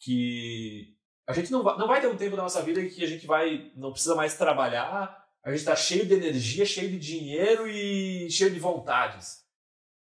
Que 0.00 0.96
a 1.28 1.32
gente 1.32 1.52
não 1.52 1.62
vai, 1.62 1.78
não 1.78 1.86
vai 1.86 2.00
ter 2.00 2.08
um 2.08 2.16
tempo 2.16 2.34
da 2.36 2.42
nossa 2.42 2.60
vida 2.62 2.84
que 2.84 3.04
a 3.04 3.06
gente 3.06 3.26
vai 3.26 3.70
não 3.76 3.92
precisa 3.92 4.16
mais 4.16 4.36
trabalhar, 4.36 5.19
a 5.42 5.50
gente 5.50 5.60
está 5.60 5.74
cheio 5.74 6.06
de 6.06 6.14
energia, 6.14 6.64
cheio 6.66 6.90
de 6.90 6.98
dinheiro 6.98 7.66
e 7.66 8.30
cheio 8.30 8.50
de 8.50 8.58
vontades. 8.58 9.40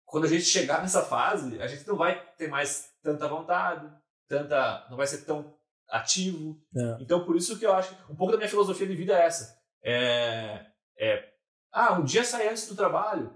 Quando 0.06 0.26
a 0.26 0.30
gente 0.30 0.44
chegar 0.44 0.82
nessa 0.82 1.04
fase, 1.04 1.60
a 1.62 1.68
gente 1.68 1.88
não 1.88 1.96
vai 1.96 2.24
ter 2.38 2.48
mais 2.48 2.92
tanta 3.02 3.28
vontade, 3.28 3.92
tanta, 4.28 4.88
não 4.90 4.98
vai 4.98 5.08
ser 5.08 5.26
tão 5.26 5.56
ativo. 5.90 6.62
É. 6.76 6.98
Então, 7.02 7.26
por 7.26 7.36
isso 7.36 7.58
que 7.58 7.66
eu 7.66 7.74
acho 7.74 7.96
que 7.96 8.12
um 8.12 8.16
pouco 8.16 8.32
da 8.32 8.38
minha 8.38 8.50
filosofia 8.50 8.88
de 8.88 8.96
vida 8.96 9.14
é 9.14 9.26
essa. 9.26 9.58
É, 9.84 10.66
é 11.00 11.34
ah, 11.72 11.94
um 11.94 12.04
dia 12.04 12.24
sai 12.24 12.48
antes 12.48 12.68
do 12.68 12.76
trabalho, 12.76 13.36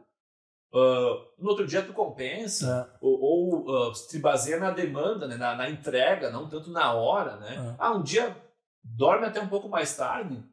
ah, 0.73 1.25
no 1.37 1.49
outro 1.49 1.65
dia 1.65 1.81
tu 1.81 1.93
compensa, 1.93 2.89
É. 2.93 2.97
ou, 3.01 3.19
ou, 3.19 3.89
ah, 3.89 3.93
se 3.95 4.19
baseia 4.19 4.59
na 4.59 4.71
demanda, 4.71 5.27
né, 5.27 5.35
na, 5.35 5.55
na 5.55 5.69
entrega, 5.69 6.29
não 6.29 6.47
tanto 6.47 6.69
na 6.69 6.93
hora, 6.93 7.37
né? 7.37 7.55
É. 7.55 7.75
Ah, 7.79 7.91
um 7.91 8.03
dia 8.03 8.35
dorme 8.83 9.25
até 9.25 9.41
um 9.41 9.49
pouco 9.49 9.67
mais 9.67 9.95
tarde, 9.95 10.43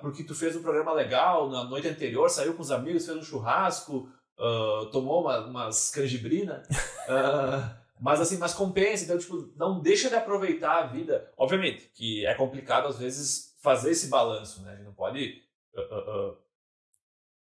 porque 0.00 0.24
tu 0.24 0.34
fez 0.34 0.56
um 0.56 0.62
programa 0.62 0.92
legal 0.92 1.48
na 1.50 1.64
noite 1.64 1.88
anterior, 1.88 2.28
saiu 2.28 2.54
com 2.54 2.62
os 2.62 2.70
amigos, 2.70 3.06
fez 3.06 3.16
um 3.16 3.22
churrasco, 3.22 4.08
ah, 4.38 4.88
tomou 4.90 5.22
uma, 5.22 5.46
umas 5.46 5.90
canjibrina, 5.90 6.62
ah, 7.08 7.76
mas 8.00 8.20
assim, 8.20 8.36
mas 8.38 8.52
compensa, 8.52 9.04
então 9.04 9.18
tipo, 9.18 9.52
não 9.56 9.80
deixa 9.80 10.08
de 10.08 10.16
aproveitar 10.16 10.82
a 10.82 10.86
vida. 10.86 11.32
Obviamente 11.36 11.90
que 11.94 12.26
é 12.26 12.34
complicado 12.34 12.88
às 12.88 12.98
vezes 12.98 13.56
fazer 13.62 13.90
esse 13.90 14.08
balanço, 14.08 14.62
né? 14.62 14.72
A 14.72 14.76
gente 14.76 14.86
não 14.86 14.94
pode 14.94 15.40
ah, 15.76 16.34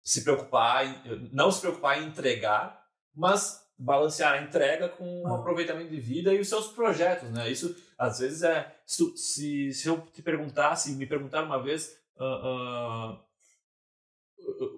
se 0.02 0.24
preocupar, 0.24 0.86
em, 0.86 1.30
não 1.32 1.52
se 1.52 1.60
preocupar 1.60 2.02
em 2.02 2.06
entregar, 2.06 2.84
mas 3.14 3.59
balancear 3.80 4.34
a 4.34 4.42
entrega 4.42 4.88
com 4.88 5.22
o 5.22 5.26
Ah. 5.26 5.38
aproveitamento 5.38 5.90
de 5.90 6.00
vida 6.00 6.32
e 6.34 6.40
os 6.40 6.48
seus 6.48 6.68
projetos, 6.68 7.30
né? 7.30 7.50
Isso 7.50 7.74
às 7.98 8.18
vezes 8.18 8.42
é 8.42 8.74
se, 8.86 9.16
se, 9.16 9.72
se 9.72 9.88
eu 9.88 10.00
te 10.12 10.22
perguntasse, 10.22 10.92
me 10.92 11.06
perguntar 11.06 11.42
uma 11.44 11.62
vez 11.62 11.98
ah, 12.18 12.24
ah, 12.44 13.24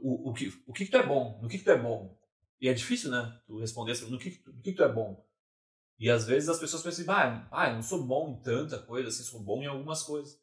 o, 0.03 0.31
o, 0.31 0.33
que, 0.33 0.53
o 0.67 0.73
que 0.73 0.85
que 0.85 0.91
tu 0.91 0.97
é 0.97 1.07
bom, 1.07 1.39
no 1.43 1.49
que 1.49 1.59
que 1.59 1.65
tu 1.65 1.71
é 1.71 1.79
bom, 1.79 2.17
e 2.61 2.69
é 2.69 2.73
difícil, 2.75 3.11
né? 3.11 3.41
Tu 3.47 3.59
responder 3.59 3.93
assim, 3.93 4.09
no 4.11 4.19
que, 4.19 4.41
no 4.47 4.61
que 4.63 4.71
que 4.71 4.77
tu 4.77 4.85
é 4.85 4.93
bom. 4.93 5.25
E 5.99 6.11
às 6.11 6.27
vezes 6.27 6.49
as 6.49 6.59
pessoas 6.59 6.83
pensam 6.83 7.03
assim, 7.03 7.11
ah, 7.11 7.49
ah, 7.51 7.69
eu 7.69 7.75
não 7.75 7.83
sou 7.83 8.03
bom 8.05 8.31
em 8.31 8.43
tanta 8.43 8.79
coisa, 8.79 9.09
assim, 9.09 9.23
sou 9.23 9.41
bom 9.41 9.63
em 9.63 9.67
algumas 9.67 10.03
coisas. 10.03 10.41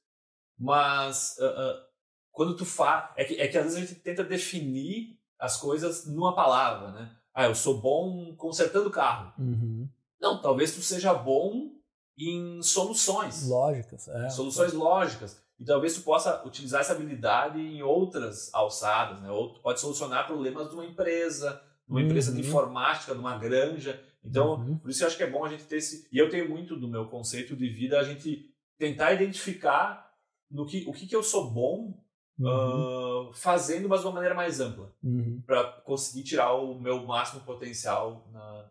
Mas 0.57 1.37
ah, 1.39 1.45
ah, 1.57 1.87
quando 2.31 2.55
tu 2.55 2.65
faz. 2.65 3.11
É 3.15 3.23
que, 3.23 3.35
é 3.35 3.47
que 3.47 3.57
às 3.57 3.63
vezes 3.65 3.77
a 3.77 3.85
gente 3.85 3.99
tenta 4.01 4.23
definir 4.23 5.17
as 5.37 5.57
coisas 5.57 6.05
numa 6.05 6.35
palavra, 6.35 6.91
né? 6.91 7.15
Ah, 7.33 7.45
eu 7.45 7.55
sou 7.55 7.79
bom 7.79 8.35
consertando 8.35 8.89
carro. 8.89 9.33
Uhum. 9.37 9.87
Não, 10.19 10.41
talvez 10.41 10.73
tu 10.75 10.81
seja 10.81 11.13
bom 11.13 11.71
em 12.17 12.61
soluções. 12.61 13.47
Lógicas. 13.47 14.07
É. 14.09 14.29
Soluções 14.29 14.73
lógicas. 14.73 15.41
E 15.59 15.63
talvez 15.65 15.93
tu 15.95 16.01
possa 16.01 16.41
utilizar 16.45 16.81
essa 16.81 16.93
habilidade 16.93 17.59
em 17.59 17.81
outras 17.81 18.49
alçadas, 18.53 19.21
né? 19.21 19.29
Ou 19.29 19.53
tu 19.53 19.61
pode 19.61 19.79
solucionar 19.79 20.25
problemas 20.27 20.69
de 20.69 20.73
uma 20.75 20.85
empresa, 20.85 21.61
de 21.85 21.91
uma 21.91 22.01
empresa 22.01 22.31
de 22.31 22.41
Uhum. 22.41 22.47
informática, 22.47 23.13
de 23.13 23.19
uma 23.19 23.37
granja. 23.37 24.01
Então, 24.23 24.55
Uhum. 24.55 24.77
por 24.77 24.89
isso 24.89 25.03
eu 25.03 25.07
acho 25.07 25.17
que 25.17 25.23
é 25.23 25.29
bom 25.29 25.43
a 25.45 25.49
gente 25.49 25.63
ter 25.65 25.77
esse. 25.77 26.07
E 26.11 26.17
eu 26.17 26.29
tenho 26.29 26.49
muito 26.49 26.75
do 26.77 26.87
meu 26.87 27.07
conceito 27.07 27.55
de 27.55 27.69
vida 27.69 27.99
a 27.99 28.03
gente 28.03 28.53
tentar 28.77 29.13
identificar 29.13 30.09
no 30.49 30.65
que, 30.65 30.85
o 30.87 30.93
que, 30.93 31.05
que 31.07 31.15
eu 31.15 31.23
sou 31.23 31.51
bom 31.51 31.93
Uhum. 32.39 33.29
ah, 33.29 33.33
fazendo, 33.33 33.89
mas 33.89 34.01
de 34.01 34.07
uma 34.07 34.13
maneira 34.13 34.35
mais 34.35 34.59
ampla, 34.59 34.91
Uhum. 35.03 35.41
para 35.45 35.63
conseguir 35.81 36.23
tirar 36.23 36.53
o 36.53 36.79
meu 36.79 37.05
máximo 37.05 37.41
potencial 37.41 38.27
na, 38.31 38.69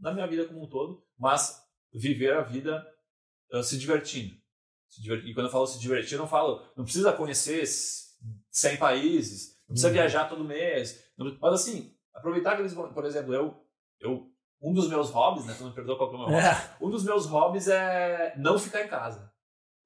na 0.00 0.12
minha 0.12 0.26
vida 0.26 0.46
como 0.46 0.64
um 0.64 0.68
todo, 0.68 1.02
mas 1.18 1.62
viver 1.92 2.34
a 2.36 2.42
vida 2.42 2.84
ah, 3.52 3.62
se 3.62 3.78
divertindo. 3.78 4.34
Se 4.88 5.00
divertir. 5.02 5.30
E 5.30 5.34
quando 5.34 5.46
eu 5.46 5.52
falo 5.52 5.66
se 5.66 5.78
divertir, 5.80 6.14
eu 6.14 6.20
não 6.20 6.28
falo, 6.28 6.60
não 6.76 6.84
precisa 6.84 7.12
conhecer 7.12 7.62
s- 7.62 8.14
100 8.50 8.76
países, 8.78 9.58
não 9.68 9.74
precisa 9.74 9.88
Uhum. 9.88 9.94
viajar 9.94 10.28
todo 10.28 10.44
mês, 10.44 11.04
não- 11.16 11.36
mas 11.40 11.54
assim, 11.54 11.94
aproveitar 12.14 12.52
aqueles, 12.52 12.74
momentos. 12.74 12.94
por 12.94 13.04
exemplo, 13.04 13.32
eu, 13.34 13.64
eu 14.00 14.30
um 14.62 14.72
dos 14.72 14.88
meus 14.88 15.10
hobbies, 15.10 15.44
né, 15.46 15.54
tu 15.58 15.64
me 15.64 15.72
perdoa 15.74 15.96
qual 15.98 16.08
que 16.10 16.16
é 16.16 16.18
o 16.18 16.20
meu 16.22 16.30
hobby, 16.30 16.46
É. 16.46 16.50
um 16.80 16.90
dos 16.90 17.04
meus 17.04 17.26
hobbies 17.26 17.68
é 17.68 18.34
não 18.38 18.58
ficar 18.58 18.82
em 18.82 18.88
casa. 18.88 19.30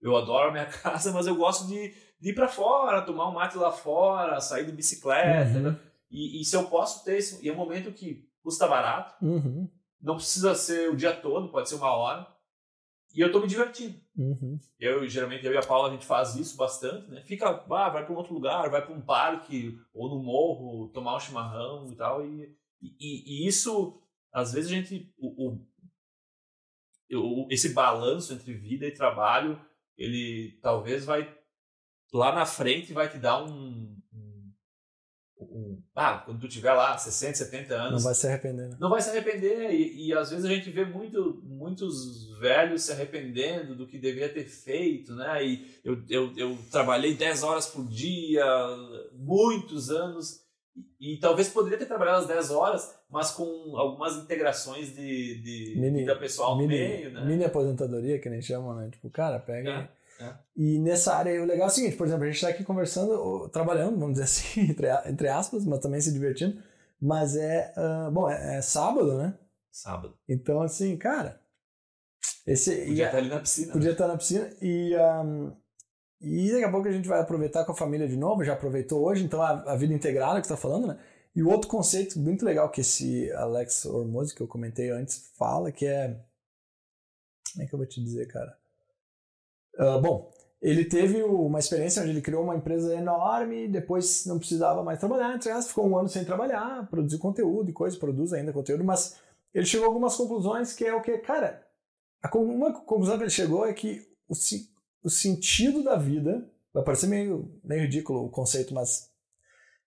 Eu 0.01 0.17
adoro 0.17 0.51
a 0.51 0.53
minha 0.53 0.67
casa, 0.71 1.13
mas 1.13 1.27
eu 1.27 1.35
gosto 1.35 1.67
de, 1.67 1.93
de 2.21 2.31
ir 2.31 2.35
para 2.35 2.49
fora, 2.49 3.03
tomar 3.03 3.29
um 3.29 3.35
mate 3.35 3.57
lá 3.57 3.71
fora, 3.71 4.41
sair 4.41 4.67
de 4.67 4.73
bicicleta. 4.73 5.57
Uhum. 5.59 5.63
né? 5.73 5.81
E, 6.11 6.41
e 6.41 6.45
se 6.45 6.57
eu 6.57 6.65
posso 6.69 7.05
ter 7.05 7.17
esse. 7.19 7.45
E 7.45 7.49
é 7.49 7.53
um 7.53 7.57
momento 7.57 7.93
que 7.93 8.29
custa 8.43 8.67
barato, 8.67 9.15
Uhum. 9.25 9.69
não 10.01 10.17
precisa 10.17 10.55
ser 10.55 10.91
o 10.91 10.97
dia 10.97 11.13
todo, 11.15 11.51
pode 11.51 11.69
ser 11.69 11.75
uma 11.77 11.91
hora. 11.95 12.27
E 13.15 13.21
eu 13.21 13.33
tô 13.33 13.41
me 13.41 13.47
divertindo. 13.47 13.99
Uhum. 14.17 14.59
Eu, 14.79 15.09
geralmente, 15.09 15.45
eu 15.45 15.53
e 15.53 15.57
a 15.57 15.63
Paula, 15.63 15.89
a 15.89 15.93
gente 15.93 16.05
faz 16.07 16.35
isso 16.37 16.57
bastante, 16.57 17.11
né? 17.11 17.23
Fica, 17.23 17.49
ah, 17.49 17.89
vai 17.89 18.05
para 18.05 18.13
um 18.13 18.17
outro 18.17 18.35
lugar, 18.35 18.69
vai 18.71 18.85
para 18.85 18.95
um 18.95 19.01
parque 19.01 19.79
ou 19.95 20.09
no 20.11 20.23
morro, 20.23 20.89
tomar 20.93 21.17
um 21.17 21.21
chimarrão 21.21 21.91
e 21.91 21.97
tal. 21.97 22.25
E, 22.27 22.55
e, 22.83 23.45
e 23.45 23.49
isso, 23.49 24.01
às 24.33 24.53
vezes, 24.53 24.71
a 24.71 24.75
gente. 24.75 25.13
O, 25.19 25.49
o- 25.53 25.67
eu, 27.09 27.47
esse 27.51 27.73
balanço 27.73 28.35
entre 28.35 28.53
vida 28.53 28.87
e 28.87 28.93
trabalho, 28.93 29.59
ele 29.97 30.59
talvez 30.63 31.05
vai 31.07 31.38
lá 32.13 32.35
na 32.35 32.47
frente 32.47 32.93
vai 32.93 33.09
te 33.09 33.19
dar 33.19 33.43
um, 33.43 33.97
um, 34.13 34.53
um 35.41 35.83
ah, 35.95 36.23
quando 36.25 36.41
tu 36.41 36.49
tiver 36.49 36.73
lá 36.73 36.97
60, 36.97 37.37
70 37.37 37.75
anos, 37.75 37.93
não 37.93 38.01
vai 38.01 38.15
se 38.15 38.27
arrepender. 38.27 38.69
Né? 38.69 38.77
Não 38.81 38.91
vai 38.91 39.01
se 39.01 39.11
arrepender 39.11 39.71
e, 39.71 40.09
e, 40.09 40.13
às 40.13 40.31
vezes 40.31 40.45
a 40.45 40.49
gente 40.49 40.71
vê 40.71 40.85
muito, 40.85 41.41
muitos 41.45 42.31
velhos 42.39 42.83
se 42.83 42.93
arrependendo 42.93 43.75
do 43.75 43.87
que 43.87 43.99
deveria 43.99 44.33
ter 44.33 44.45
feito, 44.45 45.15
né? 45.15 45.45
E 45.45 45.81
eu, 45.85 46.03
eu, 46.09 46.33
eu 46.37 46.59
trabalhei 46.71 47.15
10 47.15 47.43
horas 47.43 47.67
por 47.67 47.87
dia, 47.87 48.45
muitos 49.13 49.91
anos 49.91 50.49
e, 51.01 51.15
e 51.15 51.19
talvez 51.19 51.49
poderia 51.49 51.79
ter 51.79 51.87
trabalhado 51.87 52.19
as 52.19 52.29
10 52.29 52.51
horas, 52.51 52.95
mas 53.11 53.31
com 53.31 53.77
algumas 53.77 54.17
integrações 54.17 54.95
de, 54.95 55.41
de 55.43 55.75
mini, 55.77 56.01
vida 56.01 56.17
pessoal 56.17 56.57
mini, 56.57 56.67
no 56.67 56.89
meio, 56.89 57.13
né? 57.13 57.25
Mini 57.25 57.45
aposentadoria, 57.45 58.19
que 58.19 58.29
nem 58.29 58.41
chamam, 58.41 58.75
né? 58.75 58.89
Tipo, 58.91 59.11
cara, 59.11 59.39
pega. 59.39 59.71
É, 59.71 59.89
é. 60.21 60.35
E 60.57 60.79
nessa 60.79 61.15
área, 61.15 61.41
o 61.41 61.47
legal 61.47 61.69
é 61.69 61.71
o 61.71 61.75
seguinte, 61.75 61.97
por 61.97 62.07
exemplo, 62.07 62.25
a 62.25 62.27
gente 62.27 62.37
está 62.37 62.49
aqui 62.49 62.65
conversando, 62.65 63.49
trabalhando, 63.51 63.99
vamos 63.99 64.19
dizer 64.19 64.25
assim, 64.25 64.61
entre, 64.71 64.89
entre 65.09 65.29
aspas, 65.29 65.65
mas 65.65 65.81
também 65.81 66.01
se 66.01 66.13
divertindo. 66.13 66.61
Mas 67.01 67.37
é, 67.37 67.73
uh, 67.77 68.11
bom, 68.11 68.29
é, 68.29 68.57
é, 68.57 68.63
sábado, 68.63 69.17
né? 69.17 69.39
Sábado. 69.71 70.19
Então, 70.29 70.61
assim, 70.61 70.97
cara. 70.97 71.41
Esse, 72.45 72.75
podia 72.87 73.05
estar 73.05 73.11
tá 73.11 73.19
ali 73.19 73.29
na 73.29 73.41
piscina. 73.41 73.73
Podia 73.73 73.93
estar 73.93 74.05
né? 74.05 74.09
tá 74.09 74.13
na 74.15 74.19
piscina. 74.19 74.51
E, 74.61 74.97
um, 74.97 75.57
e 76.21 76.51
daqui 76.51 76.65
a 76.65 76.71
pouco 76.71 76.89
a 76.89 76.93
gente 76.93 77.07
vai 77.07 77.21
aproveitar 77.21 77.65
com 77.65 77.73
a 77.73 77.77
família 77.77 78.09
de 78.09 78.17
novo, 78.17 78.43
já 78.43 78.55
aproveitou 78.55 79.05
hoje, 79.05 79.23
então 79.25 79.41
a, 79.41 79.73
a 79.73 79.77
vida 79.77 79.95
integrada 79.95 80.41
que 80.41 80.47
você 80.47 80.53
está 80.53 80.61
falando, 80.61 80.89
né? 80.89 80.99
E 81.37 81.43
o 81.43 81.49
outro 81.49 81.69
conceito 81.69 82.19
muito 82.19 82.45
legal 82.45 82.69
que 82.69 82.81
esse 82.81 83.31
Alex 83.33 83.85
Ormozy, 83.85 84.35
que 84.35 84.41
eu 84.41 84.49
comentei 84.49 84.91
antes, 84.91 85.31
fala, 85.37 85.71
que 85.71 85.87
é. 85.87 86.21
Como 87.53 87.65
é 87.65 87.67
que 87.67 87.75
eu 87.75 87.79
vou 87.79 87.87
te 87.87 88.03
dizer, 88.03 88.27
cara? 88.27 88.59
Uh, 89.79 90.01
bom, 90.01 90.33
ele 90.61 90.85
teve 90.85 91.23
uma 91.23 91.59
experiência 91.59 92.03
onde 92.03 92.11
ele 92.11 92.21
criou 92.21 92.43
uma 92.43 92.57
empresa 92.57 92.95
enorme, 92.95 93.69
depois 93.69 94.27
não 94.27 94.39
precisava 94.39 94.83
mais 94.83 94.99
trabalhar, 94.99 95.35
entre 95.35 95.63
ficou 95.63 95.89
um 95.89 95.97
ano 95.97 96.09
sem 96.09 96.25
trabalhar, 96.25 96.89
produzir 96.89 97.19
conteúdo 97.19 97.71
e 97.71 97.73
coisa, 97.73 97.97
produz 97.97 98.33
ainda 98.33 98.53
conteúdo, 98.53 98.83
mas 98.83 99.17
ele 99.55 99.67
chegou 99.67 99.87
a 99.87 99.89
algumas 99.89 100.17
conclusões 100.17 100.73
que 100.73 100.85
é 100.85 100.93
o 100.93 101.01
que, 101.01 101.17
cara, 101.19 101.65
uma 102.35 102.73
conclusão 102.73 103.17
que 103.17 103.25
ele 103.25 103.31
chegou 103.31 103.65
é 103.65 103.73
que 103.73 104.05
o, 104.29 104.35
o 105.05 105.11
sentido 105.11 105.85
da 105.85 105.97
vida, 105.97 106.45
vai 106.75 106.83
parecer 106.83 107.07
meio, 107.07 107.51
meio 107.63 107.83
ridículo 107.83 108.25
o 108.25 108.29
conceito, 108.29 108.75
mas, 108.75 109.11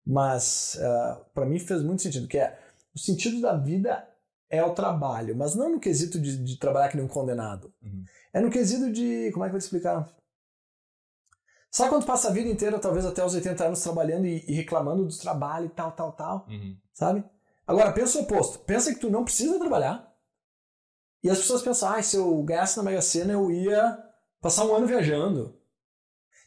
mas 0.05 0.75
uh, 0.79 0.85
ah, 0.85 1.25
para 1.33 1.45
mim 1.45 1.59
fez 1.59 1.83
muito 1.83 2.01
sentido, 2.01 2.27
que 2.27 2.37
é 2.37 2.57
o 2.95 2.99
sentido 2.99 3.41
da 3.41 3.57
vida 3.57 4.07
é 4.51 4.61
o 4.63 4.75
trabalho, 4.75 5.35
mas 5.35 5.55
não 5.55 5.69
no 5.69 5.79
quesito 5.79 6.19
de, 6.19 6.37
de 6.37 6.57
trabalhar 6.57 6.89
que 6.89 6.97
nem 6.97 7.05
um 7.05 7.09
condenado. 7.09 7.73
Uhum. 7.81 8.03
É 8.33 8.41
no 8.41 8.51
quesito 8.51 8.91
de, 8.91 9.31
como 9.31 9.45
é 9.45 9.47
que 9.47 9.51
eu 9.51 9.53
vou 9.53 9.59
te 9.59 9.63
explicar? 9.63 10.13
Sabe 11.71 11.89
quando 11.89 12.05
passa 12.05 12.27
a 12.27 12.33
vida 12.33 12.49
inteira, 12.49 12.77
talvez 12.77 13.05
até 13.05 13.23
os 13.23 13.33
80 13.33 13.63
anos, 13.63 13.81
trabalhando 13.81 14.27
e, 14.27 14.43
e 14.45 14.53
reclamando 14.53 15.07
do 15.07 15.17
trabalho 15.17 15.67
e 15.67 15.69
tal, 15.69 15.93
tal, 15.93 16.11
tal? 16.11 16.45
Uhum. 16.49 16.77
Sabe? 16.93 17.23
Agora, 17.65 17.93
pensa 17.93 18.19
o 18.19 18.23
oposto. 18.23 18.59
Pensa 18.59 18.93
que 18.93 18.99
tu 18.99 19.09
não 19.09 19.23
precisa 19.23 19.57
trabalhar. 19.57 20.13
E 21.23 21.29
as 21.29 21.37
pessoas 21.37 21.61
pensam, 21.61 21.89
ah, 21.89 22.03
se 22.03 22.17
eu 22.17 22.43
ganhasse 22.43 22.75
na 22.75 22.83
Mega 22.83 23.01
Sena, 23.01 23.31
eu 23.31 23.49
ia 23.49 23.97
passar 24.41 24.65
um 24.65 24.75
ano 24.75 24.85
viajando. 24.85 25.57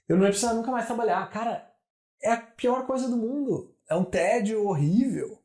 Eu 0.06 0.16
não 0.16 0.24
ia 0.24 0.30
precisar 0.30 0.52
nunca 0.52 0.70
mais 0.70 0.84
trabalhar. 0.84 1.30
Cara, 1.30 1.72
é 2.22 2.32
a 2.32 2.40
pior 2.42 2.86
coisa 2.86 3.08
do 3.08 3.16
mundo. 3.16 3.74
É 3.88 3.94
um 3.94 4.04
tédio 4.04 4.66
horrível. 4.66 5.42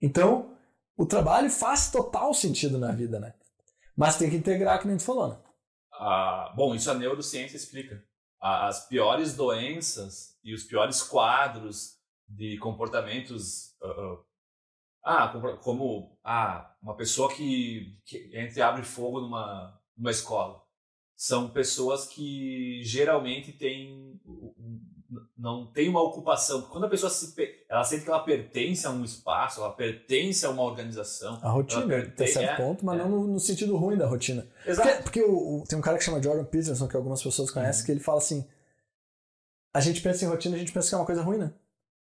Então, 0.00 0.55
o 0.96 1.06
trabalho 1.06 1.50
faz 1.50 1.90
total 1.90 2.32
sentido 2.32 2.78
na 2.78 2.92
vida, 2.92 3.20
né? 3.20 3.34
Mas 3.96 4.16
tem 4.16 4.30
que 4.30 4.36
integrar, 4.36 4.80
que 4.80 4.86
nem 4.86 4.96
tu 4.96 5.04
falou, 5.04 5.28
né? 5.28 5.38
Ah, 5.92 6.52
bom, 6.56 6.74
isso 6.74 6.90
a 6.90 6.94
neurociência 6.94 7.56
explica 7.56 8.04
as 8.40 8.86
piores 8.86 9.34
doenças 9.34 10.38
e 10.44 10.54
os 10.54 10.64
piores 10.64 11.02
quadros 11.02 11.96
de 12.28 12.58
comportamentos. 12.58 13.74
Uh, 13.80 14.14
uh, 14.14 14.24
ah, 15.04 15.58
como 15.62 16.18
ah, 16.22 16.74
uma 16.82 16.96
pessoa 16.96 17.32
que, 17.34 17.98
que 18.04 18.30
entre 18.34 18.60
abre 18.60 18.82
fogo 18.82 19.20
numa, 19.20 19.80
numa 19.96 20.10
escola. 20.10 20.62
São 21.16 21.48
pessoas 21.48 22.06
que 22.06 22.82
geralmente 22.84 23.52
têm 23.52 24.20
não 25.36 25.66
tem 25.66 25.88
uma 25.88 26.02
ocupação. 26.02 26.62
Quando 26.62 26.84
a 26.84 26.88
pessoa 26.88 27.10
se, 27.10 27.34
ela 27.68 27.84
sente 27.84 28.04
que 28.04 28.10
ela 28.10 28.22
pertence 28.22 28.86
a 28.86 28.90
um 28.90 29.04
espaço, 29.04 29.60
ela 29.60 29.72
pertence 29.72 30.44
a 30.44 30.50
uma 30.50 30.62
organização. 30.62 31.38
A 31.42 31.50
rotina, 31.50 31.86
pertence, 31.86 32.12
até 32.14 32.26
certo 32.26 32.50
é, 32.50 32.56
ponto, 32.64 32.84
mas 32.84 32.98
é. 32.98 33.02
não 33.02 33.08
no, 33.08 33.26
no, 33.26 33.40
sentido 33.40 33.76
ruim 33.76 33.96
da 33.96 34.06
rotina. 34.06 34.46
Exato. 34.66 34.88
Porque, 34.88 35.02
porque 35.02 35.22
o, 35.22 35.62
o, 35.62 35.64
tem 35.66 35.78
um 35.78 35.82
cara 35.82 35.98
que 35.98 36.04
chama 36.04 36.22
Jordan 36.22 36.44
Peterson, 36.44 36.88
que 36.88 36.96
algumas 36.96 37.22
pessoas 37.22 37.50
conhecem, 37.50 37.80
uhum. 37.80 37.86
que 37.86 37.92
ele 37.92 38.00
fala 38.00 38.18
assim: 38.18 38.46
a 39.72 39.80
gente 39.80 40.00
pensa 40.00 40.24
em 40.24 40.28
rotina, 40.28 40.56
a 40.56 40.58
gente 40.58 40.72
pensa 40.72 40.88
que 40.88 40.94
é 40.94 40.98
uma 40.98 41.06
coisa 41.06 41.22
ruim, 41.22 41.38
né? 41.38 41.52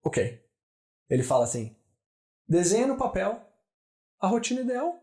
Ok. 0.04 0.44
Ele 1.10 1.24
fala 1.24 1.44
assim: 1.44 1.76
desenha 2.48 2.88
no 2.88 2.98
papel 2.98 3.42
a 4.20 4.28
rotina 4.28 4.62
ideal. 4.62 5.00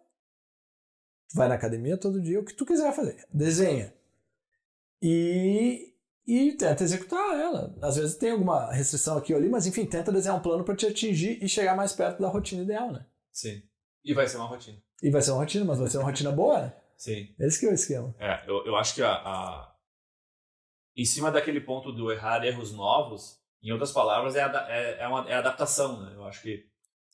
Vai 1.35 1.49
na 1.49 1.57
academia 1.57 1.99
todo 1.99 2.23
dia, 2.23 2.39
o 2.39 2.45
que 2.45 2.55
tu 2.55 2.65
quiser 2.65 2.93
fazer. 2.93 3.27
Desenha. 3.33 3.93
E 5.03 5.96
e 6.27 6.53
tenta 6.53 6.83
executar 6.83 7.39
ela. 7.39 7.75
Às 7.81 7.97
vezes 7.97 8.17
tem 8.17 8.33
alguma 8.33 8.73
restrição 8.73 9.17
aqui 9.17 9.33
ou 9.33 9.39
ali, 9.39 9.49
mas 9.49 9.67
enfim, 9.67 9.87
tenta 9.87 10.11
desenhar 10.11 10.37
um 10.37 10.43
plano 10.43 10.65
para 10.65 10.75
te 10.75 10.87
atingir 10.87 11.43
e 11.43 11.49
chegar 11.49 11.77
mais 11.77 11.93
perto 11.93 12.21
da 12.21 12.29
rotina 12.29 12.63
ideal, 12.63 12.91
né? 12.91 13.07
Sim. 13.31 13.63
E 14.05 14.13
vai 14.13 14.27
ser 14.27 14.39
uma 14.39 14.47
rotina. 14.47 14.79
E 15.03 15.11
vai 15.11 15.23
ser 15.23 15.31
uma 15.31 15.41
rotina, 15.41 15.65
mas 15.65 15.79
vai 15.79 15.89
ser 15.89 15.99
uma 15.99 16.07
rotina 16.07 16.33
boa, 16.33 16.63
né? 16.63 16.77
Sim. 16.97 17.35
Esse 17.39 17.61
que 17.61 17.67
é 17.67 17.71
o 17.71 17.75
esquema. 17.75 18.15
É, 18.19 18.43
eu, 18.49 18.65
eu 18.67 18.77
acho 18.77 18.95
que 18.95 19.03
a, 19.03 19.13
a... 19.13 19.75
em 20.97 21.05
cima 21.05 21.31
daquele 21.31 21.61
ponto 21.61 21.93
do 21.93 22.11
errar 22.11 22.45
erros 22.45 22.73
novos, 22.73 23.39
em 23.63 23.71
outras 23.71 23.93
palavras, 23.93 24.35
é, 24.35 24.41
é, 24.41 25.03
é, 25.03 25.09
uma, 25.09 25.29
é 25.29 25.35
adaptação, 25.35 26.03
né? 26.03 26.15
Eu 26.15 26.25
acho 26.25 26.43
que 26.43 26.65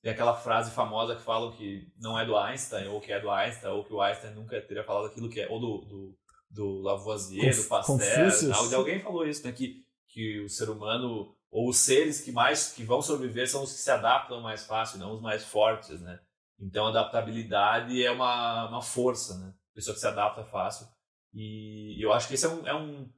tem 0.02 0.12
aquela 0.12 0.34
frase 0.34 0.70
famosa 0.70 1.16
que 1.16 1.22
falam 1.22 1.52
que 1.52 1.92
não 1.98 2.18
é 2.18 2.24
do 2.24 2.36
Einstein, 2.36 2.88
ou 2.88 3.00
que 3.00 3.12
é 3.12 3.20
do 3.20 3.30
Einstein, 3.30 3.72
ou 3.72 3.84
que 3.84 3.92
o 3.92 4.00
Einstein 4.00 4.34
nunca 4.34 4.60
teria 4.60 4.84
falado 4.84 5.06
aquilo 5.06 5.28
que 5.28 5.40
é, 5.40 5.48
ou 5.48 5.60
do, 5.60 5.84
do 5.86 6.18
do 6.53 6.80
Lavoisier, 6.82 7.55
Conf, 7.55 7.62
do 7.62 7.68
Pasteur, 7.68 8.74
alguém 8.74 9.00
falou 9.00 9.26
isso, 9.26 9.44
né, 9.44 9.53
que, 9.53 9.82
que 10.09 10.40
o 10.40 10.48
ser 10.48 10.68
humano 10.68 11.34
ou 11.50 11.68
os 11.68 11.78
seres 11.78 12.20
que 12.20 12.30
mais 12.30 12.72
que 12.72 12.84
vão 12.84 13.03
sobreviver 13.03 13.48
são 13.48 13.62
os 13.62 13.72
que 13.72 13.78
se 13.78 13.90
adaptam 13.90 14.40
mais 14.40 14.64
fácil, 14.64 14.98
não 14.98 15.14
os 15.14 15.20
mais 15.20 15.44
fortes, 15.44 16.00
né? 16.00 16.20
Então 16.59 16.86
a 16.86 16.90
adaptabilidade 16.90 18.03
é 18.03 18.11
uma, 18.11 18.68
uma 18.68 18.82
força, 18.82 19.38
né? 19.38 19.55
Pessoa 19.74 19.94
que 19.94 20.00
se 20.00 20.07
adapta 20.07 20.44
fácil. 20.44 20.86
E 21.34 22.03
eu 22.03 22.12
acho 22.12 22.28
que 22.28 22.34
esse 22.34 22.46
é 22.46 22.48
um, 22.48 22.66
é 22.66 22.74
um... 22.74 23.11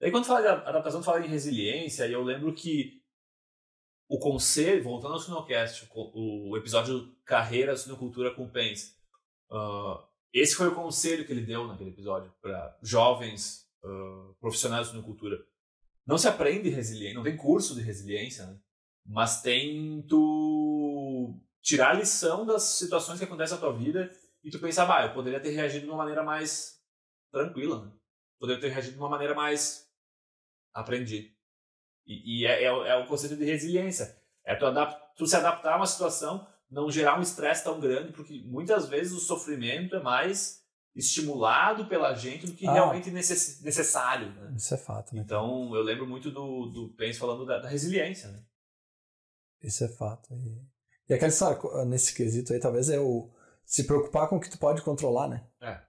Daí 0.00 0.10
quando 0.10 0.26
fala 0.26 0.42
de 0.42 0.48
adaptação, 0.48 1.02
fala 1.02 1.20
de 1.20 1.28
resiliência, 1.28 2.06
e 2.06 2.12
eu 2.12 2.22
lembro 2.22 2.54
que 2.54 3.02
o 4.08 4.18
conselho, 4.18 4.82
voltando 4.82 5.14
ao 5.14 5.18
Sinocast, 5.18 5.88
o, 5.94 6.50
o 6.50 6.56
episódio 6.56 7.14
Carreira, 7.24 7.76
Sinocultura 7.76 8.34
com 8.34 8.48
Pence, 8.48 8.94
uh, 9.50 10.05
esse 10.32 10.54
foi 10.54 10.68
o 10.68 10.74
conselho 10.74 11.24
que 11.24 11.32
ele 11.32 11.46
deu 11.46 11.66
naquele 11.66 11.90
episódio 11.90 12.32
para 12.40 12.76
jovens 12.82 13.66
uh, 13.84 14.34
profissionais 14.40 14.92
de 14.92 15.02
cultura. 15.02 15.38
Não 16.06 16.18
se 16.18 16.28
aprende 16.28 16.68
resiliência, 16.68 17.14
não 17.14 17.22
tem 17.22 17.36
curso 17.36 17.74
de 17.74 17.80
resiliência, 17.80 18.46
né? 18.46 18.58
mas 19.04 19.42
tem 19.42 20.02
tu 20.08 21.40
tirar 21.60 21.90
a 21.90 21.98
lição 21.98 22.46
das 22.46 22.62
situações 22.62 23.18
que 23.18 23.24
acontecem 23.24 23.56
na 23.56 23.60
tua 23.60 23.72
vida 23.72 24.10
e 24.44 24.50
tu 24.50 24.60
pensar, 24.60 25.06
eu 25.06 25.14
poderia 25.14 25.40
ter 25.40 25.50
reagido 25.50 25.86
de 25.86 25.90
uma 25.90 25.98
maneira 25.98 26.22
mais 26.22 26.80
tranquila, 27.32 27.84
né? 27.84 27.92
poderia 28.38 28.60
ter 28.60 28.68
reagido 28.68 28.94
de 28.94 29.00
uma 29.00 29.08
maneira 29.08 29.34
mais 29.34 29.90
aprendi. 30.72 31.34
E, 32.06 32.42
e 32.42 32.46
é, 32.46 32.62
é, 32.62 32.66
é, 32.66 32.96
o 32.96 33.06
conceito 33.06 33.36
de 33.36 33.44
resiliência. 33.44 34.16
É 34.44 34.54
tu, 34.54 34.66
tu 35.16 35.26
se 35.26 35.34
adaptar 35.34 35.72
a 35.72 35.76
uma 35.76 35.86
situação 35.86 36.46
não 36.70 36.90
gerar 36.90 37.18
um 37.18 37.22
estresse 37.22 37.64
tão 37.64 37.80
grande, 37.80 38.12
porque 38.12 38.42
muitas 38.46 38.88
vezes 38.88 39.12
o 39.12 39.20
sofrimento 39.20 39.96
é 39.96 40.02
mais 40.02 40.64
estimulado 40.94 41.86
pela 41.88 42.14
gente 42.14 42.46
do 42.46 42.54
que 42.54 42.66
ah, 42.66 42.72
realmente 42.72 43.10
necess, 43.10 43.60
necessário. 43.62 44.32
Né? 44.32 44.54
Isso 44.56 44.74
é 44.74 44.78
fato. 44.78 45.14
Né? 45.14 45.20
Então, 45.20 45.74
eu 45.74 45.82
lembro 45.82 46.06
muito 46.06 46.30
do, 46.30 46.66
do 46.66 46.88
Pence 46.94 47.18
falando 47.18 47.44
da, 47.44 47.58
da 47.58 47.68
resiliência. 47.68 48.30
Né? 48.30 48.42
Isso 49.62 49.84
é 49.84 49.88
fato. 49.88 50.34
E, 50.34 50.66
e 51.08 51.26
história, 51.26 51.84
nesse 51.84 52.14
quesito 52.14 52.52
aí, 52.52 52.58
talvez 52.58 52.88
é 52.88 52.98
o 52.98 53.30
se 53.64 53.84
preocupar 53.84 54.28
com 54.28 54.36
o 54.36 54.40
que 54.40 54.48
tu 54.48 54.58
pode 54.58 54.80
controlar, 54.82 55.28
né? 55.28 55.46
É. 55.60 55.82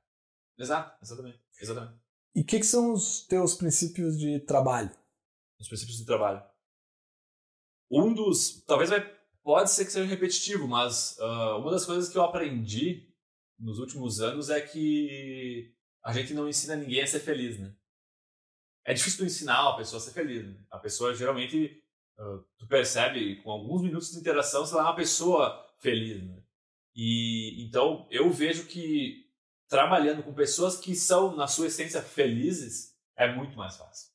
Exato, 0.58 0.98
exatamente. 1.02 1.40
exatamente. 1.62 2.00
E 2.36 2.42
o 2.42 2.46
que, 2.46 2.60
que 2.60 2.66
são 2.66 2.92
os 2.92 3.26
teus 3.26 3.56
princípios 3.56 4.18
de 4.18 4.40
trabalho? 4.42 4.92
Os 5.60 5.68
princípios 5.68 5.98
de 5.98 6.06
trabalho. 6.06 6.44
Um 7.90 8.14
dos. 8.14 8.64
Talvez 8.66 8.90
vai 8.90 9.17
pode 9.48 9.72
ser 9.72 9.86
que 9.86 9.94
seja 9.94 10.06
repetitivo, 10.06 10.68
mas 10.68 11.18
uh, 11.20 11.58
uma 11.60 11.72
das 11.72 11.86
coisas 11.86 12.10
que 12.10 12.18
eu 12.18 12.22
aprendi 12.22 13.08
nos 13.58 13.80
últimos 13.80 14.20
anos 14.20 14.50
é 14.50 14.60
que 14.60 15.74
a 16.04 16.12
gente 16.12 16.34
não 16.34 16.50
ensina 16.50 16.76
ninguém 16.76 17.02
a 17.02 17.08
ser 17.08 17.22
feliz, 17.22 17.58
né? 17.58 17.74
É 18.84 18.94
difícil 18.94 19.26
ensinar 19.26 19.70
a 19.70 19.78
pessoa 19.78 20.02
a 20.02 20.04
ser 20.04 20.12
feliz. 20.12 20.46
Né? 20.46 20.54
A 20.70 20.78
pessoa 20.78 21.16
geralmente 21.16 21.82
uh, 22.20 22.44
tu 22.58 22.68
percebe 22.68 23.38
com 23.42 23.50
alguns 23.50 23.82
minutos 23.84 24.12
de 24.12 24.20
interação 24.20 24.66
se 24.66 24.74
ela 24.74 24.82
é 24.82 24.86
uma 24.88 24.96
pessoa 24.98 25.66
feliz, 25.80 26.22
né? 26.22 26.44
E 26.94 27.66
então 27.66 28.06
eu 28.12 28.30
vejo 28.30 28.66
que 28.66 29.32
trabalhando 29.70 30.24
com 30.24 30.34
pessoas 30.34 30.76
que 30.76 30.94
são, 30.94 31.34
na 31.38 31.48
sua 31.48 31.68
essência, 31.68 32.02
felizes, 32.02 32.98
é 33.16 33.34
muito 33.34 33.56
mais 33.56 33.78
fácil. 33.78 34.12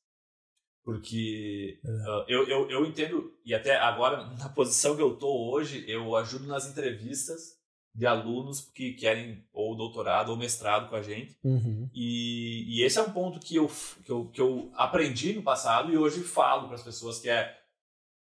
Porque 0.83 1.79
uh, 1.83 2.25
eu, 2.27 2.47
eu, 2.47 2.69
eu 2.69 2.85
entendo, 2.85 3.33
e 3.45 3.55
até 3.55 3.77
agora, 3.77 4.25
na 4.37 4.49
posição 4.49 4.95
que 4.95 5.01
eu 5.01 5.13
estou 5.13 5.51
hoje, 5.51 5.85
eu 5.87 6.15
ajudo 6.15 6.45
nas 6.45 6.67
entrevistas 6.67 7.57
de 7.95 8.07
alunos 8.07 8.59
que 8.59 8.93
querem 8.93 9.47
ou 9.53 9.75
doutorado 9.75 10.29
ou 10.29 10.37
mestrado 10.37 10.89
com 10.89 10.95
a 10.95 11.01
gente. 11.01 11.37
Uhum. 11.43 11.89
E, 11.93 12.65
e, 12.67 12.83
esse 12.83 12.97
é 12.97 13.03
um 13.03 13.11
ponto 13.11 13.39
que 13.39 13.55
eu, 13.55 13.69
que, 14.03 14.11
eu, 14.11 14.27
que 14.29 14.41
eu 14.41 14.71
aprendi 14.73 15.33
no 15.33 15.43
passado 15.43 15.93
e 15.93 15.97
hoje 15.97 16.23
falo 16.23 16.67
para 16.67 16.75
as 16.75 16.83
pessoas, 16.83 17.19
que 17.19 17.29
é, 17.29 17.55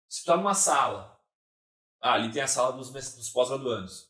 se 0.10 0.19
tu 0.19 0.22
está 0.22 0.36
numa 0.36 0.56
sala, 0.56 1.19
ah, 2.02 2.14
ali 2.14 2.31
tem 2.31 2.41
a 2.41 2.48
sala 2.48 2.76
dos, 2.76 2.90
dos 2.90 3.30
pós-graduandos, 3.30 4.10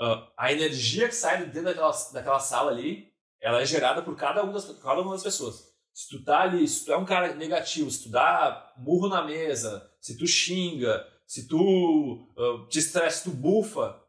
uh, 0.00 0.26
a 0.36 0.52
energia 0.52 1.08
que 1.08 1.14
sai 1.14 1.44
de 1.44 1.52
dentro 1.52 1.64
daquela, 1.64 1.92
daquela 2.12 2.40
sala 2.40 2.70
ali, 2.70 3.12
ela 3.40 3.60
é 3.60 3.66
gerada 3.66 4.02
por 4.02 4.16
cada, 4.16 4.42
um 4.42 4.52
das, 4.52 4.64
cada 4.80 5.02
uma 5.02 5.12
das 5.12 5.22
pessoas. 5.22 5.67
Se 5.98 6.08
tu 6.10 6.22
tá 6.22 6.42
ali, 6.42 6.68
se 6.68 6.84
tu 6.84 6.92
é 6.92 6.96
um 6.96 7.04
cara 7.04 7.34
negativo, 7.34 7.90
se 7.90 8.04
tu 8.04 8.08
dá 8.08 8.72
murro 8.78 9.08
na 9.08 9.24
mesa, 9.24 9.90
se 10.00 10.16
tu 10.16 10.28
xinga, 10.28 11.04
se 11.26 11.48
tu 11.48 11.58
uh, 11.58 12.68
te 12.68 12.78
estressa, 12.78 13.28
tu 13.28 13.36
bufa, 13.36 14.00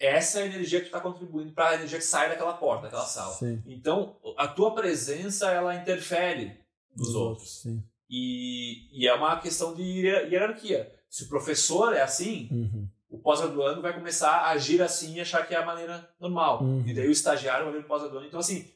essa 0.00 0.40
é 0.40 0.42
a 0.42 0.46
energia 0.46 0.80
que 0.80 0.86
tu 0.86 0.88
está 0.88 1.00
contribuindo 1.00 1.52
para 1.52 1.68
a 1.68 1.74
energia 1.76 1.98
que 1.98 2.04
sai 2.04 2.28
daquela 2.28 2.54
porta, 2.54 2.86
daquela 2.86 3.04
sala. 3.04 3.32
Sim. 3.34 3.62
Então, 3.66 4.16
a 4.36 4.48
tua 4.48 4.74
presença, 4.74 5.48
ela 5.48 5.76
interfere 5.76 6.58
nos 6.96 7.14
outros. 7.14 7.60
Sim. 7.60 7.84
E, 8.10 8.88
e, 8.90 9.06
é 9.06 9.14
uma 9.14 9.38
questão 9.40 9.76
de 9.76 9.84
hierarquia. 9.84 10.92
Se 11.08 11.22
o 11.22 11.28
professor 11.28 11.94
é 11.94 12.02
assim, 12.02 12.48
uhum. 12.50 12.88
o 13.08 13.18
pós-graduando 13.18 13.80
vai 13.80 13.94
começar 13.94 14.38
a 14.38 14.50
agir 14.50 14.82
assim 14.82 15.14
e 15.14 15.20
achar 15.20 15.46
que 15.46 15.54
é 15.54 15.56
a 15.56 15.64
maneira 15.64 16.10
normal. 16.18 16.64
Uhum. 16.64 16.82
E 16.84 16.92
daí 16.92 17.06
o 17.06 17.12
estagiário 17.12 17.66
vai 17.66 17.74
ver 17.74 17.84
o 17.84 17.86
pós-graduando. 17.86 18.26
Então, 18.26 18.40
assim, 18.40 18.68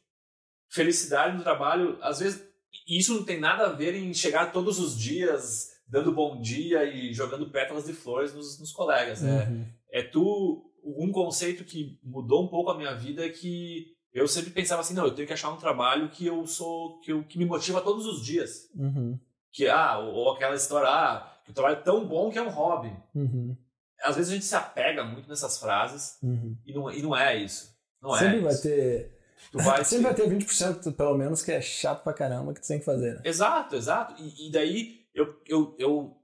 felicidade 0.71 1.37
no 1.37 1.43
trabalho, 1.43 1.99
às 2.01 2.21
vezes, 2.21 2.43
isso 2.89 3.15
não 3.15 3.25
tem 3.25 3.39
nada 3.39 3.67
a 3.67 3.73
ver 3.73 3.95
em 3.95 4.15
chegar 4.15 4.53
todos 4.53 4.79
os 4.79 4.99
dias 4.99 5.69
dando 5.91 6.13
bom 6.13 6.41
dia 6.41 6.85
e 6.85 7.13
jogando 7.13 7.51
pétalas 7.51 7.85
de 7.85 7.93
flores 7.93 8.33
nos, 8.33 8.59
nos 8.61 8.73
colegas. 8.73 9.21
Né? 9.21 9.45
Uhum. 9.45 9.67
É 9.91 10.03
tu. 10.03 10.67
Um 10.83 11.13
conceito 11.13 11.63
que 11.63 11.99
mudou 12.03 12.43
um 12.43 12.49
pouco 12.49 12.71
a 12.71 12.77
minha 12.77 12.95
vida 12.95 13.27
é 13.27 13.29
que 13.29 13.89
eu 14.15 14.27
sempre 14.27 14.51
pensava 14.51 14.81
assim, 14.81 14.95
não, 14.95 15.05
eu 15.05 15.15
tenho 15.15 15.27
que 15.27 15.35
achar 15.35 15.51
um 15.51 15.59
trabalho 15.59 16.09
que 16.09 16.27
eu 16.27 16.47
sou, 16.47 16.99
que, 17.01 17.13
eu, 17.13 17.23
que 17.23 17.37
me 17.37 17.45
motiva 17.45 17.83
todos 17.83 18.07
os 18.07 18.25
dias. 18.25 18.71
Uhum. 18.75 19.19
Que, 19.53 19.69
ah, 19.69 19.99
ou, 19.99 20.15
ou, 20.15 20.33
aquela 20.33 20.55
história, 20.55 20.89
ah, 20.89 21.39
que 21.45 21.51
o 21.51 21.55
trabalho 21.55 21.77
é 21.77 21.83
tão 21.83 22.07
bom 22.09 22.31
que 22.31 22.39
é 22.39 22.43
um 22.43 22.49
hobby. 22.49 22.97
Uhum. 23.15 23.55
Às 24.03 24.17
vezes 24.17 24.31
a 24.31 24.35
gente 24.35 24.47
se 24.47 24.55
apega 24.55 25.05
muito 25.05 25.29
nessas 25.29 25.59
frases 25.59 26.19
uhum. 26.23 26.57
e, 26.65 26.73
não, 26.73 26.91
e 26.91 27.03
não 27.03 27.15
é 27.15 27.37
isso. 27.37 27.77
Não 28.01 28.15
sempre 28.15 28.39
é 28.39 28.41
vai 28.41 28.53
isso. 28.53 28.63
ter. 28.63 29.20
Tu 29.51 29.59
vai 29.59 29.83
sempre 29.85 30.05
vai 30.05 30.15
ter 30.15 30.29
20% 30.29 30.95
pelo 30.95 31.17
menos 31.17 31.43
que 31.43 31.53
é 31.53 31.61
chato 31.61 32.03
pra 32.03 32.12
caramba 32.12 32.55
que 32.55 32.61
tu 32.61 32.69
tem 32.69 32.79
que 32.79 32.85
fazer. 32.85 33.17
Né? 33.17 33.23
Exato, 33.25 33.77
exato. 33.77 34.15
E, 34.23 34.49
e 34.49 34.53
daí 34.53 35.07
eu, 35.15 35.41
eu, 35.47 35.75
eu. 35.79 36.17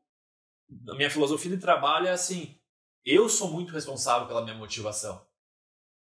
A 0.89 0.95
minha 0.95 1.11
filosofia 1.11 1.51
de 1.51 1.59
trabalho 1.61 2.07
é 2.07 2.13
assim: 2.13 2.57
eu 3.05 3.29
sou 3.29 3.51
muito 3.51 3.73
responsável 3.73 4.27
pela 4.27 4.43
minha 4.43 4.57
motivação. 4.57 5.25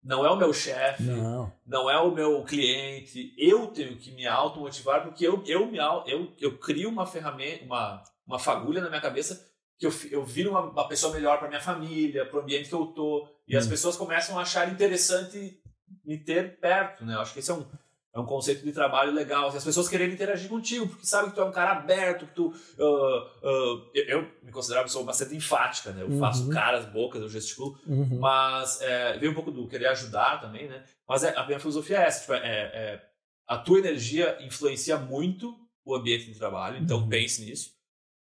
Não 0.03 0.23
é 0.23 0.29
o 0.29 0.35
meu 0.35 0.53
chefe, 0.53 1.01
não. 1.01 1.51
não 1.65 1.89
é 1.89 1.99
o 1.99 2.11
meu 2.11 2.43
cliente. 2.43 3.33
Eu 3.37 3.67
tenho 3.67 3.97
que 3.97 4.11
me 4.11 4.27
automotivar 4.27 5.01
porque 5.01 5.25
eu, 5.25 5.43
eu, 5.47 5.65
me, 5.65 5.79
eu, 6.05 6.31
eu 6.39 6.57
crio 6.59 6.89
uma 6.89 7.07
ferramenta, 7.07 7.65
uma, 7.65 8.03
uma 8.27 8.37
fagulha 8.37 8.81
na 8.81 8.89
minha 8.89 9.01
cabeça 9.01 9.51
que 9.79 9.85
eu, 9.85 9.91
eu 10.11 10.23
viro 10.23 10.51
uma, 10.51 10.61
uma 10.61 10.87
pessoa 10.87 11.11
melhor 11.11 11.39
para 11.39 11.47
minha 11.47 11.59
família, 11.59 12.23
para 12.25 12.37
o 12.37 12.41
ambiente 12.43 12.69
que 12.69 12.75
eu 12.75 12.85
tô. 12.87 13.27
E 13.47 13.55
Hum. 13.55 13.59
as 13.59 13.65
pessoas 13.67 13.97
começam 13.97 14.37
a 14.37 14.43
achar 14.43 14.71
interessante 14.71 15.59
me 16.03 16.17
ter 16.17 16.59
perto, 16.59 17.05
né? 17.05 17.15
Eu 17.15 17.19
acho 17.21 17.33
que 17.33 17.39
esse 17.39 17.51
é 17.51 17.53
um, 17.53 17.65
é 18.13 18.19
um 18.19 18.25
conceito 18.25 18.63
de 18.63 18.71
trabalho 18.71 19.11
legal. 19.13 19.51
Se 19.51 19.57
as 19.57 19.63
pessoas 19.63 19.89
querem 19.89 20.09
interagir 20.11 20.49
contigo, 20.49 20.87
porque 20.87 21.05
sabem 21.05 21.29
que 21.29 21.35
tu 21.35 21.41
é 21.41 21.45
um 21.45 21.51
cara 21.51 21.71
aberto, 21.73 22.25
que 22.25 22.33
tu. 22.33 22.47
Uh, 22.77 22.85
uh, 22.87 23.91
eu, 23.93 24.03
eu, 24.07 24.31
me 24.43 24.51
considero 24.51 24.79
uma 24.79 24.85
pessoa 24.85 25.03
bastante 25.05 25.35
enfática, 25.35 25.91
né? 25.91 26.01
Eu 26.01 26.07
Uhum. 26.09 26.19
faço 26.19 26.49
caras, 26.49 26.85
bocas, 26.85 27.21
eu 27.21 27.29
gesticulo. 27.29 27.77
Uhum. 27.85 28.19
Mas 28.19 28.81
é, 28.81 29.17
veio 29.17 29.31
um 29.31 29.35
pouco 29.35 29.51
do 29.51 29.67
querer 29.67 29.87
ajudar 29.87 30.39
também, 30.39 30.67
né? 30.67 30.83
Mas 31.07 31.23
é, 31.23 31.35
a 31.37 31.45
minha 31.45 31.59
filosofia 31.59 31.99
é 31.99 32.03
essa: 32.07 32.21
tipo, 32.21 32.33
é, 32.33 32.39
é, 32.39 33.05
a 33.47 33.57
tua 33.57 33.79
energia 33.79 34.37
influencia 34.41 34.97
muito 34.97 35.53
o 35.83 35.93
ambiente 35.93 36.25
de 36.31 36.37
trabalho, 36.39 36.77
então 36.77 36.99
Uhum. 36.99 37.09
pense 37.09 37.43
nisso. 37.43 37.75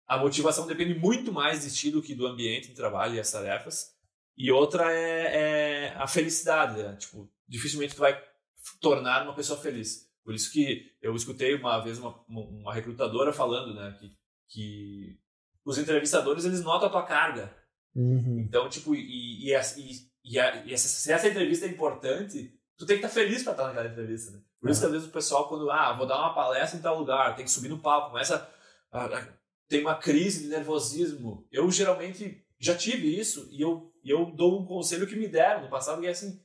A 0.07 0.17
motivação 0.17 0.65
depende 0.65 0.93
muito 0.95 1.31
mais 1.31 1.63
de 1.63 1.73
ti 1.73 1.91
do 1.91 2.01
que 2.01 2.15
do 2.15 2.25
ambiente 2.25 2.69
de 2.69 2.73
trabalho 2.75 3.15
e 3.15 3.19
as 3.19 3.31
tarefas. 3.31 3.91
E 4.37 4.51
outra 4.51 4.91
é, 4.93 5.89
é 5.89 5.93
a 5.97 6.07
felicidade, 6.07 6.81
né? 6.81 6.95
Tipo, 6.95 7.29
dificilmente 7.47 7.95
tu 7.95 7.99
vai 7.99 8.21
tornar 8.81 9.23
uma 9.23 9.35
pessoa 9.35 9.59
feliz. 9.59 10.07
Por 10.23 10.33
isso 10.35 10.51
que 10.51 10.91
eu 11.01 11.15
escutei 11.15 11.55
uma 11.55 11.79
vez 11.79 11.97
uma, 11.99 12.13
uma 12.27 12.73
recrutadora 12.73 13.31
falando, 13.31 13.73
né, 13.73 13.95
que, 13.99 14.13
que 14.49 15.19
os 15.65 15.77
entrevistadores 15.77 16.43
eles 16.45 16.61
notam 16.61 16.87
a 16.87 16.91
tua 16.91 17.03
carga. 17.03 17.55
Uhum. 17.95 18.39
Então, 18.47 18.67
tipo, 18.69 18.93
e, 18.93 19.49
e, 19.49 19.53
e, 19.55 19.91
e 20.33 20.39
a- 20.39 20.65
e 20.65 20.73
essa, 20.73 20.87
se 20.87 21.11
essa 21.11 21.27
entrevista 21.27 21.65
é 21.65 21.69
importante, 21.69 22.53
tu 22.77 22.85
tem 22.85 22.99
que 22.99 23.05
estar 23.05 23.13
feliz 23.13 23.41
para 23.43 23.53
estar 23.53 23.67
naquela 23.67 23.87
entrevista, 23.87 24.31
né? 24.31 24.41
Por 24.59 24.69
isso 24.69 24.79
que 24.81 24.85
às 24.87 24.91
vezes 24.91 25.07
o 25.07 25.11
pessoal, 25.11 25.47
quando, 25.47 25.69
ah, 25.71 25.93
vou 25.93 26.05
dar 26.07 26.17
uma 26.19 26.33
palestra 26.33 26.77
em 26.77 26.81
tal 26.81 26.97
lugar, 26.99 27.35
tem 27.35 27.45
que 27.45 27.51
subir 27.51 27.69
no 27.69 27.79
palco, 27.79 28.09
começa. 28.11 28.49
A, 28.91 29.05
a- 29.05 29.27
tem 29.69 29.81
uma 29.81 29.95
crise 29.95 30.43
de 30.43 30.49
nervosismo. 30.49 31.47
Eu 31.51 31.69
geralmente 31.71 32.43
já 32.59 32.75
tive 32.75 33.17
isso 33.19 33.47
e 33.51 33.61
eu, 33.61 33.93
eu 34.03 34.25
dou 34.35 34.61
um 34.61 34.65
conselho 34.65 35.05
que 35.07 35.15
me 35.15 35.27
deram 35.27 35.63
no 35.63 35.69
passado, 35.69 36.01
que 36.01 36.07
é 36.07 36.11
assim: 36.11 36.41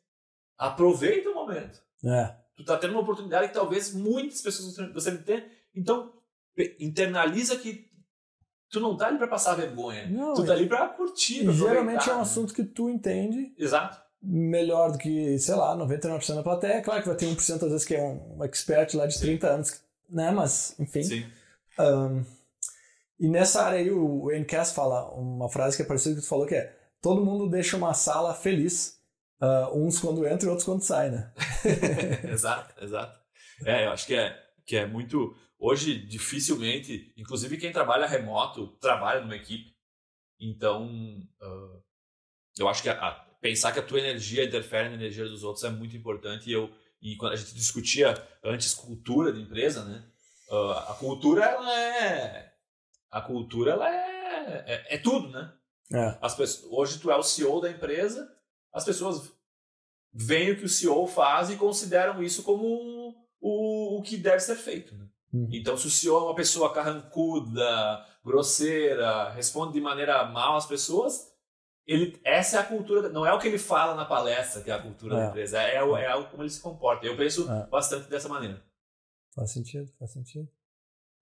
aproveita 0.67 1.31
o 1.31 1.35
momento. 1.35 1.83
É. 2.05 2.35
Tu 2.57 2.65
tá 2.65 2.77
tendo 2.77 2.93
uma 2.93 3.01
oportunidade 3.01 3.49
que 3.49 3.55
talvez 3.55 3.93
muitas 3.93 4.41
pessoas 4.41 4.77
gostariam 4.93 5.21
de 5.21 5.27
ter, 5.27 5.45
então 5.75 6.13
internaliza 6.79 7.57
que 7.57 7.91
tu 8.71 8.81
não 8.81 8.97
tá 8.97 9.09
ali 9.09 9.19
para 9.19 9.29
passar 9.29 9.55
vergonha. 9.55 10.09
Não, 10.09 10.35
tu 10.35 10.45
tá 10.45 10.53
ali 10.53 10.69
para 10.69 10.89
curtir. 10.89 11.45
Pra 11.45 11.53
geralmente 11.53 12.09
é 12.09 12.15
um 12.15 12.21
assunto 12.21 12.55
que 12.55 12.65
tu 12.65 12.89
entende 12.89 13.53
Exato. 13.59 14.01
melhor 14.23 14.93
do 14.93 14.99
que, 14.99 15.39
sei 15.39 15.55
lá, 15.55 15.77
99% 15.77 16.35
da 16.35 16.43
plateia. 16.43 16.75
É 16.75 16.81
claro 16.81 17.03
que 17.03 17.09
vai 17.09 17.17
ter 17.17 17.27
1% 17.27 17.55
às 17.55 17.61
vezes 17.61 17.85
que 17.85 17.95
é 17.95 18.03
um 18.03 18.45
expert 18.45 18.95
lá 18.95 19.07
de 19.07 19.19
30 19.19 19.47
anos, 19.47 19.81
né? 20.09 20.31
Mas, 20.31 20.75
enfim. 20.79 21.03
Sim. 21.03 21.27
Ahn, 21.79 22.23
e 23.19 23.29
nessa 23.29 23.63
área 23.63 23.79
aí, 23.79 23.91
o 23.91 24.29
Cass 24.49 24.73
fala 24.73 25.11
uma 25.15 25.49
frase 25.49 25.77
que 25.77 25.83
é 25.83 25.87
parecida 25.87 26.15
com 26.15 26.19
o 26.19 26.21
que 26.23 26.27
tu 26.27 26.29
falou, 26.29 26.47
que 26.47 26.57
é 26.57 26.77
todo 27.01 27.25
mundo 27.25 27.49
deixa 27.49 27.77
uma 27.77 27.95
sala 27.95 28.35
feliz, 28.35 28.99
ah, 29.43 29.71
uns 29.75 29.99
quando 29.99 30.27
entram 30.27 30.47
e 30.47 30.51
outros 30.51 30.65
quando 30.65 30.83
saem, 30.83 31.11
né? 31.11 31.33
exato, 32.31 32.83
exato. 32.85 33.19
É, 33.65 33.87
eu 33.87 33.91
acho 33.91 34.07
que 34.07 34.15
é, 34.15 34.41
que 34.65 34.77
é 34.77 34.87
muito. 34.87 35.37
Hoje, 35.59 35.97
dificilmente, 36.07 37.13
inclusive 37.17 37.57
quem 37.57 37.73
trabalha 37.73 38.07
remoto, 38.07 38.69
trabalha 38.81 39.21
numa 39.21 39.37
equipe. 39.37 39.73
Então, 40.41 40.89
ah, 41.41 41.79
eu 42.59 42.69
acho 42.69 42.83
que 42.83 42.89
a- 42.89 43.01
a- 43.01 43.27
pensar 43.41 43.73
que 43.73 43.79
a 43.81 43.83
tua 43.83 43.99
energia 43.99 44.45
interfere 44.45 44.89
na 44.89 44.95
energia 44.95 45.25
dos 45.29 45.43
outros 45.45 45.65
é 45.65 45.71
muito 45.71 45.97
importante. 45.97 46.49
E, 46.49 46.53
eu, 46.53 46.71
e 47.01 47.17
quando 47.17 47.33
a 47.33 47.37
gente 47.37 47.55
discutia 47.55 48.15
antes 48.45 48.75
cultura 48.75 49.33
de 49.33 49.41
empresa, 49.41 49.85
né? 49.85 50.05
ah, 50.51 50.87
a 50.91 50.95
cultura, 50.95 51.45
ela 51.45 51.79
é. 51.81 52.53
A 53.11 53.21
cultura, 53.21 53.73
ela 53.73 53.89
é, 53.89 54.65
é, 54.67 54.95
é 54.95 54.99
tudo, 54.99 55.29
né? 55.31 55.53
É. 55.93 56.19
As 56.23 56.35
pessoas, 56.35 56.73
hoje 56.73 56.99
tu 56.99 57.11
é 57.11 57.17
o 57.17 57.23
CEO 57.23 57.61
da 57.61 57.71
empresa, 57.71 58.29
as 58.73 58.85
pessoas 58.85 59.33
veem 60.13 60.53
o 60.53 60.57
que 60.59 60.65
o 60.65 60.69
CEO 60.69 61.07
faz 61.07 61.51
e 61.51 61.57
consideram 61.57 62.23
isso 62.23 62.43
como 62.43 63.15
o, 63.41 63.99
o 63.99 64.03
que 64.03 64.17
deve 64.17 64.41
ser 64.41 64.57
feito. 64.57 64.95
Né? 64.95 65.07
Uhum. 65.33 65.49
Então, 65.53 65.77
se 65.77 65.87
o 65.87 65.91
CEO 65.91 66.19
é 66.19 66.23
uma 66.25 66.35
pessoa 66.35 66.73
carrancuda, 66.73 68.05
grosseira, 68.25 69.31
responde 69.31 69.73
de 69.73 69.81
maneira 69.81 70.25
mal 70.27 70.57
às 70.57 70.67
pessoas, 70.67 71.31
ele, 71.87 72.19
essa 72.25 72.59
é 72.59 72.61
a 72.61 72.65
cultura, 72.65 73.09
não 73.09 73.27
é 73.27 73.33
o 73.33 73.39
que 73.39 73.49
ele 73.49 73.59
fala 73.59 73.95
na 73.95 74.05
palestra 74.05 74.63
que 74.63 74.71
é 74.71 74.75
a 74.75 74.83
cultura 74.83 75.17
da 75.17 75.25
É. 75.25 75.29
empresa, 75.29 75.61
é, 75.63 75.77
é 75.77 75.83
o 76.15 76.29
como 76.31 76.43
ele 76.43 76.51
se 76.51 76.61
comporta. 76.61 77.07
Eu 77.07 77.17
penso 77.17 77.51
É. 77.51 77.67
bastante 77.67 78.09
dessa 78.09 78.29
maneira. 78.29 78.63
Faz 79.35 79.51
sentido, 79.51 79.91
faz 79.99 80.13
sentido. 80.13 80.49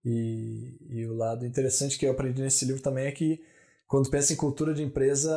E, 0.03 0.77
e 0.89 1.05
o 1.07 1.15
lado 1.15 1.45
interessante 1.45 1.97
que 1.97 2.05
eu 2.05 2.11
aprendi 2.11 2.41
nesse 2.41 2.65
livro 2.65 2.81
também 2.81 3.05
é 3.05 3.11
que 3.11 3.43
quando 3.91 4.09
pensa 4.09 4.31
em 4.31 4.37
cultura 4.37 4.73
de 4.73 4.81
empresa, 4.81 5.35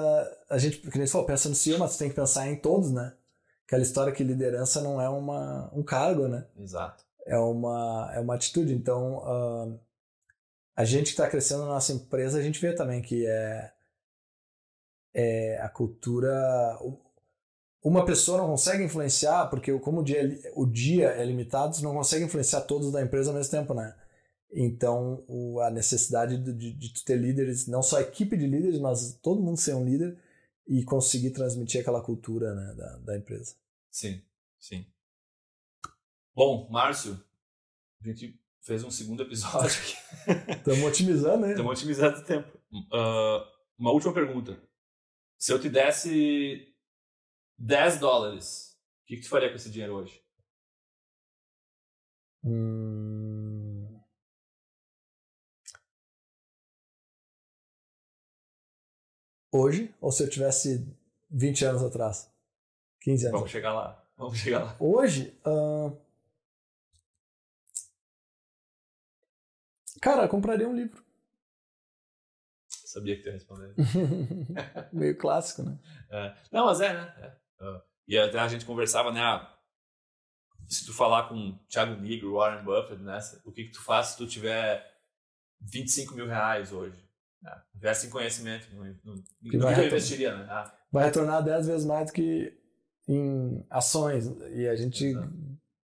a 0.48 0.58
gente, 0.58 0.78
que 0.78 0.96
nem 0.96 1.08
falou, 1.08 1.26
pensa 1.26 1.48
no 1.48 1.56
CEO, 1.56 1.76
mas 1.76 1.90
você 1.90 1.98
tem 1.98 2.08
que 2.08 2.14
pensar 2.14 2.48
em 2.48 2.54
todos, 2.54 2.92
né? 2.92 3.12
Aquela 3.66 3.82
história 3.82 4.12
que 4.12 4.22
liderança 4.22 4.80
não 4.80 5.00
é 5.00 5.08
uma, 5.08 5.68
um 5.74 5.82
cargo, 5.82 6.28
né? 6.28 6.46
Exato. 6.56 7.04
É 7.26 7.36
uma, 7.36 8.12
é 8.14 8.20
uma 8.20 8.36
atitude. 8.36 8.72
Então, 8.72 9.24
ah, 9.24 9.76
a 10.76 10.84
gente 10.84 11.06
que 11.06 11.10
está 11.10 11.28
crescendo 11.28 11.62
na 11.62 11.70
nossa 11.70 11.92
empresa, 11.92 12.38
a 12.38 12.42
gente 12.42 12.60
vê 12.60 12.72
também 12.72 13.02
que 13.02 13.26
é, 13.26 13.72
é 15.12 15.60
a 15.60 15.68
cultura. 15.68 16.32
Uma 17.82 18.04
pessoa 18.04 18.38
não 18.38 18.46
consegue 18.46 18.84
influenciar, 18.84 19.46
porque 19.50 19.76
como 19.80 20.02
o 20.02 20.04
dia, 20.04 20.20
é 20.20 20.52
o 20.54 20.64
dia 20.64 21.08
é 21.08 21.24
limitado, 21.24 21.74
você 21.74 21.82
não 21.82 21.92
consegue 21.92 22.24
influenciar 22.24 22.60
todos 22.60 22.92
da 22.92 23.02
empresa 23.02 23.30
ao 23.30 23.36
mesmo 23.36 23.50
tempo, 23.50 23.74
né? 23.74 23.96
Então, 24.56 25.24
o- 25.26 25.58
a 25.60 25.68
necessidade 25.68 26.38
de, 26.38 26.72
de, 26.72 27.04
ter 27.04 27.16
líderes, 27.16 27.66
não 27.66 27.82
só 27.82 27.98
a 27.98 28.02
equipe 28.02 28.36
de 28.36 28.46
líderes, 28.46 28.78
mas 28.78 29.18
todo 29.20 29.42
mundo 29.42 29.58
ser 29.58 29.74
um 29.74 29.84
líder 29.84 30.16
e 30.66 30.84
conseguir 30.84 31.32
transmitir 31.32 31.80
aquela 31.80 32.00
cultura 32.00 32.54
né, 32.54 32.74
da, 32.74 32.96
da 32.98 33.16
empresa. 33.18 33.56
Sim, 33.90 34.22
sim. 34.58 34.86
Bom, 36.34 36.68
Márcio, 36.70 37.20
a 38.00 38.06
gente 38.06 38.40
fez 38.60 38.84
um 38.84 38.90
segundo 38.90 39.24
episódio 39.24 39.76
aqui. 39.76 39.96
Estamos 40.58 40.84
otimizando, 40.84 41.46
né? 41.46 41.50
Estamos 41.50 41.72
otimizando 41.72 42.18
o 42.18 42.24
tempo. 42.24 42.58
Uh, 42.72 43.44
uma 43.76 43.90
última 43.90 44.12
pergunta. 44.14 44.56
Se 45.36 45.52
eu 45.52 45.60
te 45.60 45.68
desse 45.68 46.72
10 47.58 47.98
dólares, 47.98 48.78
o 49.02 49.06
que, 49.06 49.16
que 49.16 49.22
tu 49.22 49.28
faria 49.28 49.48
com 49.48 49.56
esse 49.56 49.70
dinheiro 49.70 49.94
hoje? 49.94 50.22
Hum... 52.44 53.13
Hoje, 59.56 59.94
ou 60.00 60.10
se 60.10 60.20
eu 60.20 60.28
tivesse 60.28 60.84
20 61.30 61.64
anos 61.64 61.84
atrás? 61.84 62.28
15 63.02 63.26
anos 63.26 63.38
Vamos 63.38 63.52
chegar 63.52 63.72
lá. 63.72 64.04
Vamos 64.16 64.36
chegar 64.36 64.64
lá. 64.64 64.76
Hoje, 64.80 65.38
uh... 65.46 65.96
cara, 70.02 70.24
eu 70.24 70.28
compraria 70.28 70.68
um 70.68 70.74
livro. 70.74 71.04
Sabia 72.68 73.14
que 73.14 73.22
tu 73.22 73.26
ia 73.28 73.34
responder. 73.34 73.72
Meio 74.92 75.16
clássico, 75.16 75.62
né? 75.62 75.78
É. 76.10 76.36
Não, 76.50 76.66
mas 76.66 76.80
é, 76.80 76.92
né? 76.92 77.14
É. 77.60 77.64
Uh, 77.64 77.82
e 78.08 78.18
até 78.18 78.40
a 78.40 78.48
gente 78.48 78.66
conversava, 78.66 79.12
né? 79.12 79.20
Ah, 79.20 79.56
se 80.66 80.84
tu 80.84 80.92
falar 80.92 81.28
com 81.28 81.56
Thiago 81.68 81.94
Negro, 82.00 82.34
Warren 82.34 82.64
Buffett, 82.64 83.00
né? 83.00 83.20
O 83.44 83.52
que 83.52 83.66
que 83.66 83.72
tu 83.72 83.82
faz 83.84 84.08
se 84.08 84.16
tu 84.16 84.26
tiver 84.26 84.84
25 85.60 86.12
mil 86.12 86.26
reais 86.26 86.72
hoje? 86.72 87.03
É, 87.44 87.76
investe 87.76 88.06
em 88.06 88.10
conhecimento. 88.10 88.68
No, 88.74 88.84
no, 88.84 89.14
no 89.42 89.50
que, 89.50 89.58
vai 89.58 89.74
que 89.74 89.80
eu 89.80 89.86
investiria, 89.86 90.34
né? 90.36 90.46
Ah. 90.48 90.74
Vai 90.90 91.04
retornar 91.06 91.42
10 91.42 91.66
vezes 91.66 91.86
mais 91.86 92.06
do 92.06 92.12
que 92.12 92.56
em 93.06 93.64
ações. 93.68 94.26
E 94.52 94.66
a 94.66 94.74
gente 94.74 95.04
Exato. 95.04 95.32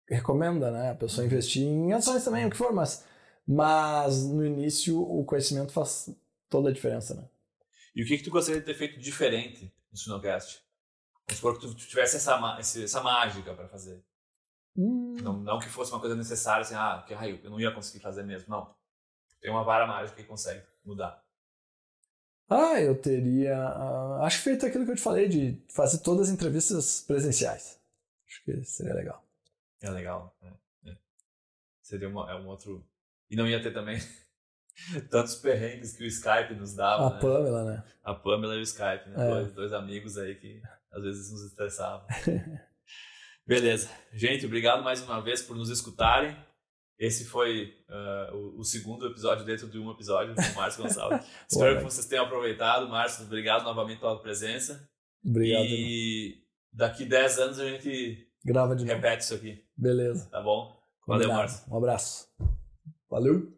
recomenda, 0.09 0.70
né? 0.70 0.91
A 0.91 0.95
pessoa 0.95 1.25
investir 1.25 1.62
em 1.62 1.93
ações 1.93 2.25
também, 2.25 2.47
o 2.47 2.51
que 2.51 2.57
for, 2.57 2.73
mas, 2.73 3.05
mas 3.47 4.27
no 4.27 4.45
início 4.45 5.01
o 5.01 5.25
conhecimento 5.25 5.73
faz 5.73 6.11
toda 6.49 6.69
a 6.69 6.73
diferença, 6.73 7.15
né? 7.15 7.29
E 7.95 8.03
o 8.03 8.07
que, 8.07 8.19
que 8.19 8.25
tu 8.25 8.31
gostaria 8.31 8.61
de 8.61 8.66
ter 8.66 8.75
feito 8.75 8.99
diferente 9.01 9.73
no 9.91 9.99
Sinocast? 9.99 10.62
Vamos 11.27 11.37
supor 11.37 11.59
que 11.59 11.66
tu 11.66 11.75
tivesse 11.75 12.16
essa, 12.16 12.59
essa 12.61 13.03
mágica 13.03 13.55
para 13.55 13.69
fazer. 13.69 14.03
Hum. 14.77 15.16
Não, 15.20 15.41
não 15.41 15.59
que 15.59 15.69
fosse 15.69 15.91
uma 15.91 16.01
coisa 16.01 16.15
necessária, 16.15 16.62
assim, 16.62 16.75
ah, 16.75 17.03
que 17.07 17.12
raio, 17.12 17.41
eu 17.43 17.51
não 17.51 17.61
ia 17.61 17.73
conseguir 17.73 18.01
fazer 18.01 18.23
mesmo. 18.23 18.49
Não. 18.49 18.75
Tem 19.41 19.51
uma 19.51 19.65
vara 19.65 19.87
mágica 19.87 20.16
que 20.16 20.29
consegue 20.29 20.65
mudar. 20.85 21.23
Ah, 22.49 22.81
eu 22.81 22.95
teria. 22.95 23.57
Uh, 23.57 24.23
acho 24.23 24.39
que 24.39 24.45
feito 24.45 24.65
aquilo 24.65 24.85
que 24.87 24.93
eu 24.93 24.97
te 24.97 25.03
falei, 25.03 25.29
de 25.29 25.62
fazer 25.69 25.99
todas 25.99 26.29
as 26.29 26.35
entrevistas 26.35 27.01
presenciais. 27.07 27.79
Acho 28.27 28.45
que 28.45 28.65
seria 28.65 28.95
legal. 28.95 29.25
É 29.83 29.91
legal. 29.91 30.35
É, 30.43 30.91
é. 30.91 30.97
Seria 31.83 32.09
uma, 32.09 32.31
é 32.31 32.35
um 32.35 32.47
outro. 32.47 32.85
E 33.31 33.37
não 33.37 33.47
ia 33.47 33.62
ter 33.62 33.73
também 33.73 34.01
tantos 35.11 35.35
perrengues 35.37 35.95
que 35.95 36.05
o 36.05 36.07
Skype 36.07 36.55
nos 36.55 36.75
dava. 36.75 37.07
A 37.07 37.15
né? 37.15 37.20
Pamela, 37.20 37.65
né? 37.65 37.85
A 38.03 38.15
Pamela 38.15 38.55
e 38.55 38.61
o 38.61 38.62
Skype, 38.62 39.11
né? 39.11 39.15
É. 39.15 39.31
Dois, 39.31 39.53
dois 39.53 39.73
amigos 39.75 40.16
aí 40.16 40.35
que 40.35 40.62
às 40.91 41.03
vezes 41.03 41.31
nos 41.31 41.45
estressavam. 41.45 42.07
Beleza. 43.47 43.91
Gente, 44.12 44.47
obrigado 44.47 44.83
mais 44.83 45.03
uma 45.03 45.20
vez 45.20 45.43
por 45.43 45.57
nos 45.57 45.70
escutarem. 45.70 46.37
Esse 46.99 47.25
foi 47.25 47.75
uh, 47.89 48.37
o, 48.37 48.61
o, 48.61 48.65
segundo 48.65 49.07
episódio 49.07 49.45
dentro 49.45 49.69
de 49.69 49.79
um 49.79 49.91
episódio 49.91 50.35
com 50.35 50.43
o 50.43 50.55
Márcio 50.57 50.83
Gonçalves. 50.83 51.25
Espero 51.49 51.79
que 51.79 51.85
vocês 51.85 52.07
tenham 52.07 52.25
aproveitado. 52.25 52.89
Márcio, 52.89 53.25
obrigado 53.25 53.62
novamente 53.62 54.01
pela 54.01 54.20
presença. 54.20 54.89
Obrigado. 55.25 55.65
E 55.65 56.43
daqui 56.73 57.05
10 57.05 57.39
anos 57.39 57.61
a 57.61 57.69
gente 57.69 58.27
grava 58.45 58.75
de 58.75 58.85
repete 58.85 59.05
novo. 59.05 59.19
isso 59.19 59.35
aqui. 59.35 59.65
Beleza. 59.77 60.29
Tá 60.29 60.41
bom? 60.41 60.77
Valeu, 61.07 61.29
Márcio. 61.29 61.73
Um 61.73 61.77
abraço. 61.77 62.29
Valeu. 63.09 63.57